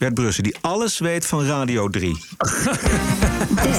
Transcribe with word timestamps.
Bert 0.00 0.14
Brussen, 0.14 0.42
die 0.42 0.56
alles 0.60 0.98
weet 0.98 1.26
van 1.26 1.44
Radio 1.46 1.88
3. 1.88 2.16
This 3.62 3.76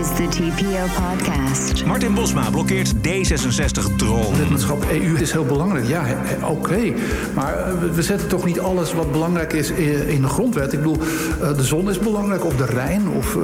is 0.00 0.06
the 0.16 0.26
TPO 0.30 0.84
podcast. 1.02 1.84
Martin 1.84 2.14
Bosma 2.14 2.50
blokkeert 2.50 2.92
D66-drone. 2.94 4.36
Lidmaatschap 4.38 4.84
EU 4.90 5.16
is 5.18 5.32
heel 5.32 5.44
belangrijk. 5.44 5.86
Ja, 5.86 6.04
oké. 6.42 6.92
Maar 7.34 7.58
eh, 7.58 7.72
we- 7.94 8.02
zetten 8.02 8.28
toch 8.28 8.44
niet 8.44 8.60
alles 8.60 8.92
wat 8.94 9.12
belangrijk 9.12 9.52
is 9.52 9.70
i- 9.70 10.08
in 10.08 10.20
de 10.22 10.28
grondwet. 10.28 10.72
Ik 10.72 10.78
bedoel, 10.78 10.98
eh, 11.42 11.56
de 11.56 11.64
zon 11.64 11.90
is 11.90 11.98
belangrijk, 11.98 12.44
of 12.44 12.56
de 12.56 12.64
Rijn, 12.66 13.08
of 13.08 13.36
eh, 13.36 13.42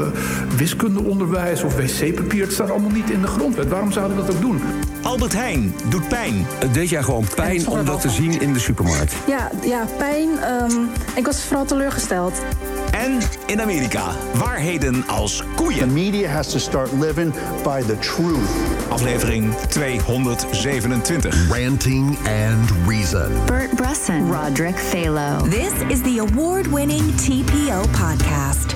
wiskundeonderwijs, 0.56 1.62
of 1.62 1.74
wc-papier. 1.76 2.42
Het 2.42 2.52
staat 2.52 2.70
allemaal 2.70 2.90
niet 2.90 3.10
in 3.10 3.20
de 3.20 3.26
grondwet. 3.26 3.68
Waarom 3.68 3.92
zouden 3.92 4.16
we 4.16 4.24
dat 4.26 4.34
ook 4.34 4.40
doen? 4.40 4.60
Albert 5.02 5.32
Heijn 5.32 5.74
doet 5.88 6.08
pijn. 6.08 6.46
Het 6.58 6.74
deed 6.74 6.88
jij 6.88 7.02
gewoon 7.02 7.24
pijn 7.34 7.66
om 7.68 7.84
dat 7.84 8.00
te 8.00 8.10
zien 8.10 8.40
in 8.40 8.52
de 8.52 8.58
supermarkt. 8.58 9.14
Ja, 9.26 9.50
ja 9.64 9.86
pijn. 9.98 10.28
ehm, 10.38 10.72
ik 11.14 11.26
was 11.26 11.40
vooral 11.42 11.66
teleurgesteld. 11.82 12.42
En 12.90 13.18
in 13.46 13.60
Amerika, 13.60 14.14
waarheden 14.34 15.06
als 15.06 15.36
The 15.36 15.44
koeien. 15.56 15.92
media 15.92 16.28
has 16.28 16.50
to 16.50 16.58
start 16.58 16.92
living 16.92 17.32
by 17.62 17.82
the 17.82 17.98
truth. 17.98 18.48
Aflevering 18.88 19.54
227. 19.68 21.48
Ranting 21.48 22.18
and 22.18 22.70
Reason. 22.86 23.32
Bert 23.46 23.74
Bresson, 23.74 24.32
Roderick 24.32 24.76
Phalo. 24.76 25.48
This 25.48 25.72
is 25.88 26.00
the 26.00 26.26
award 26.30 26.66
winning 26.66 27.14
TPO 27.16 27.80
podcast. 27.80 28.74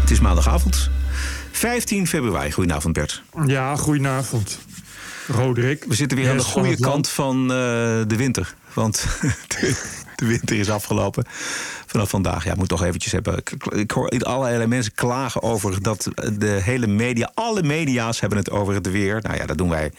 Het 0.00 0.10
is 0.10 0.20
maandagavond, 0.20 0.90
15 1.50 2.06
februari. 2.06 2.52
Goedenavond 2.52 2.94
Bert. 2.94 3.22
Ja, 3.46 3.76
goedenavond. 3.76 4.58
Roderick. 5.28 5.84
We 5.84 5.94
zitten 5.94 6.18
weer 6.18 6.30
aan 6.30 6.36
de 6.36 6.42
goede 6.42 6.80
kant 6.80 7.08
van 7.08 7.42
eh, 7.42 7.56
de 8.06 8.16
winter. 8.16 8.54
Want 8.72 9.06
de, 9.48 9.76
de 10.16 10.26
winter 10.26 10.58
is 10.58 10.70
afgelopen 10.70 11.24
vandaag. 12.04 12.44
Ja, 12.44 12.52
ik 12.52 12.56
moet 12.56 12.68
toch 12.68 12.84
eventjes 12.84 13.12
hebben. 13.12 13.42
Ik, 13.68 13.90
hoor 13.90 14.08
allerlei 14.08 14.66
mensen 14.66 14.94
klagen 14.94 15.42
over 15.42 15.82
dat 15.82 16.08
de 16.38 16.58
hele 16.62 16.86
media... 16.86 17.30
alle 17.34 17.62
media's 17.62 18.20
hebben 18.20 18.38
het 18.38 18.50
over 18.50 18.74
het 18.74 18.90
weer. 18.90 19.18
Nou 19.22 19.36
ja, 19.36 19.46
dat 19.46 19.58
doen 19.58 19.68
wij 19.68 19.92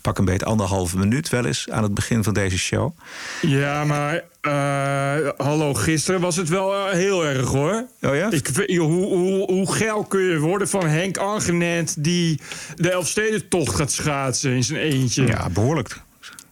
pak 0.00 0.18
een 0.18 0.24
beetje 0.24 0.46
anderhalve 0.46 0.98
minuut 0.98 1.28
wel 1.28 1.44
eens... 1.44 1.70
aan 1.70 1.82
het 1.82 1.94
begin 1.94 2.24
van 2.24 2.34
deze 2.34 2.58
show. 2.58 2.96
Ja, 3.40 3.84
maar 3.84 4.24
eh, 4.40 5.28
hallo, 5.36 5.74
gisteren 5.74 6.20
was 6.20 6.36
het 6.36 6.48
wel 6.48 6.74
eh, 6.74 6.92
heel 6.92 7.24
erg 7.24 7.48
hoor. 7.48 7.86
Oh 8.02 8.14
ja? 8.14 8.30
Ik, 8.30 8.46
hoe, 8.76 8.80
hoe, 8.80 9.52
hoe 9.52 9.72
geil 9.72 10.04
kun 10.04 10.20
je 10.20 10.38
worden 10.38 10.68
van 10.68 10.86
Henk 10.86 11.16
Angenent... 11.16 12.04
die 12.04 12.40
de 12.76 12.90
Elfstedentocht 12.90 13.74
gaat 13.74 13.92
schaatsen 13.92 14.52
in 14.52 14.64
zijn 14.64 14.80
eentje? 14.80 15.26
Ja, 15.26 15.48
behoorlijk. 15.50 16.00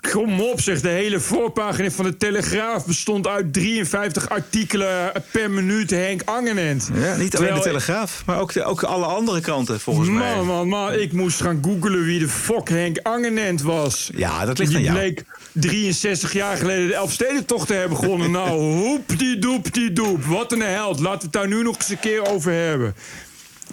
Kom 0.00 0.40
op, 0.40 0.60
zeg. 0.60 0.80
De 0.80 0.88
hele 0.88 1.20
voorpagina 1.20 1.90
van 1.90 2.04
de 2.04 2.16
Telegraaf 2.16 2.86
bestond 2.86 3.26
uit 3.26 3.52
53 3.52 4.28
artikelen 4.28 5.12
per 5.32 5.50
minuut 5.50 5.90
Henk 5.90 6.22
Angenent. 6.24 6.88
Ja, 6.94 7.16
niet 7.16 7.36
alleen 7.36 7.54
de 7.54 7.60
Telegraaf, 7.60 8.22
maar 8.26 8.40
ook, 8.40 8.52
de, 8.52 8.64
ook 8.64 8.82
alle 8.82 9.04
andere 9.04 9.40
kranten 9.40 9.80
volgens 9.80 10.08
mij. 10.08 10.34
Man, 10.36 10.46
man, 10.46 10.68
man. 10.68 10.92
Ik 10.92 11.12
moest 11.12 11.40
gaan 11.40 11.58
googelen 11.62 12.04
wie 12.04 12.18
de 12.18 12.28
fuck 12.28 12.68
Henk 12.68 12.98
Angenent 13.02 13.62
was. 13.62 14.10
Ja, 14.14 14.44
dat 14.44 14.58
ligt 14.58 14.70
aan 14.70 14.76
Die 14.76 14.86
jou. 14.86 14.98
bleek 14.98 15.24
63 15.52 16.32
jaar 16.32 16.56
geleden 16.56 16.86
de 16.88 16.94
Elfstedentocht 16.94 17.66
te 17.66 17.74
hebben 17.74 17.98
begonnen. 18.00 18.30
nou, 18.30 18.50
hoep 18.82 19.18
die 19.18 19.38
doep 19.38 19.74
die 19.74 19.92
doep. 19.92 20.24
Wat 20.24 20.52
een 20.52 20.60
held. 20.60 21.00
Laten 21.00 21.18
we 21.18 21.24
het 21.24 21.32
daar 21.32 21.48
nu 21.48 21.62
nog 21.62 21.76
eens 21.76 21.88
een 21.88 22.00
keer 22.00 22.26
over 22.26 22.52
hebben. 22.52 22.94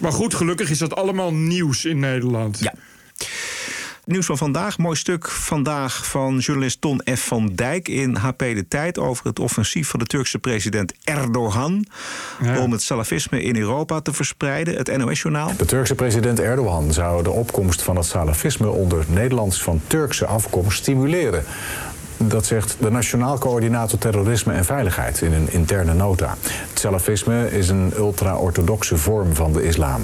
Maar 0.00 0.12
goed, 0.12 0.34
gelukkig 0.34 0.70
is 0.70 0.78
dat 0.78 0.94
allemaal 0.96 1.32
nieuws 1.32 1.84
in 1.84 1.98
Nederland. 1.98 2.58
Ja. 2.60 2.72
Nieuws 4.06 4.26
van 4.26 4.36
vandaag. 4.36 4.78
Mooi 4.78 4.96
stuk 4.96 5.28
vandaag 5.28 6.06
van 6.06 6.38
journalist 6.38 6.80
Ton 6.80 7.02
F. 7.14 7.26
van 7.26 7.52
Dijk 7.54 7.88
in 7.88 8.14
HP 8.14 8.38
De 8.38 8.64
Tijd 8.68 8.98
over 8.98 9.26
het 9.26 9.38
offensief 9.38 9.88
van 9.88 9.98
de 9.98 10.06
Turkse 10.06 10.38
president 10.38 10.92
Erdogan. 11.04 11.86
Ja. 12.42 12.60
om 12.60 12.72
het 12.72 12.82
salafisme 12.82 13.42
in 13.42 13.56
Europa 13.56 14.00
te 14.00 14.12
verspreiden. 14.12 14.76
Het 14.76 14.96
NOS-journaal. 14.96 15.52
De 15.56 15.64
Turkse 15.64 15.94
president 15.94 16.40
Erdogan 16.40 16.92
zou 16.92 17.22
de 17.22 17.30
opkomst 17.30 17.82
van 17.82 17.96
het 17.96 18.04
salafisme 18.04 18.68
onder 18.68 19.04
Nederlands 19.08 19.62
van 19.62 19.80
Turkse 19.86 20.26
afkomst 20.26 20.78
stimuleren. 20.78 21.44
Dat 22.16 22.46
zegt 22.46 22.76
de 22.80 22.90
Nationaal 22.90 23.38
Coördinator 23.38 23.98
Terrorisme 23.98 24.52
en 24.52 24.64
Veiligheid 24.64 25.20
in 25.20 25.32
een 25.32 25.52
interne 25.52 25.94
nota. 25.94 26.36
Het 26.40 26.78
salafisme 26.78 27.50
is 27.50 27.68
een 27.68 27.92
ultra-orthodoxe 27.96 28.96
vorm 28.96 29.34
van 29.34 29.52
de 29.52 29.62
islam. 29.62 30.02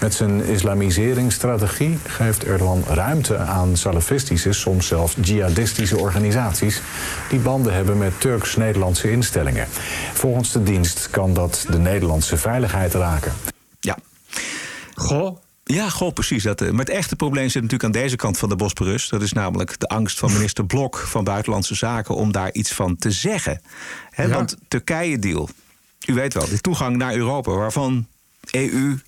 Met 0.00 0.14
zijn 0.14 0.44
islamiseringsstrategie 0.44 1.98
geeft 2.06 2.44
Erdogan 2.44 2.84
ruimte 2.86 3.36
aan 3.36 3.76
salafistische, 3.76 4.52
soms 4.52 4.86
zelfs 4.86 5.16
jihadistische 5.20 5.98
organisaties 5.98 6.80
die 7.28 7.38
banden 7.38 7.74
hebben 7.74 7.98
met 7.98 8.20
Turks-Nederlandse 8.20 9.10
instellingen. 9.10 9.66
Volgens 10.12 10.52
de 10.52 10.62
dienst 10.62 11.08
kan 11.10 11.34
dat 11.34 11.66
de 11.70 11.78
Nederlandse 11.78 12.36
veiligheid 12.36 12.94
raken. 12.94 13.32
Ja. 13.80 13.98
Goh. 14.94 15.36
Ja, 15.64 15.88
goh, 15.88 16.12
precies. 16.12 16.42
Dat, 16.42 16.60
eh, 16.60 16.70
maar 16.70 16.84
het 16.84 16.94
echte 16.94 17.16
probleem 17.16 17.48
zit 17.48 17.62
natuurlijk 17.62 17.84
aan 17.84 18.02
deze 18.02 18.16
kant 18.16 18.38
van 18.38 18.48
de 18.48 18.56
Bosporus. 18.56 19.08
Dat 19.08 19.22
is 19.22 19.32
namelijk 19.32 19.78
de 19.78 19.86
angst 19.88 20.18
van 20.18 20.32
minister 20.32 20.66
Blok 20.66 20.96
van 20.96 21.24
Buitenlandse 21.24 21.74
Zaken 21.74 22.14
om 22.14 22.32
daar 22.32 22.52
iets 22.52 22.72
van 22.72 22.96
te 22.96 23.10
zeggen. 23.10 23.60
Ja. 24.16 24.28
Want 24.28 24.56
Turkije-deal, 24.68 25.48
u 26.06 26.14
weet 26.14 26.34
wel, 26.34 26.48
de 26.48 26.60
toegang 26.60 26.96
naar 26.96 27.14
Europa, 27.14 27.52
waarvan 27.52 28.06
EU 28.50 28.98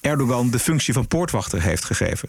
Erdogan 0.00 0.50
de 0.50 0.58
functie 0.58 0.94
van 0.94 1.06
poortwachter 1.06 1.62
heeft 1.62 1.84
gegeven. 1.84 2.28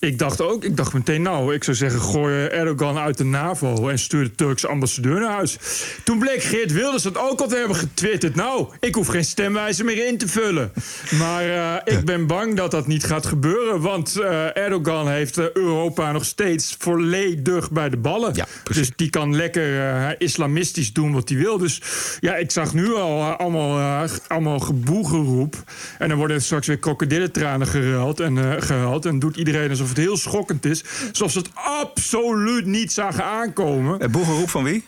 Ik 0.00 0.18
dacht 0.18 0.40
ook, 0.40 0.64
ik 0.64 0.76
dacht 0.76 0.92
meteen, 0.92 1.22
nou, 1.22 1.54
ik 1.54 1.64
zou 1.64 1.76
zeggen, 1.76 2.00
gooi 2.00 2.46
Erdogan 2.46 2.98
uit 2.98 3.18
de 3.18 3.24
NAVO 3.24 3.88
en 3.88 3.98
stuur 3.98 4.24
de 4.24 4.34
Turkse 4.34 4.68
ambassadeur 4.68 5.20
naar 5.20 5.30
huis. 5.30 5.58
Toen 6.04 6.18
bleek 6.18 6.42
Geert 6.42 6.72
Wilders 6.72 7.02
dat 7.02 7.18
ook 7.18 7.40
al 7.40 7.48
te 7.48 7.56
hebben 7.56 7.76
getwitterd. 7.76 8.34
Nou, 8.34 8.68
ik 8.80 8.94
hoef 8.94 9.06
geen 9.06 9.24
stemwijzer 9.24 9.84
meer 9.84 10.06
in 10.06 10.18
te 10.18 10.28
vullen. 10.28 10.72
Maar 11.18 11.44
eh, 11.44 11.96
ik 11.96 12.04
ben 12.04 12.26
bang 12.26 12.56
dat 12.56 12.70
dat 12.70 12.86
niet 12.86 13.04
gaat 13.04 13.26
gebeuren, 13.26 13.80
want 13.80 14.16
eh, 14.16 14.56
Erdogan 14.56 15.08
heeft 15.08 15.38
eh, 15.38 15.44
Europa 15.52 16.12
nog 16.12 16.24
steeds 16.24 16.76
volledig 16.78 17.70
bij 17.70 17.88
de 17.88 17.96
ballen. 17.96 18.34
Ja, 18.34 18.46
dus 18.72 18.90
die 18.96 19.10
kan 19.10 19.36
lekker 19.36 20.20
islamistisch 20.20 20.92
doen 20.92 21.12
wat 21.12 21.28
hij 21.28 21.38
wil. 21.38 21.58
Dus 21.58 21.82
ja, 22.20 22.36
ik 22.36 22.50
zag 22.50 22.74
nu 22.74 22.94
al 22.94 23.22
allemaal, 23.22 24.08
allemaal 24.28 24.58
geboegeroep. 24.58 25.56
En 25.98 26.08
dan 26.08 26.18
worden 26.18 26.42
straks 26.42 26.66
weer 26.66 26.78
krokodillentranen 26.78 27.66
geruild 27.66 28.20
en, 28.20 28.38
eh 28.38 28.62
gehuild. 28.62 29.06
En 29.06 29.18
doet 29.18 29.36
iedereen 29.36 29.70
alsof 29.70 29.88
het 29.94 30.04
heel 30.04 30.16
schokkend 30.16 30.64
is. 30.64 30.84
Alsof 31.08 31.30
ze 31.30 31.38
het 31.38 31.50
absoluut 31.54 32.66
niet 32.66 32.92
zagen 32.92 33.24
aankomen. 33.24 34.00
Het 34.00 34.12
boegeroep 34.12 34.50
van 34.50 34.64
wie? 34.64 34.84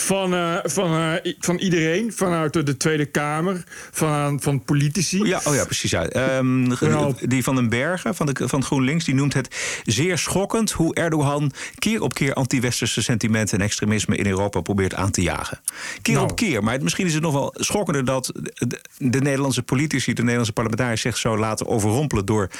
Van, 0.00 0.34
eh, 0.34 0.56
van, 0.62 0.94
eh, 1.22 1.32
van 1.38 1.56
iedereen. 1.58 2.12
Vanuit 2.12 2.52
de 2.52 2.76
Tweede 2.76 3.06
Kamer. 3.06 3.64
Van, 3.90 4.40
van 4.40 4.64
politici. 4.64 5.24
Ja, 5.24 5.40
oh 5.44 5.54
ja, 5.54 5.64
precies. 5.64 5.90
Ja. 5.90 6.06
Ehm. 6.08 7.18
Die 7.28 7.42
van 7.42 7.54
den 7.54 7.68
Bergen 7.68 8.14
van, 8.14 8.26
de, 8.26 8.48
van 8.48 8.64
GroenLinks 8.64 9.04
die 9.04 9.14
noemt 9.14 9.34
het 9.34 9.56
zeer 9.84 10.18
schokkend 10.18 10.70
hoe 10.72 10.94
Erdogan 10.94 11.52
keer 11.78 12.02
op 12.02 12.14
keer 12.14 12.34
anti-westerse 12.34 13.02
sentimenten 13.02 13.58
en 13.58 13.64
extremisme 13.64 14.16
in 14.16 14.26
Europa 14.26 14.60
probeert 14.60 14.94
aan 14.94 15.10
te 15.10 15.22
jagen. 15.22 15.60
Keer 16.02 16.14
Nou. 16.14 16.30
op 16.30 16.36
keer. 16.36 16.62
Maar 16.62 16.72
het- 16.72 16.82
misschien 16.82 17.06
is 17.06 17.14
het 17.14 17.22
nog 17.22 17.32
wel 17.32 17.54
schokkender 17.56 18.04
dat 18.04 18.32
de, 18.34 18.80
de 18.98 19.20
Nederlandse 19.20 19.62
politici, 19.62 20.12
de 20.12 20.20
Nederlandse 20.20 20.52
parlementariërs 20.52 21.00
zich 21.00 21.16
zo 21.16 21.38
laten 21.38 21.66
overrompelen 21.66 22.26
door 22.26 22.50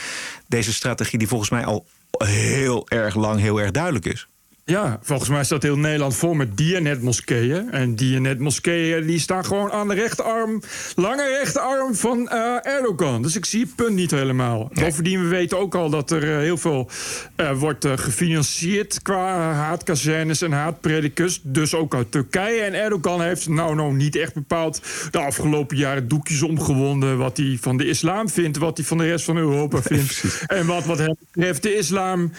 deze 0.46 0.72
strategie 0.72 1.18
die 1.18 1.28
volgens 1.28 1.50
mij 1.50 1.64
al 1.64 1.86
heel 2.24 2.86
erg 2.88 3.14
lang 3.14 3.40
heel 3.40 3.60
erg 3.60 3.70
duidelijk 3.70 4.04
is. 4.06 4.26
Ja, 4.65 4.98
volgens 5.03 5.28
mij 5.28 5.44
staat 5.44 5.62
heel 5.62 5.78
Nederland 5.78 6.16
vol 6.16 6.34
met 6.34 6.56
Dianet-moskeeën. 6.56 7.71
En 7.71 7.97
Dianet-moskeeën 7.97 9.06
die 9.06 9.19
staan 9.19 9.44
gewoon 9.44 9.72
aan 9.72 9.88
de 9.88 9.94
rechterarm, 9.94 10.62
lange 10.94 11.37
rechterarm 11.38 11.94
van 11.94 12.28
eh, 12.28 12.66
Erdogan. 12.66 13.22
Dus 13.22 13.37
ik 13.37 13.44
zie 13.44 13.60
het 13.60 13.75
punt 13.75 13.94
niet 13.94 14.10
helemaal. 14.10 14.71
Bovendien, 14.72 15.22
we 15.22 15.28
weten 15.28 15.59
ook 15.59 15.75
al 15.75 15.91
dat 15.91 16.10
er 16.10 16.32
eh, 16.32 16.38
heel 16.38 16.56
veel 16.56 16.91
eh, 17.37 17.59
wordt 17.59 17.87
gefinancierd 17.94 19.03
qua 19.03 19.53
haatkazernes 19.53 20.43
en 20.43 20.53
haatpredikus. 20.53 21.41
Dus 21.42 21.75
ook 21.75 21.94
uit 21.94 22.10
Turkije. 22.10 22.60
En 22.60 22.75
Erdogan 22.75 23.22
heeft 23.22 23.48
nou, 23.48 23.75
nou 23.75 23.94
niet 23.94 24.16
echt 24.16 24.34
bepaald 24.34 24.81
de 25.10 25.19
afgelopen 25.19 25.77
jaren 25.77 26.09
doekjes 26.09 26.42
omgewonden. 26.42 27.18
Wat 27.18 27.36
hij 27.36 27.59
van 27.60 27.77
de 27.77 27.89
islam 27.89 28.28
vindt, 28.28 28.59
wat 28.59 28.77
hij 28.77 28.86
van 28.86 28.98
de 28.98 29.06
rest 29.06 29.24
van 29.24 29.36
Europa 29.36 29.83
vindt. 29.83 30.45
en 30.47 30.66
wat, 30.66 30.84
wat 30.84 30.98
hem 30.98 31.16
betreft 31.33 31.63
de 31.63 31.77
islam 31.77 32.33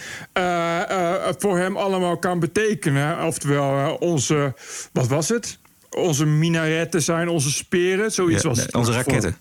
voor 1.38 1.58
hem 1.58 1.76
allemaal 1.76 2.18
kan 2.22 2.40
betekenen. 2.40 3.24
Oftewel, 3.24 3.78
eh, 3.78 3.92
onze, 3.98 4.54
wat 4.92 5.06
was 5.08 5.28
het? 5.28 5.58
Onze 5.90 6.26
minaretten 6.26 7.02
zijn 7.02 7.28
onze 7.28 7.50
speren. 7.50 8.12
Zoiets 8.12 8.42
Ja, 8.42 8.48
was 8.48 8.58
het. 8.60 8.74
onze 8.74 8.92
raketten. 8.92 9.36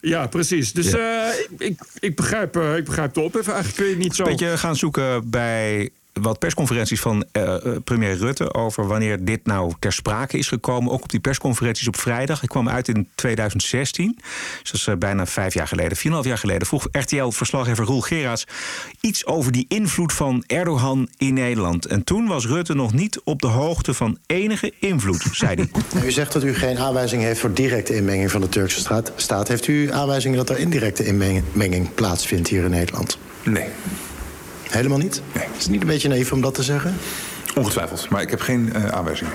Ja, 0.00 0.26
precies. 0.26 0.72
Dus 0.72 0.90
Ja. 0.90 1.30
eh, 1.32 1.38
ik, 1.38 1.48
ik, 1.58 1.80
ik, 1.98 2.16
begrijp, 2.16 2.56
eh, 2.56 2.76
ik 2.76 2.84
begrijp 2.84 3.14
de 3.14 3.20
ophef 3.20 3.48
eigenlijk 3.48 3.76
weer 3.78 3.96
niet 3.96 4.14
zo. 4.14 4.24
Beetje 4.24 4.58
gaan 4.58 4.76
zoeken 4.76 5.30
bij 5.30 5.90
wat 6.20 6.38
persconferenties 6.38 7.00
van 7.00 7.24
uh, 7.32 7.56
premier 7.84 8.16
Rutte 8.16 8.54
over 8.54 8.86
wanneer 8.86 9.24
dit 9.24 9.46
nou 9.46 9.72
ter 9.78 9.92
sprake 9.92 10.38
is 10.38 10.48
gekomen. 10.48 10.92
Ook 10.92 11.02
op 11.02 11.10
die 11.10 11.20
persconferenties 11.20 11.88
op 11.88 11.96
vrijdag. 11.96 12.42
Ik 12.42 12.48
kwam 12.48 12.68
uit 12.68 12.88
in 12.88 13.08
2016, 13.14 14.18
dus 14.62 14.70
dat 14.70 14.94
is 14.94 14.98
bijna 14.98 15.26
vijf 15.26 15.54
jaar 15.54 15.68
geleden, 15.68 15.98
4,5 15.98 16.02
jaar 16.02 16.38
geleden. 16.38 16.66
Vroeg 16.66 16.88
RTL-verslaggever 16.90 17.84
Roel 17.84 18.00
Geraas 18.00 18.46
iets 19.00 19.26
over 19.26 19.52
die 19.52 19.64
invloed 19.68 20.12
van 20.12 20.44
Erdogan 20.46 21.08
in 21.16 21.34
Nederland. 21.34 21.86
En 21.86 22.04
toen 22.04 22.26
was 22.26 22.46
Rutte 22.46 22.74
nog 22.74 22.92
niet 22.92 23.20
op 23.24 23.40
de 23.40 23.46
hoogte 23.46 23.94
van 23.94 24.18
enige 24.26 24.72
invloed, 24.78 25.24
zei 25.32 25.54
hij. 25.54 25.68
U 26.06 26.10
zegt 26.10 26.32
dat 26.32 26.44
u 26.44 26.54
geen 26.54 26.78
aanwijzing 26.78 27.22
heeft 27.22 27.40
voor 27.40 27.54
directe 27.54 27.96
inmenging 27.96 28.30
van 28.30 28.40
de 28.40 28.48
Turkse 28.48 29.00
staat. 29.16 29.48
Heeft 29.48 29.66
u 29.66 29.92
aanwijzingen 29.92 30.36
dat 30.36 30.50
er 30.50 30.58
indirecte 30.58 31.04
inmenging 31.04 31.94
plaatsvindt 31.94 32.48
hier 32.48 32.64
in 32.64 32.70
Nederland? 32.70 33.18
Nee. 33.42 33.68
Helemaal 34.70 34.98
niet? 34.98 35.22
Nee. 35.34 35.44
Is 35.56 35.62
het 35.62 35.70
niet 35.70 35.80
een 35.80 35.86
beetje 35.86 36.08
naïef 36.08 36.32
om 36.32 36.40
dat 36.40 36.54
te 36.54 36.62
zeggen? 36.62 36.96
Ongetwijfeld, 37.54 38.08
maar 38.08 38.22
ik 38.22 38.30
heb 38.30 38.40
geen 38.40 38.72
uh, 38.76 38.88
aanwijzingen. 38.88 39.32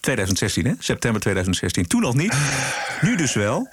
2016, 0.00 0.66
hè? 0.66 0.72
September 0.78 1.20
2016. 1.20 1.86
Toen 1.86 2.00
nog 2.00 2.14
niet. 2.14 2.34
Nu 3.00 3.16
dus 3.16 3.34
wel. 3.34 3.68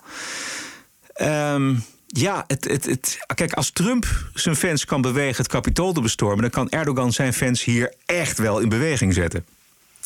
Um, 1.21 1.83
ja, 2.07 2.43
het, 2.47 2.63
het, 2.63 2.85
het, 2.85 3.17
kijk, 3.35 3.53
als 3.53 3.69
Trump 3.69 4.05
zijn 4.33 4.55
fans 4.55 4.85
kan 4.85 5.01
bewegen 5.01 5.37
het 5.37 5.47
kapitool 5.47 5.93
te 5.93 6.01
bestormen, 6.01 6.41
dan 6.41 6.49
kan 6.49 6.69
Erdogan 6.69 7.13
zijn 7.13 7.33
fans 7.33 7.63
hier 7.63 7.93
echt 8.05 8.37
wel 8.37 8.59
in 8.59 8.69
beweging 8.69 9.13
zetten. 9.13 9.45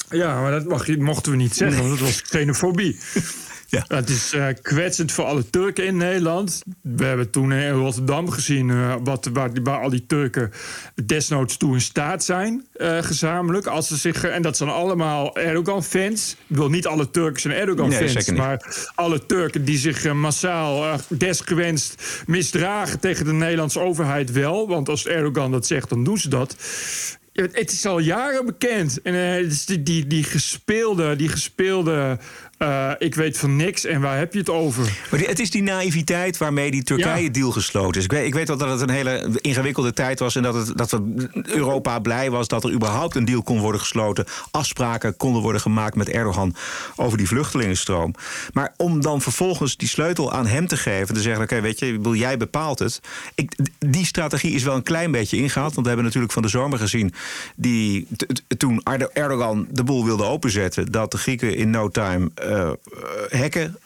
Ja, 0.10 0.42
maar 0.42 0.52
dat 0.52 0.66
mag, 0.66 0.88
mochten 0.88 1.32
we 1.32 1.38
niet 1.38 1.56
zeggen, 1.56 1.78
want 1.78 1.90
dat 1.90 2.08
was 2.08 2.22
xenofobie. 2.22 3.00
Ja. 3.68 3.86
Het 3.88 4.10
is 4.10 4.34
uh, 4.34 4.48
kwetsend 4.62 5.12
voor 5.12 5.26
alle 5.26 5.50
Turken 5.50 5.86
in 5.86 5.98
Nederland. 5.98 6.62
We 6.82 7.06
hebben 7.06 7.30
toen 7.30 7.52
in 7.52 7.72
Rotterdam 7.72 8.30
gezien 8.30 8.70
uh, 8.70 8.96
wat, 9.04 9.30
waar, 9.34 9.50
waar, 9.64 9.82
al 9.82 9.90
die 9.90 10.06
Turken 10.06 10.52
desnoods 11.06 11.58
toe 11.58 11.74
in 11.74 11.82
staat 11.82 12.24
zijn, 12.24 12.66
uh, 12.78 12.98
gezamenlijk. 13.02 13.68
Als 13.68 13.88
ze 13.88 13.96
zich, 13.96 14.24
en 14.24 14.42
dat 14.42 14.58
zijn 14.58 14.70
allemaal 14.70 15.38
Erdogan-fans. 15.38 16.36
Ik 16.48 16.56
wil 16.56 16.70
niet 16.70 16.88
alle 16.88 17.12
Turken 17.12 17.42
zijn 17.42 17.54
Erdogan-fans, 17.54 18.26
nee, 18.26 18.38
maar 18.38 18.88
alle 18.96 19.26
Turken 19.26 19.66
die 19.66 19.78
zich 19.78 20.14
massaal 20.14 21.00
desgewenst 21.10 22.24
misdragen 22.26 23.00
tegen 23.00 23.26
de 23.26 23.34
Nederlandse 23.34 23.80
overheid 23.80 24.32
wel. 24.32 24.68
Want 24.68 24.90
als 24.90 25.08
Erdogan 25.08 25.52
dat 25.52 25.66
zegt, 25.66 25.90
dan 25.90 26.04
doen 26.04 26.18
ze 26.18 26.30
dat. 26.30 26.56
Het 27.36 27.72
is 27.72 27.86
al 27.86 28.00
jaren 28.00 28.46
bekend. 28.46 29.02
En 29.02 29.14
uh, 29.14 29.52
die, 29.66 29.84
die, 29.84 30.08
die 30.08 30.24
gespeelde, 30.24 31.16
die 31.16 31.30
gespeelde 31.30 32.20
uh, 32.60 32.92
ik 32.98 33.16
weet 33.16 33.38
van 33.38 33.56
niks 33.56 33.86
en 33.86 34.02
waar 34.02 34.18
heb 34.18 34.34
je 34.34 34.40
het 34.40 34.50
over? 34.50 34.98
Maar 35.12 35.20
het 35.20 35.40
is 35.40 35.52
die 35.52 35.64
naïviteit 35.64 36.38
waarmee 36.38 36.72
die 36.72 36.84
Turkije-deal 36.84 37.52
gesloten 37.52 38.00
is. 38.00 38.04
Ik 38.04 38.12
weet, 38.12 38.26
ik 38.26 38.34
weet 38.34 38.48
wel 38.48 38.58
dat 38.58 38.70
het 38.70 38.82
een 38.82 38.96
hele 38.96 39.30
ingewikkelde 39.42 39.94
tijd 39.94 40.20
was... 40.20 40.36
en 40.36 40.44
dat, 40.44 40.54
het, 40.54 40.78
dat 40.78 41.00
Europa 41.44 42.00
blij 42.00 42.30
was 42.30 42.48
dat 42.48 42.64
er 42.64 42.72
überhaupt 42.72 43.16
een 43.16 43.26
deal 43.26 43.44
kon 43.44 43.60
worden 43.60 43.80
gesloten. 43.82 44.26
Afspraken 44.52 45.18
konden 45.18 45.42
worden 45.42 45.62
gemaakt 45.62 45.96
met 45.96 46.10
Erdogan 46.10 46.56
over 46.96 47.18
die 47.18 47.28
vluchtelingenstroom. 47.28 48.14
Maar 48.54 48.74
om 48.78 49.02
dan 49.02 49.22
vervolgens 49.22 49.78
die 49.78 49.88
sleutel 49.88 50.34
aan 50.34 50.48
hem 50.48 50.68
te 50.68 50.78
geven... 50.78 51.16
te 51.16 51.22
zeggen, 51.22 51.44
oké, 51.44 51.62
weet 51.62 51.80
je, 51.80 52.00
jij 52.14 52.38
bepaalt 52.38 52.80
het. 52.80 53.02
Ik, 53.36 53.56
die 53.80 54.06
strategie 54.06 54.54
is 54.54 54.64
wel 54.64 54.76
een 54.76 54.84
klein 54.84 55.12
beetje 55.12 55.38
ingehaald. 55.38 55.74
Want 55.74 55.82
we 55.82 55.88
hebben 55.88 56.06
natuurlijk 56.06 56.34
van 56.34 56.42
de 56.42 56.50
zomer 56.50 56.80
gezien... 56.80 57.14
die 57.56 58.08
toen 58.58 58.82
Erdogan 59.14 59.68
de 59.72 59.84
boel 59.84 60.06
wilde 60.06 60.24
openzetten... 60.24 60.92
dat 60.92 61.12
de 61.12 61.18
Grieken 61.18 61.56
in 61.56 61.70
no 61.70 61.90
time 61.90 62.32
hekken 63.30 63.78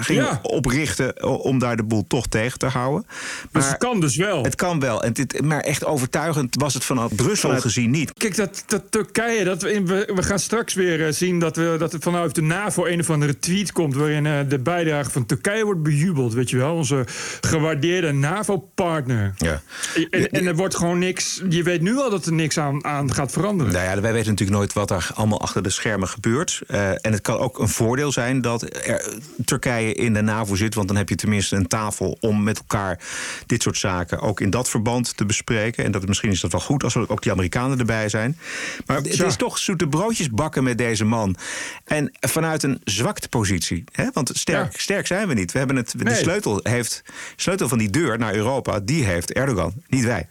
ging 0.00 0.38
oprichten 0.42 1.24
om 1.42 1.58
daar 1.58 1.76
de 1.76 1.84
boel 1.84 2.04
toch 2.06 2.26
tegen 2.26 2.58
te 2.58 2.66
houden. 2.66 3.06
Maar 3.50 3.62
dus 3.62 3.70
het 3.70 3.80
kan 3.80 4.00
dus 4.00 4.16
wel. 4.16 4.42
Het 4.42 4.54
kan 4.54 4.80
wel. 4.80 5.02
En 5.02 5.12
dit, 5.12 5.42
maar 5.42 5.60
echt 5.60 5.84
overtuigend 5.84 6.56
was 6.58 6.74
het 6.74 6.84
vanuit 6.84 7.16
Brussel 7.16 7.60
gezien 7.60 7.90
niet. 7.90 8.12
Kijk, 8.12 8.36
dat, 8.36 8.62
dat 8.66 8.82
Turkije, 8.90 9.44
dat 9.44 9.62
we, 9.62 10.10
we, 10.14 10.22
gaan 10.22 10.38
straks 10.38 10.74
weer 10.74 11.06
uh, 11.06 11.12
zien 11.12 11.38
dat, 11.38 11.56
we, 11.56 11.76
dat 11.78 11.92
er 11.92 12.00
vanuit 12.00 12.34
de 12.34 12.42
NAVO 12.42 12.86
een 12.86 13.00
of 13.00 13.10
andere 13.10 13.38
tweet 13.38 13.72
komt... 13.72 13.94
waarin 13.94 14.24
uh, 14.24 14.38
de 14.48 14.58
bijdrage 14.58 15.10
van 15.10 15.26
Turkije 15.26 15.64
wordt 15.64 15.82
bejubeld, 15.82 16.32
weet 16.32 16.50
je 16.50 16.56
wel. 16.56 16.74
Onze 16.74 17.04
gewaardeerde 17.40 18.12
NAVO-partner. 18.12 19.34
Ja. 19.36 19.62
En, 20.10 20.30
en, 20.30 20.46
er 20.46 20.56
wordt 20.56 20.76
gewoon 20.76 20.98
niks... 20.98 21.42
Je 21.48 21.62
weet 21.62 21.80
nu 21.80 21.96
al 21.96 22.10
dat 22.10 22.26
er 22.26 22.32
niks 22.32 22.58
aan, 22.58 22.84
aan 22.84 23.14
gaat 23.14 23.32
veranderen. 23.32 23.72
Nou 23.72 23.84
ja, 23.84 24.00
wij 24.00 24.12
weten 24.12 24.30
natuurlijk 24.30 24.58
nooit 24.58 24.72
wat 24.72 24.90
er 24.90 25.10
allemaal 25.14 25.40
achter 25.40 25.62
de 25.62 25.70
schermen 25.70 26.08
gebeurt. 26.08 26.62
Uh, 26.70 26.90
en 26.90 27.12
het 27.12 27.20
kan 27.20 27.38
ook 27.38 27.58
een 27.58 27.68
voordeel 27.68 28.12
zijn 28.12 28.40
dat 28.40 28.62
er, 28.86 29.04
Turkije 29.44 29.81
in 29.90 30.12
de 30.12 30.22
NAVO 30.22 30.54
zit. 30.54 30.74
Want 30.74 30.88
dan 30.88 30.96
heb 30.96 31.08
je 31.08 31.14
tenminste 31.14 31.56
een 31.56 31.66
tafel 31.66 32.16
om 32.20 32.42
met 32.42 32.58
elkaar 32.58 33.00
dit 33.46 33.62
soort 33.62 33.78
zaken 33.78 34.20
ook 34.20 34.40
in 34.40 34.50
dat 34.50 34.68
verband 34.68 35.16
te 35.16 35.26
bespreken. 35.26 35.84
En 35.84 35.92
dat, 35.92 36.06
misschien 36.06 36.30
is 36.30 36.40
dat 36.40 36.52
wel 36.52 36.60
goed 36.60 36.84
als 36.84 36.94
er 36.94 37.10
ook 37.10 37.22
die 37.22 37.32
Amerikanen 37.32 37.78
erbij 37.78 38.08
zijn. 38.08 38.38
Maar 38.86 38.96
het 38.96 39.20
is 39.20 39.36
toch 39.36 39.58
zoete 39.58 39.88
broodjes 39.88 40.30
bakken 40.30 40.64
met 40.64 40.78
deze 40.78 41.04
man. 41.04 41.36
En 41.84 42.12
vanuit 42.20 42.62
een 42.62 42.80
zwakte 42.84 43.28
positie. 43.28 43.84
Hè? 43.92 44.08
Want 44.12 44.30
sterk, 44.34 44.80
sterk 44.80 45.06
zijn 45.06 45.28
we 45.28 45.34
niet. 45.34 45.52
We 45.52 45.58
hebben 45.58 45.76
het, 45.76 45.94
de 45.96 46.14
sleutel, 46.14 46.60
heeft, 46.62 47.02
sleutel 47.36 47.68
van 47.68 47.78
die 47.78 47.90
deur 47.90 48.18
naar 48.18 48.34
Europa, 48.34 48.80
die 48.80 49.04
heeft 49.04 49.32
Erdogan, 49.32 49.72
niet 49.88 50.04
wij. 50.04 50.28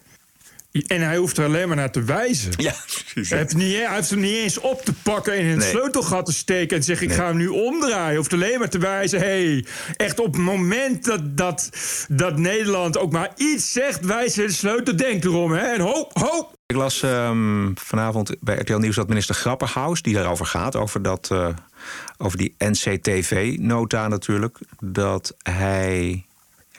En 0.72 1.02
hij 1.02 1.18
hoeft 1.18 1.38
er 1.38 1.46
alleen 1.46 1.68
maar 1.68 1.78
naar 1.78 1.92
te 1.92 2.04
wijzen. 2.04 2.52
Ja, 2.56 2.74
Hij 3.14 3.38
heeft, 3.38 3.56
niet, 3.56 3.76
hij 3.76 3.96
heeft 3.96 4.10
hem 4.10 4.20
niet 4.20 4.36
eens 4.36 4.60
op 4.60 4.82
te 4.86 4.94
pakken 4.94 5.34
en 5.34 5.40
in 5.40 5.60
het 5.60 5.64
sleutelgat 5.64 6.26
te 6.26 6.34
steken 6.34 6.78
en 6.78 6.84
zeggen: 6.84 7.08
Ik 7.08 7.14
ga 7.14 7.26
hem 7.26 7.38
nu 7.38 7.48
omdraaien. 7.48 8.06
Hij 8.06 8.16
hoeft 8.16 8.34
alleen 8.34 8.60
maar 8.60 8.70
te 8.70 8.78
wijzen: 8.78 9.20
hey, 9.20 9.66
echt 9.96 10.20
op 10.20 10.34
het 10.34 10.42
moment 10.42 11.06
dat, 11.06 11.38
dat, 11.38 11.70
dat 12.10 12.38
Nederland 12.38 12.98
ook 12.98 13.12
maar 13.12 13.32
iets 13.36 13.72
zegt, 13.72 14.06
wijzen 14.06 14.48
de 14.48 14.54
sleutel. 14.54 14.96
Denk 14.96 15.24
erom, 15.24 15.52
hè? 15.52 15.66
En 15.66 15.82
hoop, 15.82 16.12
hoop. 16.14 16.54
Ik 16.66 16.76
las 16.76 17.02
um, 17.04 17.74
vanavond 17.78 18.36
bij 18.40 18.58
RTL 18.58 18.78
Nieuws 18.78 18.96
dat 18.96 19.08
minister 19.08 19.36
Grapperhaus, 19.36 20.02
die 20.02 20.14
daarover 20.14 20.46
gaat, 20.46 20.76
over, 20.76 21.02
dat, 21.02 21.30
uh, 21.32 21.48
over 22.18 22.38
die 22.38 22.56
NCTV-nota 22.58 24.08
natuurlijk, 24.08 24.58
dat 24.80 25.36
hij 25.38 26.26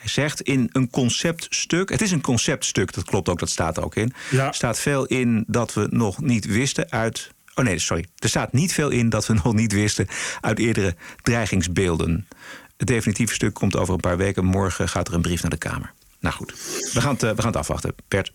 zegt 0.03 0.41
in 0.41 0.69
een 0.71 0.89
conceptstuk. 0.89 1.89
Het 1.89 2.01
is 2.01 2.11
een 2.11 2.21
conceptstuk, 2.21 2.93
dat 2.93 3.03
klopt 3.03 3.29
ook, 3.29 3.39
dat 3.39 3.49
staat 3.49 3.77
er 3.77 3.83
ook 3.83 3.95
in. 3.95 4.13
Er 4.31 4.53
staat 4.53 4.79
veel 4.79 5.05
in 5.05 5.43
dat 5.47 5.73
we 5.73 5.87
nog 5.89 6.21
niet 6.21 6.45
wisten 6.45 6.91
uit. 6.91 7.31
Oh 7.55 7.65
nee, 7.65 7.79
sorry. 7.79 8.05
Er 8.17 8.29
staat 8.29 8.53
niet 8.53 8.73
veel 8.73 8.89
in 8.89 9.09
dat 9.09 9.27
we 9.27 9.33
nog 9.43 9.53
niet 9.53 9.73
wisten 9.73 10.07
uit 10.41 10.59
eerdere 10.59 10.95
dreigingsbeelden. 11.21 12.27
Het 12.77 12.87
definitieve 12.87 13.33
stuk 13.33 13.53
komt 13.53 13.75
over 13.75 13.93
een 13.93 13.99
paar 13.99 14.17
weken. 14.17 14.45
Morgen 14.45 14.89
gaat 14.89 15.07
er 15.07 15.13
een 15.13 15.21
brief 15.21 15.41
naar 15.41 15.51
de 15.51 15.57
Kamer. 15.57 15.93
Nou 16.19 16.35
goed, 16.35 16.53
we 16.93 17.01
gaan 17.01 17.13
het, 17.13 17.23
eh, 17.23 17.29
we 17.29 17.41
gaan 17.41 17.51
het 17.51 17.59
afwachten. 17.59 17.95
Bert. 18.07 18.33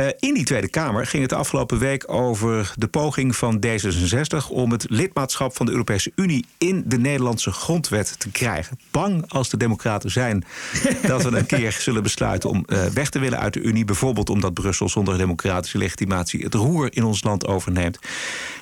Uh, 0.00 0.06
in 0.18 0.34
die 0.34 0.44
Tweede 0.44 0.68
Kamer 0.68 1.06
ging 1.06 1.22
het 1.22 1.30
de 1.30 1.36
afgelopen 1.36 1.78
week 1.78 2.12
over 2.12 2.72
de 2.76 2.88
poging 2.88 3.36
van 3.36 3.64
D66 3.66 4.48
om 4.48 4.70
het 4.70 4.86
lidmaatschap 4.88 5.56
van 5.56 5.66
de 5.66 5.72
Europese 5.72 6.12
Unie 6.14 6.46
in 6.58 6.82
de 6.86 6.98
Nederlandse 6.98 7.50
grondwet 7.50 8.14
te 8.18 8.30
krijgen. 8.30 8.78
Bang 8.90 9.24
als 9.28 9.48
de 9.48 9.56
Democraten 9.56 10.10
zijn 10.10 10.44
dat 11.06 11.22
we 11.22 11.36
een 11.36 11.46
keer 11.46 11.72
zullen 11.72 12.02
besluiten 12.02 12.50
om 12.50 12.64
uh, 12.66 12.84
weg 12.84 13.10
te 13.10 13.18
willen 13.18 13.38
uit 13.38 13.52
de 13.52 13.60
Unie. 13.60 13.84
Bijvoorbeeld 13.84 14.30
omdat 14.30 14.54
Brussel 14.54 14.88
zonder 14.88 15.18
democratische 15.18 15.78
legitimatie 15.78 16.44
het 16.44 16.54
roer 16.54 16.88
in 16.96 17.04
ons 17.04 17.22
land 17.22 17.46
overneemt. 17.46 17.98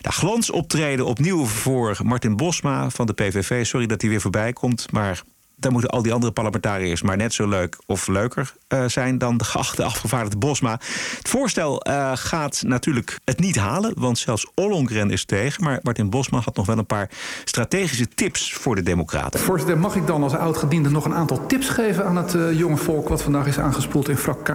Nou, 0.00 0.14
glans 0.14 0.50
optreden 0.50 1.06
opnieuw 1.06 1.44
voor 1.44 1.98
Martin 2.02 2.36
Bosma 2.36 2.90
van 2.90 3.06
de 3.06 3.12
PVV. 3.12 3.66
Sorry 3.66 3.86
dat 3.86 4.00
hij 4.00 4.10
weer 4.10 4.20
voorbij 4.20 4.52
komt, 4.52 4.92
maar 4.92 5.22
dan 5.58 5.72
moeten 5.72 5.90
al 5.90 6.02
die 6.02 6.12
andere 6.12 6.32
parlementariërs 6.32 7.02
maar 7.02 7.16
net 7.16 7.34
zo 7.34 7.48
leuk 7.48 7.76
of 7.86 8.06
leuker 8.06 8.54
uh, 8.68 8.84
zijn 8.86 9.18
dan 9.18 9.36
de 9.36 9.44
geachte 9.44 9.82
afgevaardigde 9.82 10.38
Bosma. 10.38 10.80
Het 11.18 11.28
voorstel 11.28 11.86
uh, 11.88 12.12
gaat 12.14 12.62
natuurlijk 12.66 13.18
het 13.24 13.40
niet 13.40 13.56
halen, 13.56 13.92
want 13.96 14.18
zelfs 14.18 14.46
Ollongren 14.54 15.10
is 15.10 15.24
tegen. 15.24 15.64
Maar 15.64 15.78
Martin 15.82 16.10
Bosma 16.10 16.40
had 16.40 16.56
nog 16.56 16.66
wel 16.66 16.78
een 16.78 16.86
paar 16.86 17.10
strategische 17.44 18.08
tips 18.08 18.52
voor 18.52 18.74
de 18.74 18.82
Democraten. 18.82 19.40
Voorzitter, 19.40 19.78
mag 19.78 19.96
ik 19.96 20.06
dan 20.06 20.22
als 20.22 20.34
oud-gediende 20.34 20.90
nog 20.90 21.04
een 21.04 21.14
aantal 21.14 21.46
tips 21.46 21.68
geven 21.68 22.04
aan 22.04 22.16
het 22.16 22.34
uh, 22.34 22.58
jonge 22.58 22.76
volk 22.76 23.08
wat 23.08 23.22
vandaag 23.22 23.46
is 23.46 23.58
aangespoeld 23.58 24.08
in 24.08 24.16
vrak 24.16 24.44
K? 24.44 24.54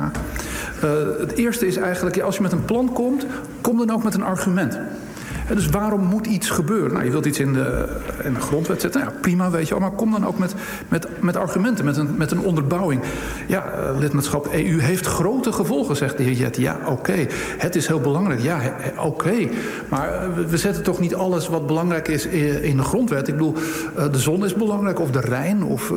het 1.19 1.31
eerste 1.31 1.67
is 1.67 1.77
eigenlijk, 1.77 2.22
als 2.22 2.36
je 2.36 2.41
met 2.41 2.51
een 2.51 2.65
plan 2.65 2.93
komt, 2.93 3.25
kom 3.62 3.77
dan 3.77 3.91
ook 3.91 4.03
met 4.03 4.13
een 4.13 4.24
argument. 4.24 4.79
Dus 5.47 5.69
waarom 5.69 6.03
moet 6.03 6.27
iets 6.27 6.50
gebeuren? 6.50 6.93
Nou, 6.93 7.05
je 7.05 7.12
wilt 7.12 7.25
iets 7.25 7.39
in 7.39 7.53
de, 7.53 7.97
in 8.23 8.33
de 8.33 8.39
grondwet 8.39 8.81
zetten. 8.81 9.01
Nou 9.01 9.13
ja, 9.13 9.19
prima, 9.21 9.50
weet 9.50 9.67
je 9.67 9.73
wel. 9.73 9.79
Maar 9.79 9.91
kom 9.91 10.12
dan 10.12 10.27
ook 10.27 10.38
met, 10.38 10.55
met, 10.88 11.07
met 11.21 11.35
argumenten, 11.35 11.85
met 11.85 11.97
een, 11.97 12.17
met 12.17 12.31
een 12.31 12.39
onderbouwing. 12.39 13.01
Ja, 13.47 13.65
uh, 13.65 14.00
lidmaatschap 14.00 14.47
EU 14.53 14.81
heeft 14.81 15.05
grote 15.05 15.51
gevolgen, 15.51 15.95
zegt 15.95 16.17
de 16.17 16.23
heer 16.23 16.33
Jet. 16.33 16.57
Ja, 16.57 16.79
oké. 16.85 17.27
Het 17.57 17.75
is 17.75 17.88
heel 17.88 18.00
belangrijk. 18.00 18.39
Ja, 18.41 18.75
oké. 18.97 19.50
Maar 19.89 20.27
uh, 20.27 20.45
we 20.45 20.57
zetten 20.57 20.83
toch 20.83 21.00
niet 21.00 21.15
alles 21.15 21.47
wat 21.47 21.67
belangrijk 21.67 22.07
is 22.07 22.25
in 22.25 22.77
de 22.77 22.83
grondwet. 22.83 23.27
Ik 23.27 23.33
bedoel, 23.33 23.53
uh, 23.97 24.12
de 24.12 24.19
zon 24.19 24.45
is 24.45 24.53
belangrijk, 24.53 25.00
of 25.00 25.12
de 25.12 25.21
Rijn, 25.21 25.63
of 25.63 25.93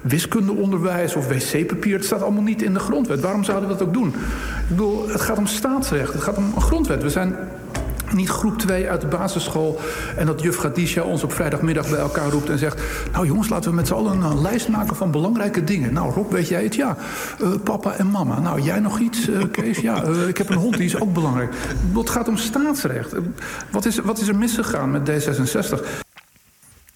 wiskundeonderwijs, 0.00 1.14
of 1.14 1.28
wc-papier. 1.28 1.94
Het 1.94 2.04
staat 2.04 2.22
allemaal 2.22 2.42
niet 2.42 2.62
in 2.62 2.72
de 2.72 2.80
grondwet. 2.80 3.20
Waarom 3.20 3.44
zouden 3.44 3.68
we 3.68 3.76
dat 3.76 3.86
ook 3.86 3.94
doen? 3.94 4.08
Ik 4.08 4.68
bedoel, 4.68 5.08
het 5.08 5.20
gaat 5.20 5.38
om 5.38 5.46
staatsrecht. 5.46 6.12
Het 6.12 6.22
gaat 6.22 6.36
om 6.36 6.52
een 6.54 6.62
grondwet. 6.62 7.02
We 7.02 7.10
zijn 7.10 7.36
Niet 8.14 8.28
groep 8.28 8.58
2 8.58 8.90
uit 8.90 9.00
de 9.00 9.06
basisschool 9.06 9.80
en 10.16 10.26
dat 10.26 10.42
juf 10.42 10.56
Gadisha 10.56 11.02
ons 11.02 11.22
op 11.22 11.32
vrijdagmiddag 11.32 11.90
bij 11.90 11.98
elkaar 11.98 12.30
roept 12.30 12.48
en 12.48 12.58
zegt... 12.58 12.80
nou 13.12 13.26
jongens, 13.26 13.48
laten 13.48 13.70
we 13.70 13.76
met 13.76 13.86
z'n 13.86 13.94
allen 13.94 14.22
een 14.22 14.40
lijst 14.40 14.68
maken 14.68 14.96
van 14.96 15.10
belangrijke 15.10 15.64
dingen. 15.64 15.92
Nou 15.92 16.12
Rob, 16.12 16.32
weet 16.32 16.48
jij 16.48 16.62
het? 16.62 16.74
Ja. 16.74 16.96
Uh, 17.42 17.48
papa 17.64 17.92
en 17.92 18.06
mama. 18.06 18.40
Nou, 18.40 18.60
jij 18.60 18.80
nog 18.80 18.98
iets, 18.98 19.28
uh, 19.28 19.42
Kees? 19.50 19.78
Ja, 19.78 20.04
uh, 20.04 20.28
ik 20.28 20.38
heb 20.38 20.50
een 20.50 20.56
hond, 20.56 20.76
die 20.76 20.86
is 20.86 21.00
ook 21.00 21.12
belangrijk. 21.12 21.54
Het 21.94 22.10
gaat 22.10 22.28
om 22.28 22.36
staatsrecht. 22.36 23.14
Wat 23.70 23.84
is, 23.84 23.98
wat 23.98 24.18
is 24.18 24.28
er 24.28 24.36
misgegaan 24.36 24.90
met 24.90 25.10
D66? 25.10 26.04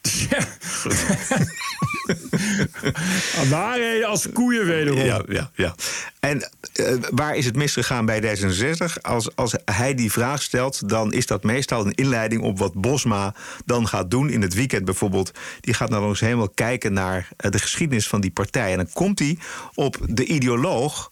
Ja. 0.02 0.38
Waarheden 3.50 4.09
als 4.09 4.26
koeien 4.33 4.66
wederom. 4.66 5.00
Ja, 5.00 5.23
ja, 5.28 5.50
ja. 5.54 5.75
En 6.21 6.50
uh, 6.75 6.92
waar 7.11 7.37
is 7.37 7.45
het 7.45 7.57
misgegaan 7.57 8.07
bij 8.07 8.23
D66? 8.23 9.00
Als, 9.02 9.37
als 9.37 9.54
hij 9.64 9.95
die 9.95 10.12
vraag 10.12 10.42
stelt, 10.42 10.88
dan 10.88 11.12
is 11.12 11.26
dat 11.26 11.42
meestal 11.42 11.87
een 11.87 11.95
inleiding 11.95 12.42
op 12.42 12.59
wat 12.59 12.75
Bosma 12.75 13.35
dan 13.64 13.88
gaat 13.88 14.11
doen 14.11 14.30
in 14.30 14.42
het 14.42 14.54
weekend 14.54 14.85
bijvoorbeeld. 14.85 15.30
Die 15.61 15.75
gaat 15.75 15.90
nou 15.90 16.09
eens 16.09 16.21
helemaal 16.21 16.49
kijken 16.49 16.92
naar 16.92 17.28
uh, 17.45 17.50
de 17.50 17.59
geschiedenis 17.59 18.09
van 18.09 18.21
die 18.21 18.30
partij. 18.30 18.71
En 18.71 18.76
dan 18.76 18.92
komt 18.92 19.19
hij 19.19 19.38
op 19.75 19.97
de 20.09 20.25
ideoloog 20.25 21.11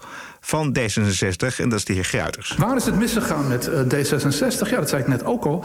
van 0.48 0.76
D66 0.78 1.56
en 1.56 1.68
dat 1.68 1.78
is 1.78 1.84
de 1.84 1.92
heer 1.92 2.04
Gruiters. 2.04 2.54
Waar 2.58 2.76
is 2.76 2.84
het 2.84 2.98
misgegaan 2.98 3.48
met 3.48 3.68
uh, 3.68 3.80
D66? 3.80 4.70
Ja, 4.70 4.76
dat 4.76 4.88
zei 4.88 5.02
ik 5.02 5.08
net 5.08 5.24
ook 5.24 5.44
al. 5.44 5.64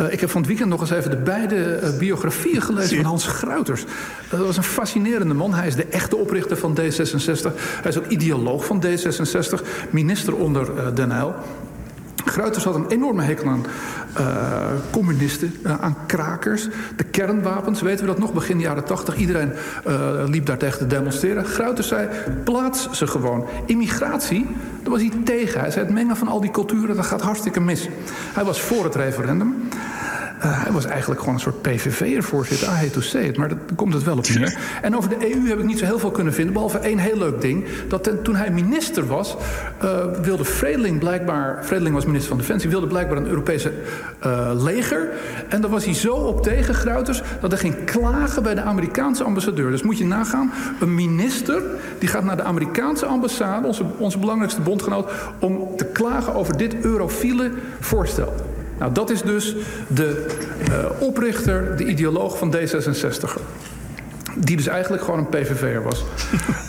Uh, 0.00 0.12
ik 0.12 0.20
heb 0.20 0.30
van 0.30 0.40
het 0.40 0.48
weekend 0.48 0.68
nog 0.70 0.80
eens 0.80 0.90
even 0.90 1.10
de 1.10 1.16
beide 1.16 1.80
uh, 1.82 1.98
biografieën 1.98 2.62
gelezen 2.62 2.96
van 2.96 3.04
Hans 3.04 3.26
Gruiters. 3.26 3.84
dat 4.30 4.40
was 4.40 4.56
een 4.56 4.62
fascinerende 4.62 5.34
man. 5.34 5.54
Hij 5.54 5.66
is 5.66 5.74
de 5.74 5.84
echte 5.84 6.16
oprichter 6.16 6.56
van 6.56 6.78
D66. 6.80 7.54
Hij 7.82 7.90
is 7.90 7.98
ook 7.98 8.06
ideoloog 8.06 8.64
van 8.64 8.84
D66, 8.86 9.66
minister 9.90 10.34
onder 10.34 10.94
Den 10.94 11.10
Uyl. 11.10 11.34
Gruiters 12.24 12.64
had 12.64 12.74
een 12.74 12.88
enorme 12.88 13.22
hekel 13.22 13.48
aan 13.48 13.66
uh, 14.18 14.26
communisten, 14.90 15.54
uh, 15.66 15.80
aan 15.80 15.96
krakers. 16.06 16.68
De 16.96 17.04
kernwapens, 17.04 17.80
weten 17.80 18.00
we 18.00 18.10
dat 18.10 18.18
nog? 18.18 18.32
Begin 18.32 18.60
jaren 18.60 18.84
tachtig, 18.84 19.16
iedereen 19.16 19.52
uh, 19.86 20.24
liep 20.26 20.46
daar 20.46 20.58
tegen 20.58 20.78
te 20.78 20.86
demonstreren. 20.86 21.44
Gruiters 21.44 21.88
zei, 21.88 22.08
plaats 22.44 22.90
ze 22.90 23.06
gewoon. 23.06 23.46
Immigratie, 23.66 24.46
daar 24.82 24.90
was 24.90 25.00
hij 25.00 25.12
tegen. 25.24 25.60
Hij 25.60 25.70
zei, 25.70 25.84
het 25.84 25.94
mengen 25.94 26.16
van 26.16 26.28
al 26.28 26.40
die 26.40 26.50
culturen, 26.50 26.96
dat 26.96 27.06
gaat 27.06 27.22
hartstikke 27.22 27.60
mis. 27.60 27.88
Hij 28.34 28.44
was 28.44 28.60
voor 28.60 28.84
het 28.84 28.94
referendum. 28.94 29.68
Uh, 30.44 30.62
hij 30.62 30.72
was 30.72 30.84
eigenlijk 30.84 31.20
gewoon 31.20 31.34
een 31.34 31.40
soort 31.40 31.62
PVV'er, 31.62 32.22
voorzitter. 32.22 32.68
I 32.68 32.70
hate 32.70 32.90
to 32.90 33.00
say 33.00 33.22
it, 33.22 33.36
maar 33.36 33.48
daar 33.48 33.58
komt 33.76 33.94
het 33.94 34.02
wel 34.02 34.16
op 34.16 34.28
neer. 34.28 34.58
En 34.82 34.96
over 34.96 35.10
de 35.10 35.34
EU 35.34 35.48
heb 35.48 35.58
ik 35.58 35.64
niet 35.64 35.78
zo 35.78 35.84
heel 35.84 35.98
veel 35.98 36.10
kunnen 36.10 36.32
vinden... 36.34 36.52
behalve 36.52 36.78
één 36.78 36.98
heel 36.98 37.18
leuk 37.18 37.40
ding. 37.40 37.64
Dat 37.88 38.04
ten, 38.04 38.22
toen 38.22 38.36
hij 38.36 38.50
minister 38.50 39.06
was, 39.06 39.36
uh, 39.84 40.04
wilde 40.22 40.44
Vredeling 40.44 40.98
blijkbaar... 40.98 41.64
Vredeling 41.64 41.94
was 41.94 42.06
minister 42.14 42.36
van 42.36 42.46
Defensie, 42.46 42.70
wilde 42.70 42.86
blijkbaar 42.86 43.16
een 43.16 43.28
Europese 43.28 43.72
uh, 44.26 44.50
leger. 44.54 45.08
En 45.48 45.60
daar 45.60 45.70
was 45.70 45.84
hij 45.84 45.94
zo 45.94 46.14
op 46.14 46.42
tegen, 46.42 46.74
Gruiters... 46.74 47.22
dat 47.40 47.52
er 47.52 47.58
ging 47.58 47.84
klagen 47.84 48.42
bij 48.42 48.54
de 48.54 48.60
Amerikaanse 48.60 49.24
ambassadeur. 49.24 49.70
Dus 49.70 49.82
moet 49.82 49.98
je 49.98 50.04
nagaan, 50.04 50.52
een 50.80 50.94
minister... 50.94 51.62
die 51.98 52.08
gaat 52.08 52.24
naar 52.24 52.36
de 52.36 52.42
Amerikaanse 52.42 53.06
ambassade, 53.06 53.66
onze, 53.66 53.84
onze 53.98 54.18
belangrijkste 54.18 54.60
bondgenoot... 54.60 55.10
om 55.38 55.76
te 55.76 55.84
klagen 55.84 56.34
over 56.34 56.56
dit 56.56 56.84
eurofiele 56.84 57.50
voorstel. 57.80 58.34
Nou, 58.78 58.92
dat 58.92 59.10
is 59.10 59.22
dus 59.22 59.56
de 59.88 60.26
uh, 60.68 60.84
oprichter, 60.98 61.76
de 61.76 61.84
ideoloog 61.84 62.38
van 62.38 62.56
D66. 62.56 63.40
Die 64.36 64.56
dus 64.56 64.66
eigenlijk 64.66 65.02
gewoon 65.02 65.18
een 65.18 65.28
PVV'er 65.28 65.82
was. 65.82 66.04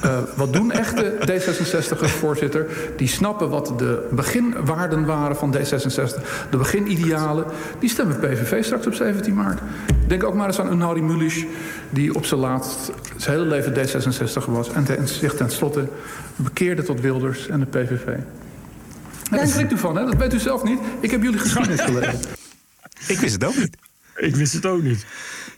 Uh, 0.06 0.20
wat 0.36 0.54
doen 0.54 0.72
echte 0.72 1.14
D66'ers, 1.32 2.10
voorzitter? 2.10 2.68
Die 2.98 3.08
snappen 3.08 3.50
wat 3.50 3.74
de 3.78 4.08
beginwaarden 4.12 5.06
waren 5.06 5.36
van 5.36 5.56
D66. 5.56 6.22
De 6.50 6.58
beginidealen. 6.58 7.46
Die 7.80 7.90
stemmen 7.90 8.20
PVV 8.20 8.64
straks 8.64 8.88
op 8.88 8.94
17 8.94 9.34
maart. 9.34 9.60
Denk 10.08 10.24
ook 10.24 10.34
maar 10.34 10.48
eens 10.48 10.60
aan 10.60 10.72
Unhari 10.72 11.02
Mulisch... 11.02 11.46
die 11.90 12.16
op 12.16 12.26
zijn 12.26 12.40
laatst 12.40 12.92
zijn 13.18 13.38
hele 13.38 13.50
leven 13.50 13.74
D66 13.74 14.46
was... 14.46 14.72
en 14.72 14.84
ten, 14.84 15.08
zich 15.08 15.36
tenslotte 15.36 15.88
bekeerde 16.36 16.84
tot 16.84 17.02
Wilders 17.02 17.48
en 17.48 17.60
de 17.60 17.66
PVV. 17.66 18.08
En 18.08 19.38
daar 19.38 19.48
schrikt 19.48 19.72
u 19.72 19.78
van, 19.78 19.98
hè? 19.98 20.06
Dat 20.06 20.16
weet 20.16 20.34
u 20.34 20.40
zelf 20.40 20.64
niet. 20.64 20.80
Ik 21.00 21.12
heb 21.12 21.22
jullie 21.22 21.40
geschiedenis 21.46 21.82
gelezen. 21.82 22.20
Ik 23.08 23.20
wist 23.20 23.34
het 23.34 23.44
ook 23.44 23.56
niet. 23.56 23.78
Ik 24.16 24.36
wist 24.36 24.54
het 24.54 24.66
ook 24.66 24.82
niet. 24.82 25.06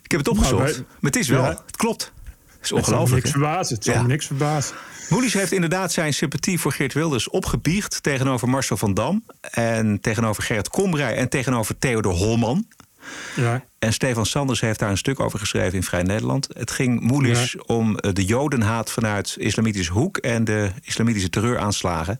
Ik 0.07 0.13
heb 0.13 0.19
het 0.19 0.29
opgezocht. 0.29 0.63
Maar, 0.63 0.85
maar 0.99 1.11
het 1.11 1.15
is 1.15 1.27
wel. 1.27 1.43
Ja. 1.43 1.63
Het 1.65 1.77
klopt. 1.77 2.11
Het 2.55 2.65
is 2.65 2.71
ongelooflijk. 2.71 3.23
Het 3.23 3.31
zal 3.31 3.41
me 3.41 3.47
niks 3.47 3.65
verbazen. 3.65 3.75
Het 3.75 3.85
ja. 3.85 4.01
niks 4.01 4.25
verbazen. 4.25 4.75
Moelis 5.09 5.33
heeft 5.33 5.51
inderdaad 5.51 5.91
zijn 5.91 6.13
sympathie 6.13 6.59
voor 6.59 6.71
Geert 6.71 6.93
Wilders 6.93 7.29
opgebiecht... 7.29 8.03
tegenover 8.03 8.49
Marcel 8.49 8.77
van 8.77 8.93
Dam 8.93 9.23
en 9.41 9.99
tegenover 10.01 10.43
Gerrit 10.43 10.69
Komrij... 10.69 11.15
en 11.15 11.29
tegenover 11.29 11.77
Theodor 11.77 12.13
Holman. 12.13 12.67
Ja. 13.35 13.63
En 13.79 13.93
Stefan 13.93 14.25
Sanders 14.25 14.61
heeft 14.61 14.79
daar 14.79 14.89
een 14.89 14.97
stuk 14.97 15.19
over 15.19 15.39
geschreven 15.39 15.73
in 15.73 15.83
Vrij 15.83 16.03
Nederland. 16.03 16.47
Het 16.53 16.71
ging 16.71 16.99
Moelis 17.01 17.51
ja. 17.51 17.59
om 17.65 17.97
de 17.97 18.25
jodenhaat 18.25 18.91
vanuit 18.91 19.35
islamitische 19.39 19.93
hoek... 19.93 20.17
en 20.17 20.43
de 20.43 20.71
islamitische 20.81 21.29
terreuraanslagen. 21.29 22.17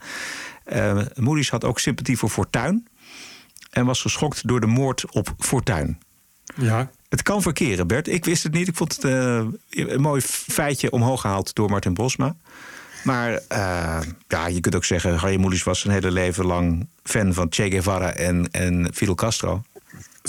Uh, 0.73 1.01
Moody's 1.15 1.49
had 1.49 1.63
ook 1.63 1.79
sympathie 1.79 2.17
voor 2.17 2.29
Fortuyn. 2.29 2.87
En 3.69 3.85
was 3.85 4.01
geschokt 4.01 4.47
door 4.47 4.59
de 4.59 4.67
moord 4.67 5.11
op 5.11 5.33
Fortuyn. 5.37 5.97
Ja. 6.55 6.89
Het 7.09 7.21
kan 7.21 7.41
verkeren, 7.41 7.87
Bert. 7.87 8.07
Ik 8.07 8.25
wist 8.25 8.43
het 8.43 8.53
niet. 8.53 8.67
Ik 8.67 8.75
vond 8.75 8.95
het 8.95 9.03
uh, 9.03 9.45
een 9.69 10.01
mooi 10.01 10.21
feitje 10.21 10.91
omhoog 10.91 11.21
gehaald 11.21 11.55
door 11.55 11.69
Martin 11.69 11.93
Bosma. 11.93 12.35
Maar 13.03 13.31
uh, 13.31 13.99
ja, 14.27 14.47
je 14.47 14.59
kunt 14.59 14.75
ook 14.75 14.85
zeggen... 14.85 15.15
Harry 15.15 15.39
Moelis 15.39 15.63
was 15.63 15.79
zijn 15.79 15.93
hele 15.93 16.11
leven 16.11 16.45
lang 16.45 16.87
fan 17.03 17.33
van 17.33 17.47
Che 17.49 17.69
Guevara 17.69 18.13
en, 18.13 18.51
en 18.51 18.91
Fidel 18.93 19.15
Castro. 19.15 19.61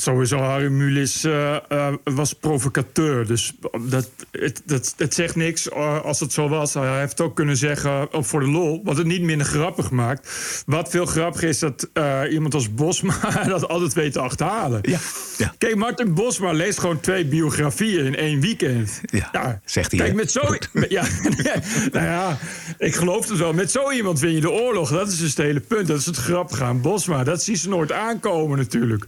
Sowieso, 0.01 0.39
Harry 0.39 0.69
Mulis 0.69 1.25
uh, 1.25 1.57
uh, 1.73 1.95
was 2.05 2.33
provocateur. 2.33 3.27
Dus 3.27 3.53
dat, 3.89 4.11
het, 4.31 4.63
dat, 4.65 4.95
het 4.97 5.15
zegt 5.15 5.37
niks 5.37 5.69
uh, 5.69 6.05
als 6.05 6.21
het 6.21 6.33
zo 6.33 6.49
was. 6.49 6.75
Hij 6.75 6.99
heeft 6.99 7.21
ook 7.21 7.37
kunnen 7.37 7.57
zeggen, 7.57 8.09
voor 8.11 8.41
de 8.41 8.49
lol, 8.49 8.81
wat 8.85 8.97
het 8.97 9.07
niet 9.07 9.23
minder 9.23 9.47
grappig 9.47 9.91
maakt. 9.91 10.29
Wat 10.67 10.91
veel 10.91 11.07
grappiger 11.07 11.49
is 11.49 11.59
dat 11.59 11.89
iemand 12.31 12.55
als 12.55 12.75
Bosma 12.75 13.15
dat 13.47 13.69
altijd 13.69 13.93
weet 13.93 14.13
te 14.13 14.21
achterhalen. 14.21 14.79
Ja, 14.83 14.99
ja. 15.39 15.55
Kijk, 15.59 15.77
Martin 15.77 16.15
Bosma 16.15 16.53
leest 16.53 16.79
gewoon 16.79 17.01
twee 17.01 17.25
biografieën 17.25 18.05
in 18.05 18.17
één 18.17 18.41
weekend. 18.41 19.01
Ja, 19.05 19.29
ja 19.33 19.61
zegt 19.65 19.91
hij. 19.91 20.01
Kijk, 20.01 20.15
met 20.15 20.33
zo... 20.33 20.41
met, 20.73 20.91
ja, 20.91 21.05
nou 21.93 22.07
ja, 22.07 22.39
ik 22.79 22.95
geloof 22.95 23.29
het 23.29 23.39
wel. 23.39 23.53
Met 23.53 23.71
zo 23.71 23.91
iemand 23.91 24.21
win 24.21 24.35
je 24.35 24.41
de 24.41 24.51
oorlog. 24.51 24.91
Dat 24.91 25.09
is 25.09 25.19
dus 25.19 25.29
het 25.29 25.39
hele 25.39 25.61
punt. 25.61 25.87
Dat 25.87 25.99
is 25.99 26.07
het 26.07 26.17
grappige 26.17 26.65
aan 26.65 26.81
Bosma. 26.81 27.25
Dat 27.25 27.43
zie 27.43 27.57
ze 27.57 27.69
nooit 27.69 27.93
aankomen 27.93 28.59
natuurlijk. 28.59 29.07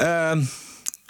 Uh, 0.00 0.32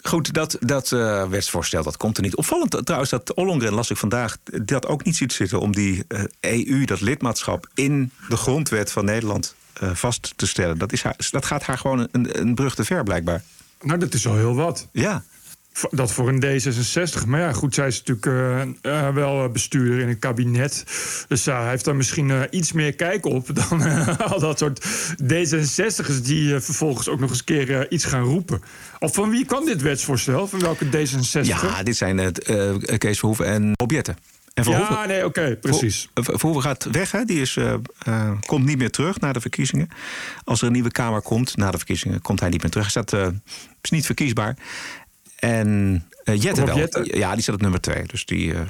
goed, 0.03 0.35
dat, 0.35 0.57
dat 0.61 0.91
uh, 0.91 1.29
wetsvoorstel 1.29 1.83
dat 1.83 1.97
komt 1.97 2.17
er 2.17 2.23
niet. 2.23 2.37
Opvallend 2.37 2.81
trouwens 2.85 3.11
dat 3.11 3.35
Ollongren, 3.35 3.73
las 3.73 3.91
ik 3.91 3.97
vandaag, 3.97 4.37
dat 4.63 4.87
ook 4.87 5.05
niet 5.05 5.17
ziet 5.17 5.33
zitten... 5.33 5.61
om 5.61 5.75
die 5.75 6.05
uh, 6.09 6.23
EU, 6.41 6.85
dat 6.85 7.01
lidmaatschap, 7.01 7.69
in 7.75 8.13
de 8.29 8.37
grondwet 8.37 8.93
van 8.93 9.05
Nederland 9.05 9.55
uh, 9.83 9.91
vast 9.95 10.33
te 10.37 10.47
stellen. 10.47 10.79
Dat, 10.79 10.93
is 10.93 11.03
haar, 11.03 11.17
dat 11.31 11.45
gaat 11.45 11.63
haar 11.63 11.79
gewoon 11.79 12.09
een, 12.11 12.41
een 12.41 12.55
brug 12.55 12.75
te 12.75 12.85
ver, 12.85 13.03
blijkbaar. 13.03 13.43
Nou, 13.83 13.99
dat 13.99 14.15
is 14.15 14.27
al 14.27 14.37
heel 14.37 14.55
wat. 14.55 14.89
Ja. 14.93 15.25
Dat 15.91 16.13
voor 16.13 16.29
een 16.29 16.45
D66. 16.45 17.27
Maar 17.27 17.41
ja, 17.41 17.53
goed, 17.53 17.75
zij 17.75 17.87
is 17.87 18.03
natuurlijk 18.05 18.27
uh, 18.27 18.93
uh, 18.93 19.15
wel 19.15 19.49
bestuurder 19.49 19.99
in 19.99 20.09
het 20.09 20.19
kabinet. 20.19 20.85
Dus 21.29 21.47
uh, 21.47 21.61
hij 21.61 21.69
heeft 21.69 21.85
daar 21.85 21.97
misschien 21.97 22.47
iets 22.51 22.73
meer 22.73 22.95
kijk 22.95 23.27
op 23.27 23.47
dan 23.69 23.83
al 24.19 24.41
dat 24.41 24.59
soort 24.59 24.87
D66'ers 25.23 26.23
die 26.23 26.61
vervolgens 26.61 27.09
ook 27.09 27.21
nog 27.21 27.31
eens 27.31 27.45
keer 27.45 27.91
iets 27.91 28.05
gaan 28.05 28.23
roepen. 28.23 28.63
Of 28.99 29.15
van 29.15 29.31
wie 29.31 29.45
kwam 29.45 29.65
dit 29.65 29.83
wetsvoorstel? 29.83 30.49
Van 30.49 30.61
welke 30.61 30.85
D66? 30.85 31.41
Ja, 31.43 31.83
dit 31.83 31.97
zijn 31.97 32.19
het 32.19 32.53
Kees 32.99 33.19
Verhoeven 33.19 33.47
en 33.47 33.73
Objecten. 33.77 34.17
En 34.59 34.65
Verhoeven, 34.65 34.95
ja, 34.95 35.07
nee, 35.07 35.25
oké, 35.25 35.41
okay, 35.41 35.57
precies. 35.57 36.09
Ver, 36.15 36.39
Verhoeven 36.39 36.63
gaat 36.63 36.85
weg, 36.91 37.11
hè? 37.11 37.25
die 37.25 37.41
is, 37.41 37.57
uh, 37.57 37.75
uh, 38.09 38.31
komt 38.47 38.65
niet 38.65 38.79
meer 38.79 38.91
terug 38.91 39.21
na 39.21 39.33
de 39.33 39.41
verkiezingen. 39.41 39.89
Als 40.45 40.61
er 40.61 40.67
een 40.67 40.73
nieuwe 40.73 40.91
Kamer 40.91 41.23
komt, 41.23 41.57
na 41.57 41.71
de 41.71 41.77
verkiezingen, 41.77 42.23
komt 42.23 42.41
hij 42.41 42.49
niet 42.49 42.63
meer 42.63 42.71
terug. 42.71 42.95
Hij 42.95 43.03
staat, 43.03 43.21
uh, 43.21 43.35
is 43.81 43.91
niet 43.91 44.07
verkiesbaar. 44.07 44.57
En 45.39 46.03
uh, 46.25 46.43
Jette 46.43 46.65
wel. 46.65 46.77
Jette? 46.77 47.09
Ja, 47.17 47.33
die 47.33 47.43
staat 47.43 47.55
op 47.55 47.61
nummer 47.61 47.81
twee. 47.81 48.03
Dus 48.07 48.25
die, 48.25 48.53
uh, 48.53 48.61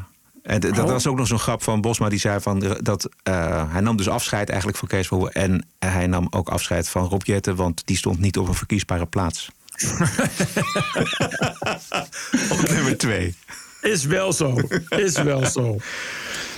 en 0.43 0.61
dat 0.61 0.79
oh. 0.79 0.85
was 0.85 1.07
ook 1.07 1.17
nog 1.17 1.27
zo'n 1.27 1.39
grap 1.39 1.63
van 1.63 1.81
Bosma. 1.81 2.09
Die 2.09 2.19
zei 2.19 2.41
van 2.41 2.77
dat 2.81 3.09
uh, 3.29 3.73
hij 3.73 3.81
nam 3.81 3.97
dus 3.97 4.09
afscheid 4.09 4.49
eigenlijk 4.49 4.79
van 4.79 4.89
Kees 4.89 5.07
Verhoeven. 5.07 5.35
En 5.35 5.67
hij 5.79 6.07
nam 6.07 6.27
ook 6.31 6.49
afscheid 6.49 6.89
van 6.89 7.05
Rob 7.05 7.23
Jette. 7.23 7.55
Want 7.55 7.83
die 7.85 7.97
stond 7.97 8.19
niet 8.19 8.39
op 8.39 8.49
een 8.49 8.55
verkiesbare 8.55 9.07
plaats. 9.07 9.51
op 12.53 12.69
nummer 12.69 12.97
twee. 12.97 13.35
Is 13.81 14.05
wel 14.05 14.33
zo. 14.33 14.61
Is 14.89 15.23
wel 15.23 15.47
zo. 15.47 15.77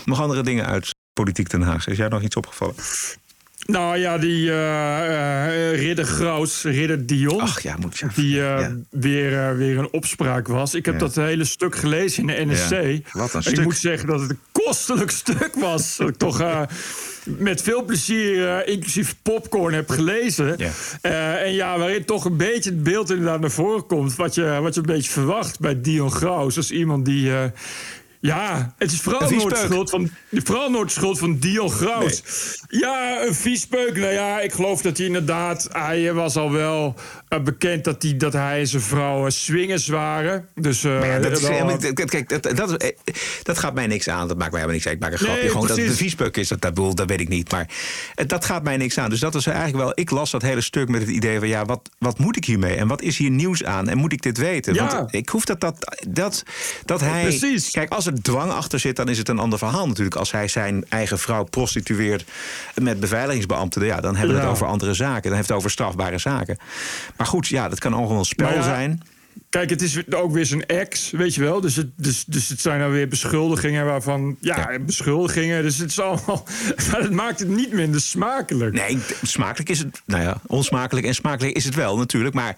Nog 0.04 0.20
andere 0.20 0.42
dingen 0.42 0.66
uit 0.66 0.94
Politiek 1.12 1.50
Den 1.50 1.62
Haag. 1.62 1.86
Is 1.86 1.96
jij 1.96 2.08
nog 2.08 2.22
iets 2.22 2.36
opgevallen? 2.36 2.74
Nou 3.70 3.98
ja, 3.98 4.18
die 4.18 4.52
eh, 4.52 5.72
Ridder 5.74 6.04
Graus, 6.04 6.62
Ridder 6.62 7.06
Dion. 7.06 7.40
Ach 7.40 7.60
ja, 7.60 7.76
moet 7.80 7.98
je. 7.98 8.06
Die 8.14 8.42
eh, 8.46 8.66
weer, 8.90 9.56
weer 9.56 9.78
een 9.78 9.92
opspraak 9.92 10.48
was. 10.48 10.74
Ik 10.74 10.84
heb 10.84 10.94
Ja. 10.94 11.00
dat 11.00 11.14
hele 11.14 11.44
stuk 11.44 11.76
gelezen 11.76 12.28
in 12.28 12.46
de 12.46 12.52
NSC. 12.52 12.70
Ja, 12.70 13.00
wat 13.12 13.34
een 13.34 13.52
ik 13.52 13.62
moet 13.62 13.76
zeggen 13.76 14.08
dat 14.08 14.20
het 14.20 14.30
een 14.30 14.38
kostelijk 14.52 15.10
stuk 15.10 15.50
was. 15.54 15.96
Dat 15.96 16.08
ik 16.08 16.16
toch 16.16 16.66
met 17.24 17.62
veel 17.62 17.84
plezier, 17.84 18.66
inclusief 18.66 19.16
popcorn, 19.22 19.74
heb 19.74 19.90
gelezen. 19.90 20.56
En 21.00 21.52
ja, 21.52 21.78
waarin 21.78 22.04
toch 22.04 22.24
een 22.24 22.36
beetje 22.36 22.70
het 22.70 22.82
beeld 22.82 23.10
inderdaad 23.10 23.40
naar 23.40 23.50
voren 23.50 23.86
komt. 23.86 24.16
Wat 24.16 24.34
je, 24.34 24.58
wat 24.60 24.74
je 24.74 24.80
een 24.80 24.86
beetje 24.86 25.10
verwacht 25.10 25.60
bij 25.60 25.80
Dion 25.80 26.10
Graus. 26.12 26.56
Als 26.56 26.70
iemand 26.70 27.04
die. 27.04 27.32
Ja, 28.20 28.74
het 28.78 28.92
is 28.92 29.00
vooral 29.00 29.30
nooit 29.30 29.56
schuld 29.56 29.90
van, 29.90 30.10
vooral 30.30 30.70
nooit 30.70 30.92
schuld 30.92 31.18
van 31.18 31.38
Dion 31.38 31.70
Graus. 31.70 32.22
Ja, 32.68 33.26
een 33.26 33.34
viespeuk. 33.34 33.96
Nou 33.96 34.12
ja, 34.12 34.40
ik 34.40 34.52
geloof 34.52 34.82
dat 34.82 34.96
hij 34.96 35.06
inderdaad... 35.06 35.68
Hij 35.72 36.12
was 36.12 36.36
al 36.36 36.52
wel 36.52 36.94
eh, 37.28 37.40
bekend 37.40 37.84
dat 37.84 38.02
hij, 38.02 38.16
dat 38.16 38.32
hij 38.32 38.60
en 38.60 38.66
zijn 38.66 38.82
vrouw 38.82 39.26
eh, 39.26 39.32
swingers 39.32 39.88
waren. 39.88 40.48
Dus, 40.54 40.84
eh, 40.84 40.98
Maar 40.98 41.06
ja, 41.06 41.18
dat, 41.18 41.38
is 41.40 41.48
helemaal, 41.48 41.76
kijk, 41.94 42.42
dat, 42.42 42.92
dat, 43.42 43.58
gaat 43.58 43.74
mij 43.74 43.86
niks 43.86 44.08
aan. 44.08 44.28
Dat 44.28 44.38
maakt 44.38 44.52
mij 44.52 44.60
helemaal 44.60 44.72
niks 44.72 44.86
uit. 44.86 44.94
Ik 44.94 45.00
maak 45.00 45.12
een 45.12 45.18
Nee, 45.18 45.28
grapje. 45.28 45.50
Gewoon 45.50 45.66
dat 45.66 45.76
het 45.76 45.86
een 45.86 45.94
viespeuk 45.94 46.36
is, 46.36 46.48
dat, 46.48 46.60
dat, 46.60 46.74
bedoel, 46.74 46.94
dat 46.94 47.08
weet 47.08 47.20
ik 47.20 47.28
niet. 47.28 47.50
Maar 47.50 47.68
dat 48.26 48.44
gaat 48.44 48.62
mij 48.62 48.76
niks 48.76 48.98
aan. 48.98 49.10
Dus 49.10 49.20
dat 49.20 49.34
is 49.34 49.46
eigenlijk 49.46 49.76
wel... 49.76 49.92
Ik 49.94 50.10
las 50.10 50.30
dat 50.30 50.42
hele 50.42 50.60
stuk 50.60 50.88
met 50.88 51.00
het 51.00 51.10
idee 51.10 51.38
van... 51.38 51.48
ja, 51.48 51.64
wat, 51.64 51.90
wat 51.98 52.18
moet 52.18 52.36
ik 52.36 52.44
hiermee? 52.44 52.76
En 52.76 52.88
wat 52.88 53.02
is 53.02 53.18
hier 53.18 53.30
nieuws 53.30 53.64
aan? 53.64 53.88
En 53.88 53.98
moet 53.98 54.12
ik 54.12 54.22
dit 54.22 54.38
weten? 54.38 54.74
Ja. 54.74 54.96
Want 54.96 55.14
ik 55.14 55.28
hoef 55.28 55.44
dat... 55.44 55.60
Dat, 55.60 55.96
dat, 56.08 56.42
dat 56.84 57.00
hij... 57.00 57.22
Precies. 57.22 57.70
Kijk, 57.70 57.90
als 57.92 58.04
er 58.10 58.22
dwang 58.22 58.52
achter 58.52 58.78
zit, 58.78 58.96
dan 58.96 59.08
is 59.08 59.18
het 59.18 59.28
een 59.28 59.38
ander 59.38 59.58
verhaal 59.58 59.86
natuurlijk. 59.86 60.16
Als 60.16 60.32
hij 60.32 60.48
zijn 60.48 60.84
eigen 60.88 61.18
vrouw 61.18 61.44
prostitueert 61.44 62.24
met 62.74 63.00
beveiligingsbeambten... 63.00 63.84
ja, 63.84 64.00
dan 64.00 64.16
hebben 64.16 64.34
we 64.34 64.40
Ja. 64.42 64.46
het 64.48 64.56
over 64.56 64.66
andere 64.66 64.94
zaken. 64.94 65.22
Dan 65.22 65.32
heeft 65.34 65.48
het 65.48 65.56
over 65.56 65.70
strafbare 65.70 66.18
zaken. 66.18 66.58
Maar 67.16 67.26
goed, 67.26 67.46
ja, 67.46 67.68
dat 67.68 67.78
kan 67.78 67.92
een 68.18 68.24
spel 68.24 68.52
ja, 68.52 68.62
zijn. 68.62 69.02
Kijk, 69.50 69.70
het 69.70 69.82
is 69.82 70.12
ook 70.14 70.32
weer 70.32 70.46
zijn 70.46 70.66
ex, 70.66 71.10
weet 71.10 71.34
je 71.34 71.40
wel. 71.40 71.60
Dus 71.60 71.76
het, 71.76 71.86
dus, 71.96 72.24
dus 72.24 72.48
het 72.48 72.60
zijn 72.60 72.80
dan 72.80 72.90
weer 72.90 73.08
beschuldigingen 73.08 73.84
waarvan... 73.84 74.36
Ja, 74.40 74.78
beschuldigingen. 74.80 75.62
Dus 75.62 75.78
het 75.78 75.90
is 75.90 76.00
allemaal... 76.00 76.46
Maar 76.90 77.00
het 77.00 77.10
maakt 77.10 77.38
het 77.38 77.48
niet 77.48 77.72
minder 77.72 78.00
smakelijk. 78.00 78.74
Nee, 78.74 78.98
smakelijk 79.22 79.68
is 79.70 79.78
het. 79.78 80.02
Nou 80.04 80.22
ja, 80.22 80.40
onsmakelijk 80.46 81.06
en 81.06 81.14
smakelijk 81.14 81.56
is 81.56 81.64
het 81.64 81.74
wel 81.74 81.96
natuurlijk. 81.96 82.34
Maar 82.34 82.56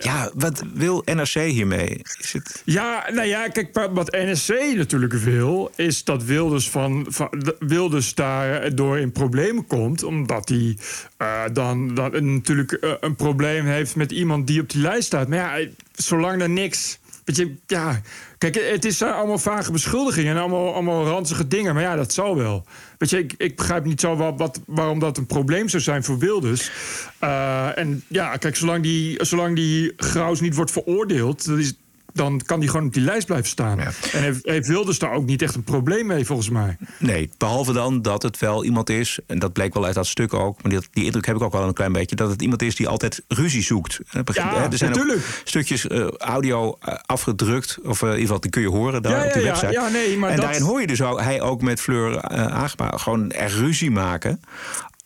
ja, 0.00 0.30
wat 0.34 0.62
wil 0.74 1.02
NRC 1.04 1.34
hiermee? 1.34 2.00
Is 2.18 2.32
het... 2.32 2.62
Ja, 2.64 3.06
nou 3.12 3.26
ja, 3.26 3.48
kijk, 3.48 3.68
wa- 3.72 3.92
wat 3.92 4.12
NSC 4.12 4.48
natuurlijk 4.76 5.12
wil, 5.12 5.70
is 5.76 6.04
dat 6.04 6.24
Wilders, 6.24 6.70
van, 6.70 7.06
van, 7.08 7.28
de- 7.30 7.56
Wilders 7.58 8.14
daardoor 8.14 8.98
in 8.98 9.12
problemen 9.12 9.66
komt. 9.66 10.02
Omdat 10.02 10.48
hij 10.48 10.76
eh, 11.16 11.42
dan, 11.52 11.94
dan 11.94 12.34
natuurlijk 12.34 12.72
eh, 12.72 12.90
een 13.00 13.16
probleem 13.16 13.66
heeft 13.66 13.96
met 13.96 14.12
iemand 14.12 14.46
die 14.46 14.60
op 14.60 14.70
die 14.70 14.80
lijst 14.80 15.06
staat. 15.06 15.28
Maar 15.28 15.38
ja, 15.60 15.68
zolang 15.96 16.42
er 16.42 16.50
niks. 16.50 16.98
Weet 17.24 17.36
je, 17.36 17.54
ja. 17.66 18.00
Kijk, 18.38 18.54
het 18.54 18.84
is 18.84 19.02
allemaal 19.02 19.38
vage 19.38 19.72
beschuldigingen 19.72 20.34
en 20.34 20.40
allemaal, 20.40 20.74
allemaal 20.74 21.06
ranzige 21.06 21.48
dingen. 21.48 21.74
Maar 21.74 21.82
ja, 21.82 21.96
dat 21.96 22.12
zal 22.12 22.36
wel. 22.36 22.64
Weet 22.98 23.10
je, 23.10 23.18
ik, 23.18 23.34
ik 23.36 23.56
begrijp 23.56 23.84
niet 23.84 24.00
zo 24.00 24.16
wat, 24.16 24.34
wat, 24.38 24.60
waarom 24.66 24.98
dat 24.98 25.16
een 25.16 25.26
probleem 25.26 25.68
zou 25.68 25.82
zijn 25.82 26.04
voor 26.04 26.18
Wilders. 26.18 26.70
Eh, 27.18 27.78
en 27.78 28.04
ja, 28.08 28.36
kijk, 28.36 28.56
zolang 28.56 28.82
die, 28.82 29.24
zolang 29.24 29.56
die 29.56 29.92
Graus 29.96 30.40
niet 30.40 30.54
wordt 30.54 30.70
veroordeeld, 30.70 31.46
dat 31.46 31.58
is, 31.58 31.74
dan 32.16 32.40
kan 32.46 32.60
die 32.60 32.68
gewoon 32.68 32.86
op 32.86 32.92
die 32.92 33.02
lijst 33.02 33.26
blijven 33.26 33.48
staan. 33.48 33.78
En 33.80 33.92
heeft, 34.12 34.46
heeft 34.46 34.68
Wilders 34.68 34.98
daar 34.98 35.12
ook 35.12 35.24
niet 35.26 35.42
echt 35.42 35.54
een 35.54 35.64
probleem 35.64 36.06
mee, 36.06 36.24
volgens 36.26 36.48
mij. 36.50 36.76
Nee, 36.98 37.30
behalve 37.38 37.72
dan 37.72 38.02
dat 38.02 38.22
het 38.22 38.38
wel 38.38 38.64
iemand 38.64 38.90
is, 38.90 39.18
en 39.26 39.38
dat 39.38 39.52
bleek 39.52 39.74
wel 39.74 39.84
uit 39.84 39.94
dat 39.94 40.06
stuk 40.06 40.34
ook, 40.34 40.62
maar 40.62 40.72
die, 40.72 40.80
die 40.90 41.04
indruk 41.04 41.26
heb 41.26 41.36
ik 41.36 41.42
ook 41.42 41.52
wel 41.52 41.62
een 41.62 41.72
klein 41.74 41.92
beetje, 41.92 42.16
dat 42.16 42.30
het 42.30 42.42
iemand 42.42 42.62
is 42.62 42.76
die 42.76 42.88
altijd 42.88 43.22
ruzie 43.28 43.62
zoekt. 43.62 44.00
Eh, 44.10 44.22
begint- 44.22 44.46
Ja, 44.52 44.60
hè, 44.60 44.66
er 44.70 44.78
zijn 44.78 44.90
natuurlijk. 44.90 45.18
ook 45.18 45.40
stukjes 45.44 45.86
eh, 45.86 46.06
audio 46.18 46.76
eh, 46.80 46.94
afgedrukt, 47.06 47.78
of 47.84 48.02
in 48.02 48.08
ieder 48.08 48.20
geval 48.20 48.40
die 48.40 48.50
kun 48.50 48.62
je 48.62 48.68
horen 48.68 49.02
daar 49.02 49.18
Ja, 49.20 49.26
op 49.26 49.32
die 49.32 49.42
website. 49.42 49.72
Ja, 49.72 49.88
nee, 49.88 50.16
maar 50.16 50.30
en 50.30 50.36
dat- 50.36 50.44
daarin 50.44 50.62
hoor 50.62 50.80
je 50.80 50.86
dus 50.86 51.02
ook, 51.02 51.20
hij 51.20 51.40
ook 51.40 51.62
met 51.62 51.80
Fleur 51.80 52.16
eh 52.16 52.46
Agema 52.46 52.90
gewoon 52.96 53.30
er 53.30 53.50
ruzie 53.50 53.90
maken. 53.90 54.40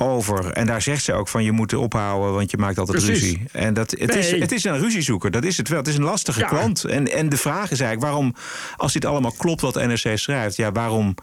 Over. 0.02 0.50
En 0.52 0.66
daar 0.66 0.83
zegt 0.83 1.04
ze 1.04 1.12
ook 1.12 1.28
van 1.28 1.45
je 1.45 1.52
moet 1.52 1.75
ophouden, 1.75 2.33
want 2.33 2.50
je 2.50 2.57
maakt 2.57 2.78
altijd 2.78 3.04
Precies. 3.04 3.23
ruzie. 3.23 3.42
En 3.52 3.75
dat, 3.75 3.90
het, 3.90 4.14
is, 4.14 4.30
het 4.30 4.52
is 4.52 4.64
een 4.64 4.78
ruziezoeker, 4.78 5.30
dat 5.30 5.45
is 5.45 5.57
het 5.57 5.69
wel. 5.69 5.78
Het 5.78 5.88
is 5.88 5.97
een 5.97 6.02
lastige 6.02 6.40
Ja. 6.40 6.47
klant. 6.47 6.85
En, 6.85 7.12
en 7.12 7.28
de 7.28 7.37
vraag 7.37 7.71
is 7.71 7.80
eigenlijk 7.80 8.00
waarom, 8.00 8.35
als 8.76 8.92
dit 8.92 9.04
allemaal 9.04 9.35
klopt 9.38 9.61
wat 9.61 9.75
NRC 9.75 10.19
schrijft, 10.19 10.57
ja, 10.57 10.73
waarom 10.73 11.14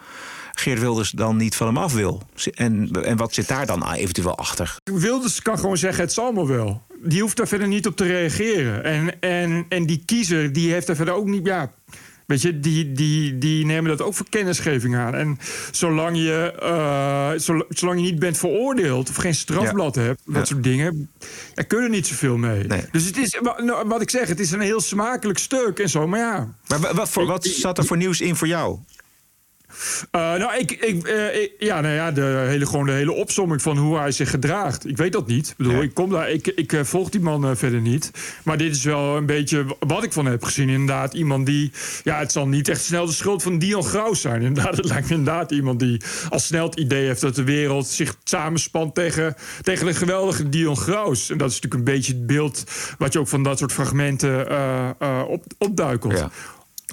Geert 0.54 0.80
Wilders 0.80 1.10
dan 1.12 1.38
niet 1.38 1.56
van 1.56 1.68
hem 1.68 1.78
af 1.78 1.94
wil? 1.94 2.22
En, 2.54 2.90
en 3.04 3.18
wat 3.18 3.34
zit 3.34 3.48
daar 3.48 3.66
dan 3.66 3.92
eventueel 3.94 4.38
achter? 4.38 4.78
Wilders 4.84 5.42
kan 5.42 5.60
gewoon 5.60 5.78
zeggen, 5.78 6.04
het 6.04 6.14
zal 6.14 6.32
me 6.32 6.48
wel. 6.48 6.82
Die 7.04 7.22
hoeft 7.22 7.38
daar 7.38 7.48
verder 7.48 7.68
niet 7.68 7.88
op 7.88 7.96
te 7.96 8.06
reageren. 8.06 8.84
En, 8.84 9.20
en, 9.20 9.66
en 9.70 9.86
die 9.86 10.04
kiezer, 10.06 10.54
die 10.54 10.72
heeft 10.72 10.88
daar 10.88 10.96
verder 10.96 11.14
ook 11.14 11.26
niet... 11.26 11.46
Ja, 11.46 11.72
weet 12.28 12.42
je, 12.42 12.60
die, 12.60 12.92
die, 12.92 13.38
die 13.38 13.66
nemen 13.66 13.90
dat 13.98 14.02
ook 14.08 14.14
voor 14.14 14.30
kennisgeving 14.30 14.96
aan. 14.96 15.16
En 15.16 15.38
zolang 15.72 16.18
je, 16.18 16.54
eh, 16.60 17.32
zol- 17.36 17.66
zolang 17.70 18.00
je 18.00 18.06
niet 18.12 18.20
bent 18.20 18.38
veroordeeld... 18.38 19.10
of 19.10 19.16
geen 19.16 19.36
strafblad 19.36 19.96
hebt, 19.96 20.22
dat 20.26 20.36
Ja. 20.36 20.46
soort 20.46 20.64
dingen... 20.64 21.10
er 21.84 21.90
niet 21.90 22.08
zoveel 22.08 22.38
mee. 22.38 22.64
Nee. 22.64 22.82
Dus 22.92 23.06
het 23.06 23.18
is, 23.18 23.40
nou, 23.64 23.88
wat 23.88 24.02
ik 24.02 24.10
zeg, 24.10 24.28
het 24.28 24.40
is 24.40 24.52
een 24.52 24.60
heel 24.60 24.82
smakelijk 24.82 25.40
stuk 25.40 25.80
en 25.80 25.90
zo. 25.90 26.08
Maar 26.08 26.20
ja, 26.20 26.56
Maar 26.68 26.80
wa- 26.80 26.94
wat, 26.94 27.10
voor, 27.10 27.26
wat 27.26 27.46
zat 27.46 27.78
er 27.78 27.86
voor 27.86 27.98
nieuws 27.98 28.22
in 28.22 28.36
voor 28.36 28.48
jou? 28.48 28.78
Eh, 30.12 30.22
nou, 30.22 30.58
ik, 30.58 30.72
ik, 30.72 31.08
eh, 31.08 31.42
ik- 31.42 31.52
ja, 31.60 31.82
nou 31.82 31.94
ja, 31.94 32.12
de 32.12 32.22
hele, 32.48 32.66
gewoon 32.66 32.86
de 32.86 32.92
hele 32.92 33.12
opsomming 33.12 33.62
van 33.62 33.78
hoe 33.78 33.98
hij 33.98 34.12
zich 34.12 34.30
gedraagt. 34.30 34.88
Ik 34.88 34.98
weet 34.98 35.12
dat 35.12 35.28
niet. 35.28 35.48
Ik 35.50 35.58
bedoel, 35.58 35.82
ik, 35.82 35.94
kom 35.94 36.10
daar, 36.10 36.30
ik, 36.32 36.48
ik 36.48 36.74
eh, 36.74 36.84
volg 36.84 37.10
die 37.10 37.22
man 37.22 37.58
verder 37.58 37.82
niet. 37.82 38.12
Maar 38.44 38.58
dit 38.58 38.76
is 38.76 38.84
wel 38.84 39.18
een 39.18 39.26
beetje 39.26 39.66
wat 39.80 40.04
ik 40.04 40.14
van 40.14 40.26
heb 40.26 40.44
gezien. 40.44 40.70
Inderdaad, 40.70 41.14
iemand 41.14 41.46
die. 41.46 41.72
Ja, 42.04 42.20
het 42.20 42.32
zal 42.32 42.48
niet 42.48 42.68
echt 42.70 42.84
snel 42.84 43.06
de 43.06 43.12
schuld 43.12 43.44
van 43.44 43.60
Dion 43.60 43.84
Graus 43.84 44.22
zijn. 44.22 44.42
Inderdaad, 44.42 44.78
het 44.78 44.86
lijkt 44.86 45.10
me 45.10 45.16
inderdaad 45.16 45.52
iemand 45.52 45.80
die 45.80 46.02
al 46.30 46.40
snel 46.40 46.66
het 46.66 46.80
idee 46.80 47.06
heeft 47.06 47.22
dat 47.22 47.36
de 47.36 47.44
wereld 47.44 47.88
zich 47.88 48.16
samenspant 48.24 48.96
tegen, 48.96 49.36
tegen 49.62 49.86
de 49.86 49.94
geweldige 49.94 50.50
Dion 50.50 50.78
Graus. 50.78 51.30
En 51.30 51.38
dat 51.38 51.50
is 51.52 51.56
natuurlijk 51.62 51.88
een 51.90 51.94
beetje 51.96 52.14
het 52.14 52.28
beeld 52.28 52.64
wat 52.98 53.14
je 53.14 53.20
ook 53.20 53.28
van 53.28 53.44
dat 53.44 53.58
soort 53.58 53.72
fragmenten 53.74 54.46
op, 55.28 55.44
opduikelt. 55.58 56.18
Ja. 56.18 56.32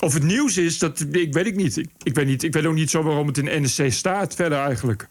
Of 0.00 0.14
het 0.14 0.22
nieuws 0.22 0.56
is, 0.56 0.78
dat 0.78 1.04
ik 1.10 1.32
weet 1.32 1.46
ik 1.46 1.56
niet. 1.56 1.76
Ik, 1.76 1.88
ik, 2.02 2.14
weet 2.14 2.26
niet. 2.26 2.42
ik 2.42 2.52
weet 2.52 2.66
ook 2.66 2.74
niet 2.74 2.90
zo 2.90 3.02
waarom 3.02 3.26
het 3.26 3.38
in 3.38 3.62
NSC 3.62 3.82
staat 3.92 4.34
verder 4.34 4.58
eigenlijk. 4.58 5.06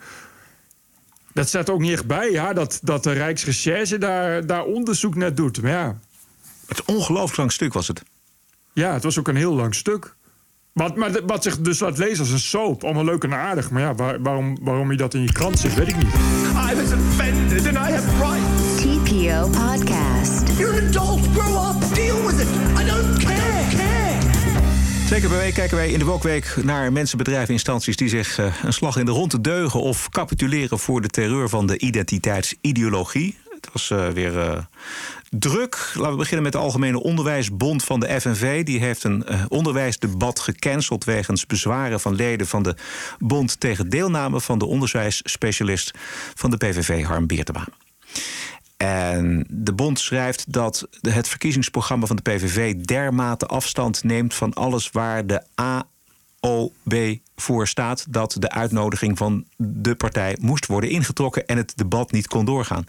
Dat 1.34 1.48
staat 1.48 1.69
ook 1.69 1.80
niet 1.80 1.91
echt 1.91 2.06
bij, 2.08 2.32
ja, 2.32 2.54
dat, 2.54 2.80
dat 2.84 3.04
de 3.04 3.12
Rijksrecherche 3.12 3.98
daar, 3.98 4.46
daar 4.46 4.63
onderzoek 4.63 5.15
naar 5.15 5.36
doet. 5.36 5.62
Maar 5.62 5.72
ja, 5.72 5.98
Het 6.67 6.78
is 6.80 6.84
een 6.86 6.96
ongelooflijk 6.96 7.38
lang 7.38 7.52
stuk 7.52 7.74
was 7.74 7.88
het. 7.88 8.04
ja, 8.74 8.93
het 8.93 9.04
was 9.04 9.19
ook 9.19 9.28
een 9.28 9.36
heel 9.36 9.54
lang 9.54 9.76
stuk. 9.76 10.15
Wat, 10.74 10.96
maar 10.96 11.12
wat 11.26 11.43
zich 11.43 11.60
dus 11.60 11.80
laat 11.80 11.98
lezen 11.98 12.19
als 12.19 12.30
een 12.30 12.39
soap. 12.39 12.84
Allemaal 12.84 13.04
leuk 13.06 13.24
en 13.24 13.34
aardig. 13.34 13.69
Maar 13.72 13.82
ja, 13.82 13.96
waar- 13.96 14.22
waarom, 14.22 14.58
waarom 14.62 14.91
je 14.91 14.98
dat 14.98 15.13
in 15.13 15.22
je 15.22 15.32
krant 15.32 15.60
zet, 15.60 15.74
weet 15.74 15.88
ik 15.88 15.96
niet. 15.96 16.13
I 16.72 16.76
was 16.76 16.91
offended 16.93 17.65
and 17.67 17.76
I 17.89 17.91
have 17.93 18.10
rights. 18.17 18.82
TPO 18.82 19.50
Podcast. 19.50 20.58
You're 20.58 20.82
an 20.82 20.88
adult. 20.88 21.22
Grow 21.34 21.69
up. 21.76 21.96
Deal 21.96 22.26
with 22.26 22.39
it. 22.39 22.73
Week 25.13 25.54
kijken 25.54 25.78
wij 25.78 25.89
in 25.89 25.99
de 25.99 26.06
Wokweek 26.06 26.56
naar 26.63 26.91
mensen, 26.91 27.17
bedrijven, 27.17 27.54
instanties 27.54 27.95
die 27.95 28.10
zich 28.10 28.38
eh, 28.38 28.54
een 28.63 28.73
slag 28.73 28.97
in 28.97 29.06
de 29.06 29.12
ronde 29.12 29.41
deugen 29.41 29.80
of 29.80 30.10
capituleren 30.10 30.80
voor 30.80 31.02
de 31.02 31.08
terreur 31.08 31.49
van 31.49 31.67
de 31.67 31.78
identiteitsideologie. 31.78 33.38
Het 33.49 33.69
was 33.73 33.89
eh, 33.89 34.08
weer 34.08 34.39
eh, 34.39 34.58
druk. 35.30 35.91
Laten 35.93 36.12
we 36.12 36.17
beginnen 36.17 36.43
met 36.43 36.52
de 36.52 36.58
Algemene 36.58 37.04
Onderwijsbond 37.04 37.84
van 37.84 37.99
de 37.99 38.21
FNV. 38.21 38.63
Die 38.63 38.80
heeft 38.80 39.04
een 39.04 39.26
onderwijsdebat 39.49 40.39
gecanceld 40.39 41.04
wegens 41.04 41.45
bezwaren 41.45 41.99
van 41.99 42.15
leden 42.15 42.47
van 42.47 42.63
de 42.63 42.76
bond 43.19 43.60
tegen 43.60 43.89
deelname 43.89 44.41
van 44.41 44.58
de 44.58 44.65
onderwijsspecialist 44.65 45.91
van 46.36 46.49
de 46.49 46.58
PVV, 46.58 47.04
Harm 47.04 47.28
Beertema. 47.28 47.67
En 48.84 49.46
de 49.50 49.74
bond 49.74 50.00
schrijft 50.00 50.54
dat 50.54 50.88
het 51.02 51.28
verkiezingsprogramma 51.28 52.06
van 52.06 52.15
de 52.15 52.22
PVV 52.22 52.76
dermate 52.76 53.46
afstand 53.46 54.04
neemt 54.04 54.34
van 54.34 54.54
alles 54.54 54.91
waar 54.91 55.28
de 55.28 55.43
AOB 55.56 57.17
voor 57.36 57.67
staat 57.67 58.06
dat 58.13 58.36
de 58.39 58.50
uitnodiging 58.50 59.17
van 59.17 59.46
de 59.58 59.96
partij 59.96 60.38
moest 60.41 60.65
worden 60.65 60.89
ingetrokken 60.89 61.46
en 61.46 61.58
het 61.58 61.74
debat 61.76 62.12
niet 62.12 62.28
kon 62.28 62.46
doorgaan. 62.46 62.86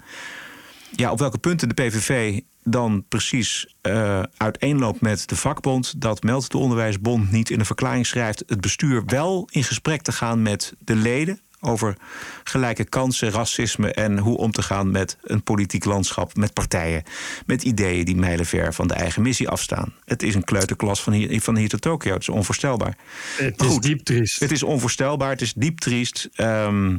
Ja, 0.91 1.11
op 1.11 1.19
welke 1.19 1.39
punten 1.39 1.69
de 1.69 1.75
PVV 1.75 2.41
dan 2.63 3.05
precies 3.09 3.75
eh, 3.81 4.23
uiteenloopt 4.37 5.01
met 5.01 5.29
de 5.29 5.37
vakbond, 5.37 6.01
dat 6.01 6.23
meldt 6.23 6.51
de 6.51 6.59
Onderwijsbond 6.59 7.31
niet 7.31 7.51
in 7.51 7.59
een 7.59 7.67
verklaring 7.67 8.07
schrijft. 8.07 8.43
Het 8.47 8.61
bestuur 8.61 9.03
wel 9.07 9.49
in 9.51 9.65
gesprek 9.65 10.03
te 10.03 10.13
gaan 10.13 10.43
met 10.43 10.75
de 10.79 10.97
leden 10.97 11.41
over 11.65 11.97
gelijke 12.45 12.85
kansen, 12.85 13.31
racisme 13.31 13.93
en 13.93 14.19
hoe 14.19 14.37
om 14.37 14.53
te 14.53 14.63
gaan 14.63 14.91
met 14.91 15.17
een 15.23 15.43
politiek 15.43 15.85
landschap, 15.85 16.37
met 16.37 16.53
partijen, 16.53 17.03
met 17.47 17.63
ideeën 17.63 18.05
die 18.05 18.17
mijlenver 18.17 18.75
van 18.75 18.89
de 18.89 18.95
eigen 18.95 19.23
missie 19.23 19.49
afstaan. 19.49 19.95
Het 20.05 20.23
is 20.23 20.35
een 20.35 20.45
kleuterklas 20.45 21.03
van 21.03 21.13
hier, 21.13 21.41
van 21.41 21.57
hier 21.57 21.69
tot 21.69 21.81
Tokio. 21.81 22.13
Het 22.13 22.23
is 22.23 22.29
onvoorstelbaar. 22.29 22.97
Het 23.37 23.61
is 23.61 23.67
goed, 23.67 23.83
diep 23.83 24.01
triest. 24.01 24.41
Het 24.41 24.51
is 24.51 24.63
onvoorstelbaar, 24.63 25.31
het 25.31 25.41
is 25.41 25.53
diep 25.57 25.79
triest. 25.79 26.29
Ehm, 26.35 26.97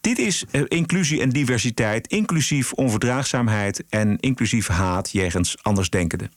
Dit 0.00 0.18
is 0.18 0.44
uh, 0.50 0.62
inclusie 0.68 1.20
en 1.20 1.28
diversiteit, 1.28 2.06
inclusief 2.06 2.72
onverdraagzaamheid 2.72 3.84
en 3.88 4.18
inclusief 4.20 4.66
haat 4.66 5.10
jegens 5.10 5.56
andersdenkenden. 5.62 6.30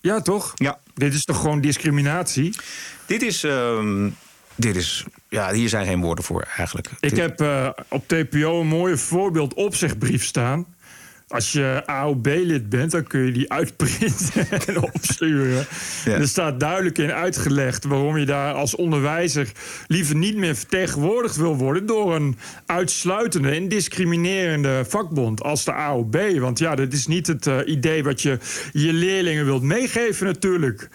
Ja, 0.00 0.20
toch? 0.20 0.52
Ja. 0.54 0.80
Dit 0.94 1.14
is 1.14 1.24
toch 1.24 1.40
gewoon 1.40 1.60
discriminatie? 1.60 2.54
Dit 3.06 3.22
is. 3.22 3.44
Uh, 3.44 4.06
dit 4.58 4.76
is. 4.76 5.04
Ja, 5.28 5.52
hier 5.52 5.68
zijn 5.68 5.86
geen 5.86 6.00
woorden 6.00 6.24
voor 6.24 6.46
eigenlijk. 6.56 6.90
Ik 7.00 7.16
heb 7.16 7.40
uh, 7.40 7.68
op 7.88 8.08
TPO 8.08 8.60
een 8.60 8.66
mooie 8.66 8.96
voorbeeld 8.96 9.54
opzegbrief 9.54 10.24
staan. 10.24 10.66
Als 11.28 11.52
je 11.52 11.82
AOB-lid 11.86 12.68
bent, 12.68 12.90
dan 12.90 13.06
kun 13.06 13.24
je 13.24 13.32
die 13.32 13.52
uitprinten 13.52 14.50
en 14.66 14.82
opsturen. 14.82 15.66
Ja. 16.04 16.12
Er 16.12 16.28
staat 16.28 16.60
duidelijk 16.60 16.98
in 16.98 17.12
uitgelegd 17.12 17.84
waarom 17.84 18.16
je 18.16 18.26
daar 18.26 18.54
als 18.54 18.76
onderwijzer 18.76 19.52
liever 19.86 20.16
niet 20.16 20.36
meer 20.36 20.56
vertegenwoordigd 20.56 21.36
wil 21.36 21.56
worden 21.56 21.86
door 21.86 22.14
een 22.14 22.38
uitsluitende 22.66 23.50
en 23.50 23.68
discriminerende 23.68 24.84
vakbond 24.88 25.42
als 25.42 25.64
de 25.64 25.72
AOB. 25.72 26.16
Want 26.38 26.58
ja, 26.58 26.74
dat 26.74 26.92
is 26.92 27.06
niet 27.06 27.26
het 27.26 27.46
uh, 27.46 27.58
idee 27.64 28.04
wat 28.04 28.22
je 28.22 28.38
je 28.72 28.92
leerlingen 28.92 29.44
wilt 29.44 29.62
meegeven, 29.62 30.26
natuurlijk 30.26 30.88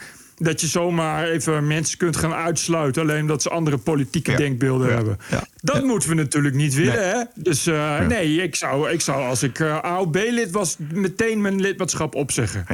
dat 0.44 0.62
je 0.62 0.68
zomaar 0.68 1.28
even 1.28 1.68
mensen 1.68 1.98
kunt 1.98 2.18
gaan 2.18 2.34
uitsluiten... 2.34 3.02
alleen 3.02 3.22
omdat 3.22 3.42
ze 3.42 3.50
andere 3.50 3.78
politieke 3.78 4.32
ja. 4.32 4.38
denkbeelden 4.38 4.88
ja. 4.88 4.94
hebben. 4.94 5.18
Ja. 5.30 5.44
Dat 5.62 5.84
moeten 5.84 6.10
we 6.10 6.16
natuurlijk 6.16 6.56
niet 6.56 6.74
willen, 6.74 7.10
hè? 7.10 7.24
Dus 7.36 7.68
uh, 7.68 8.00
nee, 8.00 8.44
ik 8.44 8.56
zou, 8.56 8.92
ik 8.92 9.02
zou 9.02 9.24
als 9.24 9.44
ik 9.44 9.60
uh, 9.60 9.80
AOB-lid 9.80 10.52
was... 10.52 10.76
meteen 10.94 11.42
mijn 11.42 11.62
lidmaatschap 11.62 12.16
opzeggen. 12.16 12.66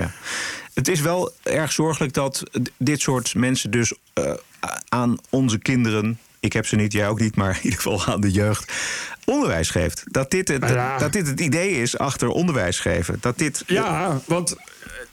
Het 0.74 0.88
is 0.88 1.02
wel 1.02 1.34
erg 1.44 1.72
zorgelijk 1.72 2.14
dat 2.14 2.44
dit 2.78 3.02
soort 3.02 3.36
mensen 3.36 3.72
dus 3.72 3.94
uh, 4.20 4.34
aan 4.90 5.18
onze 5.30 5.60
kinderen... 5.60 6.20
ik 6.40 6.54
heb 6.54 6.66
ze 6.66 6.76
niet, 6.76 6.92
jij 6.92 7.08
ook 7.08 7.20
niet, 7.20 7.36
maar 7.36 7.56
in 7.56 7.64
ieder 7.64 7.80
geval 7.80 8.06
aan 8.06 8.22
de 8.22 8.32
jeugd... 8.32 8.74
onderwijs 9.26 9.70
geeft. 9.70 10.04
Dat 10.06 10.32
dit 10.32 10.48
het, 10.48 10.68
dat 11.00 11.14
dit 11.14 11.28
het 11.28 11.40
idee 11.40 11.72
is 11.72 11.98
achter 11.98 12.28
onderwijs 12.28 12.80
geven. 12.80 13.18
Dat 13.22 13.38
dit, 13.38 13.64
ja, 13.68 14.22
want 14.26 14.56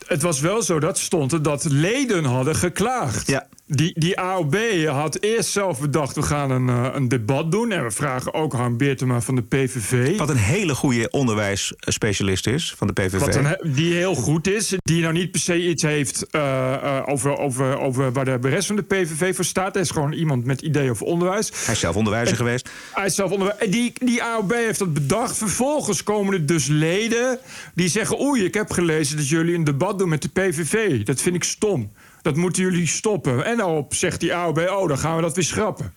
het 0.07 0.23
was 0.23 0.41
wel 0.41 0.63
zo, 0.63 0.79
dat 0.81 0.99
stond 0.99 1.33
er, 1.33 1.43
dat 1.43 1.65
leden 1.65 2.25
hadden 2.25 2.55
geklaagd. 2.55 3.27
Ja. 3.27 3.47
Die, 3.69 3.93
die 4.01 4.21
AOB 4.21 4.57
had 4.87 5.21
eerst 5.21 5.51
zelf 5.51 5.81
bedacht, 5.81 6.15
we 6.15 6.23
gaan 6.23 6.51
een, 6.51 6.69
uh, 6.69 6.89
een 6.93 7.09
debat 7.09 7.51
doen. 7.51 7.73
En 7.73 7.85
we 7.85 7.91
vragen 7.91 8.35
ook 8.35 8.53
Harm 8.53 8.77
Beertema 8.77 9.21
van 9.21 9.35
de 9.35 9.43
PVV. 9.43 10.19
Wat 10.19 10.29
een 10.29 10.37
hele 10.37 10.75
goede 10.75 11.11
onderwijsspecialist 11.11 12.47
is 12.47 12.75
van 12.77 12.87
de 12.87 12.93
PVV. 12.93 13.19
Wat 13.19 13.35
een, 13.35 13.57
die 13.75 13.95
heel 13.95 14.15
goed 14.15 14.49
is. 14.49 14.75
Die 14.83 15.03
nou 15.03 15.13
niet 15.13 15.31
per 15.31 15.41
se 15.41 15.69
iets 15.69 15.83
heeft 15.83 16.27
uh, 16.31 16.43
uh, 16.43 17.03
over, 17.07 17.39
over, 17.39 17.79
over 17.79 18.13
waar 18.13 18.41
de 18.41 18.49
rest 18.49 18.67
van 18.67 18.77
de 18.77 18.83
PVV 18.83 19.35
voor 19.35 19.45
staat. 19.45 19.75
Hij 19.75 19.83
is 19.83 19.91
gewoon 19.91 20.13
iemand 20.13 20.45
met 20.45 20.61
ideeën 20.61 20.91
over 20.91 21.07
onderwijs. 21.07 21.51
Hij 21.65 21.75
is 21.75 21.81
zelf 21.81 21.97
onderwijzer 21.97 22.31
en, 22.31 22.45
geweest. 22.45 22.71
Hij 22.93 23.07
is 23.07 23.15
zelf 23.15 23.31
onderwijzer. 23.31 23.71
Die, 23.71 23.93
die 24.05 24.23
AOB 24.23 24.53
heeft 24.53 24.79
dat 24.79 24.95
bedacht. 24.95 25.37
Vervolgens 25.37 26.03
komen 26.03 26.33
er 26.33 26.47
dus 26.47 26.67
leden 26.67 27.39
die 27.75 27.89
zeggen... 27.89 28.21
oei, 28.21 28.45
ik 28.45 28.55
heb 28.55 28.71
gelezen 28.71 29.17
dat 29.17 29.29
jullie 29.29 29.55
een 29.55 29.65
debat 29.65 29.99
doen 29.99 30.09
met 30.09 30.23
de 30.23 30.29
PVV. 30.29 31.03
Dat 31.05 31.21
vind 31.21 31.37
ik 31.37 31.45
stom. 31.45 31.91
Dat 32.27 32.37
moeten 32.37 32.63
jullie 32.63 32.87
stoppen. 32.87 33.45
En 33.45 33.57
daarop 33.57 33.95
zegt 33.95 34.21
die 34.21 34.35
AOB, 34.35 34.59
oh, 34.59 34.89
dan 34.89 34.99
gaan 34.99 35.17
we 35.17 35.23
dat 35.23 35.35
weer 35.35 35.45
schrappen. 35.45 35.95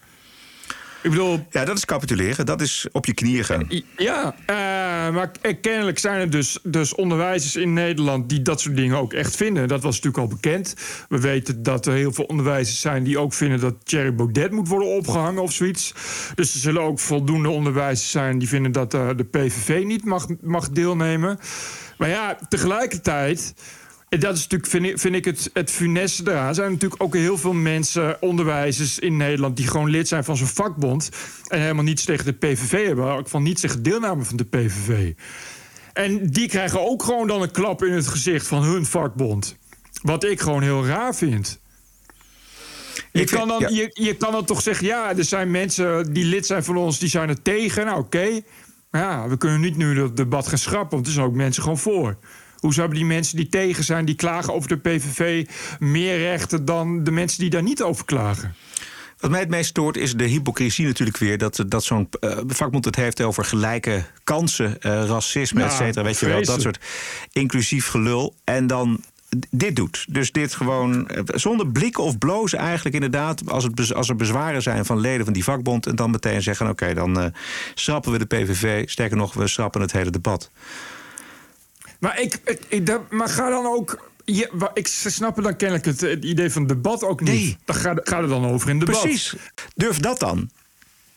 Ik 1.02 1.10
bedoel... 1.10 1.46
Ja, 1.50 1.66
dat 1.66 1.78
is 1.78 1.86
capituleren. 1.86 2.46
Dat 2.46 2.62
is 2.62 2.88
op 2.92 3.06
je 3.06 3.14
knieën 3.14 3.44
gaan. 3.44 3.68
Ja, 3.98 4.36
uh, 4.42 5.16
maar 5.16 5.32
kennelijk 5.62 6.00
zijn 6.00 6.20
er 6.20 6.30
dus, 6.30 6.60
dus 6.64 6.96
onderwijzers 6.96 7.56
in 7.56 7.74
Nederland... 7.74 8.30
die 8.30 8.42
dat 8.42 8.62
soort 8.62 8.76
dingen 8.76 8.98
ook 8.98 9.14
echt 9.14 9.36
vinden. 9.36 9.68
Dat 9.68 9.84
was 9.84 9.96
natuurlijk 9.96 10.24
al 10.24 10.38
bekend. 10.38 10.76
We 11.10 11.20
weten 11.20 11.64
dat 11.64 11.86
er 11.86 11.94
heel 11.94 12.14
veel 12.14 12.26
onderwijzers 12.26 12.82
zijn... 12.82 13.04
die 13.04 13.20
ook 13.20 13.34
vinden 13.34 13.60
dat 13.60 13.76
Thierry 13.84 14.16
Baudet 14.16 14.52
moet 14.52 14.68
worden 14.68 14.88
opgehangen 14.88 15.42
of 15.42 15.52
zoiets. 15.52 15.94
Dus 16.36 16.54
er 16.54 16.60
zullen 16.60 16.82
ook 16.82 17.00
voldoende 17.00 17.50
onderwijzers 17.50 18.12
zijn... 18.12 18.40
die 18.40 18.48
vinden 18.48 18.72
dat 18.72 18.94
uh, 18.94 19.10
de 19.16 19.26
PVV 19.26 19.84
niet 19.84 20.06
mag, 20.06 20.26
mag 20.42 20.70
deelnemen. 20.70 21.40
Maar 21.98 22.10
ja, 22.10 22.38
tegelijkertijd... 22.50 23.54
Dat 24.10 24.36
is 24.36 24.42
natuurlijk, 24.42 24.70
vind 24.70 24.86
ik, 24.86 25.00
vind 25.00 25.16
ik 25.16 25.26
het, 25.26 25.50
het 25.54 25.72
funeste 25.72 26.32
eraan. 26.32 26.48
Er 26.48 26.56
zijn 26.56 26.72
natuurlijk 26.72 27.04
ook 27.04 27.16
heel 27.16 27.38
veel 27.38 27.54
mensen, 27.54 28.22
onderwijzers 28.22 29.00
in 29.00 29.18
Nederland... 29.18 29.58
die 29.58 29.68
gewoon 29.68 29.90
lid 29.90 30.08
zijn 30.08 30.24
van 30.24 30.38
zo'n 30.38 30.48
vakbond... 30.48 31.10
en 31.48 31.62
helemaal 31.62 31.84
niets 31.84 32.04
tegen 32.04 32.26
de 32.26 32.34
PVV 32.34 32.86
hebben... 32.88 33.12
ook 33.12 33.28
van 33.28 33.44
niets 33.44 33.62
tegen 33.62 33.84
deelname 33.84 34.24
van 34.24 34.38
de 34.38 34.46
PVV. 34.46 35.14
En 35.94 36.28
die 36.28 36.48
krijgen 36.48 36.88
ook 36.88 37.04
gewoon 37.04 37.28
dan 37.28 37.42
een 37.42 37.52
klap 37.52 37.84
in 37.84 37.94
het 37.94 38.08
gezicht 38.08 38.48
van 38.48 38.64
hun 38.64 38.86
vakbond. 38.86 39.58
Wat 40.02 40.24
ik 40.24 40.40
gewoon 40.40 40.64
heel 40.64 40.86
raar 40.86 41.16
vind. 41.16 41.60
Je, 43.12 43.24
kan 43.24 43.48
dan, 43.48 43.60
ja. 43.60 43.70
je, 43.70 43.90
je 43.94 44.16
kan 44.16 44.32
dan 44.32 44.46
toch 44.46 44.62
zeggen, 44.62 44.86
ja, 44.88 45.18
er 45.18 45.26
zijn 45.26 45.52
mensen 45.52 46.14
die 46.14 46.26
lid 46.26 46.46
zijn 46.46 46.64
van 46.64 46.78
ons... 46.78 47.00
die 47.00 47.10
zijn 47.10 47.30
er 47.30 47.42
tegen, 47.42 47.86
nou 47.86 48.00
oké. 48.00 48.18
Okay. 48.18 48.44
Ja, 48.92 49.28
we 49.28 49.38
kunnen 49.38 49.62
niet 49.62 49.78
nu 49.78 49.96
dat 49.96 50.18
debat 50.18 50.48
gaan 50.48 50.58
schrappen... 50.58 50.96
want 50.96 51.08
er 51.08 51.14
zijn 51.14 51.26
ook 51.26 51.34
mensen 51.34 51.64
gewoon 51.64 51.78
voor. 51.78 52.18
Hoezo 52.60 52.80
hebben 52.80 52.98
die 52.98 53.08
mensen 53.08 53.38
die 53.38 53.50
tegen 53.50 53.84
zijn, 53.84 54.06
die 54.06 54.16
klagen 54.16 54.54
over 54.54 54.70
de 54.70 54.78
PVV... 54.78 55.48
meer 55.80 56.18
rechten 56.18 56.66
dan 56.66 57.04
de 57.04 57.12
mensen 57.12 57.40
die 57.40 57.50
daar 57.50 57.64
niet 57.64 57.82
over 57.82 58.06
klagen? 58.06 58.56
Wat 59.20 59.32
mij 59.32 59.40
het 59.40 59.50
meest 59.50 59.70
stoort 59.70 59.98
is 59.98 60.14
de 60.14 60.24
hypocrisie 60.24 60.86
natuurlijk 60.86 61.18
weer. 61.18 61.38
Dat, 61.38 61.64
dat 61.68 61.84
zo'n 61.84 62.10
uh, 62.22 62.38
vakbond 62.48 62.86
het 62.86 62.96
heeft 62.96 63.22
over 63.22 63.46
gelijke 63.46 64.06
kansen, 64.24 64.78
uh, 64.82 65.06
racisme, 65.06 65.60
nou, 65.60 65.72
et 65.72 65.78
cetera. 65.78 66.04
Weet 66.04 66.20
je 66.20 66.26
wel, 66.26 66.44
dat 66.44 66.62
soort 66.62 66.80
inclusief 67.32 67.88
gelul. 67.88 68.36
En 68.44 68.68
dan 68.68 69.04
dit 69.50 69.76
doet. 69.76 70.06
Dus 70.10 70.32
dit 70.32 70.54
gewoon 70.54 71.10
zonder 71.26 71.68
blikken 71.68 72.04
of 72.04 72.18
blozen 72.18 72.60
eigenlijk 72.60 72.96
inderdaad... 72.96 73.50
als, 73.52 73.64
het, 73.64 73.94
als 73.94 74.10
er 74.10 74.16
bezwaren 74.16 74.62
zijn 74.62 74.86
van 74.86 75.00
leden 75.00 75.26
van 75.26 75.34
die 75.34 75.44
vakbond... 75.44 75.86
en 75.88 75.96
dan 75.96 76.12
meteen 76.12 76.42
zeggen, 76.42 76.70
oké, 76.70 76.84
okay, 76.84 76.94
dan 76.94 77.20
uh, 77.20 77.26
schrappen 77.74 78.12
we 78.12 78.18
de 78.18 78.26
PVV. 78.26 78.90
Sterker 78.90 79.18
nog, 79.18 79.34
we 79.34 79.48
schrappen 79.48 79.82
het 79.82 79.92
hele 79.92 80.10
debat. 80.10 80.52
Maar, 82.00 82.22
ik, 82.22 82.40
ik, 82.46 82.62
ik, 82.68 83.00
maar 83.10 83.30
ga 83.30 83.50
dan 83.50 83.66
ook. 83.66 84.10
Je, 84.26 84.70
ik 84.74 84.88
snap 84.88 85.44
dan 85.44 85.56
kennelijk 85.56 85.86
het, 85.86 86.02
het, 86.02 86.24
idee 86.24 86.52
van 86.52 86.68
debat 86.68 87.04
ook 87.04 87.20
niet. 87.20 87.30
Nee. 87.30 87.58
Dan 87.66 87.76
gaat 87.76 88.00
ga 88.04 88.18
er 88.18 88.28
dan 88.28 88.46
over 88.46 88.70
in 88.70 88.80
debat. 88.80 89.02
Precies. 89.02 89.36
Durf 89.76 90.00
dat 90.00 90.20
dan. 90.20 90.50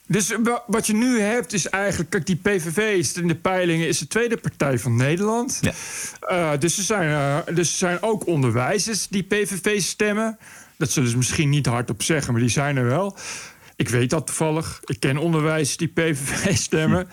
Dus 0.06 0.34
wat 0.66 0.86
je 0.86 0.94
nu 0.94 1.20
hebt 1.20 1.52
is 1.52 1.68
eigenlijk... 1.68 2.10
Kijk, 2.10 2.26
die 2.26 2.36
PVV 2.36 2.98
is 2.98 3.12
in 3.12 3.28
de 3.28 3.34
peilingen 3.34 3.88
is 3.88 3.98
de 3.98 4.06
tweede 4.06 4.36
partij 4.36 4.78
van 4.78 4.96
Nederland. 4.96 5.58
Ja. 5.60 5.72
Uh, 6.30 6.60
dus, 6.60 6.78
er 6.78 6.84
zijn, 6.84 7.10
uh, 7.10 7.54
dus 7.54 7.70
er 7.70 7.76
zijn 7.76 8.02
ook 8.02 8.26
onderwijzers 8.26 9.08
die 9.08 9.22
PVV 9.22 9.80
stemmen. 9.80 10.38
Dat 10.76 10.90
zullen 10.90 11.10
ze 11.10 11.16
misschien 11.16 11.48
niet 11.48 11.66
hardop 11.66 12.02
zeggen, 12.02 12.32
maar 12.32 12.40
die 12.40 12.50
zijn 12.50 12.76
er 12.76 12.84
wel. 12.84 13.16
Ik 13.76 13.88
weet 13.88 14.10
dat 14.10 14.26
toevallig. 14.26 14.80
Ik 14.84 15.00
ken 15.00 15.16
onderwijzers 15.16 15.76
die 15.76 15.88
PVV 15.88 16.56
stemmen. 16.68 17.08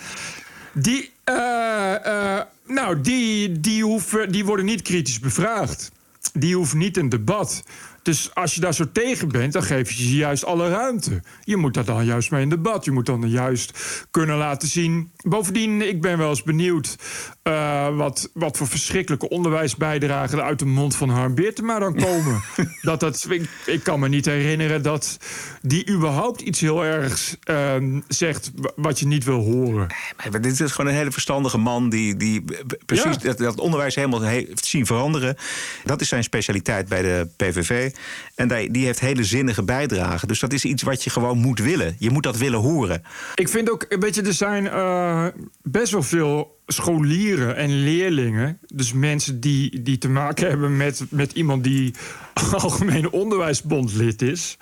Die... 0.73 1.11
Uh, 1.25 2.39
nou, 2.69 3.01
die, 3.01 3.59
die, 3.59 3.83
hoeven, 3.83 4.31
die 4.31 4.45
worden 4.45 4.65
niet 4.65 4.81
kritisch 4.81 5.19
bevraagd. 5.19 5.91
Die 6.33 6.55
hoeven 6.55 6.77
niet 6.77 6.97
een 6.97 7.09
debat. 7.09 7.63
Dus 8.09 8.29
als 8.33 8.55
je 8.55 8.61
daar 8.61 8.73
zo 8.73 8.91
tegen 8.91 9.27
bent, 9.27 9.53
dan 9.53 9.63
geef 9.63 9.91
je 9.91 10.03
ze 10.03 10.15
juist 10.15 10.45
alle 10.45 10.69
ruimte. 10.69 11.21
Je 11.43 11.57
moet 11.57 11.73
daar 11.73 11.85
dan 11.85 12.05
juist 12.05 12.31
mee 12.31 12.41
in 12.41 12.49
debat. 12.49 12.85
Je 12.85 12.91
moet 12.91 13.05
dan 13.05 13.29
juist 13.29 13.79
kunnen 14.11 14.37
laten 14.37 14.67
zien. 14.67 15.11
Bovendien, 15.17 15.87
ik 15.87 16.01
ben 16.01 16.17
wel 16.17 16.29
eens 16.29 16.43
benieuwd 16.43 16.97
uh, 17.43 17.95
wat, 17.95 18.29
wat 18.33 18.57
voor 18.57 18.67
verschrikkelijke 18.67 19.29
onderwijsbijdragen 19.29 20.37
er 20.37 20.43
uit 20.43 20.59
de 20.59 20.65
mond 20.65 20.95
van 20.95 21.09
Harm 21.09 21.35
Beertema 21.35 21.79
dan 21.79 21.95
komen. 22.05 22.41
dat 22.81 22.99
dat, 22.99 23.25
ik, 23.29 23.49
ik, 23.65 23.83
kan 23.83 23.99
me 23.99 24.07
niet 24.07 24.25
herinneren 24.25 24.81
dat 24.81 25.17
die 25.61 25.89
überhaupt 25.89 26.41
iets 26.41 26.59
heel 26.59 26.85
ergs 26.85 27.37
uh, 27.49 27.75
zegt 28.07 28.51
wat 28.75 28.99
je 28.99 29.07
niet 29.07 29.23
wil 29.23 29.43
horen. 29.43 29.87
Maar 30.31 30.41
dit 30.41 30.59
is 30.59 30.71
gewoon 30.71 30.91
een 30.91 30.97
hele 30.97 31.11
verstandige 31.11 31.57
man 31.57 31.89
die, 31.89 32.15
die 32.15 32.43
precies 32.85 33.15
ja. 33.15 33.21
dat, 33.21 33.37
dat 33.37 33.59
onderwijs 33.59 33.95
helemaal 33.95 34.21
heeft 34.21 34.65
zien 34.65 34.85
veranderen. 34.85 35.35
Dat 35.83 36.01
is 36.01 36.07
zijn 36.07 36.23
specialiteit 36.23 36.87
bij 36.87 37.01
de 37.01 37.27
PVV. 37.37 37.91
En 38.35 38.71
die, 38.71 38.85
heeft 38.85 38.99
hele 38.99 39.23
zinnige 39.23 39.63
bijdragen. 39.63 40.27
Dus 40.27 40.39
dat 40.39 40.53
is 40.53 40.65
iets 40.65 40.83
wat 40.83 41.03
je 41.03 41.09
gewoon 41.09 41.37
moet 41.37 41.59
willen. 41.59 41.95
Je 41.99 42.09
moet 42.09 42.23
dat 42.23 42.37
willen 42.37 42.59
horen. 42.59 43.03
Ik 43.35 43.49
vind 43.49 43.71
ook, 43.71 43.85
weet 43.99 44.15
je, 44.15 44.21
er 44.21 44.33
zijn 44.33 44.65
uh, 44.65 45.25
best 45.63 45.91
wel 45.91 46.03
veel 46.03 46.59
scholieren 46.67 47.55
en 47.55 47.83
leerlingen, 47.83 48.59
dus 48.73 48.93
mensen 48.93 49.39
die, 49.39 49.81
die 49.81 49.97
te 49.97 50.09
maken 50.09 50.47
hebben 50.47 50.77
met, 50.77 51.03
met 51.09 51.31
iemand 51.31 51.63
die 51.63 51.93
Algemene 52.57 53.11
Onderwijsbond 53.11 53.93
lid 53.93 54.21
is, 54.21 54.57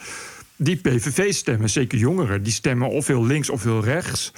die 0.56 0.76
PVV 0.76 1.34
stemmen, 1.34 1.70
zeker 1.70 1.98
jongeren, 1.98 2.44
die 2.44 2.54
stemmen 2.54 2.90
of 2.90 3.08
heel 3.08 3.26
links 3.26 3.50
of 3.50 3.64
heel 3.64 3.84
rechts. 3.84 4.32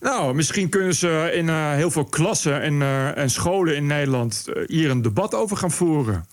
Nou, 0.00 0.34
misschien 0.34 0.68
kunnen 0.68 0.94
ze 0.94 1.30
in 1.34 1.46
uh, 1.46 1.72
heel 1.72 1.90
veel 1.90 2.04
klassen 2.04 2.60
en, 2.60 2.74
uh, 2.74 3.16
en 3.16 3.30
scholen 3.30 3.76
in 3.76 3.86
Nederland 3.86 4.44
hier 4.66 4.90
een 4.90 5.02
debat 5.02 5.34
over 5.34 5.56
gaan 5.56 5.70
voeren. 5.70 6.24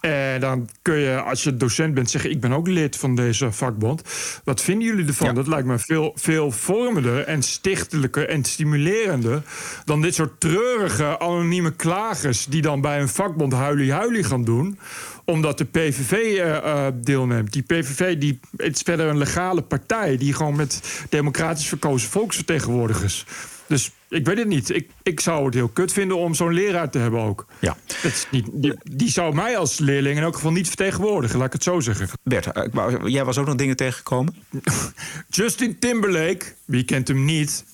En 0.00 0.40
dan 0.40 0.68
kun 0.82 0.96
je, 0.96 1.20
als 1.20 1.42
je 1.42 1.56
docent 1.56 1.94
bent, 1.94 2.10
zeggen: 2.10 2.30
Ik 2.30 2.40
ben 2.40 2.52
ook 2.52 2.68
lid 2.68 2.96
van 2.96 3.14
deze 3.14 3.52
vakbond. 3.52 4.02
Wat 4.44 4.60
vinden 4.60 4.86
jullie 4.86 5.06
ervan? 5.06 5.26
Ja. 5.26 5.32
Dat 5.32 5.46
lijkt 5.46 5.66
me 5.66 5.78
veel, 5.78 6.12
veel 6.14 6.50
vormender 6.50 7.24
en 7.24 7.42
stichtelijker 7.42 8.28
en 8.28 8.44
stimulerender. 8.44 9.42
dan 9.84 10.00
dit 10.00 10.14
soort 10.14 10.40
treurige, 10.40 11.18
anonieme 11.18 11.72
klagers. 11.72 12.46
die 12.46 12.62
dan 12.62 12.80
bij 12.80 13.00
een 13.00 13.08
vakbond 13.08 13.52
huilie-huilie 13.52 14.24
gaan 14.24 14.44
doen 14.44 14.78
omdat 15.24 15.58
de 15.58 15.64
PVV 15.64 16.12
eh, 16.12 16.56
eh, 16.56 16.92
deelneemt. 16.94 17.52
Die 17.52 17.62
PVV 17.62 18.18
die, 18.18 18.40
het 18.56 18.74
is 18.74 18.82
verder 18.82 19.06
een 19.06 19.18
legale 19.18 19.62
partij... 19.62 20.16
die 20.16 20.32
gewoon 20.32 20.56
met 20.56 21.04
democratisch 21.08 21.68
verkozen 21.68 22.10
volksvertegenwoordigers... 22.10 23.24
Dus 23.68 23.90
ik 24.08 24.26
weet 24.26 24.38
het 24.38 24.48
niet. 24.48 24.70
Ik, 24.70 24.90
ik 25.02 25.20
zou 25.20 25.44
het 25.44 25.54
heel 25.54 25.68
kut 25.68 25.92
vinden 25.92 26.16
om 26.16 26.34
zo'n 26.34 26.52
leraar 26.52 26.90
te 26.90 26.98
hebben 26.98 27.20
ook. 27.20 27.46
Ja. 27.58 27.76
Dat 28.02 28.12
is 28.12 28.26
niet, 28.30 28.48
die, 28.52 28.74
die 28.82 29.10
zou 29.10 29.34
mij 29.34 29.56
als 29.56 29.78
leerling 29.78 30.16
in 30.16 30.22
elk 30.22 30.34
geval 30.34 30.52
niet 30.52 30.66
vertegenwoordigen, 30.66 31.36
laat 31.38 31.46
ik 31.46 31.52
het 31.52 31.62
zo 31.62 31.80
zeggen. 31.80 32.08
Bert, 32.22 32.46
eh, 32.46 32.64
jij 33.04 33.24
was 33.24 33.38
ook 33.38 33.46
nog 33.46 33.54
dingen 33.54 33.76
tegengekomen? 33.76 34.34
Justin 35.28 35.78
Timberlake, 35.78 36.44
wie 36.64 36.84
kent 36.84 37.08
hem 37.08 37.24
niet, 37.24 37.64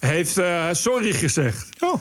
heeft 0.00 0.38
eh, 0.38 0.68
sorry 0.72 1.12
gezegd. 1.12 1.68
Oh. 1.80 1.94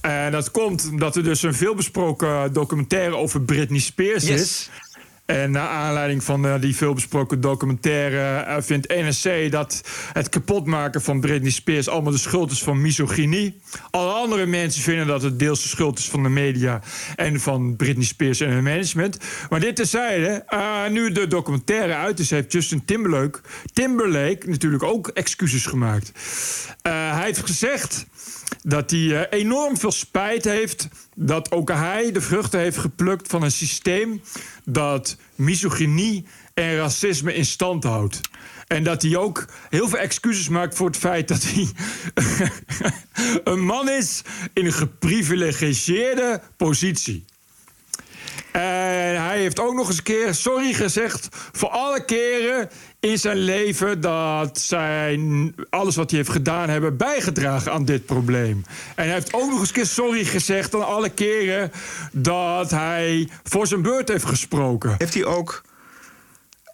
En 0.00 0.32
dat 0.32 0.50
komt 0.50 0.88
omdat 0.90 1.16
er 1.16 1.24
dus 1.24 1.42
een 1.42 1.54
veelbesproken 1.54 2.52
documentaire 2.52 3.16
over 3.16 3.40
Britney 3.40 3.80
Spears 3.80 4.24
Yes. 4.26 4.40
is. 4.40 4.70
En 5.28 5.50
naar 5.50 5.68
aanleiding 5.68 6.24
van 6.24 6.46
eh, 6.46 6.60
die 6.60 6.76
veelbesproken 6.76 7.40
documentaire 7.40 8.40
eh, 8.40 8.56
vindt 8.60 8.88
NSC 8.88 9.50
dat 9.50 9.82
het 10.12 10.28
kapotmaken 10.28 11.02
van 11.02 11.20
Britney 11.20 11.50
Spears 11.50 11.88
allemaal 11.88 12.12
de 12.12 12.18
schuld 12.18 12.50
is 12.50 12.62
van 12.62 12.80
misogynie. 12.80 13.60
Alle 13.90 14.12
andere 14.12 14.46
mensen 14.46 14.82
vinden 14.82 15.06
dat 15.06 15.22
het 15.22 15.38
deels 15.38 15.62
de 15.62 15.68
schuld 15.68 15.98
is 15.98 16.08
van 16.08 16.22
de 16.22 16.28
media 16.28 16.80
en 17.16 17.40
van 17.40 17.76
Britney 17.76 18.04
Spears 18.04 18.40
en 18.40 18.50
hun 18.50 18.62
management. 18.62 19.18
Maar 19.50 19.60
dit 19.60 19.76
terzijde, 19.76 20.44
eh 20.46 20.86
nu 20.90 21.12
de 21.12 21.26
documentaire 21.26 21.94
uit 21.94 22.18
is, 22.18 22.30
heeft 22.30 22.52
Justin 22.52 22.84
Timberlake, 22.84 23.40
Timberlake 23.72 24.48
natuurlijk 24.48 24.82
ook 24.82 25.08
excuses 25.08 25.66
gemaakt. 25.66 26.12
Hij 26.82 27.24
heeft 27.24 27.40
gezegd 27.40 28.06
dat 28.62 28.90
hij 28.90 29.28
eh, 29.28 29.38
enorm 29.40 29.76
veel 29.76 29.92
spijt 29.92 30.44
heeft 30.44 30.88
dat 31.14 31.50
ook 31.50 31.68
hij 31.68 32.12
de 32.12 32.20
vruchten 32.20 32.60
heeft 32.60 32.78
geplukt 32.78 33.28
van 33.28 33.42
een 33.42 33.50
systeem 33.50 34.22
dat 34.64 35.16
misogynie 35.34 36.26
en 36.54 36.76
racisme 36.76 37.34
in 37.34 37.44
stand 37.44 37.84
houdt. 37.84 38.20
En 38.66 38.84
dat 38.84 39.02
hij 39.02 39.16
ook 39.16 39.44
heel 39.70 39.88
veel 39.88 39.98
excuses 39.98 40.48
maakt 40.48 40.74
voor 40.74 40.86
het 40.86 40.96
feit 40.96 41.28
dat 41.28 41.42
hij 41.42 41.68
een 43.52 43.64
man 43.64 43.90
is 43.90 44.22
in 44.52 44.66
een 44.66 44.72
geprivilegeerde 44.72 46.40
positie. 46.56 47.24
En 48.52 49.22
hij 49.22 49.38
heeft 49.38 49.60
ook 49.60 49.74
nog 49.74 49.88
eens 49.88 49.96
een 49.96 50.02
keer 50.02 50.34
sorry 50.34 50.72
gezegd 50.72 51.28
voor 51.52 51.68
alle 51.68 52.04
keren 52.04 52.68
in 53.00 53.18
zijn 53.18 53.36
leven 53.36 54.00
dat 54.00 54.58
zijn, 54.58 55.54
alles 55.70 55.96
wat 55.96 56.10
hij 56.10 56.18
heeft 56.18 56.32
gedaan 56.32 56.68
hebben 56.68 56.96
bijgedragen 56.96 57.72
aan 57.72 57.84
dit 57.84 58.06
probleem. 58.06 58.64
En 58.94 59.04
hij 59.04 59.12
heeft 59.12 59.34
ook 59.34 59.50
nog 59.50 59.58
eens 59.58 59.68
een 59.68 59.74
keer 59.74 59.86
sorry 59.86 60.24
gezegd 60.24 60.74
aan 60.74 60.86
alle 60.86 61.08
keren 61.10 61.70
dat 62.12 62.70
hij 62.70 63.28
voor 63.42 63.66
zijn 63.66 63.82
beurt 63.82 64.08
heeft 64.08 64.24
gesproken. 64.24 64.94
Heeft 64.98 65.14
hij 65.14 65.24
ook 65.24 65.62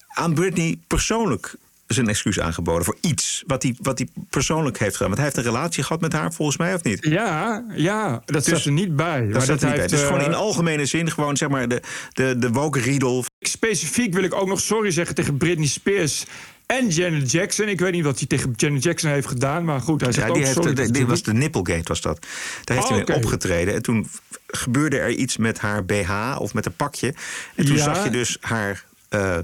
aan 0.09 0.35
Britney 0.35 0.79
persoonlijk 0.87 1.55
zijn 1.95 2.09
excuus 2.09 2.41
aangeboden 2.41 2.85
voor 2.85 2.97
iets 3.01 3.43
wat 3.47 3.63
hij, 3.63 3.75
wat 3.83 3.99
hij 3.99 4.09
persoonlijk 4.31 4.79
heeft 4.79 4.93
gedaan? 4.97 5.07
Want 5.15 5.21
hij 5.21 5.25
heeft 5.33 5.47
een 5.47 5.53
relatie 5.53 5.83
gehad 5.83 6.01
met 6.01 6.13
haar, 6.13 6.33
volgens 6.33 6.57
mij, 6.57 6.75
of 6.75 6.83
niet? 6.83 6.99
Ja, 7.09 7.65
ja 7.75 8.11
dat 8.25 8.27
Dus- 8.27 8.45
staat 8.45 8.65
er 8.65 8.73
niet 8.73 8.97
bij. 8.97 9.21
Dat 9.21 9.47
Maar 9.47 9.49
er 9.49 9.67
niet 9.67 9.77
bij. 9.77 9.87
Dus 9.87 10.01
eh, 10.01 10.07
gewoon 10.07 10.23
in 10.23 10.35
algemene 10.35 10.87
zin, 10.87 11.11
gewoon 11.11 11.37
zeg 11.37 11.49
maar 11.49 11.69
de, 11.69 11.83
de, 12.13 12.39
de 12.39 12.51
woke 12.51 12.81
riedel. 12.81 13.25
Specifiek 13.41 14.15
wil 14.15 14.23
ik 14.23 14.35
ook 14.35 14.49
nog 14.49 14.61
sorry 14.61 14.91
zeggen 14.91 15.15
tegen 15.15 15.37
Britney 15.37 15.67
Spears 15.67 16.25
en 16.67 16.89
Janet 16.89 17.31
Jackson. 17.31 17.69
Ik 17.69 17.81
weet 17.81 17.93
niet 17.93 18.05
wat 18.05 18.19
hij 18.19 18.27
tegen 18.27 18.53
Janet 18.57 18.83
Jackson 18.83 19.11
heeft 19.11 19.27
gedaan, 19.27 19.65
maar 19.65 19.81
goed, 19.81 20.01
hij 20.01 20.13
zegt 20.13 20.25
Ja, 20.25 20.29
ook 20.33 20.37
die 20.39 20.45
heeft, 20.47 20.57
sorry. 20.57 20.75
de- 20.75 20.83
dat 20.83 20.95
dit 20.95 21.07
was 21.07 21.23
de 21.23 21.33
Nipplegate, 21.33 21.83
was 21.89 22.01
dat. 22.01 22.19
Daar 22.65 22.77
heeft 22.77 22.89
Oh, 22.91 22.95
hij 22.97 23.05
mee 23.07 23.17
oké. 23.17 23.27
opgetreden. 23.27 23.75
En 23.75 23.83
toen 23.83 24.09
gebeurde 24.47 24.99
er 24.99 25.11
iets 25.11 25.37
met 25.37 25.59
haar 25.59 25.85
BH 25.85 26.37
of 26.39 26.55
met 26.55 26.67
een 26.67 26.77
pakje. 26.77 27.15
En 27.55 27.65
toen 27.65 27.77
Ja. 27.77 27.83
zag 27.83 28.05
je 28.05 28.11
dus 28.11 28.37
haar 28.41 28.85
eh 29.09 29.39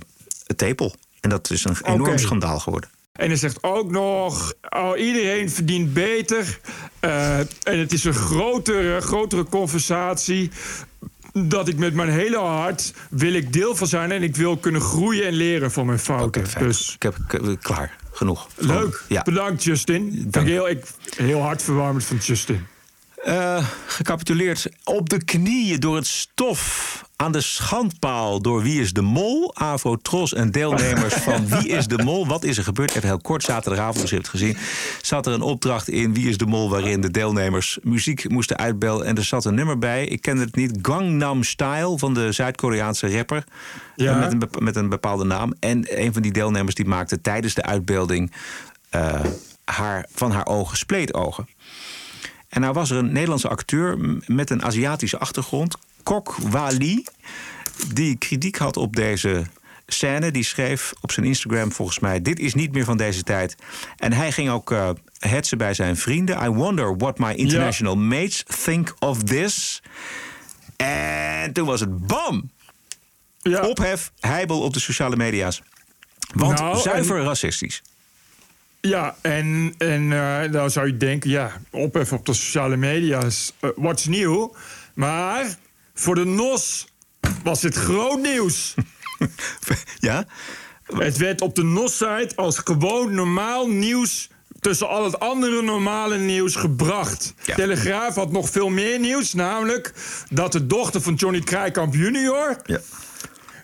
tepel. 0.56 0.94
En 1.20 1.30
dat 1.30 1.50
is 1.50 1.64
een 1.64 1.76
enorm 1.84 2.18
schandaal 2.18 2.58
geworden. 2.58 2.90
En 3.12 3.26
hij 3.26 3.36
zegt 3.36 3.62
ook 3.62 3.90
nog: 3.90 4.52
oh, 4.68 4.98
iedereen 4.98 5.50
verdient 5.50 5.92
beter. 5.92 6.60
Eh, 7.00 7.38
en 7.38 7.78
het 7.78 7.92
is 7.92 8.04
een 8.04 8.14
grotere, 8.14 9.00
grotere 9.00 9.44
conversatie. 9.44 10.50
Dat 11.32 11.68
ik 11.68 11.76
met 11.76 11.94
mijn 11.94 12.08
hele 12.08 12.38
hart 12.38 12.92
wil 13.10 13.32
ik 13.32 13.52
deel 13.52 13.74
van 13.76 13.86
zijn 13.86 14.12
en 14.12 14.22
ik 14.22 14.36
wil 14.36 14.56
kunnen 14.56 14.80
groeien 14.80 15.26
en 15.26 15.32
leren 15.32 15.70
van 15.70 15.86
mijn 15.86 15.98
fouten. 15.98 16.44
dus 16.58 16.94
Ik 16.94 17.02
heb 17.02 17.16
ik- 17.28 17.60
klaar, 17.60 17.96
genoeg. 18.12 18.48
leuk. 18.56 19.04
Ja. 19.08 19.22
Bedankt, 19.22 19.64
Justin. 19.64 20.28
Ik 20.32 20.34
heel, 20.46 20.68
ik, 20.68 20.84
heel 21.16 21.40
hartverwarmend 21.40 22.04
van 22.04 22.16
Justin. 22.16 22.66
Eh, 23.24 23.66
gecapituleerd 23.86 24.66
op 24.84 25.08
de 25.08 25.24
knieën 25.24 25.80
door 25.80 25.96
het 25.96 26.06
stof 26.06 27.04
aan 27.16 27.32
de 27.32 27.40
schandpaal 27.40 28.40
door 28.42 28.62
Wie 28.62 28.80
is 28.80 28.92
de 28.92 29.00
Mol? 29.02 29.56
Avro, 29.56 29.96
Tros 29.96 30.34
en 30.34 30.50
deelnemers 30.50 31.14
van 31.28 31.48
Wie 31.48 31.68
is 31.68 31.86
de 31.86 32.02
Mol? 32.02 32.26
Wat 32.26 32.44
is 32.44 32.58
er 32.58 32.64
gebeurd? 32.64 32.90
Even 32.90 33.08
heel 33.08 33.20
kort, 33.20 33.42
zaterdagavond, 33.42 34.00
dus 34.00 34.10
je 34.10 34.14
hebt 34.14 34.32
het 34.32 34.40
gezien... 34.40 34.56
zat 35.02 35.26
er 35.26 35.32
een 35.32 35.42
opdracht 35.42 35.88
in 35.88 36.14
Wie 36.14 36.28
is 36.28 36.36
de 36.36 36.46
Mol... 36.46 36.70
waarin 36.70 37.00
de 37.00 37.10
deelnemers 37.10 37.78
muziek 37.82 38.28
moesten 38.28 38.56
uitbellen. 38.56 39.06
En 39.06 39.16
er 39.16 39.24
zat 39.24 39.44
een 39.44 39.54
nummer 39.54 39.78
bij, 39.78 40.06
ik 40.06 40.22
kende 40.22 40.44
het 40.44 40.56
niet... 40.56 40.78
Gangnam 40.82 41.42
Style 41.42 41.98
van 41.98 42.14
de 42.14 42.32
Zuid-Koreaanse 42.32 43.16
rapper. 43.16 43.44
Ja. 43.96 44.18
Met, 44.18 44.32
een, 44.32 44.64
met 44.64 44.76
een 44.76 44.88
bepaalde 44.88 45.24
naam. 45.24 45.54
En 45.58 46.02
een 46.02 46.12
van 46.12 46.22
die 46.22 46.32
deelnemers 46.32 46.74
die 46.74 46.86
maakte 46.86 47.20
tijdens 47.20 47.54
de 47.54 47.62
uitbeelding... 47.62 48.32
eh, 48.90 49.20
haar, 49.64 50.06
van 50.12 50.30
haar 50.30 50.46
ogen 50.46 50.76
spleetogen. 50.76 51.48
En 52.50 52.60
nou 52.60 52.72
was 52.72 52.90
er 52.90 52.96
een 52.96 53.12
Nederlandse 53.12 53.48
acteur 53.48 53.98
met 54.26 54.50
een 54.50 54.62
Aziatische 54.64 55.18
achtergrond, 55.18 55.76
Kok 56.02 56.36
Wali, 56.36 57.04
die 57.94 58.16
kritiek 58.16 58.56
had 58.56 58.76
op 58.76 58.96
deze 58.96 59.44
scène. 59.86 60.30
Die 60.30 60.44
schreef 60.44 60.92
op 61.00 61.12
zijn 61.12 61.26
Instagram 61.26 61.72
volgens 61.72 61.98
mij: 61.98 62.22
Dit 62.22 62.38
is 62.38 62.54
niet 62.54 62.72
meer 62.72 62.84
van 62.84 62.96
deze 62.96 63.22
tijd. 63.22 63.56
En 63.96 64.12
hij 64.12 64.32
ging 64.32 64.50
ook 64.50 64.70
eh 64.70 64.90
hetsen 65.18 65.58
bij 65.58 65.74
zijn 65.74 65.96
vrienden. 65.96 66.42
I 66.44 66.48
wonder 66.48 66.96
what 66.96 67.18
my 67.18 67.32
international 67.32 67.96
mates 67.96 68.44
think 68.64 68.94
of 68.98 69.22
this. 69.22 69.82
En 70.76 71.52
toen 71.52 71.66
was 71.66 71.80
het 71.80 72.06
bam! 72.06 72.50
Ophef, 73.42 74.12
heibel 74.20 74.60
op 74.60 74.72
de 74.74 74.80
sociale 74.80 75.16
media's. 75.16 75.62
Want 76.34 76.58
Nou, 76.58 76.78
zuiver 76.80 77.18
en- 77.18 77.24
racistisch. 77.24 77.82
Ja, 78.80 79.16
en, 79.20 79.74
en 79.78 80.12
eh, 80.12 80.52
dan 80.52 80.70
zou 80.70 80.86
je 80.86 80.96
denken, 80.96 81.30
ja, 81.30 81.52
ophef 81.70 82.12
op 82.12 82.26
de 82.26 82.32
sociale 82.32 82.76
media 82.76 83.22
is 83.22 83.52
eh, 83.60 83.70
what's 83.76 84.06
nieuw. 84.06 84.54
Maar 84.94 85.56
voor 85.94 86.14
de 86.14 86.24
NOS 86.24 86.86
was 87.42 87.60
dit 87.60 87.74
groot 87.74 88.22
nieuws. 88.22 88.74
ja? 89.98 90.24
Het 90.82 91.16
werd 91.16 91.40
op 91.40 91.54
de 91.54 91.62
NOS-site 91.62 92.32
als 92.34 92.58
gewoon 92.58 93.14
normaal 93.14 93.68
nieuws 93.68 94.30
tussen 94.60 94.88
al 94.88 95.04
het 95.04 95.18
andere 95.18 95.62
normale 95.62 96.18
nieuws 96.18 96.56
gebracht. 96.56 97.34
Telegraaf 97.54 98.14
had 98.14 98.32
nog 98.32 98.50
veel 98.50 98.68
meer 98.68 98.98
nieuws, 98.98 99.34
namelijk 99.34 99.92
dat 100.30 100.52
de 100.52 100.66
dochter 100.66 101.00
van 101.00 101.14
Johnny 101.14 101.40
Krijkamp 101.40 101.94
junior... 101.94 102.56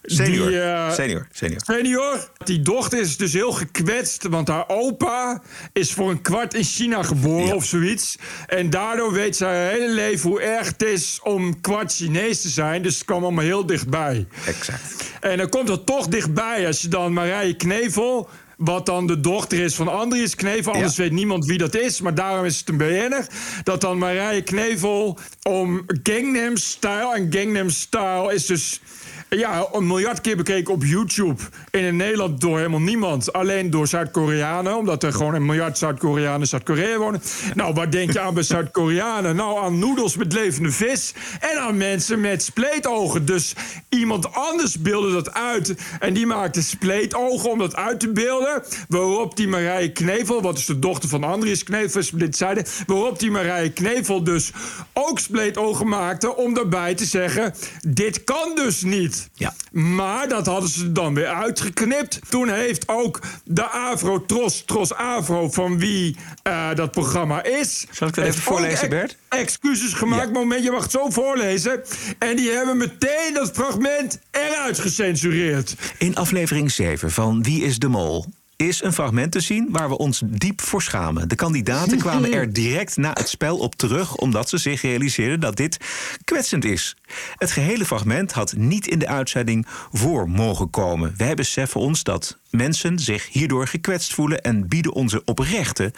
Senior. 0.07 0.49
Die, 0.49 0.61
eh, 0.61 0.93
senior. 0.93 1.27
Senior. 1.33 1.61
Senior. 1.65 2.31
Die 2.45 2.63
dochter 2.63 3.01
is 3.01 3.17
dus 3.17 3.33
heel 3.33 3.53
gekwetst, 3.53 4.27
want 4.27 4.49
haar 4.49 4.69
opa 4.69 5.43
is 5.73 5.93
voor 5.93 6.11
een 6.11 6.23
kwart 6.23 6.55
in 6.55 6.65
China 6.65 7.03
geboren 7.03 7.55
of 7.55 7.65
zoiets. 7.65 8.17
En 8.47 8.71
daardoor 8.71 9.13
weet 9.13 9.37
zij 9.37 9.63
haar 9.63 9.73
hele 9.73 9.93
leven 9.93 10.31
hoe 10.31 10.41
erg 10.41 10.67
het 10.67 10.83
is 10.83 11.21
om 11.23 11.61
kwart 11.61 11.93
Chinees 11.93 12.41
te 12.41 12.49
zijn. 12.49 12.83
Dus 12.83 12.95
het 12.95 13.05
kwam 13.05 13.23
allemaal 13.23 13.45
heel 13.45 13.67
dichtbij. 13.67 14.27
Exact. 14.47 15.05
En 15.21 15.39
dan 15.39 15.49
komt 15.49 15.69
het 15.69 15.87
toch 15.87 16.09
dichtbij 16.09 16.67
als 16.67 16.81
je 16.81 16.89
dan 16.89 17.13
Marije 17.13 17.57
Knevel. 17.57 18.29
Wat 18.57 18.87
dan 18.87 19.07
de 19.07 19.21
dochter 19.21 19.59
is 19.59 19.75
van 19.75 19.89
Andries 19.89 20.35
Knevel. 20.35 20.73
Anders 20.73 20.97
weet 20.97 21.13
niemand 21.13 21.47
wie 21.47 21.59
dat 21.59 21.75
is. 21.75 22.01
Maar 22.01 22.15
daarom 22.15 22.45
is 22.45 22.59
het 22.59 22.69
een 22.69 22.77
BN'er. 22.77 23.27
Dat 23.63 23.81
dan 23.81 23.99
Marije 23.99 24.43
Knevel 24.43 25.19
om 25.43 25.85
Gangnam 26.03 26.57
Style. 26.57 27.15
En 27.15 27.33
Gangnam 27.33 27.71
Style 27.71 28.35
is 28.35 28.47
dus 28.47 28.81
ja, 29.29 29.67
een 29.73 29.87
miljard 29.87 30.21
keer 30.21 30.37
bekeken 30.37 30.75
op 30.75 30.85
YouTube. 30.85 31.43
In 31.71 31.97
Nederland 31.97 32.41
door 32.41 32.57
helemaal 32.57 32.81
niemand. 32.81 33.33
Alleen 33.33 33.71
door 33.71 33.87
Zuid-Koreanen. 33.87 34.77
Omdat 34.77 35.03
er 35.03 35.13
gewoon 35.13 35.35
een 35.35 35.47
miljard 35.47 35.79
Zuid-Koreanen 35.79 36.41
in 36.41 36.47
Zuid-Korea 36.47 36.99
wonen. 36.99 37.23
Nou, 37.55 37.75
wat 37.75 37.93
denk 37.93 38.13
je 38.13 38.21
aan 38.21 38.35
bij 38.35 38.43
Zuid-Koreanen? 38.43 39.37
Nou, 39.37 39.65
aan 39.65 39.79
noedels 39.79 40.17
met 40.17 40.33
levende 40.33 40.71
vis. 40.71 41.15
En 41.41 41.59
aan 41.59 41.77
mensen 41.77 42.21
met 42.21 42.43
spleetogen. 42.43 43.25
Dus 43.25 43.55
iemand 43.89 44.33
anders 44.33 44.79
beelde 44.79 45.13
dat 45.13 45.35
uit. 45.35 45.75
En 46.01 46.15
die 46.15 46.27
maakte 46.27 46.63
spleetogen 46.63 47.51
om 47.51 47.59
dat 47.59 47.77
uit 47.77 48.01
te 48.01 48.13
beelden. 48.13 48.63
Waarop 48.89 49.37
die 49.37 49.49
Marije 49.49 49.93
Knevel, 49.93 50.43
wat 50.43 50.59
is 50.59 50.67
de 50.67 50.79
dochter 50.79 51.09
van 51.09 51.25
Andries 51.25 51.65
Knevel, 51.65 52.03
dit 52.13 52.37
zeiden. 52.37 52.65
Waarop 52.87 53.19
die 53.19 53.31
Marije 53.31 53.71
Knevel 53.71 54.25
dus 54.25 54.53
ook 54.93 55.19
spleetogen 55.19 55.89
maakte. 55.89 56.37
Om 56.37 56.55
daarbij 56.55 56.95
te 56.95 57.05
zeggen: 57.05 57.55
dit 57.83 58.25
kan 58.25 58.55
dus 58.55 58.83
niet. 58.83 59.16
Ja. 59.35 59.55
Maar 59.73 60.29
dat 60.29 60.47
hadden 60.47 60.71
ze 60.71 60.93
dan 60.93 61.15
weer 61.15 61.27
uitgeknipt. 61.27 62.19
Toen 62.29 62.49
heeft 62.49 62.89
ook 62.89 63.21
de 63.45 63.71
Avro 63.71 64.25
Tros, 64.25 64.63
Tros 64.67 64.95
Avro, 64.95 65.51
van 65.51 65.79
wie 65.79 66.17
uh, 66.47 66.75
dat 66.75 66.91
programma 66.91 67.43
is. 67.45 67.87
Zal 67.91 68.09
ik 68.09 68.15
dat 68.15 68.25
even 68.25 68.43
voorlezen, 68.43 68.89
Bert? 68.89 69.17
Excuses 69.29 69.93
gemaakt. 69.93 70.27
Ja. 70.27 70.33
Moment, 70.33 70.65
je 70.65 70.71
mag 70.71 70.83
het 70.83 70.91
zo 70.91 71.11
voorlezen. 71.11 71.83
En 72.19 72.37
die 72.37 72.51
hebben 72.51 72.77
meteen 72.77 73.35
dat 73.35 73.51
fragment 73.51 74.19
eruit 74.31 74.79
gecensureerd. 74.79 75.75
In 75.99 76.17
aflevering 76.17 76.71
7 76.71 77.11
van 77.11 77.43
Wie 77.43 77.63
is 77.63 77.79
de 77.79 77.89
Mol? 77.89 78.27
Is 78.57 78.83
een 78.83 78.93
fragment 78.93 79.33
te 79.33 79.41
zien 79.41 79.69
waar 79.71 79.89
we 79.89 79.99
ons 79.99 80.23
diep 80.25 80.61
voor 80.61 80.83
schamen. 80.83 81.29
De 81.29 81.35
kandidaten 81.35 81.99
kwamen 81.99 82.33
er 82.33 82.53
direct 82.63 82.97
na 82.97 83.11
het 83.13 83.29
spel 83.29 83.59
op 83.59 83.75
terug 83.75 84.15
omdat 84.15 84.49
ze 84.49 84.59
zich 84.59 84.83
realiseerden 84.83 85.41
dat 85.41 85.57
dit 85.57 85.77
kwetsend 86.25 86.65
is. 86.65 86.97
Het 87.37 87.51
gehele 87.51 87.85
fragment 87.85 88.33
had 88.33 88.55
niet 88.57 88.87
in 88.87 88.99
de 88.99 89.09
uitzending 89.09 89.67
voor 89.93 90.31
mogen 90.31 90.71
komen. 90.71 91.15
Wij 91.17 91.35
beseffen 91.35 91.81
ons 91.81 92.03
dat 92.03 92.39
mensen 92.51 92.99
zich 92.99 93.29
hierdoor 93.33 93.67
gekwetst 93.67 94.15
voelen 94.15 94.43
en 94.43 94.69
bieden 94.69 94.93
onze 94.93 95.23
oprechte 95.25 95.93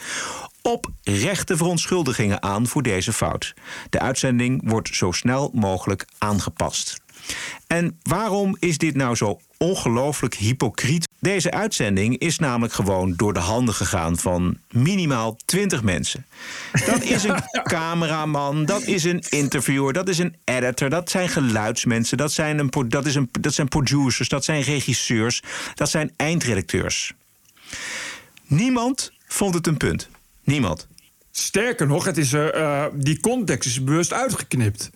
oprechte 0.63 1.57
verontschuldigingen 1.57 2.43
aan 2.43 2.67
voor 2.67 2.83
deze 2.83 3.13
fout. 3.13 3.55
De 3.91 3.99
uitzending 3.99 4.61
wordt 4.65 4.97
zo 4.97 5.13
snel 5.13 5.51
mogelijk 5.55 6.07
aangepast. 6.19 7.01
En 7.67 7.99
waarom 8.03 8.57
is 8.59 8.79
dit 8.79 8.97
nou 8.97 9.15
zo 9.15 9.41
ongelooflijk 9.57 10.35
hypocriet? 10.35 11.09
Deze 11.21 11.51
uitzending 11.51 12.19
is 12.19 12.39
namelijk 12.39 12.73
gewoon 12.73 13.15
door 13.17 13.33
de 13.33 13.41
handen 13.41 13.75
gegaan 13.75 14.19
van 14.19 14.59
minimaal 14.71 15.37
20 15.45 15.83
mensen. 15.83 16.27
Dat 16.87 17.03
is 17.03 17.25
een 17.25 17.43
cameraman, 17.63 18.65
dat 18.65 18.83
is 18.83 19.05
een 19.05 19.25
interviewer, 19.29 19.93
dat 19.93 20.09
is 20.09 20.19
een 20.19 20.37
editor, 20.45 20.91
dat 20.91 21.11
zijn 21.11 21.29
geluidsmensen, 21.29 22.17
dat 22.17 22.33
zijn, 22.33 22.59
een, 22.59 22.71
dat, 22.89 23.07
is 23.07 23.15
een, 23.15 23.29
dat 23.41 23.55
zijn 23.55 23.69
producers, 23.69 24.29
dat 24.29 24.45
zijn 24.45 24.63
regisseurs, 24.63 25.43
dat 25.75 25.91
zijn 25.91 26.13
eindredacteurs. 26.17 27.13
Niemand 28.47 29.13
vond 29.27 29.55
het 29.55 29.67
een 29.67 29.77
punt. 29.77 30.09
Niemand. 30.45 30.89
Sterker 31.31 31.87
nog, 31.87 32.05
het 32.05 32.19
is, 32.19 32.33
uh, 32.33 32.85
die 32.95 33.21
context 33.21 33.69
is 33.69 33.85
bewust 33.85 34.13
uitgeknipt. 34.13 34.91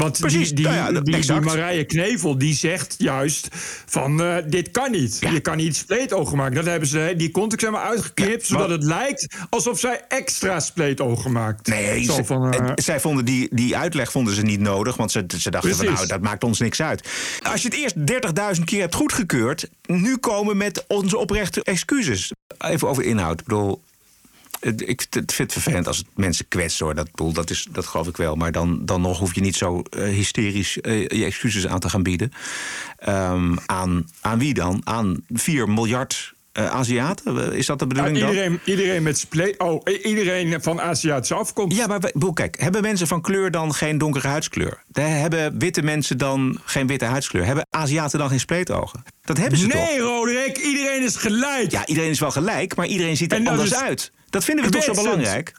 Want 0.00 0.18
Precies, 0.18 0.46
die, 0.48 0.56
die, 0.56 0.64
nou 0.64 0.94
ja, 0.94 1.00
die, 1.00 1.14
exact. 1.14 1.42
die 1.42 1.56
Marije 1.56 1.84
Knevel 1.84 2.38
die 2.38 2.54
zegt 2.54 2.94
juist 2.98 3.48
van 3.86 4.20
uh, 4.20 4.36
dit 4.46 4.70
kan 4.70 4.90
niet. 4.90 5.16
Ja. 5.20 5.30
Je 5.30 5.40
kan 5.40 5.56
niet 5.56 5.76
spleetogen 5.76 6.36
maken. 6.36 6.54
Dat 6.54 6.64
hebben 6.64 6.88
ze 6.88 7.14
die 7.16 7.30
context 7.30 7.66
helemaal 7.66 7.88
uitgeknipt, 7.88 8.46
zodat 8.46 8.70
het 8.70 8.82
lijkt 8.82 9.36
alsof 9.50 9.78
zij 9.78 10.04
extra 10.08 10.60
spleetogen 10.60 11.32
maakt. 11.32 11.66
Nee, 11.66 12.04
Zo 12.04 12.24
van, 12.24 12.52
eh, 12.52 12.72
zij 12.74 13.00
vonden 13.00 13.24
die, 13.24 13.48
die 13.50 13.76
uitleg 13.76 14.10
vonden 14.10 14.34
ze 14.34 14.42
niet 14.42 14.60
nodig, 14.60 14.96
want 14.96 15.12
ze, 15.12 15.24
ze 15.38 15.50
dachten 15.50 15.76
van 15.76 15.86
nou, 15.86 16.06
dat 16.06 16.20
maakt 16.20 16.44
ons 16.44 16.58
niks 16.58 16.82
uit. 16.82 17.08
Als 17.42 17.62
je 17.62 17.68
het 17.68 17.76
eerst 17.76 17.96
30.000 18.58 18.64
keer 18.64 18.80
hebt 18.80 18.94
goedgekeurd, 18.94 19.70
nu 19.86 20.16
komen 20.16 20.56
met 20.56 20.84
onze 20.88 21.18
oprechte 21.18 21.62
excuses. 21.62 22.32
Even 22.58 22.88
over 22.88 23.02
inhoud. 23.02 23.40
Ik 23.40 23.46
bedoel, 23.46 23.82
het- 24.60 24.88
ik 24.88 25.06
vind 25.10 25.36
het 25.38 25.52
vervelend 25.52 25.86
als 25.86 25.96
het 25.96 26.06
mensen 26.14 26.48
kwetsen 26.48 26.84
hoor. 26.84 26.94
Dat, 26.94 27.10
bedoel, 27.10 27.32
dat, 27.32 27.50
is, 27.50 27.66
dat 27.70 27.86
geloof 27.86 28.06
ik 28.08 28.16
wel. 28.16 28.34
Maar 28.36 28.52
dan, 28.52 28.84
dan 28.84 29.00
nog 29.00 29.18
hoef 29.18 29.34
je 29.34 29.40
niet 29.40 29.56
zo 29.56 29.82
eh, 29.82 30.02
hysterisch 30.02 30.80
eh, 30.80 31.00
je 31.08 31.24
excuses 31.24 31.66
aan 31.66 31.80
te 31.80 31.88
gaan 31.90 32.02
bieden. 32.02 32.32
Ehm, 32.98 33.56
aan, 33.66 34.08
aan 34.20 34.38
wie 34.38 34.54
dan? 34.54 34.80
Aan 34.84 35.24
4 35.28 35.68
miljard 35.68 36.34
eh, 36.52 36.66
Aziaten? 36.70 37.52
Is 37.52 37.66
dat 37.66 37.78
de 37.78 37.84
ja, 37.84 37.90
bedoeling 37.94 38.18
dan? 38.18 38.28
iedereen, 38.28 38.60
iedereen 38.64 39.02
met 39.02 39.18
spleet. 39.18 39.58
Oh, 39.58 39.80
iedereen 40.02 40.62
van 40.62 40.80
Aziatische 40.80 41.34
afkomst. 41.34 41.76
Ja, 41.76 41.86
maar 41.86 42.00
we- 42.00 42.32
kijk, 42.32 42.60
hebben 42.60 42.82
mensen 42.82 43.06
van 43.06 43.20
kleur 43.20 43.50
dan 43.50 43.74
geen 43.74 43.98
donkere 43.98 44.28
huidskleur? 44.28 44.82
De- 44.86 45.00
Hebben 45.00 45.58
witte 45.58 45.82
mensen 45.82 46.18
dan 46.18 46.60
geen 46.64 46.86
witte 46.86 47.04
huidskleur? 47.04 47.44
Hebben 47.44 47.66
Aziaten 47.70 48.18
dan 48.18 48.28
geen 48.28 48.40
spleetogen? 48.40 49.02
Dat 49.24 49.36
hebben 49.36 49.58
ze 49.58 49.66
toch? 49.66 49.88
nee, 49.88 49.98
Roderick, 49.98 50.58
iedereen 50.58 51.02
is 51.02 51.16
gelijk. 51.16 51.70
Ja, 51.70 51.86
iedereen 51.86 52.10
is 52.10 52.20
wel 52.20 52.30
gelijk, 52.30 52.76
maar 52.76 52.86
iedereen 52.86 53.16
ziet 53.16 53.32
er 53.32 53.38
anders 53.38 53.70
is 53.70 53.74
uit. 53.76 54.12
Dat 54.30 54.44
vinden 54.44 54.64
we 54.64 54.70
toch 54.70 54.82
zo 54.84 54.94
belangrijk? 54.94 55.52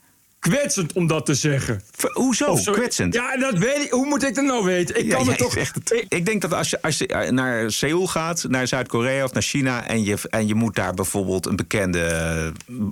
Kwetsend 0.49 0.93
om 0.93 1.07
dat 1.07 1.25
te 1.25 1.33
zeggen. 1.35 1.81
V- 1.91 2.03
Hoezo? 2.13 2.55
Zo- 2.55 2.71
Kwetsend. 2.71 3.13
Ja, 3.13 3.37
dat 3.37 3.57
weet 3.57 3.77
ik. 3.77 3.91
Hoe 3.91 4.05
moet 4.05 4.23
ik 4.23 4.35
dat 4.35 4.43
nou 4.43 4.63
weten? 4.65 4.99
Ik 4.99 5.05
Ja, 5.05 5.15
kan 5.15 5.27
het 5.27 5.37
toch. 5.37 5.53
het. 5.55 6.05
Ik 6.09 6.25
denk 6.25 6.41
dat 6.41 6.53
als 6.53 6.69
je, 6.69 6.81
als 6.81 6.97
je 6.97 7.07
eh, 7.07 7.31
naar 7.31 7.71
Seoul 7.71 8.07
gaat, 8.07 8.45
naar 8.47 8.67
Zuid-Korea 8.67 9.23
of 9.23 9.33
naar 9.33 9.43
China... 9.43 9.87
En 9.87 10.03
je, 10.03 10.17
en 10.29 10.47
je 10.47 10.55
moet 10.55 10.75
daar 10.75 10.93
bijvoorbeeld 10.93 11.45
een 11.45 11.55
bekende 11.55 12.01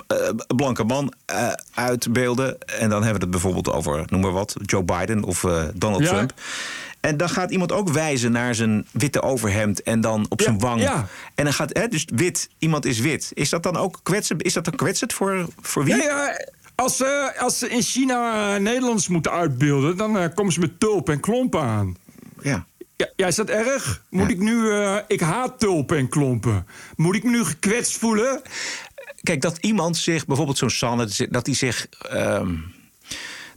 eh, 0.08 0.18
blanke 0.56 0.84
man 0.84 1.14
eh, 1.26 1.48
uitbeelden... 1.74 2.58
en 2.66 2.90
dan 2.90 3.04
hebben 3.04 3.14
we 3.14 3.22
het 3.22 3.30
bijvoorbeeld 3.32 3.70
over, 3.72 4.04
noem 4.10 4.22
maar 4.22 4.32
wat, 4.32 4.56
Joe 4.66 4.84
Biden 4.84 5.24
of 5.24 5.44
eh, 5.44 5.64
Donald 5.76 6.04
Ja. 6.04 6.10
Trump... 6.10 6.34
En 7.00 7.18
dan 7.18 7.30
gaat 7.30 7.52
iemand 7.52 7.72
ook 7.72 7.90
wijzen 7.90 8.32
naar 8.32 8.56
zijn 8.56 8.88
witte 8.92 9.22
overhemd 9.22 9.84
en 9.84 10.02
dan 10.02 10.26
op 10.30 10.40
Ja, 10.40 10.46
zijn 10.46 10.60
wang. 10.60 10.82
ja. 10.82 11.08
En 11.36 11.44
dan 11.44 11.54
gaat, 11.54 11.78
hè, 11.78 11.88
dus 11.88 12.06
wit, 12.16 12.50
iemand 12.58 12.86
is 12.86 13.00
wit. 13.00 13.32
Is 13.34 13.50
dat 13.50 13.64
dan 13.64 13.78
ook 13.78 14.00
kwetsend? 14.04 14.44
Is 14.44 14.54
dat 14.54 14.66
dan 14.66 14.76
kwetsend 14.76 15.14
voor, 15.14 15.48
voor 15.62 15.84
wie? 15.84 15.96
Ja, 15.96 16.04
ja, 16.04 16.46
als, 16.80 16.98
ze 16.98 17.34
als 17.38 17.60
ze 17.60 17.70
in 17.70 17.82
China 17.82 18.54
eh, 18.56 18.62
Nederlands 18.62 19.08
moeten 19.08 19.32
uitbeelden, 19.32 19.98
dan 19.98 20.18
eh, 20.18 20.34
komen 20.36 20.54
ze 20.54 20.60
met 20.60 20.80
tulpen 20.80 21.14
en 21.14 21.20
klompen 21.20 21.62
aan. 21.62 21.96
Ja. 22.42 22.66
Ja, 22.96 23.10
ja, 23.16 23.28
is 23.28 23.36
dat 23.36 23.50
erg? 23.50 24.04
Moet 24.10 24.28
Ja. 24.28 24.30
ik 24.34 24.40
nu. 24.40 24.72
eh, 24.72 24.98
ik 25.08 25.20
haat 25.20 25.60
tulpen 25.60 25.98
en 25.98 26.10
klompen. 26.10 26.68
Moet 26.96 27.16
ik 27.16 27.24
me 27.24 27.30
nu 27.30 27.44
gekwetst 27.44 27.98
voelen? 27.98 28.42
Kijk, 29.22 29.42
dat 29.42 29.58
iemand 29.58 29.98
zich, 29.98 30.26
bijvoorbeeld 30.26 30.58
zo'n 30.58 30.70
Sanne, 30.70 31.28
dat 31.30 31.46
hij 31.46 31.56
zich. 31.56 31.88
ehm, 32.10 32.56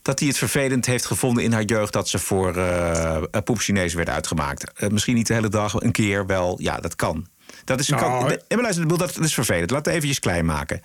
dat 0.02 0.18
hij 0.18 0.28
het 0.28 0.38
vervelend 0.38 0.86
heeft 0.86 1.06
gevonden 1.06 1.44
in 1.44 1.52
haar 1.52 1.62
jeugd 1.62 1.92
dat 1.92 2.08
ze 2.08 2.18
voor 2.18 2.56
eh 2.56 3.22
poep 3.44 3.58
Chinees 3.58 3.94
werd 3.94 4.08
uitgemaakt. 4.08 4.90
Misschien 4.90 5.14
niet 5.14 5.26
de 5.26 5.34
hele 5.34 5.48
dag, 5.48 5.74
een 5.82 5.92
keer 5.92 6.26
wel. 6.26 6.56
Ja, 6.60 6.76
dat 6.76 6.96
kan. 6.96 7.26
Dat 7.64 7.80
is, 7.80 7.88
Nou, 7.88 8.02
kan, 8.02 8.26
nee, 8.26 8.38
maar 8.48 8.58
luister, 8.58 8.82
ik 8.82 8.88
bedoel, 8.88 9.06
dat, 9.06 9.14
dat 9.16 9.24
is 9.24 9.34
vervelend. 9.34 9.70
Laat 9.70 9.84
het 9.84 9.94
eventjes 9.94 10.18
klein 10.18 10.44
maken. 10.44 10.82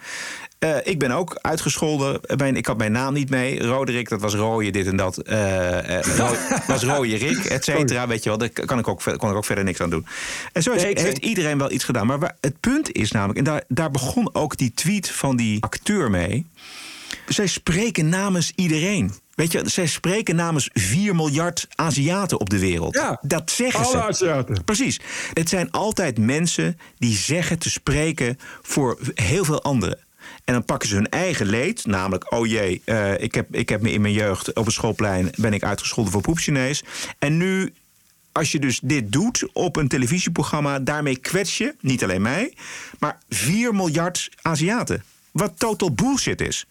Eh, 0.59 0.75
ik 0.83 0.99
ben 0.99 1.11
ook 1.11 1.37
uitgescholden. 1.41 2.19
Mijn, 2.37 2.55
ik 2.55 2.65
had 2.65 2.77
mijn 2.77 2.91
naam 2.91 3.13
niet 3.13 3.29
mee. 3.29 3.63
Roderick, 3.63 4.09
dat 4.09 4.21
was 4.21 4.33
rooie, 4.33 4.71
dit 4.71 4.87
en 4.87 4.95
dat. 4.97 5.17
Eh, 5.17 5.97
eh, 5.99 6.31
was 6.67 6.83
rooie 6.83 7.17
Rick, 7.17 7.45
et 7.45 7.63
cetera. 7.63 8.07
Weet 8.07 8.23
je 8.23 8.29
wel, 8.29 8.37
daar 8.37 8.49
kan 8.49 8.79
ik 8.79 8.87
ook, 8.87 9.01
kon 9.17 9.29
ik 9.29 9.35
ook 9.35 9.45
verder 9.45 9.63
niks 9.63 9.81
aan 9.81 9.89
doen. 9.89 10.05
En 10.53 10.63
zo 10.63 10.71
is- 10.71 10.83
Nee, 10.83 10.99
heeft 10.99 11.17
iedereen 11.17 11.57
wel 11.57 11.71
iets 11.71 11.83
gedaan. 11.83 12.07
Maar 12.07 12.19
waar- 12.19 12.35
het 12.41 12.59
punt 12.59 12.91
is 12.91 13.11
namelijk, 13.11 13.37
en 13.39 13.43
daar, 13.43 13.63
daar 13.67 13.91
begon 13.91 14.29
ook 14.35 14.57
die 14.57 14.71
tweet 14.73 15.09
van 15.09 15.35
die 15.35 15.63
acteur 15.63 16.09
mee. 16.09 16.45
Zij 17.27 17.47
spreken 17.47 18.09
namens 18.09 18.51
iedereen. 18.55 19.13
Weet 19.35 19.51
je, 19.51 19.61
zij 19.65 19.87
spreken 19.87 20.35
namens 20.35 20.69
4 20.73 21.15
miljard 21.15 21.67
Aziaten 21.75 22.39
op 22.39 22.49
de 22.49 22.59
wereld. 22.59 22.95
Ja, 22.95 23.19
dat 23.21 23.51
zeggen 23.51 23.79
alle 23.79 23.91
ze. 23.91 24.03
Aziaten. 24.03 24.63
Precies. 24.63 24.99
Het 25.33 25.49
zijn 25.49 25.71
altijd 25.71 26.17
mensen 26.19 26.79
die 26.97 27.15
zeggen 27.15 27.59
te 27.59 27.69
spreken 27.69 28.39
voor 28.61 28.97
heel 29.13 29.45
veel 29.45 29.61
anderen. 29.63 29.99
En 30.47 30.53
dan 30.53 30.65
pakken 30.65 30.89
ze 30.89 30.95
hun 30.95 31.09
eigen 31.09 31.45
leed, 31.45 31.85
namelijk, 31.85 32.31
oh 32.33 32.47
jee, 32.47 32.81
eh, 32.85 33.21
ik, 33.21 33.35
heb, 33.35 33.55
ik 33.55 33.69
heb 33.69 33.81
me 33.81 33.91
in 33.91 34.01
mijn 34.01 34.13
jeugd 34.13 34.53
op 34.53 34.65
het 34.65 34.73
schoolplein 34.73 35.31
ben 35.35 35.53
ik 35.53 35.63
uitgescholden 35.63 36.13
voor 36.13 36.21
poepchinees. 36.21 36.83
En 37.19 37.37
nu, 37.37 37.73
als 38.31 38.51
je 38.51 38.59
dus 38.59 38.79
dit 38.83 39.11
doet 39.11 39.49
op 39.53 39.75
een 39.75 39.87
televisieprogramma, 39.87 40.79
daarmee 40.79 41.17
kwets 41.17 41.57
je, 41.57 41.75
niet 41.81 42.03
alleen 42.03 42.21
mij, 42.21 42.53
maar 42.99 43.17
4 43.29 43.75
miljard 43.75 44.29
Aziaten. 44.41 45.03
Wat 45.31 45.53
total 45.57 45.91
bullshit 45.91 46.41
is. 46.41 46.65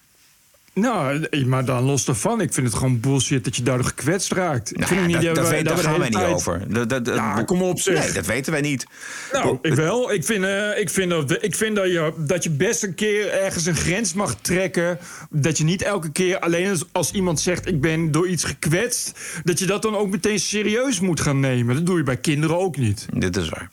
Nou, 0.80 1.22
eh, 1.30 1.44
maar 1.44 1.64
dan 1.64 1.82
los 1.82 2.04
daarvan. 2.04 2.40
Ik 2.40 2.52
vind 2.52 2.66
het 2.66 2.76
gewoon 2.76 3.00
bullshit 3.00 3.44
dat 3.44 3.56
je 3.56 3.62
daardoor 3.62 3.86
gekwetst 3.86 4.32
raakt. 4.32 4.70
Ik 4.70 4.76
Nou 4.76 4.88
vind 4.88 5.00
het 5.00 5.08
niet 5.08 5.34
dat, 5.34 5.34
dat, 5.34 5.64
daar 5.64 5.78
gaan 5.78 5.98
wij 5.98 6.08
niet 6.08 6.18
over. 6.18 6.88
Dat, 6.88 7.04
dat, 7.04 7.44
kom 7.44 7.62
op, 7.62 7.80
zeg. 7.80 8.04
Nee, 8.04 8.12
dat 8.12 8.26
weten 8.26 8.52
wij 8.52 8.60
niet. 8.60 8.86
Nou, 9.32 9.58
ik 9.62 9.74
wel. 9.74 10.12
Ik 10.12 10.24
vind, 10.24 10.44
eh, 10.44 10.78
ik 10.78 10.90
vind, 10.90 11.10
dat, 11.10 11.44
ik 11.44 11.54
vind 11.54 11.76
dat, 11.76 11.86
je, 11.86 12.12
dat 12.16 12.44
je 12.44 12.50
best 12.50 12.82
een 12.82 12.94
keer 12.94 13.32
ergens 13.32 13.66
een 13.66 13.76
grens 13.76 14.12
mag 14.14 14.34
trekken. 14.40 14.98
Dat 15.30 15.58
je 15.58 15.64
niet 15.64 15.82
elke 15.82 16.12
keer 16.12 16.38
alleen 16.38 16.70
als, 16.70 16.84
als 16.92 17.12
iemand 17.12 17.40
zegt: 17.40 17.66
Ik 17.66 17.80
ben 17.80 18.10
door 18.10 18.28
iets 18.28 18.44
gekwetst. 18.44 19.18
dat 19.44 19.58
je 19.58 19.66
dat 19.66 19.82
dan 19.82 19.96
ook 19.96 20.10
meteen 20.10 20.38
serieus 20.38 21.00
moet 21.00 21.20
gaan 21.20 21.40
nemen. 21.40 21.74
Dat 21.74 21.86
doe 21.86 21.96
je 21.96 22.02
bij 22.02 22.16
kinderen 22.16 22.58
ook 22.58 22.76
niet. 22.76 23.06
Dit 23.12 23.36
is 23.36 23.48
waar. 23.48 23.70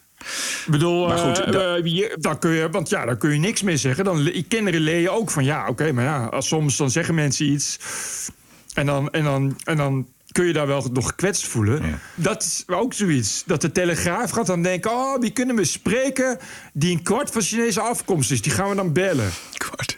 Ik 0.66 0.72
bedoel, 0.72 1.08
Maar 1.08 1.18
goed, 1.18 1.40
eh, 1.40 1.52
da- 1.52 1.76
eh, 1.76 1.82
je- 1.86 2.18
dan 2.20 2.40
kun 2.40 2.52
je, 2.52 2.70
want 2.70 2.90
ja, 2.90 3.06
dan 3.06 3.18
kun 3.18 3.32
je 3.34 3.40
niks 3.40 3.62
meer 3.62 3.78
zeggen. 3.78 4.04
Dan, 4.04 4.32
kinderen 4.48 4.80
leren 4.82 5.14
ook 5.14 5.32
van 5.32 5.44
ja, 5.44 5.68
oké, 5.68 5.92
maar 5.92 6.04
ja, 6.04 6.26
als 6.26 6.48
soms 6.48 6.78
dan 6.78 6.92
zeggen 6.92 7.16
mensen 7.16 7.46
iets. 7.46 7.78
En 8.74 8.86
dan, 8.86 9.10
en 9.10 9.24
dan, 9.24 9.58
en 9.64 9.78
dan 9.78 10.08
kun 10.32 10.46
je 10.46 10.54
daar 10.54 10.68
wel 10.68 10.88
nog 10.94 11.08
gekwetst 11.08 11.48
voelen. 11.48 11.86
Ja. 11.86 12.00
Dat 12.16 12.44
is 12.44 12.64
ook 12.68 12.94
zoiets. 12.94 13.44
Dat 13.46 13.62
de 13.62 13.72
Telegraaf 13.72 14.30
gaat 14.32 14.46
dan 14.46 14.62
denken... 14.64 14.92
oh, 14.92 15.20
wie 15.20 15.32
kunnen 15.32 15.56
we 15.56 15.64
spreken 15.66 16.38
die 16.74 16.92
een 16.98 17.04
kwart 17.04 17.30
van 17.32 17.42
Chinese 17.42 17.82
afkomst 17.82 18.32
is? 18.32 18.42
Die 18.42 18.52
gaan 18.52 18.70
we 18.70 18.76
dan 18.76 18.94
bellen. 18.94 19.30
Kwart. 19.58 19.98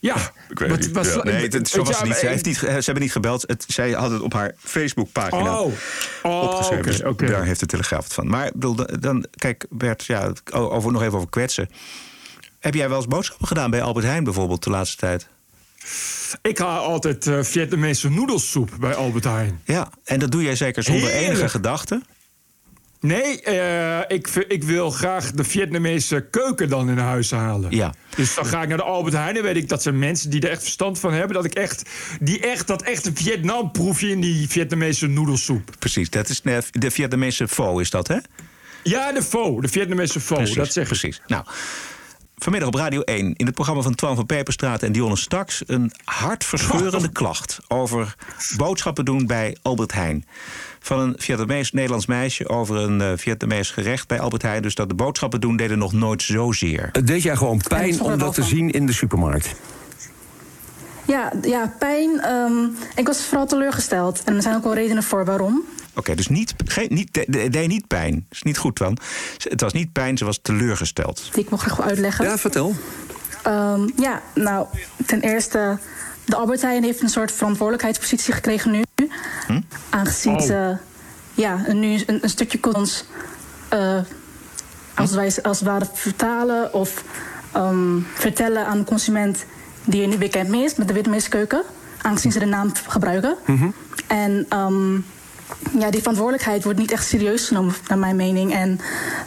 Ja. 0.00 0.16
Ik 0.48 0.58
weet 0.58 0.70
wat- 0.70 0.78
niet. 0.78 0.92
wat- 0.92 1.06
Ja, 1.06 1.22
nee, 1.22 1.42
het, 1.42 1.52
het- 1.52 1.68
zo 1.68 1.82
was 1.82 1.96
het 1.98 2.04
niet. 2.08 2.16
Ze, 2.16 2.26
heeft 2.26 2.44
niet. 2.44 2.58
ge- 2.58 2.66
Ze 2.66 2.72
hebben 2.84 3.02
niet 3.02 3.12
gebeld. 3.12 3.44
Het, 3.46 3.64
zij 3.68 3.90
had 3.90 4.10
het 4.10 4.20
op 4.22 4.32
haar 4.32 4.54
Facebookpagina 4.58 5.60
Oh, 5.60 5.72
oh 6.22 6.42
opgeschreven. 6.42 7.08
oké, 7.08 7.24
Dus. 7.26 7.34
Daar 7.34 7.44
heeft 7.44 7.60
de 7.60 7.66
Telegraaf 7.66 8.04
het 8.04 8.12
van. 8.12 8.28
Maar 8.28 8.50
bedoel, 8.54 8.76
dan- 9.00 9.26
kijk, 9.36 9.66
Bert, 9.70 10.04
ja, 10.04 10.32
over, 10.52 10.92
nog 10.92 11.02
even 11.02 11.14
over 11.16 11.28
kwetsen. 11.30 11.70
Heb 12.58 12.74
jij 12.74 12.88
wel 12.88 12.96
eens 12.96 13.06
boodschappen 13.06 13.46
gedaan 13.46 13.70
bij 13.70 13.82
Albert 13.82 14.06
Heijn 14.06 14.24
bijvoorbeeld 14.24 14.64
de 14.64 14.70
laatste 14.70 14.96
tijd? 14.96 15.26
Ik 16.42 16.58
haal 16.58 16.84
altijd 16.84 17.26
eh 17.26 17.38
Vietnamese 17.42 18.10
noedelsoep 18.10 18.70
bij 18.80 18.94
Albert 18.94 19.24
Heijn. 19.24 19.60
Ja, 19.64 19.90
en 20.04 20.18
dat 20.18 20.30
doe 20.30 20.42
jij 20.42 20.56
zeker 20.56 20.82
zonder 20.82 21.08
Heerlijk. 21.10 21.28
enige 21.30 21.48
gedachte. 21.48 22.02
Nee, 23.00 23.42
eh, 23.42 24.16
ik, 24.16 24.28
ik 24.48 24.64
wil 24.64 24.90
graag 24.90 25.30
de 25.30 25.44
Vietnamese 25.44 26.26
keuken 26.30 26.68
dan 26.68 26.90
in 26.90 26.98
huis 26.98 27.30
halen. 27.30 27.70
Ja. 27.70 27.94
Dus 28.16 28.34
dan 28.34 28.46
ga 28.46 28.62
ik 28.62 28.68
naar 28.68 28.76
de 28.76 28.82
Albert 28.82 29.14
Heijn 29.14 29.36
en 29.36 29.42
weet 29.42 29.56
ik 29.56 29.68
dat 29.68 29.82
zijn 29.82 29.98
mensen 29.98 30.30
die 30.30 30.40
er 30.40 30.50
echt 30.50 30.62
verstand 30.62 30.98
van 30.98 31.12
hebben. 31.12 31.34
Dat 31.36 31.44
ik 31.44 31.54
echt, 31.54 31.90
die 32.20 32.40
echt 32.40 32.66
dat 32.66 32.82
echte 32.82 33.10
Vietnam 33.14 33.70
proefje 33.70 34.08
in 34.08 34.20
die 34.20 34.48
Vietnamese 34.48 35.06
noedelsoep. 35.06 35.70
Precies, 35.78 36.10
dat 36.10 36.28
is 36.28 36.40
de, 36.40 36.62
de 36.70 36.90
Vietnamese 36.90 37.48
pho, 37.48 37.78
is 37.78 37.90
dat, 37.90 38.08
hè? 38.08 38.16
Ja, 38.82 39.12
de 39.12 39.22
pho, 39.22 39.60
de 39.60 39.68
Vietnamese 39.68 40.20
pho, 40.20 40.34
Precies, 40.34 40.54
dat 40.54 40.72
zeg 40.72 40.82
ik. 40.82 40.88
precies. 40.88 41.20
Nou, 41.26 41.44
vanmiddag 42.36 42.68
op 42.68 42.74
Radio 42.74 43.00
1 43.00 43.34
in 43.34 43.46
het 43.46 43.54
programma 43.54 43.82
van 43.82 43.94
Twan 43.94 44.16
van 44.16 44.26
Peperstraat 44.26 44.82
en 44.82 44.92
Dionne 44.92 45.16
Staks... 45.16 45.62
een 45.66 45.92
hartverscheurende 46.04 47.12
klacht 47.20 47.58
over 47.68 48.14
boodschappen 48.56 49.04
doen 49.04 49.26
bij 49.26 49.56
Albert 49.62 49.92
Heijn. 49.92 50.24
Van 50.80 50.98
een 51.00 51.14
Vietnamees-Nederlands 51.18 52.06
meisje 52.06 52.48
over 52.48 52.76
een 52.76 53.00
eh, 53.00 53.12
Vietnamees 53.16 53.70
gerecht 53.70 54.08
bij 54.08 54.20
Albert 54.20 54.42
Heijn. 54.42 54.62
Dus 54.62 54.74
dat 54.74 54.88
de 54.88 54.94
boodschappen 54.94 55.40
doen 55.40 55.56
deden 55.56 55.78
nog 55.78 55.92
nooit 55.92 56.22
zozeer. 56.22 56.88
Het 56.92 57.06
deed 57.06 57.22
jij 57.22 57.36
gewoon 57.36 57.60
pijn 57.68 58.00
om 58.00 58.08
wel 58.08 58.18
dat 58.18 58.34
te 58.34 58.40
van. 58.40 58.50
zien 58.50 58.70
in 58.70 58.86
de 58.86 58.92
supermarkt. 58.92 59.54
Ja, 61.06 61.32
ja 61.42 61.74
pijn. 61.78 62.20
ehm, 62.20 62.64
ik 62.96 63.06
was 63.06 63.20
vooral 63.24 63.46
teleurgesteld. 63.46 64.22
En 64.24 64.36
er 64.36 64.42
zijn 64.42 64.54
ook 64.56 64.64
wel 64.64 64.74
redenen 64.74 65.02
voor 65.02 65.24
waarom. 65.24 65.62
Oké, 65.94 66.14
dus 66.14 66.28
niet, 66.28 66.54
geen, 66.64 66.86
niet, 66.90 67.14
de- 67.14 67.24
de- 67.28 67.48
deed 67.48 67.68
niet 67.68 67.86
pijn. 67.86 68.12
Dat 68.12 68.22
is 68.30 68.42
niet 68.42 68.58
goed, 68.58 68.74
Twan. 68.76 68.98
Het 69.38 69.60
was 69.60 69.72
niet 69.72 69.92
pijn, 69.92 70.18
ze 70.18 70.24
was 70.24 70.38
teleurgesteld. 70.42 71.28
Die 71.32 71.42
ik 71.44 71.50
nog 71.50 71.62
graag 71.62 71.76
wil 71.76 71.84
uitleggen. 71.86 72.24
Ja, 72.24 72.38
vertel. 72.38 72.74
Ehm, 73.42 73.88
ja, 73.96 74.22
nou, 74.34 74.66
ten 75.06 75.20
eerste... 75.20 75.78
De 76.28 76.36
Albert 76.36 76.62
Heijn 76.62 76.82
heeft 76.82 77.02
een 77.02 77.08
soort 77.08 77.32
verantwoordelijkheidspositie 77.32 78.34
gekregen 78.34 78.70
nu. 78.70 78.82
Aangezien 79.90 80.32
Oh. 80.34 80.40
ze 80.40 80.76
ja, 81.34 81.62
een- 81.66 81.78
nu 81.80 82.02
een, 82.06 82.18
een 82.22 82.28
stukje 82.30 82.58
ons... 82.74 83.04
eh, 83.68 83.98
als, 84.94 85.10
wij, 85.12 85.32
als 85.42 85.58
het 85.58 85.68
ware 85.68 85.86
vertalen 85.92 86.74
of 86.74 87.04
ehm, 87.52 87.98
vertellen 88.14 88.66
aan 88.66 88.78
de 88.78 88.84
consument... 88.84 89.44
die 89.84 90.02
er 90.02 90.08
niet 90.08 90.18
bekend 90.18 90.48
mee 90.48 90.64
is 90.64 90.74
met 90.74 90.88
de 90.88 90.94
Vietnamese 90.94 91.28
keuken. 91.28 91.62
Aangezien 92.02 92.32
ze 92.32 92.38
de 92.38 92.44
naam 92.44 92.72
gebruiken. 92.88 93.36
En 94.06 94.46
ehm, 94.48 94.94
ja, 95.78 95.90
die 95.90 96.00
verantwoordelijkheid 96.00 96.64
wordt 96.64 96.78
niet 96.78 96.92
echt 96.92 97.06
serieus 97.06 97.46
genomen, 97.48 97.74
naar 97.88 97.98
mijn 97.98 98.16
mening. 98.16 98.52
En 98.54 98.80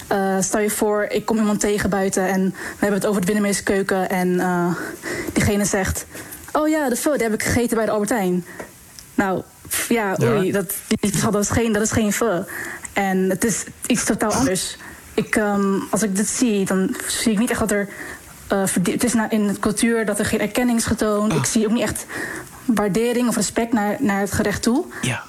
eh, 0.07 0.35
stel 0.39 0.59
je 0.59 0.69
voor, 0.69 1.03
ik 1.03 1.25
kom 1.25 1.37
iemand 1.37 1.59
tegen 1.59 1.89
buiten 1.89 2.27
en 2.27 2.41
we 2.49 2.55
hebben 2.79 2.99
het 2.99 3.05
over 3.07 3.21
de 3.21 3.27
Vietnamese 3.27 3.63
keuken. 3.63 4.09
En 4.09 4.39
eh, 4.39 4.75
diegene 5.33 5.65
zegt: 5.65 6.05
Oh 6.51 6.67
ja, 6.67 6.89
de 6.89 6.95
pho, 6.95 7.11
die 7.13 7.23
heb 7.23 7.33
ik 7.33 7.43
gegeten 7.43 7.75
bij 7.77 7.85
de 7.85 7.91
Albert 7.91 8.09
Heijn. 8.09 8.45
Nou, 9.15 9.41
pff, 9.67 9.89
ja, 9.89 10.15
Ja. 10.17 10.31
oei, 10.37 10.51
dat, 10.51 10.73
dat, 11.31 11.35
is 11.41 11.49
geen, 11.49 11.71
dat 11.73 11.81
is 11.81 11.91
geen 11.91 12.13
pho. 12.13 12.43
En 12.93 13.29
het 13.29 13.43
is 13.43 13.63
iets 13.87 14.03
totaal 14.03 14.31
anders. 14.33 14.77
Ik, 15.13 15.35
ehm, 15.35 15.73
als 15.89 16.03
ik 16.03 16.15
dit 16.15 16.27
zie, 16.27 16.65
dan 16.65 16.95
zie 17.07 17.31
ik 17.31 17.37
niet 17.39 17.49
echt 17.49 17.59
dat 17.59 17.71
er. 17.71 17.89
eh, 18.47 18.63
het 18.83 19.03
is 19.03 19.13
nou 19.13 19.29
in 19.29 19.47
de 19.47 19.59
cultuur 19.59 20.05
dat 20.05 20.19
er 20.19 20.25
geen 20.25 20.39
erkenning 20.41 20.77
is 20.77 20.85
getoond. 20.85 21.33
Ik 21.33 21.45
zie 21.45 21.65
ook 21.65 21.71
niet 21.71 21.81
echt 21.81 22.05
waardering 22.65 23.27
of 23.27 23.35
respect 23.35 23.73
naar, 23.73 23.95
naar 23.99 24.19
het 24.19 24.31
gerecht 24.31 24.61
toe. 24.63 24.85
Ja, 25.01 25.23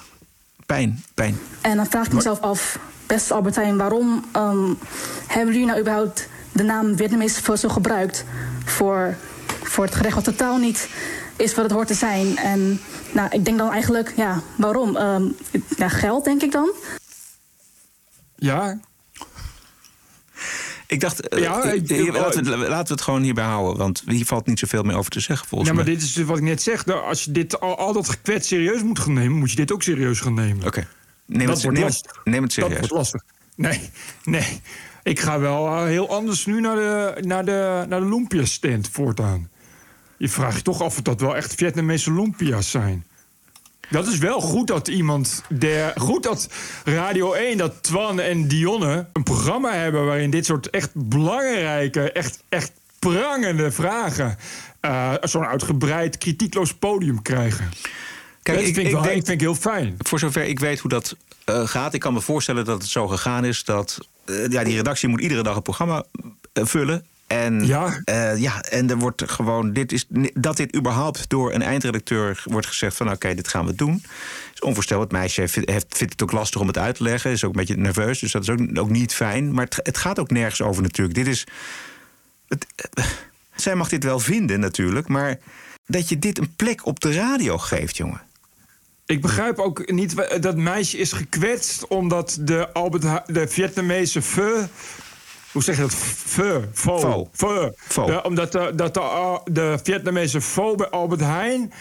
pijn, 0.65 1.03
pijn. 1.13 1.39
En 1.61 1.75
dan 1.75 1.85
vraag 1.85 2.05
ik 2.05 2.13
mezelf 2.13 2.39
af, 2.41 2.79
beste 3.07 3.33
Albertijn, 3.33 3.77
waarom 3.77 4.25
ehm, 4.31 4.73
hebben 5.27 5.53
jullie 5.53 5.67
nou 5.67 5.79
überhaupt 5.79 6.27
de 6.51 6.63
naam 6.63 6.97
Vietnamese 6.97 7.41
pho 7.41 7.55
zo 7.55 7.69
gebruikt 7.69 8.23
voor, 8.65 9.15
voor 9.73 9.83
het 9.85 9.95
gerecht 9.95 10.15
wat 10.15 10.23
totaal 10.23 10.57
niet 10.57 10.89
is 11.35 11.55
wat 11.55 11.63
het 11.63 11.73
hoort 11.73 11.87
te 11.87 11.93
zijn? 11.93 12.37
En 12.37 12.79
nou, 13.11 13.29
ik 13.31 13.45
denk 13.45 13.57
dan 13.57 13.71
eigenlijk, 13.71 14.13
ja, 14.15 14.41
waarom? 14.57 14.95
Ehm, 14.97 15.23
ja, 15.77 15.89
geld, 15.89 16.23
denk 16.25 16.41
ik 16.41 16.51
dan. 16.51 16.71
Ja, 18.35 18.79
Ik 20.87 20.99
dacht, 20.99 21.27
eh, 21.27 21.39
Ja, 21.41 21.61
eh, 21.63 21.73
ik- 21.73 22.13
laten, 22.13 22.43
we, 22.43 22.49
het- 22.49 22.67
laten 22.69 22.87
we 22.87 22.93
het 22.93 23.01
gewoon 23.01 23.21
hierbij 23.21 23.43
houden. 23.45 23.77
Want 23.77 24.03
hier 24.07 24.25
valt 24.25 24.45
niet 24.45 24.59
zoveel 24.59 24.83
meer 24.83 24.95
over 24.97 25.11
te 25.11 25.19
zeggen, 25.19 25.47
volgens 25.47 25.69
ja 25.69 25.75
maar 25.75 25.85
mij. 25.85 25.93
dit 25.93 26.03
is 26.03 26.13
dus 26.13 26.25
wat 26.25 26.37
ik 26.37 26.43
net 26.43 26.61
zeg. 26.61 26.85
Nou, 26.85 27.03
Als 27.03 27.23
je 27.23 27.31
dit 27.31 27.59
al, 27.59 27.77
al 27.77 27.93
dat 27.93 28.09
gekwet 28.09 28.45
serieus 28.45 28.83
moet 28.83 28.99
gaan 28.99 29.13
nemen, 29.13 29.37
moet 29.37 29.49
je 29.49 29.55
dit 29.55 29.71
ook 29.71 29.83
serieus 29.83 30.19
gaan 30.19 30.33
nemen. 30.33 30.65
Oké. 30.67 30.87
Neem, 31.25 31.45
Dat 31.45 31.53
het, 31.55 31.63
wordt 31.63 31.77
neem, 31.77 31.87
lastig. 31.87 32.11
het, 32.15 32.25
neem 32.25 32.33
het 32.33 32.41
Dat 32.41 32.51
serieus. 32.51 32.79
wordt 32.79 32.93
lastig. 32.93 33.21
Nee, 33.55 33.89
nee. 34.23 34.61
Ik 35.03 35.19
ga 35.19 35.39
wel 35.39 35.67
eh, 35.67 35.83
heel 35.83 36.09
anders 36.09 36.45
nu 36.45 36.59
naar 36.61 36.75
de, 36.75 37.21
naar 37.21 37.45
de, 37.45 37.85
naar 37.87 37.99
de 37.99 38.05
lumpia-stand 38.09 38.89
voortaan. 38.91 39.49
Je 40.23 40.29
vraagt 40.29 40.55
je 40.55 40.61
toch 40.61 40.81
af 40.81 40.95
of 40.97 41.01
dat 41.01 41.21
wel 41.21 41.35
echt 41.35 41.53
Vietnamese 41.55 42.13
lumpia's 42.13 42.71
zijn. 42.71 43.05
Dat 43.89 44.07
is 44.07 44.17
wel 44.17 44.41
goed 44.41 44.67
dat 44.67 44.87
iemand... 44.87 45.43
Der, 45.49 45.93
goed 45.97 46.23
dat 46.23 46.49
Radio 46.83 47.33
1, 47.33 47.57
dat 47.57 47.83
Twan 47.83 48.19
en 48.19 48.47
Dionne 48.47 49.07
een 49.13 49.23
programma 49.23 49.73
hebben... 49.73 50.05
waarin 50.05 50.29
dit 50.29 50.45
soort 50.45 50.69
echt 50.69 50.89
belangrijke, 50.93 52.11
echt, 52.11 52.43
echt 52.49 52.71
prangende 52.99 53.71
vragen... 53.71 54.37
eh, 54.79 55.13
zo'n 55.21 55.45
uitgebreid, 55.45 56.17
kritiekloos 56.17 56.73
podium 56.73 57.21
krijgen. 57.21 57.69
Kijk, 58.43 58.57
dat 58.57 58.67
ik- 58.67 58.73
vind 58.73 58.87
ik, 58.87 58.93
wel, 58.93 59.01
denk- 59.01 59.15
ik 59.15 59.25
vind 59.25 59.41
ik 59.41 59.47
heel 59.47 59.55
fijn. 59.55 59.95
Voor 59.99 60.19
zover 60.19 60.43
ik 60.43 60.59
weet 60.59 60.79
hoe 60.79 60.89
dat 60.89 61.15
eh, 61.45 61.67
gaat, 61.67 61.93
ik 61.93 61.99
kan 61.99 62.13
me 62.13 62.21
voorstellen 62.21 62.65
dat 62.65 62.81
het 62.81 62.91
zo 62.91 63.07
gegaan 63.07 63.45
is 63.45 63.63
dat 63.63 63.97
eh, 64.25 64.47
ja, 64.49 64.63
die 64.63 64.75
redactie 64.75 65.09
moet 65.09 65.21
iedere 65.21 65.43
dag 65.43 65.55
een 65.55 65.61
programma 65.61 66.03
vullen. 66.53 67.05
En, 67.33 67.65
Ja. 67.65 68.01
eh, 68.03 68.37
ja, 68.37 68.61
en 68.63 68.89
er 68.89 68.97
wordt 68.97 69.31
gewoon, 69.31 69.73
dit 69.73 69.91
is, 69.91 70.05
dat 70.33 70.57
dit 70.57 70.75
überhaupt 70.75 71.29
door 71.29 71.53
een 71.53 71.61
eindredacteur 71.61 72.43
wordt 72.45 72.67
gezegd 72.67 72.95
van 72.95 73.11
oké, 73.11 73.33
dit 73.35 73.47
gaan 73.47 73.65
we 73.65 73.75
doen. 73.75 74.03
Is 74.53 74.59
onvoorstelbaar. 74.61 75.05
Het 75.07 75.15
meisje 75.17 75.47
vindt, 75.47 75.69
heeft, 75.69 75.85
vindt 75.97 76.13
het 76.13 76.23
ook 76.23 76.31
lastig 76.31 76.61
om 76.61 76.67
het 76.67 76.77
uit 76.77 76.95
te 76.95 77.03
leggen. 77.03 77.31
Is 77.31 77.43
ook 77.43 77.51
een 77.53 77.59
beetje 77.59 77.77
nerveus, 77.77 78.19
dus 78.19 78.31
dat 78.31 78.41
is 78.41 78.49
ook, 78.49 78.59
ook 78.77 78.89
niet 78.89 79.13
fijn. 79.13 79.53
Maar 79.53 79.65
het, 79.65 79.79
het 79.83 79.97
gaat 79.97 80.19
ook 80.19 80.31
nergens 80.31 80.61
over 80.61 80.81
natuurlijk. 80.83 81.15
Dit 81.17 81.27
is. 81.27 81.43
Het, 82.47 82.65
eh, 82.93 83.03
zij 83.55 83.75
mag 83.75 83.89
dit 83.89 84.03
wel 84.03 84.19
vinden 84.19 84.59
natuurlijk, 84.59 85.07
maar 85.07 85.37
dat 85.85 86.09
je 86.09 86.19
dit 86.19 86.37
een 86.37 86.53
plek 86.55 86.85
op 86.85 86.99
de 86.99 87.13
radio 87.13 87.57
geeft, 87.57 87.97
jongen. 87.97 88.21
Ik 89.05 89.21
begrijp 89.21 89.59
ook 89.59 89.91
niet 89.91 90.13
wa- 90.13 90.37
dat 90.37 90.55
meisje 90.55 90.97
is 90.97 91.11
gekwetst 91.11 91.87
omdat 91.87 92.37
de, 92.41 92.73
Albert 92.73 93.01
de 93.33 93.47
Vietnamese 93.47 94.21
pho. 94.21 94.67
Hoe 95.53 95.63
zeg 95.63 95.75
je 95.75 95.81
dat? 95.81 95.93
Pho. 95.93 96.63
Pho. 96.73 97.29
Pho. 97.87 98.05
De- 98.05 98.23
omdat 98.23 98.51
de, 98.51 98.71
dat 98.75 98.93
de, 98.93 98.99
uh, 98.99 99.35
de 99.45 99.79
Vietnamese 99.83 100.41
pho 100.41 100.75
bij 100.75 100.89
Albert 100.89 101.21
Heijn. 101.21 101.73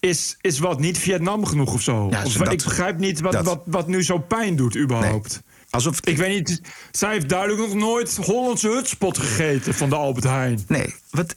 Is, 0.00 0.36
is 0.40 0.58
wat 0.58 0.80
niet 0.80 0.98
Vietnam 0.98 1.46
genoeg 1.46 1.72
of 1.74 1.82
zo. 1.82 2.06
Ja, 2.10 2.24
Of 2.24 2.32
zo 2.32 2.44
dat- 2.44 2.52
ik 2.52 2.62
begrijp 2.64 2.98
niet 2.98 3.20
wat, 3.20 3.32
dat. 3.32 3.44
wat, 3.44 3.60
wat 3.64 3.86
nu 3.86 4.02
zo 4.04 4.18
pijn 4.18 4.56
doet, 4.56 4.76
überhaupt. 4.76 5.40
Alsof 5.70 6.00
Ik 6.04 6.16
weet 6.16 6.28
niet, 6.36 6.60
zij 6.90 7.12
heeft 7.12 7.28
duidelijk 7.28 7.60
nog 7.60 7.74
nooit 7.74 8.16
Hollandse 8.16 8.68
hutspot 8.68 9.18
gegeten 9.18 9.74
van 9.74 9.88
de 9.88 9.96
Albert 9.96 10.24
Heijn. 10.24 10.64
Nee, 10.68 10.94
wat, 11.10 11.34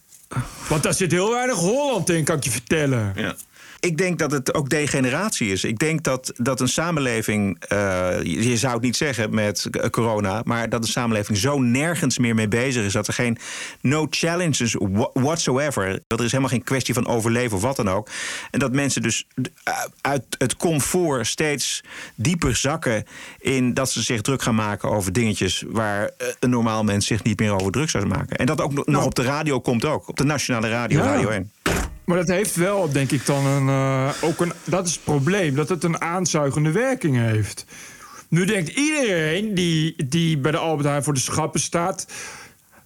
Want 0.69 0.83
daar 0.83 0.93
zit 0.93 1.11
heel 1.11 1.31
weinig 1.31 1.55
Holland 1.55 2.09
in, 2.09 2.23
kan 2.23 2.37
ik 2.37 2.43
je 2.43 2.51
vertellen. 2.51 3.11
Ja. 3.15 3.35
Ik 3.81 3.97
denk 3.97 4.19
dat 4.19 4.31
het 4.31 4.53
ook 4.53 4.69
degeneratie 4.69 5.51
is. 5.51 5.63
Ik 5.63 5.79
denk 5.79 6.03
dat, 6.03 6.31
dat 6.37 6.59
een 6.59 6.67
samenleving, 6.67 7.55
eh, 7.67 7.77
je 8.23 8.57
zou 8.57 8.73
het 8.73 8.81
niet 8.81 8.95
zeggen 8.95 9.33
met 9.33 9.69
corona, 9.91 10.41
maar 10.45 10.69
dat 10.69 10.83
een 10.83 10.89
samenleving 10.89 11.37
zo 11.37 11.59
nergens 11.59 12.17
meer 12.17 12.35
mee 12.35 12.47
bezig 12.47 12.85
is 12.85 12.93
dat 12.93 13.07
er 13.07 13.13
geen 13.13 13.37
no 13.81 14.07
challenges 14.09 14.75
wha- 14.79 15.09
whatsoever. 15.13 15.99
Dat 16.07 16.19
er 16.19 16.25
is 16.25 16.31
helemaal 16.31 16.53
geen 16.53 16.63
kwestie 16.63 16.93
van 16.93 17.07
overleven 17.07 17.57
of 17.57 17.63
wat 17.63 17.75
dan 17.75 17.89
ook. 17.89 18.09
En 18.51 18.59
dat 18.59 18.73
mensen 18.73 19.01
dus 19.01 19.27
eh, 19.63 19.73
uit 20.01 20.23
het 20.37 20.55
comfort 20.57 21.27
steeds 21.27 21.83
dieper 22.15 22.55
zakken 22.55 23.05
in 23.39 23.73
dat 23.73 23.91
ze 23.91 24.01
zich 24.01 24.21
druk 24.21 24.41
gaan 24.41 24.55
maken 24.55 24.89
over 24.89 25.13
dingetjes 25.13 25.63
waar 25.67 26.03
eh, 26.17 26.27
een 26.39 26.49
normaal 26.49 26.83
mens 26.83 27.05
zich 27.05 27.23
niet 27.23 27.39
meer 27.39 27.51
over 27.53 27.71
druk 27.71 27.89
zou 27.89 28.05
maken. 28.05 28.37
En 28.37 28.45
dat 28.45 28.61
ook 28.61 28.73
nog- 28.73 28.85
nog 28.85 29.05
op 29.05 29.15
de 29.15 29.23
radio 29.23 29.59
komt 29.59 29.85
ook, 29.85 30.07
op 30.09 30.17
de 30.17 30.23
nationale 30.23 30.69
radio, 30.69 30.97
Ja. 30.99 31.05
Radio 31.05 31.29
1. 31.29 31.51
Maar 32.05 32.17
dat 32.19 32.27
heeft 32.27 32.55
wel, 32.55 32.91
denk 32.91 33.11
ik, 33.11 33.25
dan 33.25 33.45
een, 33.45 33.67
eh, 33.71 34.29
ook 34.29 34.39
een. 34.39 34.53
Dat 34.63 34.87
is 34.87 34.93
het 34.93 35.03
probleem, 35.03 35.55
dat 35.55 35.69
het 35.69 35.83
een 35.83 36.01
aanzuigende 36.01 36.71
werking 36.71 37.15
heeft. 37.17 37.65
Nu 38.29 38.45
denkt 38.45 38.69
iedereen 38.69 39.53
die, 39.53 40.07
die 40.07 40.37
bij 40.37 40.51
de 40.51 40.57
Albert 40.57 40.87
Heijn 40.87 41.03
voor 41.03 41.13
de 41.13 41.19
schappen 41.19 41.59
staat. 41.59 42.07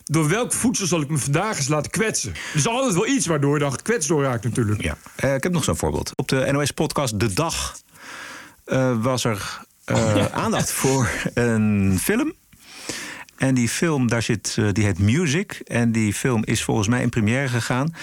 Door 0.03 0.29
welk 0.29 0.53
voedsel 0.53 0.87
zal 0.87 1.01
ik 1.01 1.09
me 1.09 1.17
vandaag 1.17 1.57
eens 1.57 1.67
laten 1.67 1.91
kwetsen? 1.91 2.31
Er 2.31 2.55
is 2.55 2.67
altijd 2.67 2.93
wel 2.93 3.07
iets 3.07 3.25
waardoor 3.25 3.53
je 3.53 3.59
dan 3.59 3.71
gekwetst 3.71 4.07
door 4.07 4.23
raakt, 4.23 4.43
natuurlijk. 4.43 4.81
Ja. 4.81 4.97
Eh, 5.15 5.33
ik 5.33 5.43
heb 5.43 5.51
nog 5.51 5.63
zo'n 5.63 5.75
voorbeeld. 5.75 6.11
Op 6.15 6.27
de 6.27 6.49
NOS-podcast 6.51 7.19
De 7.19 7.33
Dag 7.33 7.77
eh, 8.65 9.01
was 9.01 9.23
er 9.23 9.61
eh, 9.85 10.25
aandacht 10.25 10.71
voor 10.71 11.09
een 11.33 11.97
film. 12.01 12.33
En 13.37 13.55
die 13.55 13.69
film, 13.69 14.07
daar 14.07 14.21
zit, 14.21 14.55
eh, 14.59 14.67
die 14.71 14.83
heet 14.83 14.99
Music. 14.99 15.61
En 15.65 15.91
die 15.91 16.13
film 16.13 16.43
is 16.43 16.63
volgens 16.63 16.87
mij 16.87 17.01
in 17.01 17.09
première 17.09 17.47
gegaan. 17.47 17.93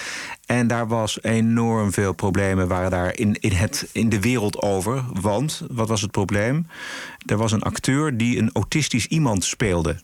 En 0.45 0.67
daar 0.67 0.87
was 0.87 1.23
enorm 1.23 1.91
veel 1.91 2.13
problemen 2.13 2.67
waren 2.67 2.91
daar 2.91 3.17
in, 3.17 3.37
in, 3.39 3.51
het, 3.51 3.89
in 3.91 4.09
de 4.09 4.19
wereld 4.19 4.61
over. 4.61 5.03
Want, 5.21 5.65
wat 5.71 5.87
was 5.87 6.01
het 6.01 6.11
probleem? 6.11 6.67
Er 7.25 7.37
was 7.37 7.51
een 7.51 7.61
acteur 7.61 8.17
die 8.17 8.37
een 8.37 8.49
autistisch 8.53 9.07
iemand 9.07 9.43
speelde. 9.43 9.95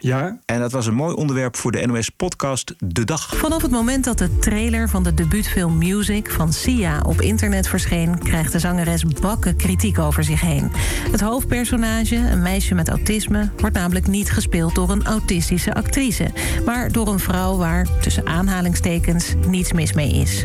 Ja? 0.00 0.38
En 0.44 0.60
dat 0.60 0.72
was 0.72 0.86
een 0.86 0.94
mooi 0.94 1.14
onderwerp 1.14 1.56
voor 1.56 1.72
de 1.72 1.86
NOS-podcast 1.86 2.74
De 2.78 3.04
Dag. 3.04 3.36
Vanaf 3.36 3.62
het 3.62 3.70
moment 3.70 4.04
dat 4.04 4.18
de 4.18 4.38
trailer 4.38 4.88
van 4.88 5.02
de 5.02 5.14
debuutfilm 5.14 5.78
Music 5.78 6.30
van 6.30 6.52
Sia 6.52 7.00
op 7.06 7.20
internet 7.20 7.68
verscheen, 7.68 8.18
krijgt 8.18 8.52
de 8.52 8.58
zangeres 8.58 9.04
bakken 9.04 9.56
kritiek 9.56 9.98
over 9.98 10.24
zich 10.24 10.40
heen. 10.40 10.70
Het 11.10 11.20
hoofdpersonage, 11.20 12.16
een 12.16 12.42
meisje 12.42 12.74
met 12.74 12.88
autisme, 12.88 13.50
wordt 13.56 13.76
namelijk 13.76 14.06
niet 14.06 14.30
gespeeld 14.30 14.74
door 14.74 14.90
een 14.90 15.04
autistische 15.04 15.74
actrice, 15.74 16.30
maar 16.64 16.92
door 16.92 17.08
een 17.08 17.18
vrouw 17.18 17.56
waar, 17.56 17.86
tussen 18.00 18.26
aanhalingstekens, 18.26 19.34
niets 19.46 19.72
mis 19.72 19.92
mee 19.92 20.12
is. 20.12 20.44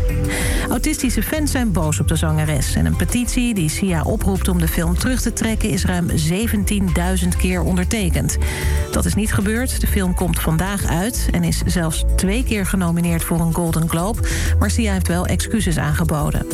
Autistische 0.70 1.24
fans 1.24 1.52
zijn 1.52 1.72
boos 1.72 2.00
op 2.00 2.08
de 2.08 2.16
zangeres 2.16 2.76
en 2.76 2.86
een 2.86 2.96
petitie 2.96 3.54
die 3.54 3.70
Sia 3.70 4.02
oproept 4.02 4.48
om 4.48 4.60
de 4.60 4.68
film 4.68 4.98
terug 4.98 5.22
te 5.22 5.34
trekken 5.34 5.70
is 5.70 5.86
ruim 5.86 6.08
17.000 6.10 7.28
keer 7.38 7.62
ondertekend. 7.62 8.38
Dat 8.92 9.06
is 9.06 9.16
niet 9.16 9.29
gebeurd. 9.32 9.82
De 9.82 9.88
film 9.88 10.14
komt 10.16 10.40
vandaag 10.40 10.86
uit 10.86 11.28
en 11.32 11.44
is 11.44 11.62
zelfs 11.66 12.04
twee 12.16 12.44
keer 12.44 12.66
genomineerd 12.66 13.24
voor 13.24 13.40
een 13.40 13.54
Golden 13.54 13.90
Globe. 13.90 14.22
Maar 14.60 14.72
Sia 14.72 14.94
heeft 14.94 15.08
wel 15.08 15.26
excuses 15.26 15.78
aangeboden. 15.78 16.46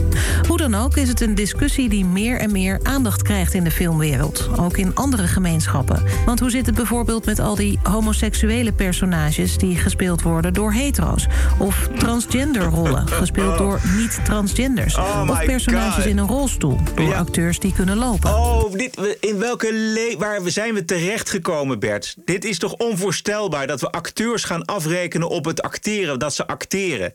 Hoe 0.48 0.58
dan 0.58 0.76
ook 0.76 0.98
is 0.98 1.08
het 1.08 1.22
een 1.22 1.36
discussie 1.36 1.90
die 1.90 2.06
meer 2.06 2.40
en 2.40 2.52
meer 2.52 2.80
aandacht 2.84 3.22
krijgt 3.22 3.54
in 3.54 3.64
de 3.64 3.72
filmwereld. 3.72 4.50
Ook 4.60 4.78
in 4.78 4.96
andere 4.96 5.28
gemeenschappen. 5.28 6.04
Want 6.26 6.40
hoe 6.40 6.50
zit 6.50 6.66
het 6.66 6.76
bijvoorbeeld 6.76 7.26
met 7.26 7.40
al 7.40 7.56
die 7.56 7.80
homoseksuele 7.84 8.72
personages 8.72 9.58
die 9.58 9.76
gespeeld 9.76 10.22
worden 10.22 10.54
door 10.54 10.74
hetero's? 10.74 11.28
Of 11.58 11.90
transgenderrollen, 11.98 13.08
gespeeld 13.22 13.58
door 13.58 13.80
niet-transgenders? 13.98 14.98
Oh 14.98 15.26
of 15.30 15.46
personages 15.46 15.96
God. 15.96 16.06
in 16.06 16.18
een 16.18 16.28
rolstoel, 16.28 16.80
door 16.96 17.16
acteurs 17.16 17.60
die 17.60 17.74
kunnen 17.74 17.98
lopen? 17.98 18.30
Oh, 18.36 18.72
dit, 18.72 19.18
in 19.20 19.40
welke 19.40 19.74
le 19.74 20.16
waar 20.18 20.40
zijn 20.46 20.74
we 20.74 20.86
terechtgekomen, 20.86 21.80
Bert? 21.80 22.16
Dit 22.26 22.46
is 22.46 22.55
toch 22.58 22.74
onvoorstelbaar 22.74 23.68
dat 23.68 23.82
we 23.82 23.92
acteurs 23.92 24.44
gaan 24.44 24.66
afrekenen 24.66 25.30
op 25.30 25.46
het 25.46 25.62
acteren, 25.62 26.20
dat 26.20 26.36
ze 26.36 26.48
acteren. 26.48 27.14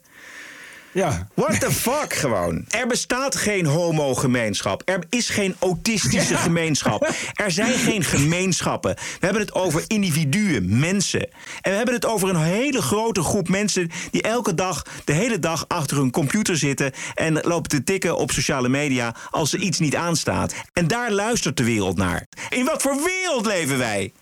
Ja. 0.93 1.29
What 1.35 1.61
the 1.61 1.73
fuck 1.73 2.15
gewoon? 2.15 2.65
Er 2.69 2.87
bestaat 2.87 3.37
geen 3.37 3.67
homogemeenschap. 3.67 4.83
Er 4.85 5.05
is 5.09 5.29
geen 5.29 5.57
autistische 5.59 6.37
gemeenschap. 6.47 7.11
Er 7.35 7.51
zijn 7.51 7.73
geen 7.73 8.05
gemeenschappen. 8.05 8.95
We 8.95 9.25
hebben 9.27 9.43
het 9.43 9.55
over 9.55 9.85
individuen, 9.87 10.79
mensen. 10.79 11.29
En 11.61 11.71
we 11.71 11.77
hebben 11.77 11.95
het 11.95 12.07
over 12.07 12.29
een 12.29 12.43
hele 12.43 12.83
grote 12.83 13.23
groep 13.23 13.49
mensen 13.49 13.91
die 14.11 14.23
elke 14.23 14.55
dag, 14.55 14.83
de 15.05 15.13
hele 15.13 15.39
dag 15.39 15.65
achter 15.69 15.97
hun 15.97 16.11
computer 16.11 16.57
zitten 16.57 16.93
en 17.15 17.41
lopen 17.41 17.71
te 17.71 17.85
tikken 17.85 18.17
op 18.17 18.31
sociale 18.31 18.69
media 18.69 19.15
als 19.31 19.53
er 19.53 19.59
iets 19.59 19.79
niet 19.79 19.97
aanstaat. 19.97 20.55
En 20.73 20.87
daar 20.87 21.13
luistert 21.13 21.57
de 21.57 21.65
wereld 21.65 21.97
naar. 21.97 22.27
In 22.49 22.65
wat 22.65 22.83
voor 22.83 22.97
wereld 23.05 23.47
leven 23.47 23.79
wij? 23.79 24.13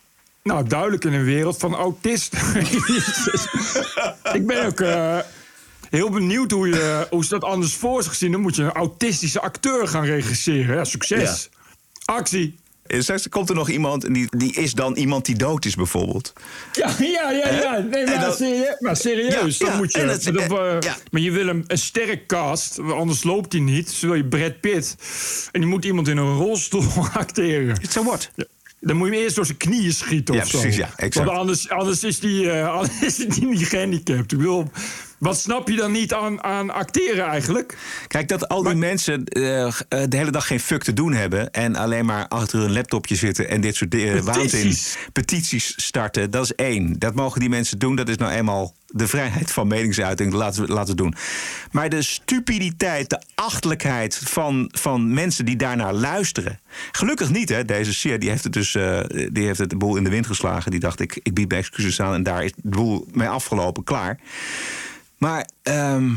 Nou, 0.42 0.68
duidelijk 0.68 1.04
in 1.04 1.12
een 1.12 1.24
wereld 1.24 1.56
van 1.58 1.74
autisten. 1.74 2.38
ik 4.38 4.46
ben 4.46 4.66
ook 4.66 4.80
eh, 4.80 5.18
heel 5.90 6.10
benieuwd 6.10 6.50
hoe, 6.50 6.68
je, 6.68 7.06
hoe 7.10 7.24
ze 7.24 7.30
dat 7.30 7.44
anders 7.44 7.74
voor 7.74 8.02
zich 8.02 8.14
zien. 8.14 8.32
Dan 8.32 8.40
moet 8.40 8.56
je 8.56 8.62
een 8.62 8.72
autistische 8.72 9.40
acteur 9.40 9.88
gaan 9.88 10.04
regisseren. 10.04 10.76
Ja, 10.76 10.84
succes. 10.84 11.48
Actie. 12.04 12.58
En 12.86 13.02
Straks 13.02 13.28
komt 13.28 13.48
er 13.48 13.54
nog 13.54 13.68
iemand 13.68 14.04
en 14.04 14.12
die, 14.12 14.26
die 14.36 14.52
is 14.54 14.72
dan 14.72 14.94
iemand 14.96 15.24
die 15.24 15.36
dood 15.36 15.64
is, 15.64 15.74
bijvoorbeeld. 15.74 16.32
Ja, 16.72 16.94
ja, 16.98 17.30
ja, 17.30 17.48
ja. 17.50 17.78
Nee, 17.78 18.04
maar, 18.06 18.20
dan- 18.20 18.32
serie- 18.34 18.76
maar 18.78 18.96
serieus, 18.96 19.58
Ja, 19.58 19.64
dan 19.64 19.74
ja, 19.74 19.76
moet 19.80 19.92
je. 19.92 19.98
en 20.00 20.06
dat- 20.06 20.22
dat, 20.22 20.58
eh, 20.58 20.76
ja. 20.80 20.96
Maar 21.10 21.20
je 21.20 21.30
wil 21.30 21.48
een, 21.48 21.64
een 21.66 21.78
sterk 21.78 22.26
cast, 22.26 22.78
anders 22.78 23.22
loopt 23.22 23.52
hij 23.52 23.62
niet. 23.62 23.86
Dus 23.86 24.00
wil 24.00 24.14
je 24.14 24.24
Brad 24.24 24.60
Pitt. 24.60 24.96
En 25.52 25.60
die 25.60 25.68
moet 25.70 25.84
iemand 25.84 26.08
in 26.08 26.16
een 26.16 26.34
rolstoel 26.36 26.84
acteren. 27.12 27.76
Zo 27.90 28.02
wordt. 28.02 28.30
Dan 28.80 28.96
moet 28.96 29.08
je 29.08 29.14
hem 29.14 29.22
eerst 29.22 29.36
door 29.36 29.46
zijn 29.46 29.56
knieën 29.58 29.92
schieten 29.92 30.34
Ja, 30.34 30.40
of 30.40 30.48
zo. 30.48 30.58
precies, 30.58 30.76
ja, 30.78 30.90
exact. 30.96 31.26
Want 31.26 31.38
anders, 31.38 31.68
anders, 31.70 32.04
is 32.04 32.20
die, 32.20 32.50
eh, 32.50 32.68
anders 32.78 33.00
is 33.00 33.16
die 33.16 33.46
niet 33.46 33.66
gehandicapt. 33.66 34.32
Ik 34.32 34.38
bedoel, 34.38 34.70
wat 35.18 35.38
snap 35.38 35.68
je 35.68 35.76
dan 35.76 35.92
niet 35.92 36.14
aan, 36.14 36.42
aan 36.42 36.70
acteren 36.70 37.26
eigenlijk? 37.26 37.78
Kijk, 38.06 38.28
dat 38.28 38.48
al 38.48 38.62
die 38.62 38.74
mensen 38.74 39.24
eh, 39.24 39.66
eh, 39.66 39.72
de 39.88 40.16
hele 40.16 40.30
dag 40.30 40.46
geen 40.46 40.60
fuck 40.60 40.82
te 40.82 40.92
doen 40.92 41.12
hebben... 41.12 41.50
en 41.50 41.76
alleen 41.76 42.06
maar 42.06 42.28
achter 42.28 42.58
hun 42.58 42.72
laptopje 42.72 43.16
zitten 43.16 43.48
en 43.48 43.60
dit 43.60 43.76
soort 43.76 43.90
Petities. 43.90 44.24
waanzin... 44.24 44.76
petities 45.12 45.72
starten, 45.76 46.30
dat 46.30 46.44
is 46.44 46.54
één. 46.54 46.98
Dat 46.98 47.14
mogen 47.14 47.40
die 47.40 47.48
mensen 47.48 47.78
doen, 47.78 47.96
dat 47.96 48.08
is 48.08 48.16
nou 48.16 48.32
eenmaal 48.32 48.74
de 48.86 49.08
vrijheid 49.08 49.52
van 49.52 49.66
meningsuiting. 49.66 50.32
Laten 50.32 50.66
we 50.66 50.72
laten 50.72 50.96
we 50.96 51.02
doen. 51.02 51.14
Maar 51.70 51.88
de 51.88 52.02
stupiditeit, 52.02 53.10
de 53.10 53.22
achtelijkheid 53.34 54.20
van, 54.24 54.68
van 54.72 55.14
mensen 55.14 55.44
die 55.44 55.56
daarnaar 55.56 55.94
luisteren... 55.94 56.60
Gelukkig 56.92 57.30
niet, 57.30 57.48
hè. 57.48 57.64
Deze 57.64 57.94
Seer 57.94 58.18
die 58.18 58.30
heeft 58.30 58.44
het 58.44 58.52
dus 58.52 58.74
eh, 58.74 59.00
die 59.32 59.44
heeft 59.44 59.58
het 59.58 59.70
de 59.70 59.76
boel 59.76 59.96
in 59.96 60.04
de 60.04 60.10
wind 60.10 60.26
geslagen. 60.26 60.70
Die 60.70 60.80
dacht, 60.80 61.00
ik, 61.00 61.20
ik 61.22 61.34
bied 61.34 61.48
mijn 61.48 61.60
excuses 61.60 62.00
aan 62.00 62.14
en 62.14 62.22
daar 62.22 62.44
is 62.44 62.52
de 62.56 62.68
boel 62.68 63.06
mee 63.12 63.28
afgelopen, 63.28 63.84
klaar. 63.84 64.18
Maar... 65.18 65.48
ehm, 65.62 66.10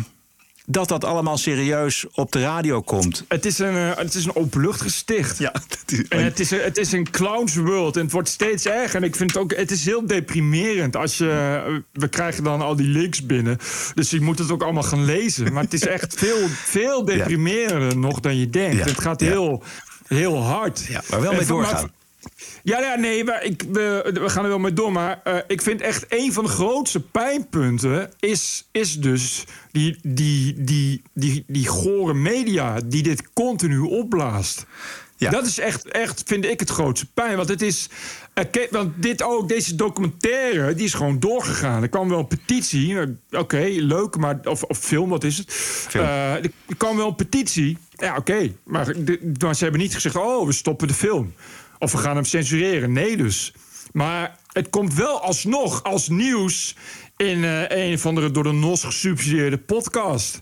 dat 0.66 0.88
dat 0.88 1.04
allemaal 1.04 1.38
serieus 1.38 2.06
op 2.14 2.32
de 2.32 2.41
radio 2.41 2.82
komt. 2.82 3.24
Het 3.28 3.45
is 3.45 3.60
een, 3.60 3.76
eh, 3.76 3.97
het 3.97 4.14
is 4.16 4.26
een 4.26 4.36
openluchtgesticht. 4.36 5.38
Ja, 5.38 5.54
En 6.10 6.24
het 6.24 6.39
is, 6.39 6.52
een- 6.52 6.62
het 6.62 6.78
is 6.78 6.91
een 6.91 7.10
clowns 7.12 7.56
world 7.56 7.95
en 7.97 8.02
het 8.04 8.12
wordt 8.12 8.30
steeds 8.30 8.66
erger. 8.66 8.95
En 8.95 9.04
ik 9.04 9.16
vind 9.16 9.34
het 9.34 9.41
ook, 9.41 9.56
het 9.56 9.72
is 9.72 9.86
heel 9.86 10.08
deprimerend 10.08 10.95
als 10.95 11.18
je, 11.18 11.30
eh, 11.68 11.74
we 11.91 12.08
krijgen 12.08 12.43
dan 12.43 12.62
al 12.62 12.76
die 12.76 12.88
links 12.88 13.26
binnen. 13.26 13.58
Dus 13.93 14.10
je 14.10 14.22
moet 14.22 14.39
het 14.39 14.52
ook 14.52 14.64
allemaal 14.64 14.84
gaan 14.84 15.06
lezen. 15.06 15.54
Maar 15.54 15.64
het 15.64 15.74
is 15.74 15.86
echt 15.88 16.14
veel, 16.24 16.47
veel 16.47 17.06
deprimerender 17.06 17.97
nog 17.97 18.20
dan 18.20 18.38
je 18.38 18.49
denkt. 18.49 18.78
Ja, 18.78 18.84
Het 18.84 19.02
gaat 19.02 19.20
heel, 19.22 19.64
heel 20.08 20.38
hard. 20.43 20.86
Ja, 20.89 21.02
maar 21.10 21.22
wel 21.22 21.34
mee 21.34 21.45
doorgaan. 21.45 21.91
Ja, 22.64 22.80
ja, 22.80 22.95
nee, 22.95 23.24
maar 23.24 23.43
ik, 23.43 23.64
we, 23.72 24.09
we 24.14 24.30
gaan 24.30 24.43
er 24.43 24.49
wel 24.49 24.59
mee 24.59 24.74
door. 24.74 24.91
Maar 24.91 25.20
eh, 25.24 25.38
ik 25.47 25.62
vind 25.62 25.82
echt 25.82 26.05
een 26.09 26.34
van 26.34 26.43
de 26.43 26.49
grootste 26.49 26.99
pijnpunten 26.99 28.12
is, 28.20 28.68
is 28.72 28.99
dus 28.99 29.43
die, 29.72 29.97
die, 30.01 30.64
die, 30.64 31.01
die, 31.14 31.43
die 31.47 31.68
gore 31.68 32.14
media 32.14 32.80
die 32.86 33.03
dit 33.03 33.34
continu 33.34 33.80
opblaast. 33.80 34.66
Ja. 35.18 35.30
Dat 35.30 35.45
is 35.45 35.59
echt, 35.59 35.88
echt, 35.88 36.24
vind 36.26 36.45
ik, 36.45 36.59
het 36.59 36.70
grootste 36.70 37.05
pijn. 37.14 37.36
Want 37.36 37.49
het 37.49 37.62
is. 37.62 37.89
eh, 38.34 38.45
want 38.70 38.91
dit 38.95 39.24
ook, 39.24 39.47
deze 39.49 39.76
documentaire, 39.76 40.74
die 40.74 40.86
is 40.86 40.93
gewoon 40.93 41.20
doorgegaan. 41.20 41.82
Er 41.82 41.89
kwam 41.89 42.09
wel 42.09 42.20
een 42.20 42.28
petitie. 42.28 42.99
eh, 42.99 43.39
Oké, 43.39 43.68
leuk, 43.70 44.18
maar. 44.18 44.39
Of, 44.43 44.64
of 44.64 44.78
film, 44.78 45.09
wat 45.09 45.24
is 45.24 45.38
het? 45.38 45.53
Film. 45.53 46.05
Eh, 46.05 46.34
er 46.34 46.51
kwam 46.78 46.97
wel 46.97 47.07
een 47.07 47.16
petitie. 47.16 47.78
Ja, 47.91 48.16
oké. 48.16 48.51
maar, 48.64 48.95
maar 49.39 49.55
ze 49.55 49.64
hebben 49.64 49.82
niet 49.82 49.93
gezegd: 49.93 50.16
oh, 50.16 50.45
we 50.45 50.51
stoppen 50.51 50.88
de 50.88 50.93
film. 50.93 51.34
Of 51.82 51.92
we 51.92 51.98
gaan 51.98 52.16
hem 52.16 52.26
censureren. 52.26 52.92
Nee, 52.92 53.18
dus. 53.18 53.54
Maar 53.92 54.38
het 54.52 54.70
komt 54.70 54.94
wel 54.94 55.22
alsnog 55.22 55.84
als 55.84 56.10
nieuws 56.10 56.76
in 57.18 57.44
eh, 57.44 57.88
een 57.88 57.94
of 57.94 58.06
andere 58.06 58.32
door 58.32 58.44
de 58.44 58.52
NOS 58.52 58.84
gesubsidieerde 58.84 59.58
podcast. 59.58 60.42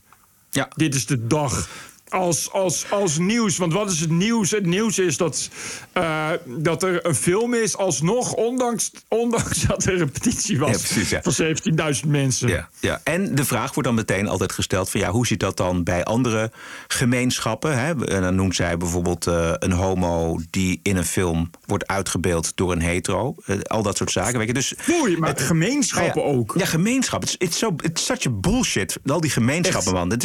Ja. 0.49 0.67
Dit 0.75 0.95
is 0.95 1.05
de 1.05 1.27
dag. 1.27 1.69
Als, 2.09 2.51
als, 2.51 2.85
als 2.89 3.17
nieuws. 3.17 3.57
Want 3.57 3.73
wat 3.73 3.91
is 3.91 3.99
het 3.99 4.09
nieuws? 4.09 4.51
Het 4.51 4.65
nieuws 4.65 4.99
is 4.99 5.17
dat, 5.17 5.49
eh, 5.91 6.29
dat 6.45 6.83
er 6.83 7.05
een 7.05 7.15
film 7.15 7.53
is, 7.53 7.77
alsnog, 7.77 8.33
ondanks, 8.33 8.91
ondanks 9.07 9.61
dat 9.67 9.85
er 9.85 10.01
een 10.01 10.11
petitie 10.11 10.59
was 10.59 10.69
Ja, 10.69 10.77
precies, 10.77 11.09
ja. 11.09 11.21
van 11.21 11.93
17.000 12.03 12.07
mensen. 12.07 12.47
Ja, 12.47 12.69
ja. 12.79 13.01
En 13.03 13.35
de 13.35 13.45
vraag 13.45 13.73
wordt 13.73 13.87
dan 13.87 13.97
meteen 13.97 14.27
altijd 14.27 14.51
gesteld: 14.51 14.89
van 14.89 14.99
ja, 14.99 15.11
hoe 15.11 15.27
zit 15.27 15.39
dat 15.39 15.57
dan 15.57 15.83
bij 15.83 16.03
andere 16.03 16.51
gemeenschappen? 16.87 17.79
Hè? 17.79 18.05
En 18.05 18.21
dan 18.21 18.35
noemt 18.35 18.55
zij 18.55 18.77
bijvoorbeeld 18.77 19.27
eh, 19.27 19.51
een 19.53 19.71
homo 19.71 20.39
die 20.49 20.79
in 20.83 20.97
een 20.97 21.05
film 21.05 21.49
wordt 21.65 21.87
uitgebeeld 21.87 22.51
door 22.55 22.71
een 22.71 22.81
hetero. 22.81 23.35
Eh, 23.45 23.59
al 23.61 23.83
dat 23.83 23.97
soort 23.97 24.11
zaken. 24.11 24.37
Weet 24.37 24.47
je. 24.47 24.53
Dus, 24.53 24.73
maar 25.19 25.37
gemeenschappen 25.37 26.21
Ah 26.21 26.27
ja. 26.27 26.33
ook. 26.33 26.53
Ja, 26.57 26.65
gemeenschap. 26.65 27.21
Het 27.21 27.37
is 27.39 27.57
so, 27.57 27.75
it's 27.81 28.05
such 28.05 28.25
a 28.25 28.29
bullshit. 28.29 28.97
Al 29.05 29.21
die 29.21 29.29
gemeenschappen, 29.29 29.93
man. 29.93 30.09
Het, 30.09 30.21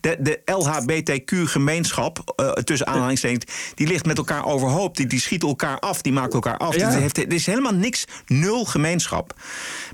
de, 0.00 0.16
de 0.20 0.40
LHBTQ-gemeenschap, 1.24 2.32
eh, 2.36 2.50
tussen 2.50 2.86
aanhalingstekens, 2.86 3.44
die 3.74 3.86
ligt 3.86 4.06
met 4.06 4.18
elkaar 4.18 4.44
overhoop. 4.44 4.96
Die, 4.96 5.06
die 5.06 5.20
schieten 5.20 5.48
elkaar 5.48 5.78
af, 5.78 6.02
die 6.02 6.12
maken 6.12 6.32
elkaar 6.32 6.56
af. 6.56 6.76
Ja. 6.76 6.90
Het, 6.90 7.00
heeft, 7.00 7.18
er 7.18 7.32
is 7.32 7.46
helemaal 7.46 7.74
niks, 7.74 8.04
nul 8.26 8.64
gemeenschap. 8.64 9.34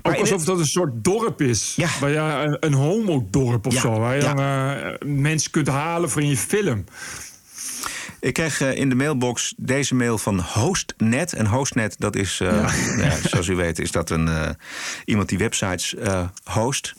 Ook 0.01 0.13
in 0.13 0.19
alsof 0.19 0.37
het- 0.37 0.45
dat 0.47 0.59
een 0.59 0.65
soort 0.65 1.03
dorp 1.03 1.41
is. 1.41 1.73
Ja. 1.75 1.89
Waar 1.99 2.09
je, 2.09 2.17
een, 2.17 2.57
een 2.59 2.73
homodorp 2.73 3.65
of 3.65 3.73
Ja, 3.73 3.79
zo. 3.81 3.99
Waar 3.99 4.15
je 4.15 4.21
dan 4.21 4.39
eh, 4.39 5.07
mensen 5.07 5.51
kunt 5.51 5.67
halen 5.67 6.09
voor 6.09 6.21
in 6.21 6.29
je 6.29 6.37
film. 6.37 6.83
Ik 8.19 8.33
kreeg 8.33 8.61
eh, 8.61 8.75
in 8.75 8.89
de 8.89 8.95
mailbox 8.95 9.53
deze 9.57 9.95
mail 9.95 10.17
van 10.17 10.39
Hostnet. 10.39 11.33
En 11.33 11.45
Hostnet, 11.45 11.95
dat 11.97 12.15
is, 12.15 12.37
ja, 13.01 13.15
zoals 13.23 13.47
u 13.47 13.55
weet, 13.55 13.79
is 13.79 13.91
dat 13.91 14.09
een, 14.09 14.29
iemand 15.05 15.29
die 15.29 15.37
websites 15.37 15.95
host. 16.43 16.93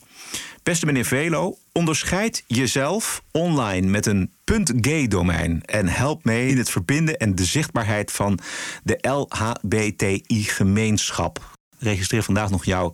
Beste 0.68 0.86
meneer 0.86 1.04
Velo, 1.04 1.58
onderscheid 1.72 2.44
jezelf 2.46 3.22
online 3.32 3.86
met 3.86 4.06
een 4.06 4.32
.gay-domein... 4.80 5.62
en 5.64 5.88
help 5.88 6.24
mee 6.24 6.48
in 6.48 6.58
het 6.58 6.70
verbinden 6.70 7.16
en 7.16 7.34
de 7.34 7.44
zichtbaarheid 7.44 8.12
van 8.12 8.38
de 8.82 8.98
LHBTI-gemeenschap. 9.00 11.56
Registreer 11.78 12.22
vandaag 12.22 12.50
nog 12.50 12.64
jouw 12.64 12.92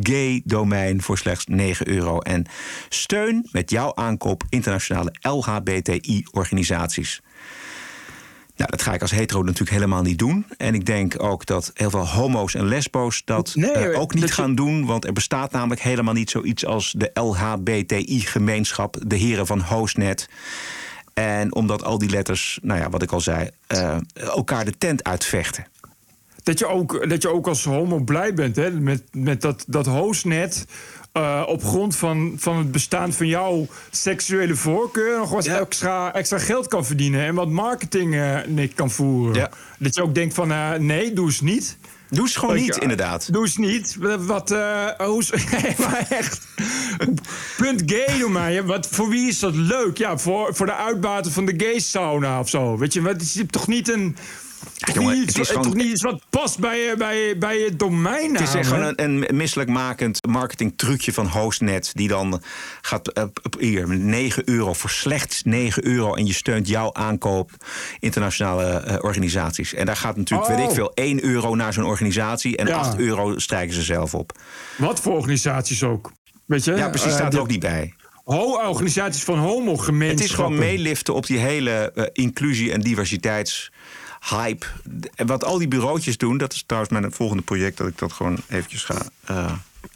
.gay-domein 0.00 1.02
voor 1.02 1.18
slechts 1.18 1.46
9 1.46 1.88
euro. 1.88 2.18
En 2.18 2.46
steun 2.88 3.48
met 3.50 3.70
jouw 3.70 3.94
aankoop 3.94 4.42
internationale 4.48 5.14
LHBTI-organisaties. 5.20 7.20
Nou, 8.56 8.70
dat 8.70 8.82
ga 8.82 8.94
ik 8.94 9.00
als 9.00 9.10
hetero 9.10 9.42
natuurlijk 9.42 9.70
helemaal 9.70 10.02
niet 10.02 10.18
doen. 10.18 10.46
En 10.56 10.74
ik 10.74 10.86
denk 10.86 11.22
ook 11.22 11.46
dat 11.46 11.70
heel 11.74 11.90
veel 11.90 12.08
homo's 12.08 12.54
en 12.54 12.68
lesbo's 12.68 13.22
dat 13.24 13.52
Nee, 13.54 13.70
eh, 13.72 14.00
ook 14.00 14.12
niet 14.12 14.20
dat 14.22 14.30
je- 14.34 14.42
gaan 14.42 14.54
doen. 14.54 14.86
Want 14.86 15.04
er 15.04 15.12
bestaat 15.12 15.52
namelijk 15.52 15.80
helemaal 15.80 16.14
niet 16.14 16.30
zoiets 16.30 16.66
als 16.66 16.94
de 16.96 17.10
LHBTI-gemeenschap, 17.14 18.96
de 19.06 19.16
heren 19.16 19.46
van 19.46 19.60
Hoosnet. 19.60 20.28
En 21.14 21.54
omdat 21.54 21.84
al 21.84 21.98
die 21.98 22.10
letters, 22.10 22.58
nou 22.62 22.80
ja, 22.80 22.90
wat 22.90 23.02
ik 23.02 23.12
al 23.12 23.20
zei, 23.20 23.50
eh, 23.66 23.96
elkaar 24.14 24.64
de 24.64 24.78
tent 24.78 25.04
uitvechten. 25.04 25.66
Dat 26.42 26.58
je 26.58 26.66
ook, 26.66 27.08
dat 27.08 27.22
je 27.22 27.28
ook 27.28 27.46
als 27.46 27.64
homo 27.64 27.98
blij 27.98 28.34
bent 28.34 28.56
hè? 28.56 28.70
met, 28.70 29.02
met 29.12 29.40
dat, 29.40 29.64
dat 29.66 29.86
hoostnet. 29.86 30.64
Eh, 31.16 31.42
op 31.46 31.64
grond 31.64 31.96
van, 31.96 32.34
van 32.36 32.56
het 32.58 32.72
bestaan 32.72 33.12
van 33.12 33.26
jouw 33.26 33.66
seksuele 33.90 34.56
voorkeur 34.56 35.18
nog 35.18 35.30
wat 35.30 35.46
extra, 35.46 36.12
extra 36.14 36.38
geld 36.38 36.68
kan 36.68 36.84
verdienen 36.86 37.20
en 37.26 37.34
wat 37.34 37.48
marketing 37.48 38.16
Nick 38.46 38.74
kan 38.74 38.90
voeren. 38.90 39.36
Dat 39.78 39.94
je 39.94 40.02
ook 40.02 40.14
denkt 40.14 40.34
van 40.34 40.52
eh, 40.52 40.72
nee, 40.72 41.12
doe 41.12 41.26
eens 41.26 41.40
niet. 41.40 41.76
Doe 42.10 42.20
eens 42.20 42.36
gewoon 42.36 42.54
niet, 42.56 42.76
inderdaad. 42.76 43.32
Doe 43.32 43.42
eens 43.42 43.56
niet. 43.56 43.96
Wat, 44.20 44.50
eh 44.50 44.86
hoe 44.98 45.20
is- 45.20 45.32
maar 45.78 46.06
echt. 46.08 46.40
Punt 47.56 47.82
gay 47.86 48.18
doe 48.18 48.30
mij. 48.30 48.62
Wat, 48.64 48.88
voor 48.88 49.08
wie 49.08 49.28
is 49.28 49.38
dat 49.38 49.54
leuk? 49.54 49.98
Ja, 49.98 50.18
voor, 50.18 50.54
voor 50.54 50.66
de 50.66 50.74
uitbater 50.74 51.32
van 51.32 51.44
de 51.46 51.54
gay 51.56 51.78
sauna 51.78 52.40
of 52.40 52.48
zo. 52.48 52.78
Weet 52.78 52.92
je, 52.92 53.02
wat 53.02 53.20
is 53.20 53.42
toch 53.50 53.66
niet 53.66 53.88
een. 53.88 54.16
Jongen, 54.94 55.20
het 55.20 55.38
is 55.38 55.48
gewoon- 55.48 55.62
toch 55.62 55.74
niet 55.74 55.86
iets 55.86 56.02
wat 56.02 56.22
past 56.30 56.58
bij, 56.58 56.78
je- 56.78 56.94
bij, 56.98 57.38
bij 57.38 57.58
je 57.58 57.76
domein. 57.76 58.32
Het 58.32 58.40
is 58.48 58.54
echt 58.54 58.68
gewoon 58.68 58.84
een, 58.96 59.28
een 59.28 59.36
misselijkmakend 59.36 60.26
marketingtrucje 60.26 61.12
van 61.12 61.26
Hostnet. 61.26 61.90
Die 61.94 62.08
dan 62.08 62.42
gaat 62.80 63.08
eh, 63.12 63.22
op 63.42 63.56
hier, 63.58 63.88
9 63.88 64.42
euro 64.48 64.72
voor 64.72 64.90
slechts 64.90 65.42
9 65.42 65.86
euro. 65.86 66.14
En 66.14 66.26
je 66.26 66.32
steunt 66.32 66.68
jouw 66.68 66.92
aankoop 66.92 67.50
internationale 67.98 68.64
eh, 68.64 68.96
organisaties. 69.00 69.74
En 69.74 69.86
daar 69.86 69.96
gaat 69.96 70.16
natuurlijk, 70.16 70.50
Oh. 70.50 70.56
weet 70.56 70.68
ik 70.68 70.74
veel, 70.74 70.90
1 70.94 71.24
euro 71.24 71.54
naar 71.54 71.72
zo'n 71.72 71.84
organisatie. 71.84 72.56
En 72.56 72.66
Ja. 72.66 72.76
8 72.76 72.98
euro 72.98 73.38
strijken 73.38 73.74
ze 73.74 73.82
zelf 73.82 74.14
op. 74.14 74.32
Wat 74.76 75.00
voor 75.00 75.12
organisaties 75.12 75.82
ook. 75.82 76.12
Weet 76.46 76.64
je? 76.64 76.72
Ja, 76.74 76.88
precies, 76.88 77.08
Eh, 77.10 77.14
staat 77.14 77.34
er 77.34 77.40
ook 77.40 77.48
niet 77.48 77.60
bij. 77.60 77.94
Ho, 78.24 78.68
organisaties 78.68 79.22
van 79.22 79.38
homogemeenschappen. 79.38 80.08
Het 80.08 80.20
is 80.20 80.30
gewoon 80.34 80.58
meeliften 80.58 81.14
op 81.14 81.26
die 81.26 81.38
hele 81.38 81.70
eh, 81.94 82.04
inclusie- 82.12 82.72
en 82.72 82.80
diversiteitshype. 82.80 83.74
En 85.14 85.26
wat 85.26 85.44
al 85.44 85.58
die 85.58 85.68
bureautjes 85.68 86.18
doen, 86.18 86.38
dat 86.38 86.52
is 86.52 86.64
trouwens 86.66 86.92
mijn 86.92 87.12
volgende 87.12 87.42
project... 87.42 87.76
dat 87.76 87.88
ik 87.88 87.98
dat 87.98 88.12
gewoon 88.12 88.38
eventjes 88.48 88.84
ga 88.84 89.06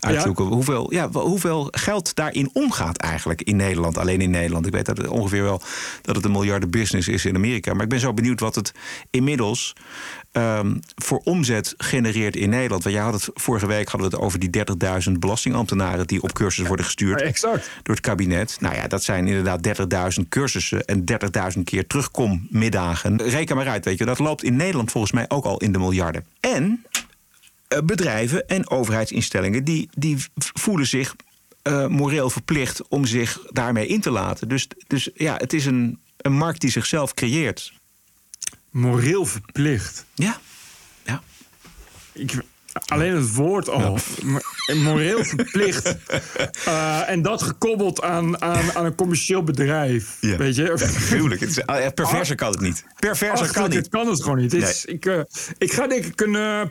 uitzoeken. 0.01 0.45
Hoeveel, 0.45 0.93
ja, 0.93 1.11
hoeveel 1.11 1.69
geld 1.71 2.15
daarin 2.15 2.51
omgaat 2.53 2.97
eigenlijk 2.97 3.43
in 3.43 3.57
Nederland. 3.57 3.99
Alleen 3.99 4.21
in 4.21 4.31
Nederland. 4.31 4.67
Ik 4.67 4.73
weet 4.73 4.87
dat 4.87 4.97
het 4.97 5.09
ongeveer 5.09 5.43
wel 5.43 5.63
dat 6.03 6.17
het 6.17 6.25
een 6.25 6.33
miljarden 6.33 6.71
business 6.71 7.09
is 7.09 7.25
in 7.25 7.35
Amerika. 7.35 7.73
Maar 7.73 7.83
ik 7.83 7.89
ben 7.89 8.01
zo 8.01 8.15
benieuwd 8.15 8.41
wat 8.41 8.55
het 8.55 8.73
inmiddels 9.11 9.73
ehm, 10.33 10.77
voor 10.95 11.21
omzet 11.25 11.75
genereert 11.77 12.37
in 12.37 12.51
Nederland. 12.51 12.83
Want 12.83 12.95
jij 12.95 13.05
had 13.05 13.13
het 13.13 13.31
vorige 13.35 13.67
week 13.67 13.89
hadden 13.89 14.11
we 14.11 14.17
het 14.17 14.25
over 14.25 14.39
die 14.39 14.51
30.000 15.09 15.13
belastingambtenaren... 15.19 16.07
die 16.07 16.23
op 16.23 16.33
cursus 16.33 16.67
worden 16.67 16.85
gestuurd 16.85 17.23
exact. 17.23 17.71
door 17.83 17.95
het 17.95 18.05
kabinet. 18.05 18.57
Nou 18.61 18.75
ja, 18.75 18.87
dat 18.87 19.03
zijn 19.03 19.27
inderdaad 19.27 19.67
30.000 20.21 20.29
cursussen 20.29 20.85
en 20.85 21.05
30.000 21.57 21.63
keer 21.65 21.87
terugkommiddagen. 21.87 23.23
Reken 23.23 23.57
maar 23.57 23.69
uit, 23.69 23.85
weet 23.85 23.99
je. 23.99 24.05
Dat 24.05 24.19
loopt 24.19 24.43
in 24.43 24.57
Nederland 24.57 24.91
volgens 24.91 25.13
mij 25.13 25.25
ook 25.29 25.45
al 25.45 25.59
in 25.59 25.73
de 25.73 25.79
miljarden. 25.79 26.25
En 26.41 26.85
bedrijven 27.85 28.49
en 28.49 28.71
overheidsinstellingen 28.71 29.65
die, 29.65 29.89
die 29.93 30.17
voelen 30.35 30.87
zich 30.87 31.15
eh, 31.63 31.87
moreel 31.87 32.31
verplicht 32.31 32.89
om 32.89 33.05
zich 33.05 33.39
daarmee 33.49 33.87
in 33.87 34.01
te 34.01 34.11
laten. 34.11 34.49
Dus, 34.49 34.69
dus 34.87 35.09
ja, 35.15 35.37
het 35.37 35.53
is 35.53 35.67
een, 35.67 35.99
een 36.17 36.33
markt 36.33 36.61
die 36.61 36.71
zichzelf 36.71 37.15
creëert. 37.15 37.73
Moreel 38.71 39.27
verplicht. 39.27 40.05
Ja. 40.15 40.41
ja. 41.03 41.23
Ik, 42.13 42.33
alleen 42.87 43.15
het 43.17 43.35
woord 43.35 43.69
al. 43.69 43.99
Moreel 44.75 45.25
verplicht. 45.25 45.97
Eh, 46.65 47.09
en 47.09 47.23
dat 47.23 47.43
gekoppeld 47.43 48.03
aan, 48.03 48.43
aan, 48.43 48.73
aan 48.73 48.85
een 48.85 48.95
commercieel 48.95 49.43
bedrijf. 49.43 50.17
Ja. 50.21 50.37
Weet 50.37 50.57
je? 50.57 50.73
Gruwelijk. 50.79 51.41
Het 51.41 51.65
eh, 51.65 51.87
perverser 51.95 52.37
kan 52.37 52.51
het 52.51 52.61
niet. 52.61 52.85
Perverser 52.99 53.53
kan 53.53 53.69
niet. 53.69 53.79
Het 53.79 53.89
kan 53.89 54.09
het 54.09 54.23
gewoon 54.23 54.39
niet. 54.39 54.53
Het 54.53 54.63
is- 54.63 54.85
ik, 54.85 55.07
eh, 55.07 55.21
ik 55.59 55.73
ga 55.73 55.87
denk 55.87 56.05
ik 56.05 56.21
een 56.21 56.71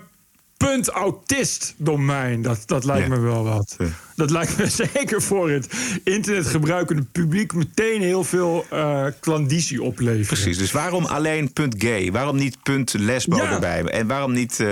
punt 0.68 0.90
autist 0.90 1.74
domein. 1.78 2.42
Dat, 2.42 2.62
dat 2.66 2.84
lijkt 2.84 3.08
Ja. 3.08 3.14
me 3.16 3.20
wel 3.20 3.44
wat. 3.44 3.78
Dat 4.16 4.30
lijkt 4.32 4.58
me 4.58 4.68
zeker 4.94 5.22
voor 5.22 5.50
het 5.50 5.68
internetgebruikende 6.04 7.02
publiek 7.12 7.54
meteen 7.54 8.02
heel 8.02 8.24
veel 8.24 8.66
eh 8.70 9.06
klandizie 9.20 9.82
opleveren. 9.84 10.26
Precies, 10.26 10.58
dus 10.58 10.72
waarom 10.72 11.06
alleen 11.06 11.54
punt 11.54 11.76
gay? 11.78 12.12
Waarom 12.12 12.36
niet 12.36 12.58
punt 12.64 12.94
lesbo 12.94 13.36
Ja. 13.38 13.52
erbij? 13.54 13.84
En 13.84 14.08
waarom 14.08 14.32
niet 14.32 14.64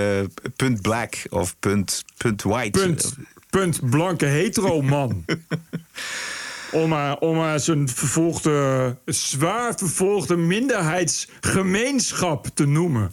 punt 0.55 0.81
black 0.81 1.15
of 1.29 1.55
punt, 1.59 2.03
punt 2.17 2.43
white? 2.43 2.79
Punt, 2.79 3.15
punt 3.49 3.89
blanke 3.89 4.25
hetero 4.25 4.81
man. 4.81 5.25
om 6.71 6.89
maar, 6.89 7.17
om 7.17 7.35
maar 7.35 7.59
zijn 7.59 7.89
vervolgde, 7.89 8.95
zwaar 9.05 9.73
vervolgde 9.77 10.35
minderheidsgemeenschap 10.35 12.47
te 12.53 12.65
noemen. 12.65 13.11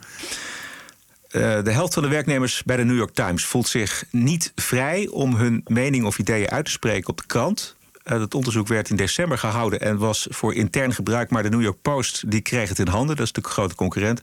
Eh, 1.35 1.63
de 1.63 1.71
helft 1.71 1.95
van 1.95 2.03
de 2.03 2.09
werknemers 2.09 2.63
bij 2.63 2.77
de 2.77 2.85
New 2.85 2.97
York 2.97 3.15
Times 3.15 3.45
voelt 3.45 3.69
zich 3.69 4.05
niet 4.11 4.53
vrij 4.55 5.09
om 5.11 5.35
hun 5.37 5.61
mening 5.67 6.05
of 6.05 6.19
ideeën 6.19 6.51
uit 6.51 6.65
te 6.65 6.71
spreken 6.71 7.09
op 7.09 7.17
de 7.17 7.27
krant. 7.27 7.77
Eh, 8.03 8.19
dat 8.19 8.35
onderzoek 8.35 8.69
werd 8.69 8.91
in 8.91 8.97
december 8.97 9.39
gehouden 9.39 9.81
en 9.81 9.99
was 9.99 10.27
voor 10.31 10.55
intern 10.55 10.95
gebruik. 10.95 11.31
Maar 11.31 11.43
de 11.43 11.49
New 11.49 11.63
York 11.63 11.83
Post 11.83 12.31
die 12.31 12.41
kreeg 12.41 12.69
het 12.69 12.79
in 12.79 12.87
handen. 12.89 13.17
Dat 13.17 13.25
is 13.25 13.33
de 13.33 13.41
grote 13.43 13.75
concurrent 13.75 14.21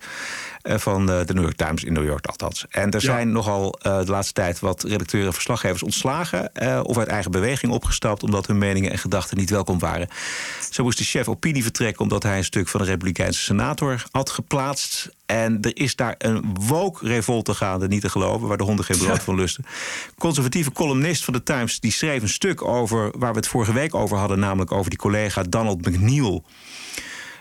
eh, 0.62 0.78
van 0.78 1.06
de 1.06 1.26
New 1.28 1.44
York 1.44 1.56
Times 1.56 1.84
in 1.84 1.94
New 1.94 2.06
York 2.06 2.26
althans. 2.26 2.66
En 2.70 2.92
er 2.92 2.94
Ja. 2.94 3.00
zijn 3.00 3.32
nogal 3.32 3.80
de 3.82 4.04
laatste 4.06 4.34
tijd 4.34 4.60
wat 4.60 4.84
redacteuren 4.84 5.28
en 5.28 5.34
verslaggevers 5.34 5.84
ontslagen. 5.84 6.52
of 6.86 6.98
uit 6.98 7.08
eigen 7.08 7.32
beweging 7.32 7.72
opgestapt 7.72 8.24
omdat 8.24 8.48
hun 8.48 8.58
meningen 8.58 8.92
en 8.92 8.98
gedachten 8.98 9.38
niet 9.38 9.50
welkom 9.50 9.80
waren. 9.80 10.08
Zo 10.70 10.84
moest 10.84 10.98
de 10.98 11.04
chef 11.04 11.28
opinie 11.28 11.64
vertrekken 11.64 12.02
omdat 12.02 12.24
hij 12.24 12.38
een 12.38 12.44
stuk 12.44 12.68
van 12.68 12.80
de 12.82 12.86
Republikeinse 12.88 13.42
senator 13.42 14.04
had 14.12 14.30
geplaatst. 14.30 15.10
En 15.32 15.58
er 15.62 15.78
is 15.78 15.96
daar 15.96 16.16
een 16.18 16.56
woke 16.60 17.08
revolte 17.08 17.54
gaande, 17.54 17.88
niet 17.88 18.02
te 18.02 18.10
geloven, 18.10 18.48
waar 18.48 18.58
de 18.58 18.64
honden 18.64 18.86
geen 18.86 18.98
brood 18.98 19.24
van 19.24 19.36
lusten. 19.36 19.66
Conservatieve 20.18 20.72
columnist 20.72 21.24
van 21.24 21.34
de 21.34 21.44
Times 21.44 21.80
die 21.80 21.92
schreef 21.92 22.22
een 22.22 22.30
stuk 22.30 22.64
over 22.64 23.14
waar 23.18 23.32
we 23.32 23.38
het 23.38 23.48
vorige 23.48 23.74
week 23.74 23.96
over 23.96 24.18
hadden, 24.18 24.40
namelijk 24.40 24.72
over 24.72 24.90
die 24.90 25.00
collega 25.00 25.44
Donald 25.44 25.88
McNeil. 25.88 26.44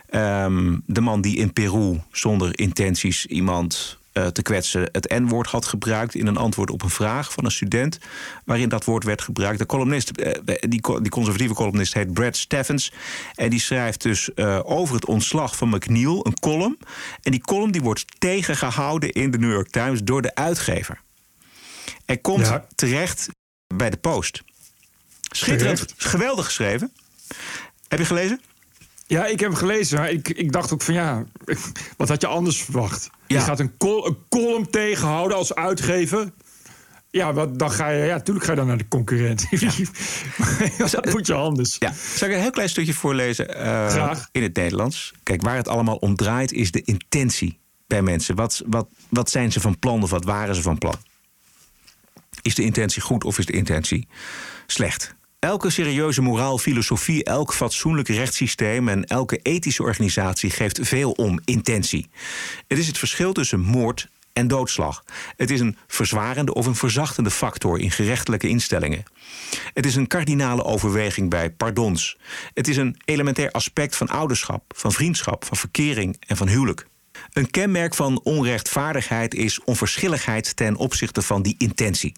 Ehm, 0.07 0.79
de 0.87 1.01
man 1.01 1.21
die 1.21 1.37
in 1.37 1.53
Peru 1.53 2.01
zonder 2.11 2.59
intenties 2.59 3.27
iemand 3.27 3.99
eh, 4.13 4.27
te 4.27 4.43
kwetsen 4.43 4.89
het 4.93 5.09
N-woord 5.09 5.49
had 5.51 5.67
gebruikt 5.67 6.15
in 6.15 6.27
een 6.27 6.37
antwoord 6.37 6.71
op 6.71 6.83
een 6.83 6.91
vraag 6.91 7.33
van 7.33 7.45
een 7.45 7.51
student 7.51 7.99
waarin 8.45 8.69
dat 8.69 8.85
woord 8.85 9.05
werd 9.05 9.23
gebruikt. 9.23 9.59
De 9.59 9.67
columnist, 9.67 10.11
eh, 10.11 10.55
die, 10.61 10.81
die 11.01 11.11
conservatieve 11.11 11.55
columnist 11.55 11.95
heet 11.95 12.13
Brad 12.13 12.37
Steffens 12.37 12.93
en 13.35 13.51
die 13.51 13.61
schrijft 13.61 14.03
dus 14.03 14.35
eh, 14.35 14.61
over 14.63 14.95
het 14.95 15.07
ontslag 15.07 15.57
van 15.57 15.69
McNeil 15.69 16.27
een 16.27 16.39
column. 16.39 16.79
En 17.23 17.31
die 17.31 17.41
column 17.41 17.71
die 17.73 17.83
wordt 17.83 18.05
tegengehouden 18.19 19.13
in 19.13 19.31
de 19.31 19.39
New 19.39 19.53
York 19.53 19.71
Times 19.71 20.01
door 20.03 20.23
de 20.23 20.35
uitgever. 20.35 21.01
Er 22.05 22.21
komt 22.21 22.47
Ja. 22.47 22.67
terecht 22.75 23.29
bij 23.75 23.91
de 23.91 23.97
Post. 23.97 24.43
Schitterend, 25.21 25.95
geweldig 25.97 26.45
geschreven. 26.45 26.93
Heb 27.89 27.99
je 27.99 28.05
gelezen? 28.05 28.41
Ja, 29.11 29.27
ik 29.27 29.41
heb 29.41 29.49
hem 29.51 29.59
gelezen. 29.59 29.99
maar 29.99 30.11
Ik, 30.11 30.29
ik 30.29 30.53
dacht 30.53 30.73
ook 30.73 30.83
van 30.83 30.95
ja, 30.95 31.25
wat 31.97 32.09
had 32.09 32.21
je 32.21 32.27
anders 32.27 32.63
verwacht? 32.63 33.11
Je 33.27 33.35
Ja. 33.35 33.41
gaat 33.41 33.61
een, 33.61 33.77
col 33.77 34.07
een 34.07 34.17
column 34.29 34.71
tegenhouden 34.71 35.37
als 35.37 35.55
uitgever. 35.55 36.33
Ja, 37.11 37.33
wat, 37.33 37.59
dan 37.59 37.71
ga 37.71 37.89
je, 37.89 38.05
ja, 38.05 38.15
natuurlijk 38.17 38.45
ga 38.47 38.51
je 38.53 38.59
dan 38.59 38.67
naar 38.67 38.77
de 38.79 38.89
concurrent. 38.89 39.47
dat 40.91 41.13
moet 41.13 41.27
je 41.27 41.35
anders. 41.35 41.77
Ja. 41.79 41.93
Zal 42.15 42.29
ik 42.29 42.35
een 42.35 42.41
heel 42.41 42.51
klein 42.51 42.69
stukje 42.69 42.95
voorlezen 42.95 43.55
eh, 43.55 43.89
Graag. 43.89 44.29
in 44.33 44.43
het 44.43 44.57
Nederlands? 44.57 45.13
Kijk, 45.23 45.43
waar 45.43 45.57
het 45.57 45.69
allemaal 45.69 45.97
om 45.97 46.17
draait 46.17 46.53
is 46.53 46.71
de 46.71 46.83
intentie 46.83 47.59
bij 47.87 48.03
mensen. 48.03 48.35
Wat, 48.37 48.63
wat, 48.67 48.89
wat 49.09 49.31
zijn 49.31 49.53
ze 49.53 49.61
van 49.61 49.79
plan 49.79 50.03
of 50.03 50.11
wat 50.11 50.25
waren 50.25 50.55
ze 50.55 50.63
van 50.63 50.79
plan? 50.79 50.95
Is 52.43 52.55
de 52.55 52.63
intentie 52.63 53.03
goed 53.03 53.25
of 53.25 53.39
is 53.39 53.47
de 53.47 53.53
intentie 53.53 54.09
slecht? 54.67 55.15
Elke 55.41 55.71
serieuze 55.71 56.23
moraal, 56.23 56.59
filosofie, 56.59 57.25
elk 57.25 57.55
fatsoenlijk 57.55 58.09
rechtssysteem 58.09 58.89
en 58.89 59.05
elke 59.05 59.39
ethische 59.43 59.83
organisatie 59.83 60.51
geeft 60.51 60.79
veel 60.83 61.11
om 61.11 61.41
intentie. 61.45 62.11
Het 62.67 62.79
is 62.79 62.87
het 62.87 62.99
verschil 62.99 63.33
tussen 63.33 63.61
moord 63.61 64.09
en 64.33 64.49
doodslag. 64.49 65.05
Het 65.37 65.51
is 65.51 65.61
een 65.61 65.77
verzwarende 65.87 66.55
of 66.55 66.67
een 66.67 66.75
verzachtende 66.75 67.31
factor 67.31 67.79
in 67.79 67.91
gerechtelijke 67.91 68.49
instellingen. 68.49 69.03
Het 69.75 69.87
is 69.87 69.97
een 69.97 70.07
kardinale 70.07 70.65
overweging 70.65 71.31
bij 71.31 71.51
pardons. 71.51 72.19
Het 72.55 72.69
is 72.69 72.77
een 72.77 72.97
elementair 73.05 73.51
aspect 73.51 73.97
van 73.97 74.09
ouderschap, 74.09 74.63
van 74.77 74.93
vriendschap, 74.93 75.45
van 75.45 75.57
verkering 75.57 76.17
en 76.27 76.37
van 76.37 76.49
huwelijk. 76.49 76.87
Een 77.33 77.51
kenmerk 77.51 77.95
van 77.95 78.21
onrechtvaardigheid 78.23 79.35
is 79.35 79.65
onverschilligheid 79.65 80.57
ten 80.57 80.77
opzichte 80.77 81.23
van 81.23 81.43
die 81.43 81.55
intentie. 81.59 82.15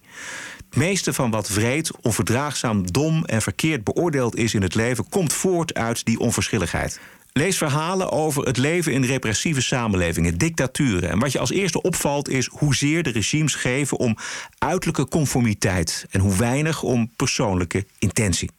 Het 0.69 0.75
meeste 0.75 1.13
van 1.13 1.31
wat 1.31 1.49
wreed, 1.49 1.91
onverdraagzaam, 2.01 2.91
dom 2.91 3.25
en 3.25 3.41
verkeerd 3.41 3.83
beoordeeld 3.83 4.35
is 4.35 4.53
in 4.53 4.61
het 4.61 4.75
leven, 4.75 5.09
komt 5.09 5.33
voort 5.33 5.73
uit 5.73 6.05
die 6.05 6.19
onverschilligheid. 6.19 6.99
lees 7.33 7.57
verhalen 7.57 8.11
over 8.11 8.45
het 8.45 8.57
leven 8.57 8.93
in 8.93 9.03
repressieve 9.03 9.61
samenlevingen, 9.61 10.37
dictaturen. 10.37 11.09
En 11.09 11.19
wat 11.19 11.31
je 11.31 11.39
als 11.39 11.51
eerste 11.51 11.81
opvalt 11.81 12.29
is 12.29 12.49
hoezeer 12.51 13.03
de 13.03 13.09
regimes 13.09 13.55
geven 13.55 13.97
om 13.97 14.17
uiterlijke 14.57 15.07
conformiteit 15.07 16.05
en 16.09 16.19
hoe 16.19 16.35
weinig 16.35 16.83
om 16.83 17.11
persoonlijke 17.15 17.85
intentie. 17.99 18.51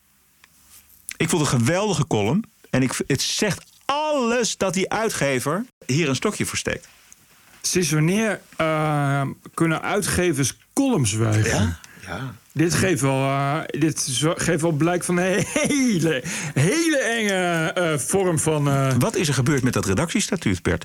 Ik 1.16 1.28
vond 1.28 1.42
een 1.42 1.58
geweldige 1.58 2.06
column 2.06 2.44
en 2.70 2.82
ik, 2.82 3.00
het 3.06 3.22
zegt 3.22 3.73
alles 4.24 4.56
dat 4.56 4.74
die 4.74 4.90
uitgever 4.90 5.64
hier 5.86 6.08
een 6.08 6.14
stokje 6.14 6.46
voor 6.46 6.58
steekt. 6.58 6.88
Sinds 7.60 7.90
wanneer 7.90 8.40
uh, 8.60 9.22
kunnen 9.54 9.82
uitgevers 9.82 10.56
columns 10.72 11.10
schrijven? 11.10 11.50
Ja, 11.50 11.78
ja. 12.06 12.34
Dit 12.52 12.74
geeft 12.74 13.00
wel, 13.00 13.18
uh, 13.20 13.60
dit 13.66 14.08
geeft 14.20 14.62
wel 14.62 14.72
blijk 14.72 15.04
van 15.04 15.16
een 15.16 15.44
hele, 15.52 16.22
hele 16.54 16.98
enge 16.98 17.74
uh, 17.78 17.98
vorm 17.98 18.38
van. 18.38 18.68
Uh, 18.68 18.92
Wat 18.98 19.16
is 19.16 19.28
er 19.28 19.34
gebeurd 19.34 19.62
met 19.62 19.72
dat 19.72 19.86
redactiestatuut, 19.86 20.62
Bert? 20.62 20.84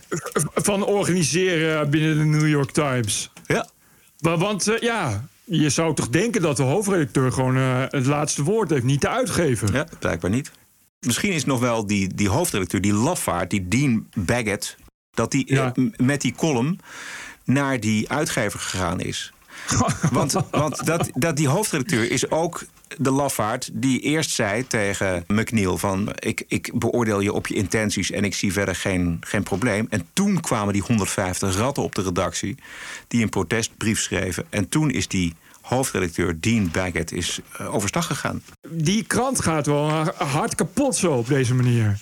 Van 0.54 0.86
organiseren 0.86 1.90
binnen 1.90 2.18
de 2.18 2.24
New 2.24 2.48
York 2.48 2.72
Times. 2.72 3.32
Ja. 3.46 3.70
Want 4.18 4.78
ja, 4.80 5.28
je 5.44 5.70
zou 5.70 5.96
toch 5.96 6.10
denken 6.10 6.42
dat 6.42 6.58
de 6.58 6.64
hoofdredacteur 6.64 7.32
gewoon 7.32 7.56
het 7.56 8.06
laatste 8.06 8.44
woord 8.44 8.70
heeft, 8.70 8.84
niet 8.84 9.02
de 9.02 9.10
uitgever. 9.10 9.74
Ja, 9.74 9.88
blijkbaar 10.00 10.30
niet. 10.30 10.52
Misschien 11.00 11.32
is 11.32 11.46
nog 11.46 11.60
wel 11.60 11.88
die, 11.88 12.16
die 12.16 12.30
hoofdredacteur, 12.30 12.82
die 12.82 12.94
lafaard, 12.94 13.50
die 13.50 13.68
Dean 13.68 14.08
Baggett, 14.14 14.78
dat 15.12 15.32
die 15.32 15.54
ja. 15.54 15.74
met 15.96 16.22
die 16.22 16.36
column 16.36 16.80
naar 17.44 17.80
die 17.80 18.10
uitgever 18.10 18.60
gegaan 18.60 19.00
is. 19.00 19.34
want 20.12 20.36
want 20.52 20.86
dat, 20.86 21.10
dat 21.14 21.38
die 21.38 21.48
hoofdredacteur 21.48 22.12
is 22.12 22.32
ook 22.32 22.66
de 22.98 23.12
lafaard 23.12 23.70
die 23.74 24.00
eerst 24.00 24.32
zei 24.32 24.68
tegen 24.68 25.24
McNeil 25.28 25.78
van... 25.78 26.10
Ik, 26.20 26.44
ik 26.48 26.72
beoordeel 26.74 27.20
je 27.20 27.34
op 27.34 27.48
je 27.48 27.54
intenties 27.54 28.12
en 28.12 28.24
ik 28.24 28.36
zie 28.36 28.54
verder 28.54 28.76
geen, 28.76 29.18
geen 29.22 29.44
probleem. 29.44 29.88
En 29.90 30.08
toen 30.14 30.40
kwamen 30.40 30.74
die 30.74 30.82
150 30.82 31.56
ratten 31.56 31.84
op 31.84 31.96
de 31.96 32.02
redactie 32.02 32.56
die 33.08 33.24
een 33.24 33.30
protestbrief 33.30 34.00
schreven. 34.00 34.46
En 34.50 34.70
toen 34.70 34.92
is 34.92 35.08
die 35.08 35.34
hoofdredacteur 35.70 36.40
Dean 36.40 36.70
Baggett 36.72 37.12
is 37.12 37.40
uh, 37.62 37.74
overstag 37.74 38.06
gegaan. 38.06 38.44
Die 38.70 39.04
krant 39.04 39.42
gaat 39.42 39.66
wel 39.66 39.90
hard 40.18 40.56
kapot 40.56 40.96
zo 40.96 41.12
op 41.12 41.28
deze 41.28 41.54
manier. 41.54 42.00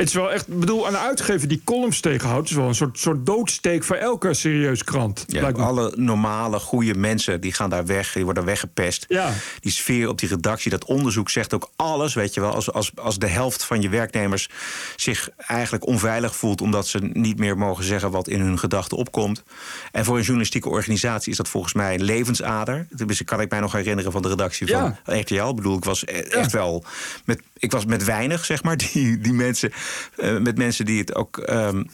Het 0.00 0.08
is 0.08 0.14
wel 0.14 0.32
echt, 0.32 0.48
ik 0.48 0.58
bedoel, 0.60 0.86
een 0.86 0.96
uitgever 0.96 1.48
die 1.48 1.60
columns 1.64 2.00
tegenhoudt, 2.00 2.50
is 2.50 2.56
wel 2.56 2.68
een 2.68 2.74
soort, 2.74 2.98
soort 2.98 3.26
doodsteek 3.26 3.84
voor 3.84 3.96
elke 3.96 4.34
serieuze 4.34 4.84
krant. 4.84 5.24
Ja, 5.26 5.50
alle 5.50 5.92
normale, 5.96 6.58
goede 6.58 6.94
mensen 6.94 7.40
die 7.40 7.52
gaan 7.52 7.70
daar 7.70 7.86
weg, 7.86 8.12
die 8.12 8.24
worden 8.24 8.44
weggepest. 8.44 9.04
Ja. 9.08 9.32
Die 9.60 9.72
sfeer 9.72 10.08
op 10.08 10.18
die 10.18 10.28
redactie, 10.28 10.70
dat 10.70 10.84
onderzoek 10.84 11.30
zegt 11.30 11.54
ook 11.54 11.70
alles, 11.76 12.14
weet 12.14 12.34
je 12.34 12.40
wel. 12.40 12.54
Als, 12.54 12.72
als, 12.72 12.92
als 12.96 13.18
de 13.18 13.26
helft 13.26 13.64
van 13.64 13.82
je 13.82 13.88
werknemers 13.88 14.48
zich 14.96 15.28
eigenlijk 15.36 15.86
onveilig 15.86 16.36
voelt 16.36 16.60
omdat 16.60 16.86
ze 16.86 16.98
niet 16.98 17.38
meer 17.38 17.58
mogen 17.58 17.84
zeggen 17.84 18.10
wat 18.10 18.28
in 18.28 18.40
hun 18.40 18.58
gedachten 18.58 18.96
opkomt. 18.96 19.42
En 19.92 20.04
voor 20.04 20.16
een 20.16 20.22
journalistieke 20.22 20.68
organisatie 20.68 21.30
is 21.30 21.36
dat 21.36 21.48
volgens 21.48 21.72
mij 21.72 21.94
een 21.94 22.02
levensader. 22.02 22.86
Dus 22.90 23.24
kan 23.24 23.40
ik 23.40 23.50
mij 23.50 23.60
nog 23.60 23.72
herinneren 23.72 24.12
van 24.12 24.22
de 24.22 24.28
redactie 24.28 24.66
van. 24.66 24.96
RTL. 25.04 25.48
Ik 25.48 25.56
bedoel, 25.56 25.76
ik 25.76 25.84
was 25.84 26.04
echt 26.04 26.50
ja. 26.50 26.58
wel 26.58 26.84
met, 27.24 27.40
ik 27.60 27.70
was 27.70 27.84
met 27.84 28.04
weinig, 28.04 28.44
zeg 28.44 28.62
maar, 28.62 28.76
die, 28.92 29.18
die 29.18 29.32
mensen. 29.32 29.72
Uh, 30.16 30.38
met 30.38 30.58
mensen 30.58 30.84
die 30.84 30.98
het 30.98 31.14
ook 31.14 31.36
um, 31.50 31.90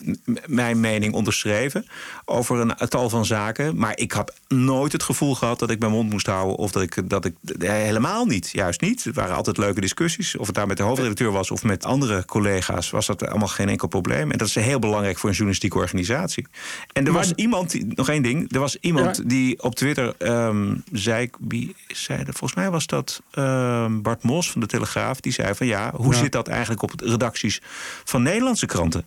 mijn 0.47 0.81
mening 0.81 1.15
onderschreven 1.15 1.87
over 2.25 2.61
een 2.61 2.89
tal 2.89 3.09
van 3.09 3.25
zaken. 3.25 3.77
Maar 3.77 3.99
ik 3.99 4.13
heb 4.13 4.35
nooit 4.49 4.93
het 4.93 5.03
gevoel 5.03 5.35
gehad 5.35 5.59
dat 5.59 5.71
ik 5.71 5.79
mijn 5.79 5.93
mond 5.93 6.11
moest 6.11 6.27
houden. 6.27 6.57
Of 6.57 6.71
dat 6.71 6.83
ik, 6.83 7.11
dat 7.11 7.25
ik 7.25 7.35
helemaal 7.59 8.25
niet, 8.25 8.51
juist 8.51 8.81
niet. 8.81 9.05
Het 9.05 9.15
waren 9.15 9.37
altijd 9.37 9.57
leuke 9.57 9.81
discussies. 9.81 10.37
Of 10.37 10.47
het 10.47 10.55
daar 10.55 10.67
met 10.67 10.77
de 10.77 10.83
hoofdredacteur 10.83 11.33
was 11.33 11.51
of 11.51 11.63
met 11.63 11.85
andere 11.85 12.25
collega's, 12.25 12.91
was 12.91 13.07
dat 13.07 13.27
allemaal 13.27 13.49
geen 13.49 13.69
enkel 13.69 13.89
probleem. 13.89 14.31
En 14.31 14.39
dat 14.39 14.49
is 14.49 14.55
heel 14.55 14.79
belangrijk 14.79 15.19
voor 15.19 15.29
een 15.29 15.35
journalistieke 15.35 15.79
organisatie. 15.79 16.47
En 16.93 17.07
er 17.07 17.13
was 17.13 17.33
iemand, 17.35 17.71
die, 17.71 17.87
nog 17.95 18.09
één 18.09 18.23
ding. 18.23 18.53
Er 18.53 18.61
was 18.61 18.77
iemand 18.81 19.17
ja. 19.17 19.23
die 19.27 19.63
op 19.63 19.75
Twitter 19.75 20.15
um, 20.19 20.83
zei, 20.93 21.31
wie 21.41 21.75
zei 21.87 22.25
dat? 22.25 22.37
Volgens 22.37 22.55
mij 22.61 22.71
was 22.71 22.87
dat 22.87 23.23
um, 23.39 24.03
Bart 24.03 24.23
Mos 24.23 24.51
van 24.51 24.61
de 24.61 24.67
Telegraaf. 24.67 25.21
Die 25.21 25.33
zei 25.33 25.55
van 25.57 25.67
ja, 25.67 25.91
hoe 25.95 26.13
Ja. 26.15 26.19
zit 26.21 26.33
dat 26.33 26.49
eigenlijk 26.49 26.83
op 26.83 26.93
redacties 27.01 27.61
van 28.05 28.23
Nederlandse 28.23 28.67
kranten? 28.67 29.05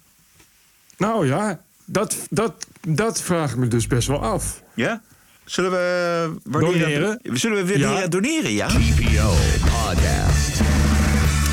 Nou 0.97 1.27
ja, 1.27 1.59
dat, 1.85 2.15
dat, 2.29 2.53
dat 2.87 3.21
vraag 3.21 3.51
ik 3.51 3.57
me 3.57 3.67
dus 3.67 3.87
best 3.87 4.07
wel 4.07 4.21
af. 4.23 4.61
Ja? 4.73 5.01
Zullen 5.45 5.71
we 5.71 6.33
waarderen? 6.43 6.79
Doneren? 6.79 7.19
Zullen 7.39 7.57
we 7.57 7.63
weer 7.63 7.79
Ja. 7.79 7.93
leren 7.93 8.09
doneren, 8.09 8.51
ja? 8.53 8.67
TPO 8.67 9.33
Podcast. 9.61 10.57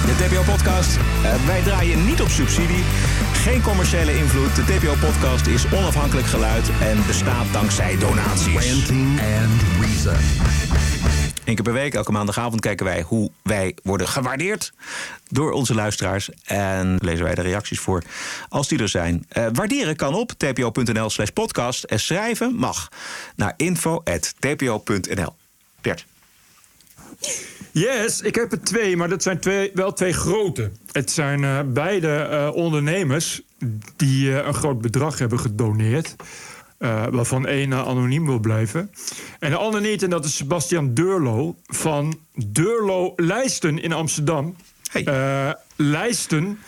De 0.06 0.14
TPO-podcast. 0.24 0.96
eh, 0.96 1.46
wij 1.46 1.62
draaien 1.62 2.04
niet 2.06 2.20
op 2.20 2.28
subsidie. 2.28 2.84
Geen 3.32 3.62
commerciële 3.62 4.16
invloed. 4.18 4.56
De 4.56 4.64
TPO-podcast 4.64 5.46
is 5.46 5.64
onafhankelijk 5.72 6.26
geluid 6.26 6.68
en 6.80 7.06
bestaat 7.06 7.52
dankzij 7.52 7.96
donaties. 7.98 8.72
Ranting 8.74 9.20
and 9.20 9.62
Reason. 9.80 11.15
Eén 11.46 11.54
keer 11.54 11.64
per 11.64 11.72
week, 11.72 11.94
elke 11.94 12.12
maandagavond, 12.12 12.60
kijken 12.60 12.86
wij 12.86 13.02
hoe 13.02 13.30
wij 13.42 13.76
worden 13.82 14.08
gewaardeerd 14.08 14.72
door 15.28 15.52
onze 15.52 15.74
luisteraars. 15.74 16.30
En 16.44 16.96
lezen 17.00 17.24
wij 17.24 17.34
de 17.34 17.42
reacties 17.42 17.78
voor 17.78 18.02
als 18.48 18.68
die 18.68 18.78
er 18.78 18.88
zijn. 18.88 19.24
Eh, 19.28 19.46
waarderen 19.52 19.96
kan 19.96 20.14
op 20.14 20.32
tpo.nl 20.32 21.10
slash 21.10 21.28
podcast. 21.28 21.84
En 21.84 22.00
schrijven 22.00 22.54
mag 22.54 22.88
naar 23.36 23.54
info.tpo.nl. 23.56 25.34
Bert. 25.80 26.06
Yes, 27.70 28.20
ik 28.20 28.34
heb 28.34 28.52
er 28.52 28.60
twee, 28.60 28.96
maar 28.96 29.08
dat 29.08 29.22
zijn 29.22 29.40
twee, 29.40 29.70
wel 29.74 29.92
twee 29.92 30.12
grote. 30.12 30.70
Het 30.92 31.10
zijn 31.10 31.44
eh, 31.44 31.60
beide 31.66 32.16
eh, 32.16 32.50
ondernemers 32.54 33.42
die 33.96 34.42
een 34.42 34.54
groot 34.54 34.80
bedrag 34.80 35.18
hebben 35.18 35.40
gedoneerd. 35.40 36.16
Eh, 36.78 37.04
waarvan 37.10 37.46
één 37.46 37.72
eh, 37.72 37.86
anoniem 37.86 38.26
wil 38.26 38.38
blijven. 38.38 38.90
En 39.38 39.50
de 39.50 39.56
ander 39.56 39.80
niet, 39.80 40.02
en 40.02 40.10
dat 40.10 40.24
is 40.24 40.36
Sebastian 40.36 40.94
Deurlo 40.94 41.56
van 41.66 42.18
Deurlo 42.34 43.12
Lijsten 43.16 43.82
in 43.82 43.92
Amsterdam. 43.92 44.56
Eh, 44.92 45.50
lijsten 45.76 46.58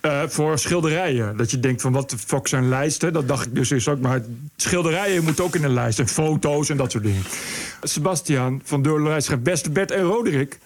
eh, 0.00 0.22
voor 0.26 0.58
schilderijen. 0.58 1.36
Dat 1.36 1.50
je 1.50 1.60
denkt 1.60 1.80
van 1.80 1.92
wat 1.92 2.10
de 2.10 2.18
fuck 2.18 2.48
zijn 2.48 2.68
lijsten? 2.68 3.12
Dat 3.12 3.28
dacht 3.28 3.46
ik 3.46 3.54
dus 3.54 3.88
ook. 3.88 4.00
Maar 4.00 4.20
schilderijen 4.56 5.24
moeten 5.24 5.44
ook 5.44 5.54
in 5.54 5.64
een 5.64 5.72
lijst. 5.72 5.98
En 5.98 6.08
foto's 6.08 6.68
en 6.68 6.76
dat 6.76 6.90
soort 6.90 7.04
dingen. 7.04 7.22
Sebastian 7.82 8.60
van 8.64 8.82
Deurlo 8.82 9.04
Lijsten 9.04 9.22
schrijft... 9.24 9.42
Beste 9.42 9.70
Bert 9.70 9.90
en 9.90 10.02
Roderick... 10.02 10.58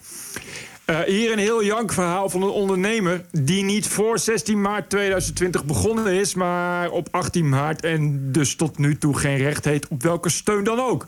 Eh, 0.87 0.99
hier 0.99 1.31
een 1.31 1.39
heel 1.39 1.63
jank 1.63 1.93
verhaal 1.93 2.29
van 2.29 2.41
een 2.41 2.49
ondernemer 2.49 3.25
die 3.31 3.63
niet 3.63 3.87
voor 3.87 4.19
16 4.19 4.61
maart 4.61 4.89
2020 4.89 5.65
begonnen 5.65 6.13
is, 6.13 6.33
maar 6.33 6.89
op 6.89 7.07
18 7.11 7.49
maart 7.49 7.81
en 7.81 8.31
dus 8.31 8.55
tot 8.55 8.77
nu 8.77 8.97
toe 8.97 9.17
geen 9.17 9.37
recht 9.37 9.65
heeft 9.65 9.87
op 9.87 10.03
welke 10.03 10.29
steun 10.29 10.63
dan 10.63 10.79
ook. 10.79 11.05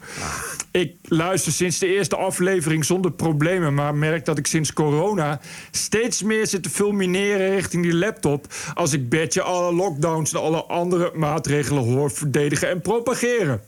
Ik 0.72 0.96
luister 1.04 1.52
sinds 1.52 1.80
de 1.80 1.88
eerste 1.88 2.16
aflevering 2.16 2.86
zonder 2.86 3.12
problemen, 3.12 3.74
maar 3.74 3.96
merk 3.96 4.26
dat 4.26 4.38
ik 4.38 4.48
sinds 4.48 4.74
corona 4.74 5.40
steeds 5.72 6.24
meer 6.24 6.48
zit 6.48 6.64
te 6.64 6.70
fulmineren 6.70 7.50
richting 7.50 7.84
die 7.84 7.96
laptop 7.96 8.46
als 8.74 8.94
ik 8.94 9.10
Bertje 9.10 9.42
alle 9.42 9.74
lockdowns 9.74 10.34
en 10.34 10.40
alle 10.40 10.64
andere 10.64 11.12
maatregelen 11.16 11.84
hoor 11.84 12.12
verdedigen 12.12 12.70
en 12.70 12.82
propageren. 12.82 13.62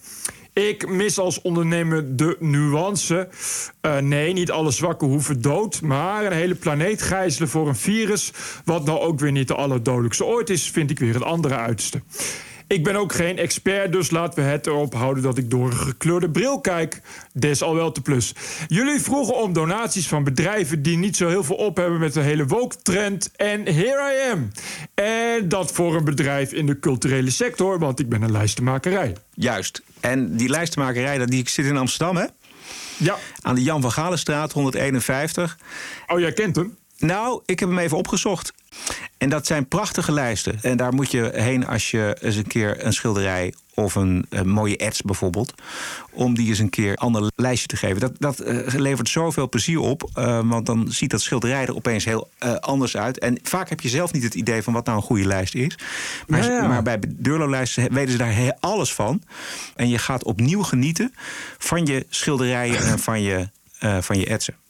Ik 0.53 0.89
mis 0.89 1.19
als 1.19 1.41
ondernemer 1.41 2.15
de 2.15 2.35
nuance. 2.39 3.29
Eh, 3.81 3.97
nee, 3.97 4.33
niet 4.33 4.51
alle 4.51 4.71
zwakken 4.71 5.07
hoeven 5.07 5.41
dood. 5.41 5.81
Maar 5.81 6.25
een 6.25 6.31
hele 6.31 6.55
planeet 6.55 7.01
gijzelen 7.01 7.49
voor 7.49 7.67
een 7.67 7.75
virus. 7.75 8.31
wat 8.65 8.85
nou 8.85 8.99
ook 8.99 9.19
weer 9.19 9.31
niet 9.31 9.47
de 9.47 9.55
allerdodelijkste 9.55 10.25
ooit 10.25 10.49
is, 10.49 10.69
vind 10.69 10.91
ik 10.91 10.99
weer 10.99 11.13
het 11.13 11.23
andere 11.23 11.55
uiterste. 11.55 12.01
Ik 12.71 12.83
ben 12.83 12.95
ook 12.95 13.13
geen 13.13 13.37
expert, 13.37 13.91
dus 13.91 14.11
laten 14.11 14.43
we 14.43 14.49
het 14.49 14.67
erop 14.67 14.93
houden 14.93 15.23
dat 15.23 15.37
ik 15.37 15.49
door 15.49 15.65
een 15.71 15.77
gekleurde 15.77 16.29
bril 16.29 16.61
kijk. 16.61 17.01
Des 17.33 17.61
al 17.61 17.75
wel 17.75 17.91
te 17.91 18.01
plus. 18.01 18.33
Jullie 18.67 18.99
vroegen 19.01 19.35
om 19.35 19.53
donaties 19.53 20.07
van 20.07 20.23
bedrijven 20.23 20.81
die 20.81 20.97
niet 20.97 21.15
zo 21.15 21.27
heel 21.27 21.43
veel 21.43 21.55
op 21.55 21.77
hebben 21.77 21.99
met 21.99 22.13
de 22.13 22.19
hele 22.19 22.45
woke-trend. 22.45 23.31
En 23.35 23.65
here 23.65 24.13
I 24.27 24.31
am. 24.31 24.51
En 24.93 25.49
dat 25.49 25.71
voor 25.71 25.95
een 25.95 26.03
bedrijf 26.03 26.51
in 26.51 26.65
de 26.65 26.79
culturele 26.79 27.29
sector, 27.29 27.79
want 27.79 27.99
ik 27.99 28.09
ben 28.09 28.21
een 28.21 28.31
lijstenmakerij. 28.31 29.15
Juist. 29.33 29.81
En 29.99 30.35
die 30.37 30.49
lijstenmakerij, 30.49 31.17
dat- 31.17 31.27
die 31.29 31.49
zit 31.49 31.65
in 31.65 31.77
Amsterdam, 31.77 32.15
hè? 32.15 32.25
Ja. 32.97 33.17
Aan 33.41 33.55
de 33.55 33.63
Jan 33.63 33.81
van 33.81 33.91
Galenstraat, 33.91 34.51
151. 34.51 35.57
Oh, 36.07 36.19
jij 36.19 36.33
kent 36.33 36.55
hem? 36.55 36.77
Nou, 36.97 37.41
ik 37.45 37.59
heb 37.59 37.69
hem 37.69 37.77
even 37.79 37.97
opgezocht. 37.97 38.53
En 39.21 39.29
dat 39.29 39.47
zijn 39.47 39.67
prachtige 39.67 40.11
lijsten. 40.11 40.59
En 40.61 40.77
daar 40.77 40.93
moet 40.93 41.11
je 41.11 41.31
heen 41.33 41.67
als 41.67 41.91
je 41.91 42.17
eens 42.21 42.35
een 42.35 42.47
keer 42.47 42.85
een 42.85 42.93
schilderij 42.93 43.53
of 43.73 43.95
een, 43.95 44.25
mooie 44.45 44.77
ads 44.77 45.01
bijvoorbeeld. 45.01 45.53
Om 46.11 46.35
die 46.35 46.47
eens 46.47 46.59
een 46.59 46.69
keer 46.69 46.89
een 46.89 46.97
ander 46.97 47.31
lijstje 47.35 47.67
te 47.67 47.75
geven. 47.75 47.99
Dat, 47.99 48.11
dat 48.19 48.39
eh, 48.39 48.73
levert 48.73 49.09
zoveel 49.09 49.49
plezier 49.49 49.79
op. 49.79 50.09
eh, 50.13 50.39
want 50.43 50.65
dan 50.65 50.91
ziet 50.91 51.09
dat 51.09 51.21
schilderij 51.21 51.65
er 51.65 51.75
opeens 51.75 52.05
heel 52.05 52.29
eh, 52.37 52.55
anders 52.55 52.97
uit. 52.97 53.19
En 53.19 53.39
vaak 53.43 53.69
heb 53.69 53.81
je 53.81 53.89
zelf 53.89 54.13
niet 54.13 54.23
het 54.23 54.35
idee 54.35 54.63
van 54.63 54.73
wat 54.73 54.85
nou 54.85 54.97
een 54.97 55.03
goede 55.03 55.25
lijst 55.27 55.55
is. 55.55 55.77
Maar, 56.27 56.43
Ja, 56.43 56.49
ja. 56.49 56.67
maar 56.67 56.83
bij 56.83 56.99
Deurlo-lijsten 57.07 57.93
weten 57.93 58.11
ze 58.11 58.17
daar 58.17 58.55
alles 58.59 58.93
van. 58.93 59.21
En 59.75 59.89
je 59.89 59.97
gaat 59.97 60.23
opnieuw 60.23 60.63
genieten 60.63 61.13
van 61.57 61.85
je 61.85 62.05
schilderijen 62.09 62.77
en 62.77 62.99
van 62.99 63.21
je, 63.21 63.49
van 64.01 64.19
je 64.19 64.25
etsen. 64.25 64.60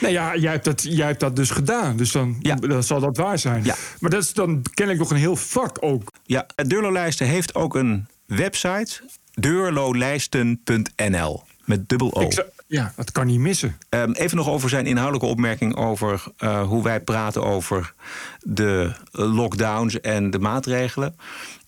Nou 0.00 0.12
ja, 0.12 0.36
jij 0.36 0.52
hebt 0.52 0.64
dat, 0.64 0.82
jij 0.82 1.06
hebt 1.06 1.20
dat 1.20 1.36
dus 1.36 1.50
gedaan. 1.50 1.96
Dus 1.96 2.12
dan, 2.12 2.36
dan 2.60 2.82
zal 2.82 3.00
dat 3.00 3.16
waar 3.16 3.38
zijn. 3.38 3.64
Ja. 3.64 3.74
Maar 4.00 4.10
dat 4.10 4.22
is 4.22 4.32
dan 4.32 4.62
kennelijk 4.74 5.02
nog 5.02 5.10
een 5.10 5.24
heel 5.24 5.36
vak 5.36 5.76
ook. 5.80 6.12
Ja, 6.22 6.46
Deurlo-lijsten 6.56 7.26
heeft 7.26 7.54
ook 7.54 7.74
een 7.74 8.08
website. 8.26 9.00
Deurlolijsten.nl. 9.34 11.42
Met 11.64 11.88
dubbel 11.88 12.14
O. 12.14 12.28
Ja, 12.70 12.92
dat 12.96 13.12
kan 13.12 13.26
niet 13.26 13.38
missen. 13.38 13.76
Ehm, 13.88 14.12
even 14.12 14.36
nog 14.36 14.48
over 14.48 14.68
zijn 14.68 14.86
inhoudelijke 14.86 15.26
opmerking 15.26 15.76
over 15.76 16.24
eh, 16.36 16.62
hoe 16.62 16.82
wij 16.82 17.00
praten 17.00 17.44
over 17.44 17.94
de 18.42 18.92
lockdowns 19.10 20.00
en 20.00 20.30
de 20.30 20.38
maatregelen. 20.38 21.16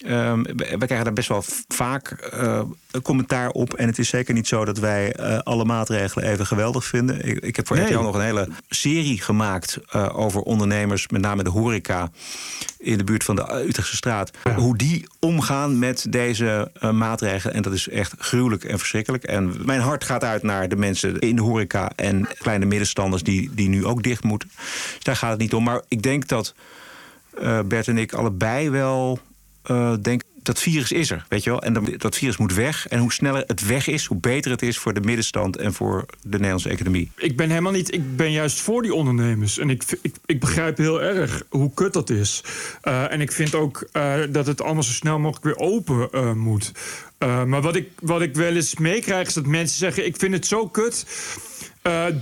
Ehm, 0.05 0.43
we 0.43 0.55
we 0.55 0.87
krijgen 0.87 1.05
daar 1.05 1.13
best 1.13 1.29
wel 1.29 1.45
vaak 1.69 2.11
eh, 2.11 2.63
commentaar 3.03 3.51
op. 3.51 3.75
En 3.75 3.87
het 3.87 3.99
is 3.99 4.09
zeker 4.09 4.35
niet 4.35 4.49
zo 4.49 4.65
dat 4.65 4.79
wij 4.79 5.13
eh, 5.13 5.39
alle 5.39 5.65
maatregelen 5.65 6.29
even 6.29 6.47
geweldig 6.47 6.85
vinden. 6.85 7.29
Ik, 7.29 7.39
ik 7.39 7.57
heb 7.57 7.67
voor 7.67 7.77
Nee. 7.77 7.87
RTL 7.87 8.01
nog 8.01 8.15
een 8.15 8.21
hele 8.21 8.49
serie 8.69 9.21
gemaakt 9.21 9.79
eh, 9.91 10.19
over 10.19 10.41
ondernemers, 10.41 11.09
met 11.09 11.21
name 11.21 11.43
de 11.43 11.51
horeca 11.51 12.11
in 12.79 12.99
de 12.99 13.05
buurt 13.05 13.25
van 13.25 13.37
de 13.37 13.65
Utrechtse 13.69 13.97
straat. 13.97 14.31
Hoe 14.57 14.77
die 14.77 15.07
omgaan 15.19 15.79
met 15.79 16.07
deze 16.09 16.71
maatregelen. 16.93 17.55
En 17.55 17.63
dat 17.63 17.73
is 17.73 17.89
echt 17.89 18.15
gruwelijk 18.19 18.65
en 18.65 18.79
verschrikkelijk. 18.79 19.25
En 19.25 19.55
mijn 19.65 19.81
hart 19.81 20.05
gaat 20.05 20.25
uit 20.25 20.43
naar 20.43 20.69
de 20.69 20.77
mensen 20.77 21.19
in 21.19 21.37
de 21.37 21.43
horeca 21.43 21.91
en 21.97 22.29
kleine 22.39 22.65
middenstanders 22.65 23.23
die, 23.23 23.51
die 23.55 23.69
nu 23.69 23.87
ook 23.87 24.03
dicht 24.03 24.25
moeten. 24.25 24.51
Dus 24.95 25.05
daar 25.05 25.17
gaat 25.17 25.31
het 25.31 25.41
niet 25.41 25.55
om. 25.55 25.65
Maar 25.65 25.83
ik 25.89 26.03
denk 26.03 26.29
dat 26.29 26.55
Bert 27.65 27.89
en 27.89 27.99
ik 27.99 28.13
allebei 28.13 28.71
wel 28.71 29.21
denken. 30.01 30.31
Dat 30.43 30.61
virus 30.61 30.93
is 30.93 31.11
er, 31.11 31.25
weet 31.29 31.45
je 31.45 31.51
wel. 31.51 31.63
En 31.63 31.73
dat, 31.73 31.91
dat 31.97 32.17
virus 32.17 32.37
moet 32.37 32.55
weg. 32.55 32.89
En 32.89 32.99
hoe 32.99 33.13
sneller 33.13 33.45
het 33.47 33.67
weg 33.67 33.87
is, 33.87 34.05
hoe 34.05 34.19
beter 34.19 34.51
het 34.51 34.63
is 34.63 34.79
voor 34.79 34.95
de 34.95 35.01
middenstand 35.01 35.57
en 35.57 35.75
voor 35.75 36.07
de 36.23 36.37
Nederlandse 36.37 36.69
economie. 36.69 37.11
Ik 37.17 37.37
ben 37.37 37.49
helemaal 37.49 37.73
niet. 37.73 37.95
Ik 37.95 38.17
ben 38.17 38.33
juist 38.33 38.61
voor 38.61 38.83
die 38.83 38.95
ondernemers. 38.95 39.59
En 39.59 39.71
ik, 39.71 39.85
ik, 40.03 40.15
ik 40.27 40.41
begrijp 40.41 40.77
heel 40.77 41.03
erg 41.03 41.43
hoe 41.49 41.75
kut 41.75 41.93
dat 41.93 42.11
is. 42.11 42.45
Eh, 42.81 43.13
en 43.13 43.21
ik 43.21 43.33
vind 43.33 43.55
ook 43.55 43.89
eh, 43.93 44.15
dat 44.31 44.47
het 44.47 44.63
allemaal 44.63 44.83
zo 44.83 44.93
snel 44.93 45.19
mogelijk 45.19 45.45
weer 45.45 45.67
open 45.69 46.39
moet. 46.39 46.73
Maar 47.19 47.63
wat 47.63 47.77
ik, 47.77 47.89
wat 48.01 48.23
ik 48.23 48.35
wel 48.35 48.55
eens 48.55 48.77
meekrijg 48.77 49.29
is 49.29 49.35
dat 49.35 49.47
mensen 49.47 49.79
zeggen: 49.79 50.07
Ik 50.07 50.17
vind 50.17 50.33
het 50.33 50.47
zo 50.47 50.69
kut. 50.69 51.07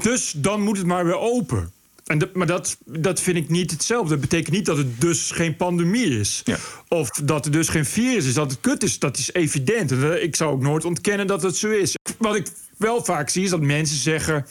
dus 0.02 0.32
dan 0.36 0.60
moet 0.62 0.76
het 0.76 0.86
maar 0.86 1.04
weer 1.04 1.18
open. 1.18 1.72
En 2.10 2.30
maar 2.34 2.46
dat, 2.46 2.76
dat 2.84 3.20
vind 3.20 3.36
ik 3.36 3.48
niet 3.48 3.70
hetzelfde. 3.70 4.08
Dat 4.10 4.20
betekent 4.20 4.54
niet 4.54 4.66
dat 4.66 4.76
het 4.76 5.00
dus 5.00 5.30
geen 5.30 5.56
pandemie 5.56 6.18
is. 6.18 6.42
Of 6.88 7.10
dat 7.10 7.44
er 7.44 7.52
dus 7.52 7.68
geen 7.68 7.84
virus 7.84 8.24
is. 8.24 8.34
Dat 8.34 8.50
het 8.50 8.60
kut 8.60 8.82
is, 8.82 8.98
dat 8.98 9.18
is 9.18 9.32
evident. 9.32 9.92
En, 9.92 10.12
eh, 10.14 10.22
Ik 10.22 10.36
zou 10.36 10.52
ook 10.52 10.62
nooit 10.62 10.84
ontkennen 10.84 11.26
dat 11.26 11.42
het 11.42 11.56
zo 11.56 11.70
is. 11.70 11.96
Wat 12.18 12.34
ik 12.36 12.46
wel 12.76 13.04
vaak 13.04 13.28
zie 13.28 13.44
is 13.44 13.50
dat 13.50 13.60
mensen 13.60 13.96
zeggen... 13.96 14.46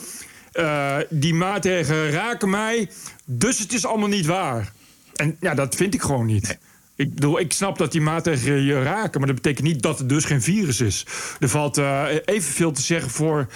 eh, 0.51 0.97
die 1.10 1.34
maatregelen 1.34 2.12
raken 2.12 2.49
mij, 2.49 2.89
dus 3.26 3.60
het 3.60 3.74
is 3.74 3.86
allemaal 3.86 4.07
niet 4.07 4.26
waar. 4.26 4.72
En 5.16 5.38
ja, 5.39 5.53
dat 5.53 5.76
vind 5.76 5.93
ik 5.93 6.01
gewoon 6.01 6.26
niet. 6.26 6.57
Ik, 6.95 7.14
bedoel, 7.14 7.39
ik 7.39 7.53
snap 7.53 7.78
dat 7.78 7.91
die 7.91 8.01
maatregelen 8.01 8.64
je 8.64 8.82
raken, 8.84 9.20
maar 9.20 9.28
dat 9.28 9.41
betekent 9.41 9.68
niet 9.68 9.82
dat 9.82 9.99
het 9.99 10.10
dus 10.10 10.26
geen 10.26 10.41
virus 10.41 10.82
is. 10.82 11.05
Er 11.39 11.49
valt 11.49 11.78
eh, 11.78 12.05
evenveel 12.26 12.72
te 12.72 12.82
zeggen 12.82 13.10
voor, 13.10 13.47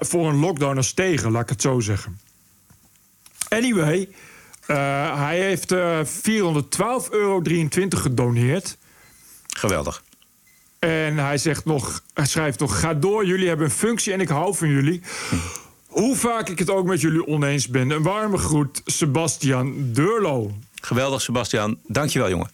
voor 0.00 0.28
een 0.28 0.38
lockdown 0.38 0.76
als 0.76 0.92
tegen, 0.92 1.30
laat 1.30 1.42
ik 1.42 1.48
het 1.48 1.62
zo 1.62 1.80
zeggen. 1.80 2.18
Anyway, 3.48 4.08
eh, 4.66 5.18
hij 5.18 5.40
heeft 5.40 5.72
eh 5.72 6.00
412,23 6.04 7.10
euro 7.10 7.40
gedoneerd. 7.90 8.76
Geweldig. 9.46 10.02
En 10.78 11.18
hij 11.18 11.38
zegt 11.38 11.64
nog, 11.64 12.02
hij 12.14 12.26
schrijft 12.26 12.58
nog: 12.58 12.80
Ga 12.80 12.94
door, 12.94 13.26
jullie 13.26 13.48
hebben 13.48 13.66
een 13.66 13.72
functie 13.72 14.12
en 14.12 14.20
ik 14.20 14.28
hou 14.28 14.54
van 14.54 14.68
jullie. 14.68 15.02
Hoe 15.86 16.16
vaak 16.16 16.48
ik 16.48 16.58
het 16.58 16.70
ook 16.70 16.86
met 16.86 17.00
jullie 17.00 17.26
oneens 17.26 17.68
ben. 17.68 17.90
Een 17.90 18.02
warme 18.02 18.36
groet, 18.36 18.82
Sebastian 18.84 19.92
Deurlo. 19.92 20.54
Geweldig, 20.74 21.22
Sebastian. 21.22 21.78
Dankjewel, 21.86 22.28
jongen. 22.28 22.50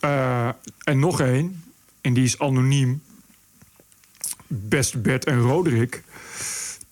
Eh, 0.00 0.48
en 0.84 0.98
nog 0.98 1.20
één, 1.20 1.64
en 2.00 2.14
die 2.14 2.24
is 2.24 2.38
anoniem. 2.38 3.02
Beste 4.46 4.98
Bert 4.98 5.24
en 5.24 5.40
Roderick. 5.40 6.02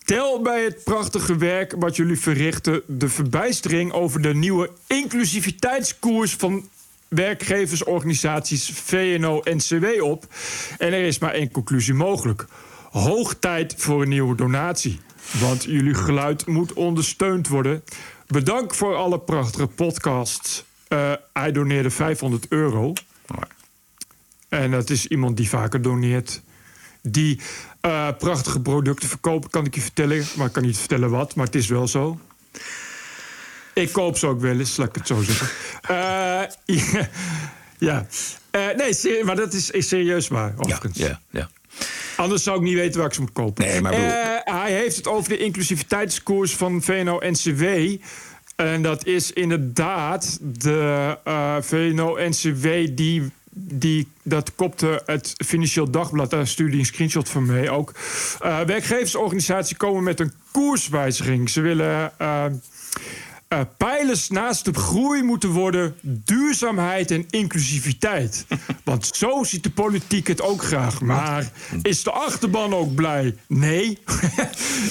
Tel 0.08 0.42
bij 0.42 0.64
het 0.64 0.84
prachtige 0.84 1.36
werk 1.36 1.74
wat 1.78 1.96
jullie 1.96 2.18
verrichten 2.18 2.82
de 2.86 3.08
verbijstering 3.08 3.92
over 3.92 4.22
de 4.22 4.34
nieuwe 4.34 4.70
inclusiviteitskoers 4.86 6.34
van 6.34 6.68
werkgeversorganisaties 7.08 8.70
VNO-NCW 8.70 10.02
op. 10.02 10.26
En 10.78 10.92
er 10.92 11.04
is 11.04 11.18
maar 11.18 11.32
één 11.32 11.50
conclusie 11.50 11.94
mogelijk. 11.94 12.46
Hoog 12.90 13.34
tijd 13.34 13.74
voor 13.76 14.02
een 14.02 14.08
nieuwe 14.08 14.34
donatie. 14.34 15.00
Want 15.40 15.64
jullie 15.64 15.94
geluid 15.94 16.46
moet 16.46 16.72
ondersteund 16.72 17.48
worden. 17.48 17.82
Bedankt 18.26 18.76
voor 18.76 18.94
alle 18.94 19.18
prachtige 19.18 19.66
podcasts. 19.66 20.64
Eh, 20.88 21.12
hij 21.32 21.52
doneerde 21.52 21.90
500 21.90 22.46
euro. 22.48 22.92
En 24.48 24.70
dat 24.70 24.90
is 24.90 25.06
iemand 25.06 25.36
die 25.36 25.48
vaker 25.48 25.82
doneert. 25.82 26.42
Die 27.02 27.40
eh, 27.88 28.08
prachtige 28.18 28.60
producten 28.60 29.08
verkoopt, 29.08 29.50
kan 29.50 29.64
ik 29.64 29.74
je 29.74 29.80
vertellen. 29.80 30.26
Maar 30.36 30.46
ik 30.46 30.52
kan 30.52 30.62
niet 30.62 30.78
vertellen 30.78 31.10
wat, 31.10 31.34
maar 31.34 31.46
het 31.46 31.54
is 31.54 31.68
wel 31.68 31.88
zo. 31.88 32.18
Ik 33.74 33.92
koop 33.92 34.18
ze 34.18 34.26
ook 34.26 34.40
wel 34.40 34.58
eens, 34.58 34.76
laat 34.76 34.88
ik 34.88 34.94
het 34.94 35.06
zo 35.06 35.22
zeggen. 35.22 35.48
Eh, 35.88 36.42
ja. 37.78 38.06
Eh, 38.50 38.66
nee, 38.76 39.24
maar 39.24 39.36
dat 39.36 39.52
is, 39.52 39.70
is 39.70 39.88
serieus 39.88 40.28
waar, 40.28 40.54
overigens. 40.56 40.98
Ja, 40.98 41.20
ja. 41.30 41.50
Anders 42.16 42.42
zou 42.42 42.56
ik 42.56 42.62
niet 42.62 42.74
weten 42.74 42.98
waar 42.98 43.08
ik 43.08 43.14
ze 43.14 43.20
moet 43.20 43.32
kopen. 43.32 43.64
Nee, 43.64 43.80
maar 43.80 43.92
hij 44.44 44.72
heeft 44.72 44.96
het 44.96 45.06
over 45.06 45.28
de 45.28 45.38
inclusiviteitskoers 45.38 46.54
van 46.54 46.82
VNO-NCW. 46.82 47.64
En 48.56 48.82
dat 48.82 49.06
is 49.06 49.32
inderdaad 49.32 50.38
de 50.40 51.16
VNO-NCW 51.60 52.96
die... 52.96 53.32
Die, 53.60 54.08
dat 54.22 54.54
kopte 54.54 55.02
het 55.06 55.34
Financieel 55.46 55.90
Dagblad, 55.90 56.30
daar 56.30 56.46
stuurde 56.46 56.70
hij 56.70 56.80
een 56.80 56.86
screenshot 56.86 57.28
van 57.28 57.46
mee 57.46 57.70
ook. 57.70 57.94
Eh 58.40 58.60
werkgeversorganisaties 58.60 59.76
komen 59.76 60.02
met 60.02 60.20
een 60.20 60.32
koerswijziging. 60.50 61.50
Ze 61.50 61.60
willen 61.60 62.12
eh, 63.48 63.60
pijlers 63.76 64.28
naast 64.28 64.64
de 64.64 64.74
groei 64.74 65.22
moeten 65.22 65.50
worden 65.50 65.94
duurzaamheid 66.02 67.10
en 67.10 67.26
inclusiviteit. 67.30 68.46
Want 68.84 69.06
zo 69.06 69.44
ziet 69.44 69.62
de 69.62 69.70
politiek 69.70 70.26
het 70.26 70.42
ook 70.42 70.62
graag. 70.62 71.00
Maar 71.00 71.50
is 71.82 72.02
de 72.02 72.10
achterban 72.10 72.74
ook 72.74 72.94
blij? 72.94 73.36
Nee. 73.46 73.98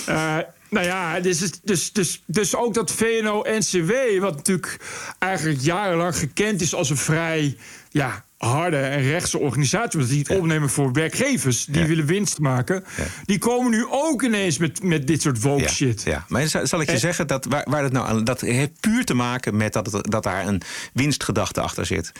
Nou 0.69 0.85
ja, 0.85 1.19
dus, 1.19 1.39
dus, 1.63 1.91
dus, 1.91 2.23
dus 2.25 2.55
ook 2.55 2.73
dat 2.73 2.91
VNO-NCW, 2.91 4.19
wat 4.19 4.35
natuurlijk 4.35 4.79
eigenlijk 5.19 5.61
jarenlang 5.61 6.15
gekend 6.15 6.61
is 6.61 6.73
als 6.73 6.89
een 6.89 6.97
vrij 6.97 7.57
ja, 7.89 8.25
harde 8.37 8.77
en 8.77 9.01
rechtse 9.01 9.37
organisatie, 9.37 9.93
omdat 9.93 10.09
die 10.09 10.19
het 10.27 10.37
opnemen 10.37 10.69
voor 10.69 10.93
werkgevers 10.93 11.65
die 11.65 11.85
willen 11.85 12.05
winst 12.05 12.39
maken, 12.39 12.83
die 13.25 13.37
komen 13.37 13.71
nu 13.71 13.85
ook 13.89 14.23
ineens 14.23 14.57
met, 14.57 14.83
met 14.83 15.07
dit 15.07 15.21
soort 15.21 15.41
woke 15.41 15.61
Ja, 15.61 15.67
shit. 15.69 16.03
Ja, 16.03 16.25
maar 16.27 16.47
zal, 16.47 16.81
ik 16.81 16.87
je 16.87 16.93
En- 16.93 16.99
zeggen 16.99 17.27
dat 17.27 17.45
waar, 17.45 17.65
waar 17.69 17.83
het 17.83 17.91
nou 17.91 18.07
aan, 18.07 18.23
dat 18.23 18.41
heeft 18.41 18.79
puur 18.79 19.05
te 19.05 19.13
maken 19.13 19.57
met 19.57 19.73
dat, 19.73 19.91
het, 19.91 20.11
dat 20.11 20.23
daar 20.23 20.47
een 20.47 20.61
winstgedachte 20.93 21.61
achter 21.61 21.85
zit. 21.85 22.11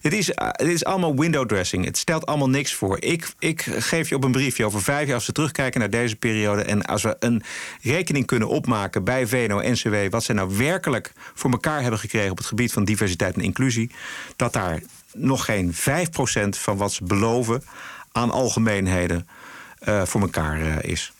Het 0.00 0.12
is, 0.12 0.30
eh, 0.30 0.48
het 0.50 0.68
is 0.68 0.84
allemaal 0.84 1.16
window 1.16 1.48
dressing. 1.48 1.84
Het 1.84 1.96
stelt 1.98 2.26
allemaal 2.26 2.50
niks 2.50 2.74
voor. 2.74 3.00
Ik, 3.02 3.32
ik 3.38 3.62
geef 3.78 4.08
je 4.08 4.14
op 4.14 4.24
een 4.24 4.32
briefje 4.32 4.64
over 4.64 4.82
vijf 4.82 5.06
jaar 5.06 5.14
als 5.14 5.26
we 5.26 5.32
terugkijken 5.32 5.80
naar 5.80 5.90
deze 5.90 6.16
periode 6.16 6.62
en 6.62 6.82
als 6.82 7.02
we 7.02 7.16
een 7.18 7.42
rekening 7.82 8.26
kunnen 8.26 8.48
opmaken 8.48 9.04
bij 9.04 9.26
VNO-NCW 9.26 9.94
wat 10.10 10.24
ze 10.24 10.32
nou 10.32 10.56
werkelijk 10.56 11.12
voor 11.34 11.50
elkaar 11.50 11.82
hebben 11.82 12.00
gekregen 12.00 12.30
op 12.30 12.36
het 12.38 12.46
gebied 12.46 12.72
van 12.72 12.84
diversiteit 12.84 13.34
en 13.34 13.40
inclusie, 13.42 13.90
dat 14.36 14.52
daar 14.52 14.80
nog 15.14 15.44
geen 15.44 15.74
5% 15.74 15.78
van 16.48 16.76
wat 16.76 16.92
ze 16.92 17.04
beloven 17.04 17.62
aan 18.12 18.30
algemeenheden 18.30 19.28
eh, 19.78 20.04
voor 20.04 20.20
elkaar 20.20 20.60
eh, 20.60 20.90
is. 20.90 21.12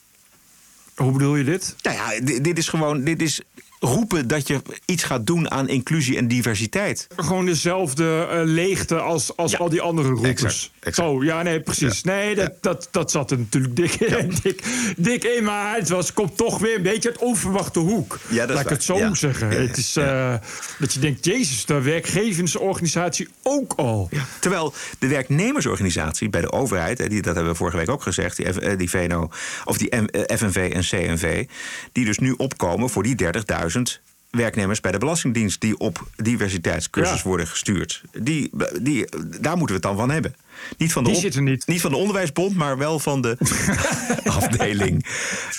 Hoe 0.94 1.12
bedoel 1.12 1.36
je 1.36 1.44
dit? 1.44 1.76
Nou 1.82 1.96
ja, 1.96 2.20
dit, 2.20 2.44
dit 2.44 2.58
is 2.58 2.68
gewoon 2.68 3.04
dit 3.04 3.22
is 3.22 3.42
roepen 3.80 4.28
dat 4.28 4.46
je 4.46 4.62
iets 4.84 5.02
gaat 5.02 5.26
doen 5.26 5.50
aan 5.50 5.68
inclusie 5.68 6.16
en 6.16 6.28
diversiteit. 6.28 7.06
Gewoon 7.16 7.46
dezelfde 7.46 8.26
eh, 8.30 8.40
leegte 8.44 9.00
als, 9.00 9.36
als 9.36 9.58
al 9.58 9.68
die 9.68 9.80
andere 9.80 10.08
roepers. 10.08 10.72
Zo, 10.92 11.24
ja, 11.24 11.42
nee, 11.42 11.60
precies. 11.60 12.02
Nee, 12.02 12.34
dat, 12.34 12.52
dat, 12.60 12.88
dat 12.90 13.10
zat 13.10 13.30
er 13.30 13.38
natuurlijk 13.38 13.76
dik, 13.76 13.98
dik, 14.42 14.62
dik 14.96 15.24
in. 15.24 15.44
Maar 15.44 15.76
het 15.76 15.88
was, 15.88 16.12
komt 16.12 16.36
toch 16.36 16.58
weer 16.58 16.76
een 16.76 16.82
beetje 16.82 17.08
uit 17.08 17.18
onverwachte 17.18 17.78
hoek. 17.78 18.18
Ja, 18.28 18.46
dat 18.46 18.56
Laat 18.56 18.64
ik 18.64 18.70
het 18.70 18.84
zo. 18.84 18.96
Ja. 18.98 19.14
zeggen. 19.14 19.50
Ja, 19.50 19.54
ja, 19.60 19.66
Het 19.66 19.76
is 19.76 19.96
eh, 19.96 20.34
dat 20.78 20.92
je 20.94 21.00
denkt, 21.00 21.24
jezus, 21.24 21.64
de 21.64 21.80
werkgeversorganisatie 21.82 23.28
ook 23.42 23.72
al. 23.76 24.08
Terwijl 24.38 24.74
de 24.98 25.06
werknemersorganisatie 25.06 26.28
bij 26.28 26.40
de 26.40 26.52
overheid, 26.52 26.98
hè, 26.98 27.08
die, 27.08 27.22
dat 27.22 27.34
hebben 27.34 27.52
we 27.52 27.58
vorige 27.58 27.76
week 27.76 27.90
ook 27.90 28.02
gezegd, 28.02 28.36
die, 28.36 28.52
F- 28.52 28.56
eh, 28.56 28.78
die 28.78 28.90
VNO 28.90 29.28
of 29.64 29.78
die 29.78 29.96
M- 29.96 30.04
eh, 30.04 30.36
FNV 30.36 30.70
en 30.74 30.82
CNV, 30.82 31.46
die 31.92 32.04
dus 32.04 32.18
nu 32.18 32.34
opkomen 32.36 32.90
voor 32.90 33.02
die 33.02 33.14
30.000 33.14 34.00
werknemers 34.30 34.80
bij 34.80 34.92
de 34.92 34.98
Belastingdienst 34.98 35.60
die 35.60 35.78
op 35.78 36.06
diversiteitscursus 36.16 37.16
Ja. 37.22 37.28
worden 37.28 37.46
gestuurd. 37.46 38.02
Die, 38.12 38.50
die, 38.80 39.04
daar 39.40 39.56
moeten 39.56 39.66
we 39.66 39.72
het 39.72 39.82
dan 39.82 39.96
van 39.96 40.10
hebben. 40.10 40.34
Niet 40.76 40.92
van 40.92 41.04
de, 41.04 41.10
Die 41.10 41.20
zitten 41.20 41.44
niet. 41.44 41.64
van 41.66 41.90
de 41.90 41.96
Onderwijsbond, 41.96 42.56
maar 42.56 42.78
wel 42.78 42.98
van 42.98 43.20
de 43.20 43.36
afdeling. 44.38 45.06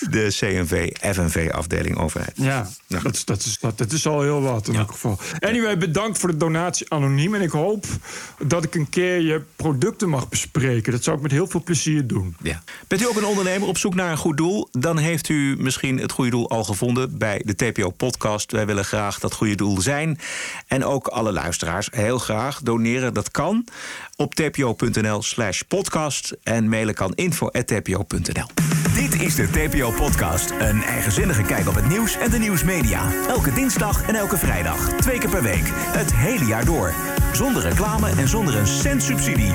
De 0.09 0.27
CNV, 0.39 0.89
FNV-afdeling 1.13 1.97
overheid. 1.97 2.31
Ja, 2.35 2.69
dat, 2.87 3.13
is, 3.13 3.25
dat, 3.25 3.45
is, 3.45 3.57
dat, 3.59 3.77
dat 3.77 3.91
is 3.91 4.07
al 4.07 4.21
heel 4.21 4.41
wat 4.41 4.67
in 4.67 4.75
elk 4.75 4.91
geval. 4.91 5.19
Anyway, 5.39 5.77
bedankt 5.77 6.17
voor 6.17 6.29
de 6.29 6.37
donatie 6.37 6.89
anoniem. 6.89 7.35
En 7.35 7.41
ik 7.41 7.51
hoop 7.51 7.85
dat 8.39 8.63
ik 8.63 8.75
een 8.75 8.89
keer 8.89 9.21
je 9.21 9.41
producten 9.55 10.09
mag 10.09 10.29
bespreken. 10.29 10.91
Dat 10.91 11.03
zou 11.03 11.15
ik 11.15 11.21
met 11.21 11.31
heel 11.31 11.47
veel 11.47 11.63
plezier 11.63 12.07
doen. 12.07 12.35
Ja. 12.41 12.63
Bent 12.87 13.01
u 13.01 13.07
ook 13.07 13.15
een 13.17 13.25
ondernemer 13.25 13.67
op 13.67 13.77
zoek 13.77 13.95
naar 13.95 14.11
een 14.11 14.17
goed 14.17 14.37
doel? 14.37 14.67
Dan 14.71 14.97
heeft 14.97 15.29
u 15.29 15.55
misschien 15.57 15.97
het 15.97 16.11
goede 16.11 16.31
doel 16.31 16.49
al 16.49 16.63
gevonden 16.63 17.17
bij 17.17 17.41
de 17.45 17.55
TPO-podcast. 17.55 18.51
Wij 18.51 18.65
willen 18.65 18.85
graag 18.85 19.19
dat 19.19 19.33
goede 19.33 19.55
doel 19.55 19.81
zijn. 19.81 20.19
En 20.67 20.85
ook 20.85 21.07
alle 21.07 21.31
luisteraars 21.31 21.87
heel 21.91 22.17
graag 22.17 22.61
doneren. 22.61 23.13
Dat 23.13 23.31
kan 23.31 23.65
op 24.21 24.35
tpo.nl 24.35 25.21
slash 25.21 25.61
podcast. 25.61 26.37
En 26.43 26.69
mailen 26.69 26.93
kan 26.93 27.13
info.tpo.nl. 27.13 28.45
Dit 28.93 29.21
is 29.21 29.35
de 29.35 29.49
TPO-podcast. 29.49 30.51
Een 30.59 30.83
eigenzinnige 30.83 31.41
kijk 31.41 31.67
op 31.67 31.75
het 31.75 31.89
nieuws 31.89 32.17
en 32.17 32.29
de 32.29 32.37
nieuwsmedia. 32.37 33.11
Elke 33.27 33.53
dinsdag 33.53 34.07
en 34.07 34.15
elke 34.15 34.37
vrijdag. 34.37 34.89
Twee 34.89 35.19
keer 35.19 35.29
per 35.29 35.43
week. 35.43 35.71
Het 35.73 36.13
hele 36.13 36.45
jaar 36.45 36.65
door. 36.65 36.93
Zonder 37.33 37.61
reclame 37.61 38.09
en 38.09 38.27
zonder 38.27 38.57
een 38.57 38.67
cent 38.67 39.03
subsidie. 39.03 39.51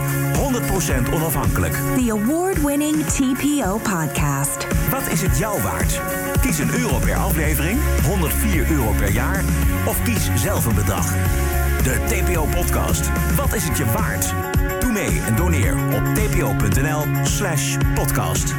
100% 1.09 1.13
onafhankelijk. 1.13 1.73
The 1.73 2.11
award-winning 2.11 3.05
TPO 3.05 3.79
podcast. 3.79 4.67
Wat 4.91 5.09
is 5.13 5.23
het 5.23 5.39
jou 5.39 5.63
waard? 5.63 6.01
Kies 6.41 6.59
een 6.59 6.75
euro 6.79 6.99
per 6.99 7.17
aflevering, 7.17 7.81
104 8.05 8.71
euro 8.71 8.93
per 8.93 9.11
jaar 9.11 9.45
of 9.87 10.03
kies 10.03 10.31
zelf 10.35 10.67
een 10.67 10.75
bedrag. 10.75 11.15
De 11.87 11.99
TPO-podcast. 12.07 13.11
Wat 13.37 13.55
is 13.55 13.69
het 13.69 13.77
je 13.77 13.85
waard? 13.85 14.35
Doe 14.81 14.93
mee 14.93 15.21
en 15.27 15.37
doneer 15.37 15.75
op 15.75 16.05
tpo.nl 16.15 17.05
slash 17.25 17.77
podcast. 17.95 18.55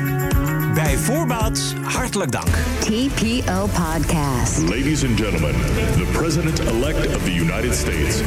Bij 0.73 0.97
voorbaat 0.97 1.73
hartelijk 1.83 2.31
dank. 2.31 2.47
TPO 2.79 3.65
Podcast. 3.65 4.57
Ladies 4.59 5.05
and 5.05 5.19
gentlemen, 5.19 5.53
the 5.95 6.07
President-elect 6.11 7.15
of 7.15 7.23
the 7.23 7.33
United 7.33 7.75
States. 7.75 8.21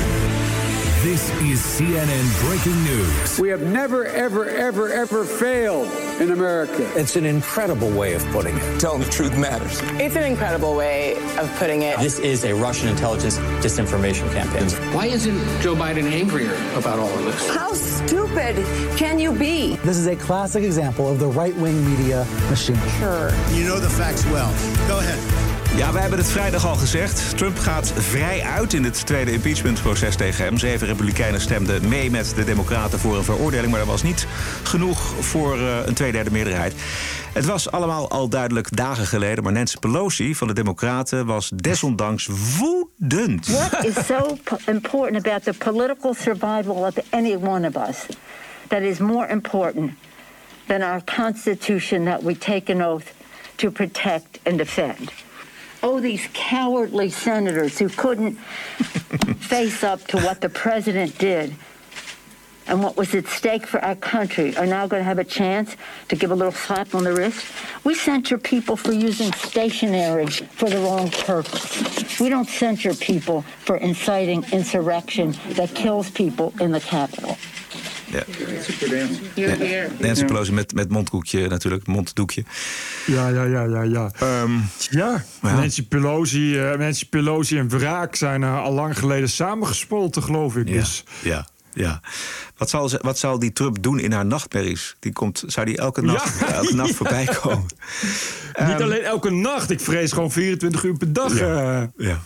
This 1.03 1.31
is 1.51 1.77
CNN 1.77 2.47
breaking 2.47 2.83
news. 2.83 3.39
We 3.39 3.51
have 3.51 3.65
never, 3.65 4.05
ever, 4.05 4.47
ever, 4.47 4.91
ever 4.91 5.25
failed 5.25 6.10
in 6.21 6.31
America. 6.33 6.87
It's 6.99 7.17
an 7.17 7.25
incredible 7.25 7.91
way 7.91 8.13
of 8.13 8.25
putting 8.27 8.57
it. 8.57 8.81
Telling 8.81 9.01
the 9.01 9.09
truth 9.09 9.37
matters. 9.39 9.81
It's 10.01 10.17
an 10.17 10.25
incredible 10.25 10.77
way 10.77 11.17
of 11.39 11.51
putting 11.57 11.83
it. 11.83 11.99
This 11.99 12.19
is 12.19 12.45
a 12.45 12.55
Russian 12.55 12.89
intelligence 12.89 13.39
disinformation 13.65 14.31
campaign. 14.33 14.69
Why 14.95 15.07
isn't 15.07 15.39
Joe 15.63 15.75
Biden 15.75 16.05
angrier 16.05 16.55
about 16.77 16.99
all 16.99 17.09
of 17.09 17.25
this? 17.25 17.49
How 17.49 17.73
stupid 17.73 18.57
can 18.97 19.19
you 19.19 19.33
be? 19.33 19.77
This 19.77 19.97
is 19.97 20.07
a 20.07 20.17
classic 20.17 20.63
example 20.63 21.09
of 21.09 21.19
the 21.19 21.29
right 21.29 21.57
wing 21.57 21.85
media 21.89 22.27
machine. 22.49 22.77
Sure. 22.99 23.31
You 23.53 23.65
know 23.65 23.81
the 23.81 23.91
facts 23.91 24.25
well. 24.27 24.53
Go 24.87 24.99
ahead. 24.99 25.60
Ja, 25.77 25.93
wij 25.93 26.01
hebben 26.01 26.19
het 26.19 26.31
vrijdag 26.31 26.67
al 26.67 26.75
gezegd. 26.75 27.39
Trump 27.39 27.59
gaat 27.59 27.93
vrij 27.97 28.43
uit 28.43 28.73
in 28.73 28.85
het 28.85 29.07
tweede 29.07 29.33
impeachmentproces 29.33 30.17
tegen 30.17 30.45
hem. 30.45 30.59
Zeven 30.59 30.87
republikeinen 30.87 31.41
stemden 31.41 31.89
mee 31.89 32.11
met 32.11 32.33
de 32.35 32.45
democraten 32.45 32.99
voor 32.99 33.17
een 33.17 33.25
veroordeling... 33.25 33.71
maar 33.71 33.81
dat 33.81 33.89
was 33.89 34.03
niet 34.03 34.27
genoeg 34.63 34.99
voor 35.21 35.57
uh, 35.57 35.87
een 35.87 35.95
tweederde 35.95 36.31
meerderheid. 36.31 36.75
Het 37.33 37.45
was 37.45 37.71
allemaal 37.71 38.11
al 38.11 38.29
duidelijk 38.29 38.77
dagen 38.77 39.07
geleden... 39.07 39.45
maar 39.45 39.53
Nancy 39.53 39.77
Pelosi 39.79 40.35
van 40.35 40.47
de 40.47 40.55
democraten 40.55 41.27
was 41.27 41.51
desondanks 41.55 42.29
woedend. 42.59 43.47
What 43.47 43.85
is 43.85 44.07
so 44.07 44.37
important 44.67 45.27
about 45.27 45.43
the 45.43 45.55
political 45.71 46.15
survival 46.15 46.75
of 46.75 46.95
any 47.11 47.37
one 47.37 47.69
of 47.69 47.89
us... 47.89 48.07
that 48.69 48.81
is 48.81 48.99
more 48.99 49.31
important 49.31 49.93
than 50.67 50.83
our 50.83 51.03
Constitution 51.17 52.05
that 52.05 52.23
we 52.23 52.39
take 52.39 52.73
an 52.73 52.83
oath 52.83 53.13
to 53.55 53.71
protect 53.71 54.39
and 54.43 54.59
defend? 54.59 55.13
Oh, 55.83 56.01
these 56.01 56.29
cowardly 56.33 57.11
senators 57.11 57.79
who 57.79 57.89
couldn't 57.89 58.35
face 59.41 59.83
up 59.83 60.07
to 60.09 60.19
what 60.19 60.41
the 60.41 60.49
president 60.49 61.19
did 61.19 61.55
and 62.71 62.83
what 62.83 62.97
was 62.97 63.15
at 63.15 63.27
stake 63.27 63.67
for 63.67 63.85
our 63.85 63.97
country 63.97 64.57
are 64.57 64.67
now 64.67 64.87
going 64.87 65.01
to 65.01 65.05
have 65.05 65.19
a 65.19 65.25
chance 65.25 65.77
to 66.09 66.15
give 66.15 66.31
a 66.31 66.35
little 66.35 66.53
slap 66.53 66.95
on 66.95 67.03
the 67.03 67.13
wrist. 67.13 67.45
We 67.83 67.95
censure 67.97 68.39
people 68.39 68.77
for 68.77 68.93
using 68.93 69.33
stationery 69.33 70.27
for 70.29 70.71
the 70.71 70.79
wrong 70.79 71.11
purpose. 71.11 72.21
We 72.21 72.29
don't 72.29 72.49
censure 72.49 72.95
people 72.95 73.43
for 73.65 73.77
inciting 73.79 74.45
insurrection 74.53 75.35
that 75.51 75.75
kills 75.75 76.11
people 76.11 76.55
in 76.61 76.71
the 76.71 76.81
Capitol. 76.81 77.37
Ja. 78.11 78.25
Nancy 79.99 80.25
Pelosi 80.25 80.53
met, 80.53 80.75
met 80.75 80.89
mondkoekje 80.89 81.49
natuurlijk, 81.49 81.87
monddoekje. 81.87 82.45
Ja, 83.07 83.29
ja, 83.29 83.45
ja, 83.45 83.63
ja, 83.63 83.83
ja. 83.83 84.11
Um, 84.43 84.69
ja, 84.91 85.25
ja. 85.43 85.55
Nancy, 85.55 85.87
Pelosi, 85.87 86.71
uh, 86.71 86.79
Nancy 86.79 87.09
Pelosi 87.09 87.59
en 87.59 87.69
Wraak 87.69 88.15
zijn 88.15 88.43
uh, 88.43 88.63
al 88.63 88.73
lang 88.73 88.99
geleden 88.99 89.29
samengespolten, 89.29 90.23
geloof 90.23 90.57
ik. 90.57 90.69
Ja, 90.69 90.75
dus. 90.75 91.05
ja. 91.23 91.49
Ja. 91.75 92.01
Wat 92.57 92.71
zal, 92.71 92.89
ze, 92.89 92.99
wat 93.03 93.19
zal 93.19 93.39
die 93.39 93.53
Trump 93.53 93.83
doen 93.83 93.99
in 93.99 94.13
haar 94.13 94.27
nachtmerries? 94.27 94.97
Die 94.99 95.13
komt, 95.13 95.45
zou 95.47 95.67
die 95.67 95.77
elke 95.77 96.03
nacht, 96.03 96.39
ja. 96.39 96.47
elke 96.47 96.75
nacht 96.83 96.95
voorbij 96.95 97.25
komen? 97.25 97.67
Niet 98.59 98.81
um, 98.81 98.83
alleen 98.83 99.03
elke 99.03 99.31
nacht, 99.31 99.71
ik 99.71 99.81
vrees 99.81 100.13
gewoon 100.13 100.31
24 100.31 100.85
uur 100.85 100.97
per 100.97 101.13
dag. 101.13 101.39
Ja. 101.39 101.81
Uh. 101.81 101.87
ja. 101.97 102.21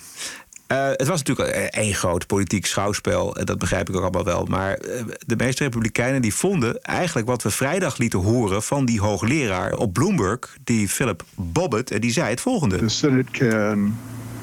Uh, 0.68 0.88
het 0.88 1.06
was 1.06 1.22
natuurlijk 1.22 1.56
één 1.56 1.94
groot 1.94 2.26
politiek 2.26 2.66
schouwspel. 2.66 3.36
Dat 3.44 3.58
begrijp 3.58 3.88
ik 3.88 3.96
ook 3.96 4.02
allemaal 4.02 4.24
wel. 4.24 4.44
Maar 4.44 4.78
uh, 4.82 5.02
de 5.26 5.36
meeste 5.36 5.62
republikeinen 5.62 6.22
die 6.22 6.34
vonden 6.34 6.82
eigenlijk 6.82 7.26
wat 7.26 7.42
we 7.42 7.50
vrijdag 7.50 7.96
lieten 7.96 8.18
horen 8.18 8.62
van 8.62 8.84
die 8.84 9.00
hoogleraar 9.00 9.72
op 9.72 9.92
Bloomberg, 9.92 10.56
die 10.64 10.88
Philip 10.88 11.22
Bobbitt, 11.34 11.90
en 11.90 12.00
die 12.00 12.12
zei 12.12 12.30
het 12.30 12.40
volgende. 12.40 12.76
The 12.76 12.88
Senate 12.88 13.30
can 13.30 13.98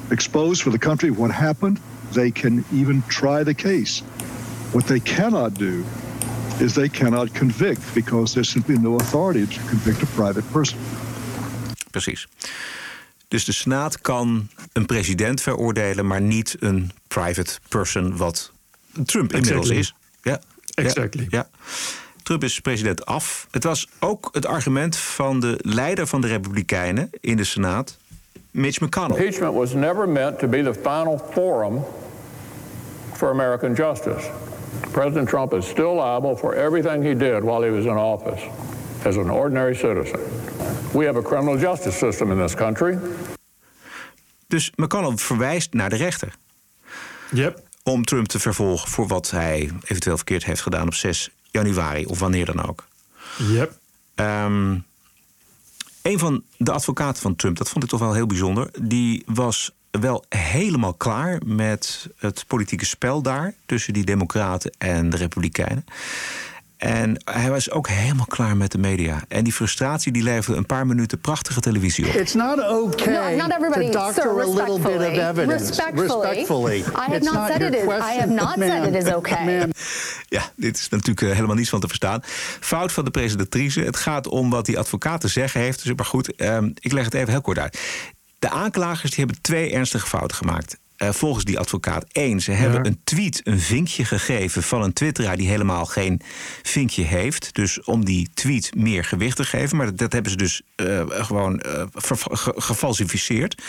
expose 0.08 0.62
for 0.62 0.72
the 0.72 0.78
country 0.78 1.12
what 1.12 1.30
happened. 1.30 1.78
They 2.10 2.30
can 2.30 2.64
even 2.72 3.04
try 3.06 3.44
the 3.44 3.54
case. 3.54 4.02
What 4.70 4.86
they 4.86 5.00
cannot 5.00 5.58
do 5.58 5.84
is 6.58 6.72
they 6.72 6.88
cannot 6.88 7.32
convict 7.32 7.80
because 7.92 8.32
there's 8.32 8.50
simply 8.50 8.78
no 8.78 8.96
authority 8.96 9.46
to 9.46 9.60
convict 9.68 10.02
a 10.02 10.06
private 10.14 10.50
person. 10.50 10.78
Precies. 11.90 12.28
Dus 13.28 13.44
de 13.44 13.52
Senaat 13.52 14.00
kan 14.00 14.48
een 14.72 14.86
president 14.86 15.40
veroordelen, 15.40 16.06
maar 16.06 16.20
niet 16.20 16.56
een 16.60 16.90
private 17.08 17.58
person, 17.68 18.16
wat 18.16 18.52
Trump 19.04 19.32
inmiddels 19.32 19.70
exactly. 19.70 19.78
is. 19.78 19.94
Ja. 20.22 20.40
Exactly. 20.74 21.26
Ja. 21.28 21.48
Trump 22.22 22.44
is 22.44 22.60
president 22.60 23.06
af. 23.06 23.46
Het 23.50 23.64
was 23.64 23.88
ook 23.98 24.28
het 24.32 24.46
argument 24.46 24.96
van 24.96 25.40
de 25.40 25.58
leider 25.62 26.06
van 26.06 26.20
de 26.20 26.26
Republikeinen 26.26 27.10
in 27.20 27.36
de 27.36 27.44
Senaat, 27.44 27.96
Mitch 28.50 28.80
McConnell. 28.80 29.16
Impeachment 29.16 29.54
was 29.54 29.72
never 29.72 30.08
meant 30.08 30.38
to 30.38 30.48
be 30.48 30.62
the 30.62 30.74
final 30.74 31.18
forum 31.32 31.84
for 33.12 33.30
American 33.30 33.74
justice. 33.74 34.30
President 34.90 35.28
Trump 35.28 35.54
is 35.54 35.68
still 35.68 35.94
liable 35.94 36.36
for 36.36 36.54
everything 36.54 37.04
he 37.04 37.16
did 37.16 37.42
while 37.42 37.62
he 37.62 37.70
was 37.70 37.84
in 37.84 37.96
office 37.96 38.42
as 39.04 39.16
an 39.16 39.30
ordinary 39.30 39.74
citizen. 39.74 40.20
We 40.92 41.06
have 41.06 41.18
a 41.18 41.22
criminal 41.22 41.58
justice 41.58 41.98
system 41.98 42.30
in 42.30 42.38
this 42.38 42.54
country. 42.54 42.98
Dus 44.52 44.70
McConnell 44.74 45.16
verwijst 45.16 45.72
naar 45.72 45.90
de 45.90 45.96
rechter. 45.96 46.34
Yep. 47.30 47.62
Om 47.82 48.04
Trump 48.04 48.26
te 48.26 48.38
vervolgen 48.38 48.90
voor 48.90 49.06
wat 49.06 49.30
hij 49.30 49.70
eventueel 49.82 50.16
verkeerd 50.16 50.44
heeft 50.44 50.60
gedaan 50.60 50.86
op 50.86 50.94
6 50.94 51.30
januari 51.50 52.06
of 52.06 52.18
wanneer 52.18 52.46
dan 52.46 52.68
ook. 52.68 52.86
Yep. 53.38 53.78
Um, 54.14 54.84
een 56.02 56.18
van 56.18 56.42
de 56.56 56.72
advocaten 56.72 57.22
van 57.22 57.36
Trump, 57.36 57.56
dat 57.56 57.68
vond 57.68 57.84
ik 57.84 57.90
toch 57.90 58.00
wel 58.00 58.12
heel 58.12 58.26
bijzonder, 58.26 58.70
die 58.80 59.22
was 59.26 59.70
wel 59.90 60.24
helemaal 60.28 60.94
klaar 60.94 61.40
met 61.44 62.08
het 62.16 62.44
politieke 62.46 62.84
spel 62.84 63.22
daar 63.22 63.54
tussen 63.66 63.92
die 63.92 64.04
Democraten 64.04 64.72
en 64.78 65.10
de 65.10 65.16
Republikeinen. 65.16 65.84
En 66.82 67.22
hij 67.24 67.50
was 67.50 67.70
ook 67.70 67.88
helemaal 67.88 68.26
klaar 68.26 68.56
met 68.56 68.72
de 68.72 68.78
media. 68.78 69.22
En 69.28 69.44
die 69.44 69.52
frustratie 69.52 70.12
die 70.12 70.22
leverde 70.22 70.58
een 70.58 70.66
paar 70.66 70.86
minuten 70.86 71.20
prachtige 71.20 71.60
televisie 71.60 72.06
op. 72.06 72.14
It's 72.14 72.34
not 72.34 72.58
okay 72.58 73.36
no, 73.36 73.46
not 73.46 73.50
everybody, 73.50 73.90
to 73.90 73.92
doctor 73.92 74.22
sir, 74.22 74.42
a 74.42 74.46
little 74.46 74.78
bit 74.78 74.96
of 74.96 75.18
evidence. 75.18 75.66
Respectfully. 75.66 76.28
respectfully. 76.28 76.78
I 76.78 76.82
have 76.82 77.16
It's 77.16 77.24
not, 77.24 77.34
not 77.34 77.46
said 77.46 77.62
it 77.62 77.74
is. 77.74 77.82
I 77.82 78.18
have 78.18 78.26
not 78.26 78.54
said 78.58 78.94
it 78.94 79.04
is 79.04 79.14
okay. 79.14 79.68
Ja, 80.28 80.50
dit 80.56 80.76
is 80.76 80.88
natuurlijk 80.88 81.20
uh, 81.20 81.32
helemaal 81.32 81.56
niets 81.56 81.70
van 81.70 81.80
te 81.80 81.88
verstaan. 81.88 82.20
Fout 82.60 82.92
van 82.92 83.04
de 83.04 83.10
presentatrice. 83.10 83.80
Het 83.80 83.96
gaat 83.96 84.28
om 84.28 84.50
wat 84.50 84.66
die 84.66 84.78
advocaat 84.78 85.20
te 85.20 85.28
zeggen 85.28 85.60
heeft. 85.60 85.84
Dus 85.84 85.94
maar 85.94 86.06
goed, 86.06 86.40
um, 86.40 86.72
ik 86.80 86.92
leg 86.92 87.04
het 87.04 87.14
even 87.14 87.30
heel 87.30 87.40
kort 87.40 87.58
uit. 87.58 87.78
De 88.38 88.50
aanklagers 88.50 89.10
die 89.10 89.24
hebben 89.24 89.42
twee 89.42 89.72
ernstige 89.72 90.06
fouten 90.06 90.36
gemaakt. 90.36 90.78
Uh, 91.02 91.08
volgens 91.10 91.44
die 91.44 91.58
advocaat. 91.58 92.04
Eén, 92.12 92.40
ze 92.40 92.52
hebben 92.52 92.82
ja. 92.82 92.90
een 92.90 93.00
tweet 93.04 93.40
een 93.44 93.60
vinkje 93.60 94.04
gegeven 94.04 94.62
van 94.62 94.82
een 94.82 94.92
twitteraar 94.92 95.36
die 95.36 95.48
helemaal 95.48 95.86
geen 95.86 96.20
vinkje 96.62 97.02
heeft. 97.02 97.54
Dus 97.54 97.84
om 97.84 98.04
die 98.04 98.28
tweet 98.34 98.74
meer 98.74 99.04
gewicht 99.04 99.36
te 99.36 99.44
geven. 99.44 99.76
Maar 99.76 99.86
dat, 99.86 99.98
dat 99.98 100.12
hebben 100.12 100.30
ze 100.30 100.36
dus 100.36 100.62
uh, 100.76 101.02
gewoon 101.06 101.62
uh, 101.66 101.82
gefalsificeerd. 102.56 103.62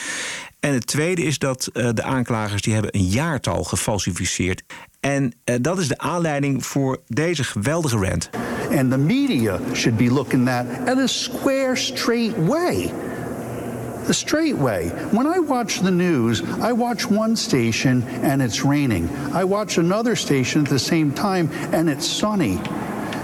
En 0.59 0.73
het 0.73 0.87
tweede 0.87 1.23
is 1.23 1.37
dat 1.37 1.69
de 1.73 2.03
aanklagers 2.03 2.61
die 2.61 2.73
hebben 2.73 2.95
een 2.95 3.07
jaartal 3.07 3.63
gefalsificeerd. 3.63 4.63
En 4.99 5.33
uh, 5.45 5.55
dat 5.61 5.79
is 5.79 5.87
de 5.87 5.97
aanleiding 5.97 6.65
voor 6.65 7.01
deze 7.07 7.43
geweldige 7.43 7.97
rant. 7.97 8.29
And 8.71 8.91
the 8.91 8.97
media 8.97 9.59
should 9.73 9.97
be 9.97 10.11
looking 10.11 10.49
at 10.49 10.65
at 10.85 10.97
a 10.97 11.07
square, 11.07 11.75
straight 11.75 12.45
way. 12.45 12.91
The 14.05 14.13
straight 14.13 14.57
way. 14.57 14.89
When 15.11 15.27
I 15.27 15.39
watch 15.39 15.79
the 15.79 15.91
news, 15.91 16.41
I 16.59 16.73
watch 16.73 17.09
one 17.09 17.35
station 17.35 18.03
and 18.03 18.41
it's 18.41 18.63
raining. 18.63 19.09
I 19.33 19.45
watch 19.45 19.77
another 19.77 20.15
station 20.15 20.63
at 20.63 20.69
the 20.69 20.79
same 20.79 21.11
time 21.13 21.49
and 21.71 21.89
it's 21.89 22.05
sunny. 22.05 22.59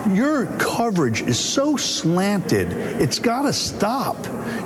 Your 0.07 0.45
coverage 0.57 1.21
is 1.21 1.37
so 1.37 1.75
slanted, 1.75 2.71
it's 2.71 3.19
got 3.19 3.43
to 3.43 3.53
stop. 3.53 4.17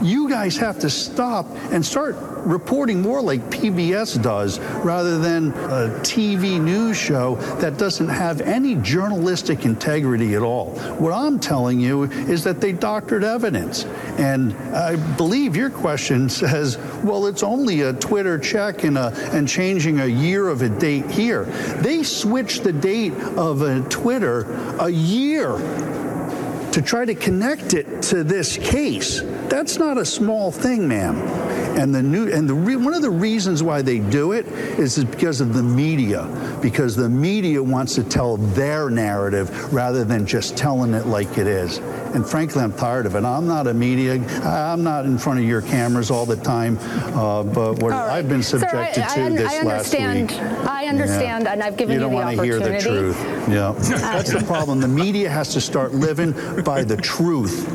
You 0.01 0.29
guys 0.29 0.55
have 0.57 0.79
to 0.79 0.89
stop 0.89 1.47
and 1.71 1.85
start 1.85 2.15
reporting 2.45 3.01
more 3.01 3.21
like 3.21 3.41
PBS 3.49 4.21
does 4.21 4.59
rather 4.83 5.17
than 5.17 5.49
a 5.49 5.89
TV 6.01 6.59
news 6.59 6.97
show 6.97 7.35
that 7.59 7.77
doesn't 7.77 8.09
have 8.09 8.41
any 8.41 8.75
journalistic 8.75 9.65
integrity 9.65 10.35
at 10.35 10.41
all. 10.41 10.71
What 10.97 11.13
I'm 11.13 11.39
telling 11.39 11.79
you 11.79 12.03
is 12.03 12.43
that 12.43 12.61
they 12.61 12.73
doctored 12.73 13.23
evidence. 13.23 13.85
And 14.17 14.53
I 14.73 14.97
believe 15.15 15.55
your 15.55 15.69
question 15.69 16.29
says, 16.43 16.77
well, 17.03 17.27
it's 17.27 17.43
only 17.43 17.81
a 17.81 17.93
Twitter 17.93 18.37
check 18.37 18.83
and, 18.83 18.97
a, 18.97 19.13
and 19.31 19.47
changing 19.47 20.01
a 20.01 20.05
year 20.05 20.49
of 20.49 20.61
a 20.61 20.69
date 20.69 21.09
here. 21.09 21.45
They 21.81 22.03
switched 22.03 22.63
the 22.63 22.73
date 22.73 23.13
of 23.13 23.61
a 23.61 23.81
Twitter 23.89 24.43
a 24.79 24.89
year 24.89 25.22
to 25.31 26.81
try 26.81 27.05
to 27.05 27.15
connect 27.15 27.73
it 27.73 28.01
to 28.01 28.23
this 28.23 28.57
case. 28.57 29.21
That's 29.47 29.77
not 29.77 29.97
a 29.97 30.05
small 30.05 30.51
thing, 30.51 30.87
ma'am. 30.87 31.52
And 31.75 31.93
the 31.93 32.03
new 32.03 32.31
and 32.31 32.47
the 32.47 32.53
re, 32.53 32.75
one 32.75 32.93
of 32.93 33.01
the 33.01 33.09
reasons 33.09 33.63
why 33.63 33.81
they 33.81 33.99
do 33.99 34.33
it 34.33 34.47
is, 34.47 35.03
because 35.03 35.41
of 35.41 35.53
the 35.53 35.63
media, 35.63 36.59
because 36.61 36.95
the 36.95 37.09
media 37.09 37.61
wants 37.61 37.95
to 37.95 38.03
tell 38.03 38.37
their 38.37 38.89
narrative 38.89 39.73
rather 39.73 40.03
than 40.03 40.25
just 40.25 40.55
telling 40.55 40.93
it 40.93 41.07
like 41.07 41.37
it 41.37 41.47
is. 41.47 41.79
And 42.13 42.27
frankly, 42.27 42.61
I'm 42.61 42.73
tired 42.73 43.07
of 43.07 43.15
it. 43.15 43.23
I'm 43.25 43.47
not 43.47 43.65
a 43.67 43.73
media. 43.73 44.23
I'm 44.43 44.83
not 44.83 45.05
in 45.05 45.17
front 45.17 45.39
of 45.39 45.45
your 45.45 45.61
cameras 45.61 46.11
all 46.11 46.27
the 46.27 46.35
time. 46.35 46.77
Uh, 46.79 47.41
but 47.43 47.81
what 47.81 47.91
right. 47.91 48.17
I've 48.17 48.29
been 48.29 48.43
subjected 48.43 49.03
Sir, 49.09 49.09
I, 49.09 49.15
to 49.15 49.21
I, 49.23 49.29
this 49.29 49.51
I 49.51 49.57
understand, 49.57 50.31
last 50.31 50.41
week. 50.41 50.69
I 50.69 50.85
understand, 50.85 51.43
Yeah. 51.45 51.53
and 51.53 51.63
I've 51.63 51.75
given 51.75 51.93
you 51.93 51.99
you, 51.99 52.01
don't 52.01 52.11
the 52.11 52.15
want 52.15 52.37
to 52.37 52.43
hear 52.43 52.59
the 52.59 52.79
truth. 52.79 53.19
Yeah, 53.49 53.73
that's 53.77 54.31
the 54.31 54.43
problem. 54.45 54.79
The 54.79 54.87
media 54.87 55.29
has 55.29 55.49
to 55.53 55.61
start 55.61 55.93
living 55.93 56.33
by 56.63 56.83
the 56.83 56.97
truth, 56.97 57.67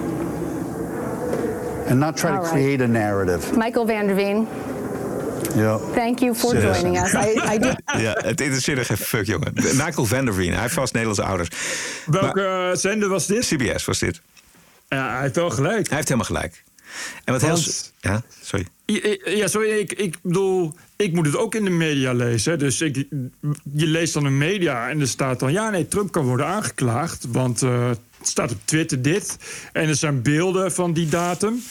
and 1.89 1.99
not 1.99 2.16
try 2.16 2.30
All 2.30 2.36
to 2.36 2.43
right. 2.43 2.53
create 2.53 2.82
a 2.82 2.86
narrative. 2.86 3.57
Michael 3.57 3.86
Van 3.86 4.07
der 4.07 4.14
Veen, 4.14 4.47
Yeah. 5.57 5.78
thank 5.95 6.18
you 6.18 6.34
for 6.34 6.55
joining 6.61 6.99
us. 6.99 7.12
I, 7.12 7.41
I. 7.55 7.59
Ja, 8.03 8.12
het 8.22 8.41
er 8.41 8.84
geen 8.84 8.97
fuck, 8.97 9.26
jongen. 9.26 9.53
Michael 9.55 10.05
van 10.07 10.24
der 10.24 10.34
Veen, 10.34 10.53
hij 10.53 10.61
heeft 10.62 10.74
vast 10.74 10.93
Nederlandse 10.93 11.24
ouders. 11.26 11.49
Welke 12.07 12.43
eh, 12.45 12.76
zender 12.76 13.09
was 13.09 13.26
dit? 13.26 13.47
CBS 13.47 13.84
was 13.84 13.99
dit. 13.99 14.20
Ja, 14.89 15.12
hij 15.12 15.22
heeft 15.22 15.34
wel 15.36 15.51
gelijk. 15.51 15.86
Hij 15.86 15.97
heeft 15.97 16.09
helemaal 16.09 16.26
gelijk. 16.30 16.64
En 17.24 17.32
wat 17.32 17.43
Want- 17.43 17.64
heel... 18.01 18.12
Ja, 18.12 18.22
sorry. 18.43 18.66
Ja, 18.84 19.16
Ja, 19.24 19.47
sorry, 19.47 19.68
ik, 19.70 19.93
ik 19.93 20.16
bedoel, 20.22 20.74
ik 20.97 21.12
moet 21.12 21.26
het 21.26 21.36
ook 21.36 21.55
in 21.55 21.64
de 21.64 21.70
media 21.70 22.12
lezen. 22.12 22.53
hè. 22.53 22.59
Dus 22.59 22.80
ik, 22.80 22.95
je 23.72 23.86
leest 23.86 24.14
dan 24.14 24.24
een 24.24 24.39
media 24.39 24.89
en 24.89 25.01
er 25.01 25.09
staat 25.09 25.41
dan... 25.41 25.53
ja, 25.53 25.70
nee, 25.70 25.89
Trump 25.89 26.12
kan 26.12 26.24
worden 26.24 26.47
aangeklaagd, 26.47 27.26
want 27.28 27.62
eh, 27.62 27.91
het 28.18 28.28
staat 28.28 28.50
op 28.50 28.58
Twitter 28.64 29.02
dit... 29.02 29.36
en 29.72 29.88
er 29.88 29.94
zijn 29.96 30.22
beelden 30.22 30.72
van 30.72 30.92
die 30.92 31.08
datum. 31.08 31.62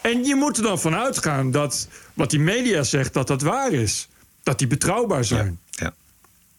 En 0.00 0.24
je 0.24 0.34
moet 0.34 0.56
er 0.56 0.62
dan 0.62 0.80
van 0.80 0.94
uitgaan 0.94 1.50
dat 1.50 1.88
wat 2.14 2.30
die 2.30 2.40
media 2.40 2.82
zegt, 2.82 3.12
dat 3.12 3.26
dat 3.26 3.42
waar 3.42 3.72
is. 3.72 4.08
Dat 4.42 4.58
die 4.58 4.66
betrouwbaar 4.66 5.24
zijn. 5.24 5.58
Ja. 5.70 5.94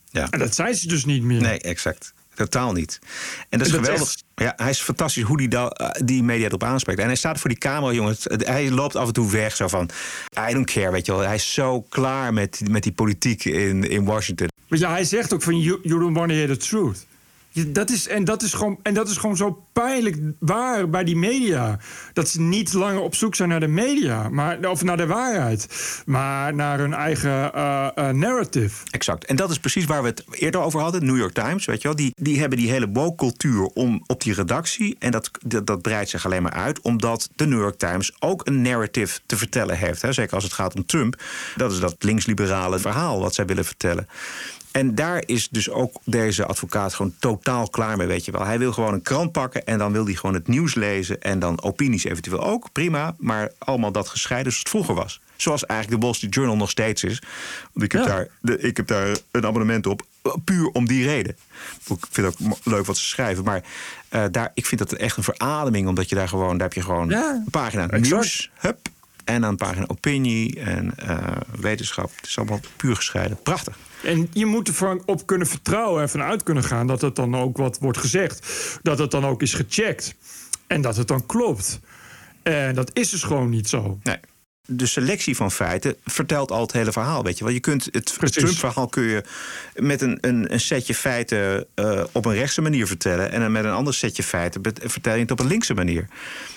ja. 0.09 0.27
En 0.29 0.39
dat 0.39 0.55
zijn 0.55 0.75
ze 0.75 0.87
dus 0.87 1.05
niet 1.05 1.23
meer. 1.23 1.41
Nee, 1.41 1.59
exact. 1.59 2.13
Totaal 2.35 2.71
niet. 2.71 2.99
En 3.49 3.57
dat 3.59 3.67
is 3.67 3.73
geweldig. 3.73 4.15
Ja, 4.35 4.53
hij 4.55 4.69
is 4.69 4.79
fantastisch 4.79 5.23
hoe 5.23 5.37
die, 5.37 5.47
da- 5.47 5.69
eh, 5.69 6.05
die 6.05 6.23
media 6.23 6.45
erop 6.47 6.63
aanspreekt. 6.63 6.99
En 6.99 7.05
hij 7.05 7.15
staat 7.15 7.39
voor 7.39 7.49
die 7.49 7.59
camera, 7.59 7.93
jongens. 7.93 8.25
Hij 8.29 8.71
loopt 8.71 8.95
af 8.95 9.07
en 9.07 9.13
toe 9.13 9.31
weg 9.31 9.55
zo 9.55 9.67
van... 9.67 9.89
I 10.49 10.53
don't 10.53 10.71
care, 10.71 10.91
weet 10.91 11.05
je 11.05 11.11
wel. 11.11 11.21
Hij 11.21 11.35
is 11.35 11.53
zo 11.53 11.81
klaar 11.81 12.33
met, 12.33 12.61
met 12.69 12.83
die 12.83 12.91
politiek 12.91 13.45
in, 13.45 13.89
in 13.89 14.05
Washington. 14.05 14.47
Maar 14.67 14.79
ja, 14.79 14.89
hij 14.89 15.03
zegt 15.03 15.33
ook 15.33 15.41
van 15.41 15.59
you, 15.59 15.79
you 15.83 15.99
don't 15.99 16.15
want 16.17 16.29
to 16.29 16.35
hear 16.35 16.47
the 16.47 16.57
truth. 16.57 17.05
Dat 17.63 17.89
is, 17.89 18.07
en, 18.07 18.23
dat 18.23 18.41
is 18.41 18.53
gewoon, 18.53 18.79
en 18.83 18.93
dat 18.93 19.09
is 19.09 19.17
gewoon 19.17 19.37
zo 19.37 19.64
pijnlijk 19.81 20.17
waar 20.39 20.89
bij 20.89 21.03
die 21.03 21.15
media. 21.15 21.79
Dat 22.13 22.29
ze 22.29 22.41
niet 22.41 22.73
langer 22.73 23.01
op 23.01 23.15
zoek 23.15 23.35
zijn 23.35 23.49
naar 23.49 23.59
de 23.59 23.67
media, 23.67 24.29
maar, 24.29 24.69
of 24.69 24.83
naar 24.83 24.97
de 24.97 25.05
waarheid. 25.05 25.67
Maar 26.05 26.55
naar 26.55 26.79
hun 26.79 26.93
eigen 26.93 27.53
eh, 27.53 27.87
eh, 27.95 28.15
narrative. 28.15 28.85
Exact. 28.91 29.25
En 29.25 29.35
dat 29.35 29.49
is 29.49 29.59
precies 29.59 29.85
waar 29.85 30.01
we 30.01 30.07
het 30.07 30.23
eerder 30.31 30.61
over 30.61 30.79
hadden. 30.79 31.05
New 31.05 31.17
York 31.17 31.33
Times, 31.33 31.65
weet 31.65 31.81
je 31.81 31.87
wel. 31.87 31.97
Die, 31.97 32.11
die 32.15 32.39
hebben 32.39 32.57
die 32.57 32.69
hele 32.69 32.89
woke-cultuur 32.93 33.63
om, 33.63 34.03
op 34.07 34.23
die 34.23 34.33
redactie. 34.33 34.95
En 34.99 35.11
dat, 35.11 35.31
dat, 35.45 35.67
dat 35.67 35.81
breidt 35.81 36.09
zich 36.09 36.25
alleen 36.25 36.43
maar 36.43 36.53
uit. 36.53 36.81
Omdat 36.81 37.29
de 37.35 37.45
New 37.45 37.59
York 37.59 37.77
Times 37.77 38.11
ook 38.19 38.47
een 38.47 38.61
narrative 38.61 39.19
te 39.25 39.37
vertellen 39.37 39.77
heeft. 39.77 40.01
Hè. 40.01 40.13
Zeker 40.13 40.35
als 40.35 40.43
het 40.43 40.53
gaat 40.53 40.75
om 40.75 40.85
Trump. 40.85 41.21
Dat 41.55 41.71
is 41.71 41.79
dat 41.79 41.95
linksliberale 41.99 42.79
verhaal 42.79 43.19
wat 43.19 43.35
zij 43.35 43.45
willen 43.45 43.65
vertellen. 43.65 44.07
En 44.75 44.95
daar 44.95 45.23
is 45.25 45.49
dus 45.49 45.69
ook 45.69 45.95
deze 46.03 46.45
advocaat 46.45 46.93
gewoon 46.93 47.15
totaal 47.19 47.69
klaar 47.69 47.97
mee, 47.97 48.07
weet 48.07 48.25
je 48.25 48.31
wel. 48.31 48.45
Hij 48.45 48.59
wil 48.59 48.73
gewoon 48.73 48.93
een 48.93 49.01
krant 49.01 49.31
pakken 49.31 49.64
en 49.65 49.77
dan 49.77 49.91
wil 49.91 50.05
hij 50.05 50.13
gewoon 50.13 50.35
het 50.35 50.47
nieuws 50.47 50.75
lezen... 50.75 51.21
en 51.21 51.39
dan 51.39 51.61
opinies 51.61 52.03
eventueel 52.03 52.43
ook, 52.43 52.71
prima. 52.71 53.15
Maar 53.17 53.51
allemaal 53.57 53.91
dat 53.91 54.09
gescheiden 54.09 54.51
zoals 54.51 54.63
het 54.63 54.69
vroeger 54.69 55.03
was. 55.03 55.21
Zoals 55.35 55.65
eigenlijk 55.65 55.99
de 55.99 56.05
Wall 56.05 56.15
Street 56.15 56.33
Journal 56.33 56.55
nog 56.55 56.69
steeds 56.69 57.03
is. 57.03 57.21
Want 57.73 57.85
ik 57.85 57.91
heb, 57.91 58.05
daar, 58.05 58.27
de, 58.41 58.59
ik 58.59 58.77
heb 58.77 58.87
daar 58.87 59.17
een 59.31 59.45
abonnement 59.45 59.87
op, 59.87 60.01
puur 60.43 60.67
om 60.67 60.87
die 60.87 61.05
reden. 61.05 61.37
Ik 61.87 62.07
vind 62.09 62.15
het 62.15 62.25
ook 62.25 62.57
leuk 62.63 62.85
wat 62.85 62.97
ze 62.97 63.05
schrijven, 63.05 63.43
maar 63.43 63.63
eh, 64.09 64.23
daar, 64.31 64.51
ik 64.53 64.65
vind 64.65 64.79
dat 64.79 64.93
echt 64.93 65.17
een 65.17 65.23
verademing... 65.23 65.87
omdat 65.87 66.09
je 66.09 66.15
daar 66.15 66.27
gewoon, 66.27 66.57
daar 66.57 66.67
heb 66.67 66.73
je 66.73 66.81
gewoon 66.81 67.09
Ja, 67.09 67.29
een 67.45 67.51
pagina 67.51 67.83
exact. 67.83 68.01
nieuws, 68.01 68.51
hup... 68.55 68.87
en 69.23 69.41
dan 69.41 69.49
een 69.49 69.55
pagina 69.55 69.85
opinie 69.87 70.59
en 70.59 70.93
eh, 70.97 71.17
wetenschap. 71.59 72.11
Het 72.15 72.25
is 72.25 72.37
allemaal 72.37 72.59
puur 72.75 72.95
gescheiden. 72.95 73.37
Prachtig. 73.43 73.77
En 74.03 74.29
je 74.33 74.45
moet 74.45 74.67
ervan 74.67 75.03
op 75.05 75.25
kunnen 75.25 75.47
vertrouwen 75.47 76.01
en 76.01 76.09
vanuit 76.09 76.43
kunnen 76.43 76.63
gaan 76.63 76.87
dat 76.87 77.01
het 77.01 77.15
dan 77.15 77.35
ook 77.35 77.57
wat 77.57 77.77
wordt 77.79 77.97
gezegd. 77.97 78.47
Dat 78.81 78.97
het 78.99 79.11
dan 79.11 79.25
ook 79.25 79.41
is 79.41 79.53
gecheckt. 79.53 80.15
En 80.67 80.81
dat 80.81 80.95
het 80.97 81.07
dan 81.07 81.25
klopt. 81.25 81.79
En 82.43 82.75
dat 82.75 82.91
is 82.93 83.09
dus 83.09 83.23
gewoon 83.23 83.49
niet 83.49 83.69
zo. 83.69 83.99
Nee. 84.03 84.17
De 84.67 84.85
selectie 84.85 85.35
van 85.35 85.51
feiten 85.51 85.95
vertelt 86.05 86.51
al 86.51 86.61
het 86.61 86.71
hele 86.71 86.91
verhaal. 86.91 87.23
Weet 87.23 87.37
je 87.37 87.43
wel, 87.43 87.53
je 87.53 87.59
kunt 87.59 87.87
het. 87.91 88.17
Trump-verhaal 88.19 88.87
kun 88.87 89.03
je 89.03 89.23
met 89.73 90.01
een, 90.01 90.17
een, 90.21 90.53
een 90.53 90.59
setje 90.59 90.95
feiten 90.95 91.65
eh, 91.73 92.03
op 92.11 92.25
een 92.25 92.33
rechtse 92.33 92.61
manier 92.61 92.87
vertellen. 92.87 93.31
En 93.31 93.39
dan 93.39 93.51
met 93.51 93.65
een 93.65 93.71
ander 93.71 93.93
setje 93.93 94.23
feiten 94.23 94.61
vertel 94.81 95.13
je 95.13 95.21
het 95.21 95.31
op 95.31 95.39
een 95.39 95.47
linkse 95.47 95.73
manier. 95.73 96.07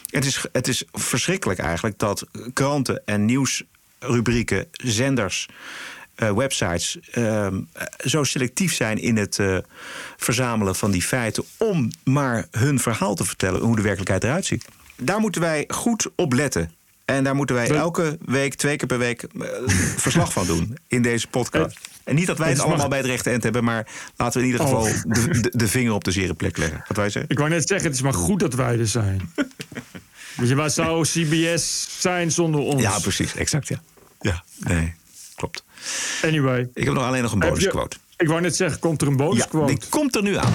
Het 0.07 0.25
is, 0.25 0.45
het 0.53 0.69
is 0.69 0.85
verschrikkelijk 0.93 1.61
eigenlijk 1.61 1.99
dat 1.99 2.27
kranten 2.53 3.03
en 3.05 3.25
nieuwsrubrieken, 3.25 4.67
zenders. 4.73 5.49
Eh, 6.19 6.33
websites 6.33 6.99
eh, 7.13 7.47
zo 8.05 8.25
selectief 8.25 8.75
zijn 8.75 8.99
in 8.99 9.17
het 9.17 9.39
eh, 9.39 9.57
verzamelen 10.17 10.75
van 10.75 10.91
die 10.91 11.03
feiten 11.03 11.45
om 11.57 11.91
maar 12.05 12.47
hun 12.51 12.81
verhaal 12.81 13.15
te 13.15 13.25
vertellen 13.25 13.61
hoe 13.61 13.77
de 13.77 13.83
werkelijkheid 13.83 14.25
eruit 14.25 14.47
ziet. 14.47 14.65
Daar 14.97 15.21
moeten 15.21 15.41
wij 15.41 15.65
goed 15.69 16.07
op 16.17 16.33
letten. 16.33 16.73
En 17.05 17.25
daar 17.25 17.35
moeten 17.35 17.55
wij 17.57 17.71
elke 17.71 18.19
week, 18.25 18.55
twee 18.55 18.77
keer 18.77 18.89
per 18.89 18.99
week, 18.99 19.23
eh, 19.23 19.49
verslag 19.97 20.33
van 20.33 20.47
doen 20.47 20.77
in 20.87 21.03
deze 21.03 21.27
podcast. 21.29 21.79
En 22.05 22.15
niet 22.15 22.27
dat 22.27 22.39
wij 22.39 22.49
Het 22.49 22.61
allemaal 22.61 22.89
bij 22.89 22.99
het 22.99 23.07
rechte 23.07 23.31
eind 23.31 23.43
hebben, 23.43 23.65
maar 23.65 23.87
laten 24.17 24.41
we 24.41 24.47
in 24.47 24.53
ieder 24.53 24.67
geval 24.67 24.83
Oh. 24.83 25.03
de, 25.07 25.41
de, 25.41 25.51
de 25.57 25.69
vinger 25.69 25.93
op 25.93 26.05
de 26.05 26.11
zere 26.11 26.35
plek 26.35 26.57
leggen. 26.57 26.85
Wat 26.89 26.97
wij 26.97 27.11
zeggen. 27.11 27.31
Ik 27.31 27.39
wou 27.39 27.51
net 27.51 27.69
zeggen, 27.69 27.87
het 27.87 27.97
is 27.97 28.03
maar 28.03 28.15
goed 28.15 28.41
dat 28.41 28.55
wij 28.55 28.79
er 28.79 28.87
zijn. 28.87 29.33
Weet 30.37 30.49
je, 30.49 30.55
waar 30.55 30.71
zou 30.71 31.03
CBS 31.05 31.89
zijn 32.01 32.31
zonder 32.31 32.61
ons? 32.61 32.83
Ja, 32.83 32.99
precies, 32.99 33.35
exact, 33.35 33.69
ja. 33.69 33.81
Ja, 34.21 34.45
nee, 34.59 34.95
klopt. 35.35 35.65
Anyway. 36.25 36.69
Ik 36.75 36.85
heb 36.85 36.95
nog 36.95 37.05
alleen 37.05 37.23
nog 37.23 37.33
een 37.33 37.39
bonusquote. 37.39 37.97
Ik 38.17 38.29
wou 38.29 38.41
net 38.41 38.57
zeggen, 38.57 38.79
komt 38.81 39.01
er 39.03 39.07
een 39.07 39.17
Ja, 39.17 39.25
bonusquote? 39.25 39.67
die 39.75 39.79
komt 39.89 40.17
er 40.17 40.23
nu 40.23 40.37
aan. 40.37 40.53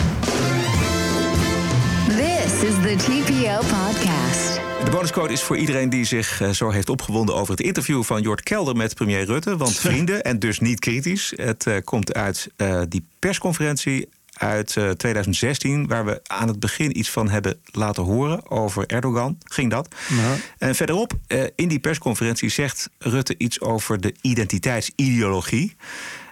This 2.08 2.54
is 2.70 2.74
the 2.82 2.96
TPO 2.98 3.58
podcast. 3.58 4.60
De 4.84 4.92
bonusquote 4.92 5.34
is 5.34 5.42
voor 5.42 5.58
iedereen 5.58 5.90
die 5.90 6.06
zich 6.06 6.42
eh, 6.42 6.50
zo 6.50 6.70
heeft 6.70 6.90
opgewonden 6.90 7.36
over 7.36 7.52
het 7.52 7.62
interview 7.62 8.04
van 8.04 8.22
Jort 8.22 8.44
Kelder 8.44 8.76
met 8.76 8.96
premier 8.96 9.26
Rutte. 9.26 9.58
Want 9.58 9.76
vrienden, 9.88 10.24
en 10.24 10.40
dus 10.40 10.60
niet 10.60 10.80
kritisch. 10.80 11.34
Het 11.36 11.68
eh, 11.68 11.76
komt 11.84 12.14
uit 12.14 12.50
eh, 12.56 12.82
die 12.88 13.06
persconferentie 13.20 14.10
uit 14.34 14.78
eh, 14.78 14.90
2016, 14.90 15.88
waar 15.88 16.06
we 16.06 16.22
aan 16.24 16.48
het 16.48 16.60
begin 16.60 16.98
iets 16.98 17.10
van 17.10 17.30
hebben 17.30 17.60
laten 17.72 18.04
horen 18.04 18.52
over 18.52 18.88
Erdogan. 18.88 19.38
Ging 19.44 19.70
dat? 19.70 19.96
Ja. 20.10 20.36
En 20.58 20.76
verderop, 20.76 21.14
eh, 21.28 21.44
in 21.56 21.68
die 21.68 21.80
persconferentie 21.80 22.50
zegt 22.50 22.90
Rutte 23.00 23.36
iets 23.38 23.62
over 23.62 24.02
de 24.02 24.16
identiteitsideologie. 24.22 25.76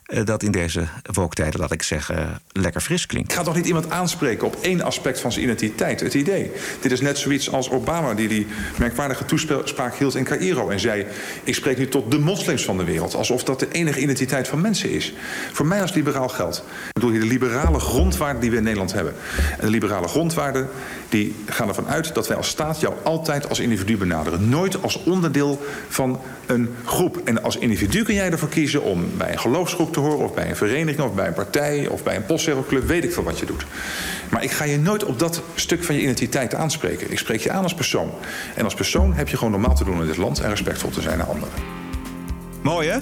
Eh, 0.06 0.26
dat 0.26 0.44
in 0.44 0.52
deze 0.52 0.88
woktijden, 1.12 1.60
laat 1.60 1.72
ik 1.72 1.84
zeggen, 1.84 2.42
lekker 2.52 2.82
fris 2.82 3.06
klinkt. 3.06 3.32
Ik 3.32 3.38
ga 3.38 3.44
toch 3.44 3.56
niet 3.56 3.66
iemand 3.66 3.90
aanspreken 3.90 4.48
op 4.48 4.58
één 4.62 4.82
aspect 4.82 5.20
van 5.20 5.32
zijn 5.32 5.46
identiteit, 5.46 6.00
het 6.00 6.14
idee. 6.14 6.52
Dit 6.82 6.92
is 6.92 7.02
net 7.02 7.18
zoiets 7.18 7.52
als 7.52 7.70
Obama 7.70 8.14
die 8.14 8.28
die 8.28 8.48
merkwaardige 8.78 9.26
toespraak 9.26 9.96
hield 9.96 10.16
in 10.16 10.24
Cairo 10.24 10.70
en 10.70 10.80
zei: 10.80 11.06
ik 11.44 11.56
spreek 11.56 11.78
nu 11.78 11.88
tot 11.88 12.12
de 12.12 12.20
moslims 12.20 12.64
van 12.64 12.78
de 12.78 12.84
wereld, 12.84 13.16
alsof 13.16 13.44
dat 13.44 13.60
de 13.60 13.68
enige 13.72 14.00
identiteit 14.00 14.48
van 14.48 14.62
mensen 14.62 14.92
is. 14.92 15.14
Voor 15.52 15.66
mij 15.66 15.82
als 15.82 15.94
liberaal 15.94 16.30
geldt. 16.30 16.58
Ik 16.58 16.94
bedoel 16.94 17.12
hier 17.12 17.20
de 17.20 17.26
liberale 17.26 17.80
grondwaarden 17.80 18.42
die 18.42 18.52
we 18.52 18.58
in 18.58 18.64
Nederland 18.64 18.94
hebben. 18.94 19.14
En 19.58 19.66
de 19.66 19.72
liberale 19.72 20.08
grondwaarden 20.08 20.70
die 21.10 21.36
gaan 21.46 21.68
ervan 21.68 21.88
uit 21.88 22.14
dat 22.14 22.28
wij 22.28 22.38
als 22.38 22.48
staat 22.48 22.80
jou 22.80 22.94
altijd 23.04 23.50
als 23.50 23.60
individu 23.60 23.98
benaderen. 23.98 24.50
Nooit 24.50 24.84
als 24.84 25.04
onderdeel 25.04 25.62
van 25.90 26.20
een 26.46 26.70
groep. 26.86 27.22
En 27.24 27.44
als 27.44 27.58
individu 27.58 28.04
kun 28.04 28.14
jij 28.14 28.32
ervoor 28.32 28.50
kiezen 28.50 28.84
om 28.84 29.18
bij 29.18 29.32
een 29.32 29.40
geloofsgroep 29.40 29.94
te 29.94 30.00
of 30.04 30.34
bij 30.34 30.50
een 30.50 30.56
vereniging, 30.56 31.08
of 31.08 31.14
bij 31.14 31.28
een 31.28 31.34
partij, 31.34 31.88
of 31.88 32.04
bij 32.04 32.16
een 32.16 32.26
postzegelclub. 32.26 32.88
Weet 32.88 33.04
ik 33.04 33.14
veel 33.14 33.24
wat 33.24 33.40
je 33.40 33.46
doet. 33.46 33.66
Maar 34.30 34.44
ik 34.44 34.52
ga 34.52 34.64
je 34.64 34.78
nooit 34.78 35.04
op 35.04 35.20
dat 35.20 35.42
stuk 35.56 35.84
van 35.84 35.96
je 35.96 36.02
identiteit 36.02 36.56
aanspreken. 36.56 37.12
Ik 37.12 37.18
spreek 37.18 37.40
je 37.40 37.52
aan 37.52 37.64
als 37.64 37.74
persoon. 37.74 38.12
En 38.56 38.64
als 38.64 38.74
persoon 38.74 39.14
heb 39.14 39.28
je 39.28 39.38
gewoon 39.38 39.52
normaal 39.52 39.76
te 39.76 39.84
doen 39.84 40.02
in 40.02 40.08
dit 40.08 40.18
land... 40.18 40.40
en 40.40 40.50
respectvol 40.50 40.90
te 40.90 41.02
zijn 41.02 41.18
naar 41.18 41.28
anderen. 41.28 41.81
Mooi, 42.62 42.88
hè? 42.90 42.98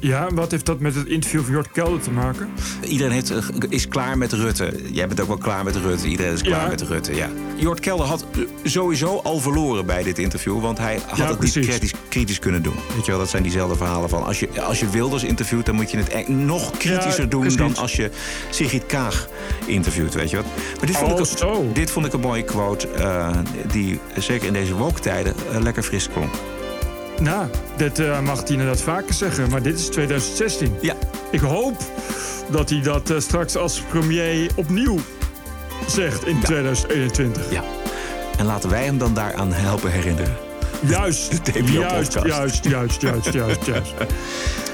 Ja, 0.00 0.26
wat 0.34 0.50
heeft 0.50 0.66
dat 0.66 0.80
met 0.80 0.94
het 0.94 1.06
interview 1.06 1.42
van 1.42 1.52
Jort 1.52 1.70
Kelder 1.72 2.00
te 2.00 2.10
maken? 2.10 2.48
Iedereen 2.82 3.12
heeft, 3.12 3.30
eh, 3.30 3.38
is 3.68 3.88
klaar 3.88 4.18
met 4.18 4.32
Rutte. 4.32 4.72
Jij 4.92 5.06
bent 5.08 5.20
ook 5.20 5.26
wel 5.26 5.36
klaar 5.36 5.64
met 5.64 5.76
Rutte. 5.76 6.08
Iedereen 6.08 6.32
is 6.32 6.42
klaar 6.42 6.62
Ja. 6.62 6.68
met 6.68 6.80
Rutte, 6.82 7.14
ja. 7.14 7.28
Jort 7.56 7.80
Kelder 7.80 8.06
had 8.06 8.24
eh, 8.32 8.40
sowieso 8.64 9.20
al 9.24 9.38
verloren 9.38 9.86
bij 9.86 10.02
dit 10.02 10.18
interview... 10.18 10.60
want 10.60 10.78
hij 10.78 11.00
had 11.06 11.16
Ja, 11.18 11.28
het 11.28 11.40
niet 11.40 11.52
kritisch, 11.52 11.92
kritisch 12.08 12.38
kunnen 12.38 12.62
doen. 12.62 12.74
Weet 12.94 13.04
je 13.04 13.10
wel, 13.10 13.20
dat 13.20 13.28
zijn 13.30 13.42
diezelfde 13.42 13.76
verhalen 13.76 14.08
van... 14.08 14.24
als 14.24 14.40
je, 14.40 14.62
als 14.62 14.80
je 14.80 14.90
Wilders 14.90 15.24
interviewt, 15.24 15.66
dan 15.66 15.74
moet 15.74 15.90
je 15.90 15.96
het 15.96 16.28
nog 16.28 16.70
kritischer 16.70 17.22
Ja, 17.24 17.30
doen... 17.30 17.40
precies. 17.40 17.58
dan 17.58 17.76
als 17.76 17.96
je 17.96 18.10
Sigrid 18.50 18.86
Kaag 18.86 19.28
interviewt, 19.66 20.14
weet 20.14 20.30
je 20.30 20.36
wat. 20.36 20.46
Maar 20.76 20.86
dit 20.86 20.96
vond, 20.96 21.12
Oh, 21.12 21.18
ik, 21.18 21.30
een- 21.30 21.38
zo. 21.38 21.70
dit 21.72 21.90
vond 21.90 22.06
ik 22.06 22.12
een 22.12 22.20
mooie 22.20 22.44
quote... 22.44 22.88
eh, 22.88 23.36
die 23.72 24.00
zeker 24.18 24.46
in 24.46 24.52
deze 24.52 24.74
woke-tijden 24.74 25.34
eh, 25.52 25.60
lekker 25.60 25.82
fris 25.82 26.08
klonk. 26.12 26.34
Nou, 27.20 27.46
dit 27.76 27.98
eh, 27.98 28.20
mag 28.20 28.40
hij 28.40 28.48
inderdaad 28.48 28.80
vaker 28.80 29.14
zeggen, 29.14 29.50
maar 29.50 29.62
dit 29.62 29.78
is 29.78 29.86
2016. 29.86 30.74
Ja. 30.80 30.94
Ik 31.30 31.40
hoop 31.40 31.76
dat 32.50 32.70
hij 32.70 32.80
dat 32.80 33.10
eh, 33.10 33.18
straks 33.18 33.56
als 33.56 33.80
premier 33.80 34.50
opnieuw 34.54 34.98
zegt 35.86 36.26
in 36.26 36.40
2021. 36.40 37.50
Ja. 37.50 37.62
En 38.38 38.46
laten 38.46 38.70
wij 38.70 38.84
hem 38.84 38.98
dan 38.98 39.14
daaraan 39.14 39.52
helpen 39.52 39.90
herinneren. 39.90 40.36
Juist, 40.80 41.40
juist, 41.54 42.12
juist, 42.12 42.64
juist, 42.64 43.00
juist, 43.00 43.32
juist, 43.32 43.66
juist. 43.66 43.92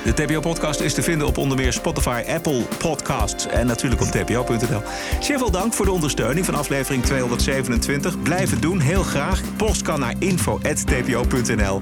De 0.05 0.15
TPO-podcast 0.15 0.81
is 0.81 0.95
te 0.95 1.03
vinden 1.03 1.27
op 1.27 1.37
onder 1.37 1.57
meer 1.57 1.73
Spotify, 1.73 2.23
Apple 2.29 2.63
Podcasts 2.79 3.47
en 3.47 3.67
natuurlijk 3.67 4.01
op 4.03 4.09
tpo.nl. 4.09 4.83
Zeer 5.21 5.39
veel 5.39 5.51
dank 5.51 5.73
voor 5.75 5.85
de 5.85 5.91
ondersteuning 5.93 6.47
van 6.47 6.55
aflevering 6.55 7.05
227. 7.05 8.23
Blijf 8.23 8.51
het 8.51 8.63
doen, 8.63 8.81
heel 8.81 9.03
graag. 9.03 9.41
Post 9.57 9.83
kan 9.83 10.01
naar 10.01 10.15
info.tpo.nl. 10.19 11.81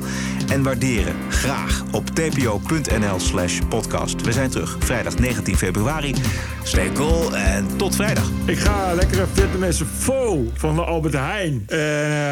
En 0.48 0.62
waarderen 0.62 1.14
graag 1.28 1.82
op 1.92 2.06
tpo.nl 2.06 3.20
slash 3.20 3.59
podcast. 3.68 4.22
We 4.22 4.32
zijn 4.32 4.51
terug 4.51 4.76
vrijdag 4.78 5.18
19 5.18 5.56
februari. 5.56 6.14
Stay 6.62 6.92
cool 6.92 7.36
en 7.36 7.66
tot 7.76 7.97
vrijdag. 7.97 8.30
Ik 8.44 8.59
ga 8.59 8.94
lekkere 8.94 9.26
Vietnamese 9.32 9.84
pho 9.98 10.44
van 10.55 10.74
de 10.74 10.84
Albert 10.84 11.14
Heijn. 11.14 11.64
En 11.66 11.78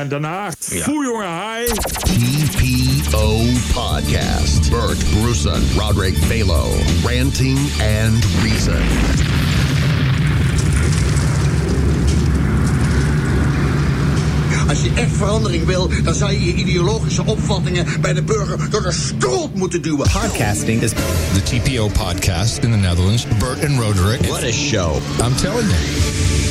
eh, 0.03 0.09
daarna 0.09 0.51
Ja. 0.69 0.83
Foe 0.83 1.23
Hai. 1.23 1.65
TPO 1.65 3.37
Podcast. 3.73 4.71
Bert 4.71 5.05
Bruson, 5.11 5.63
Roderick 5.79 6.15
Balo, 6.29 6.65
Ranting 7.05 7.57
and 7.81 8.25
Reason. 8.43 8.83
Als 14.69 14.83
je 14.83 14.91
echt 14.95 15.17
verandering 15.17 15.65
wil, 15.65 15.91
dan 16.05 16.15
zou 16.15 16.33
je 16.33 16.45
je 16.45 16.55
ideologische 16.55 17.27
opvattingen 17.27 17.87
bij 18.01 18.13
de 18.13 18.23
burger 18.23 18.71
door 18.71 18.83
de 18.83 18.93
strot 18.93 19.55
moeten 19.55 19.83
duwen. 19.83 20.09
Podcasting 20.13 20.83
is 20.83 20.91
the 21.33 21.43
TPO 21.43 21.89
podcast 21.89 22.57
in 22.57 22.71
the 22.71 22.77
Netherlands. 22.77 23.27
Bert 23.39 23.65
and 23.65 23.81
Roderick. 23.81 24.21
What 24.21 24.43
a 24.43 24.53
show. 24.53 24.97
I'm 25.23 25.35
telling 25.35 25.69
you. 25.69 26.48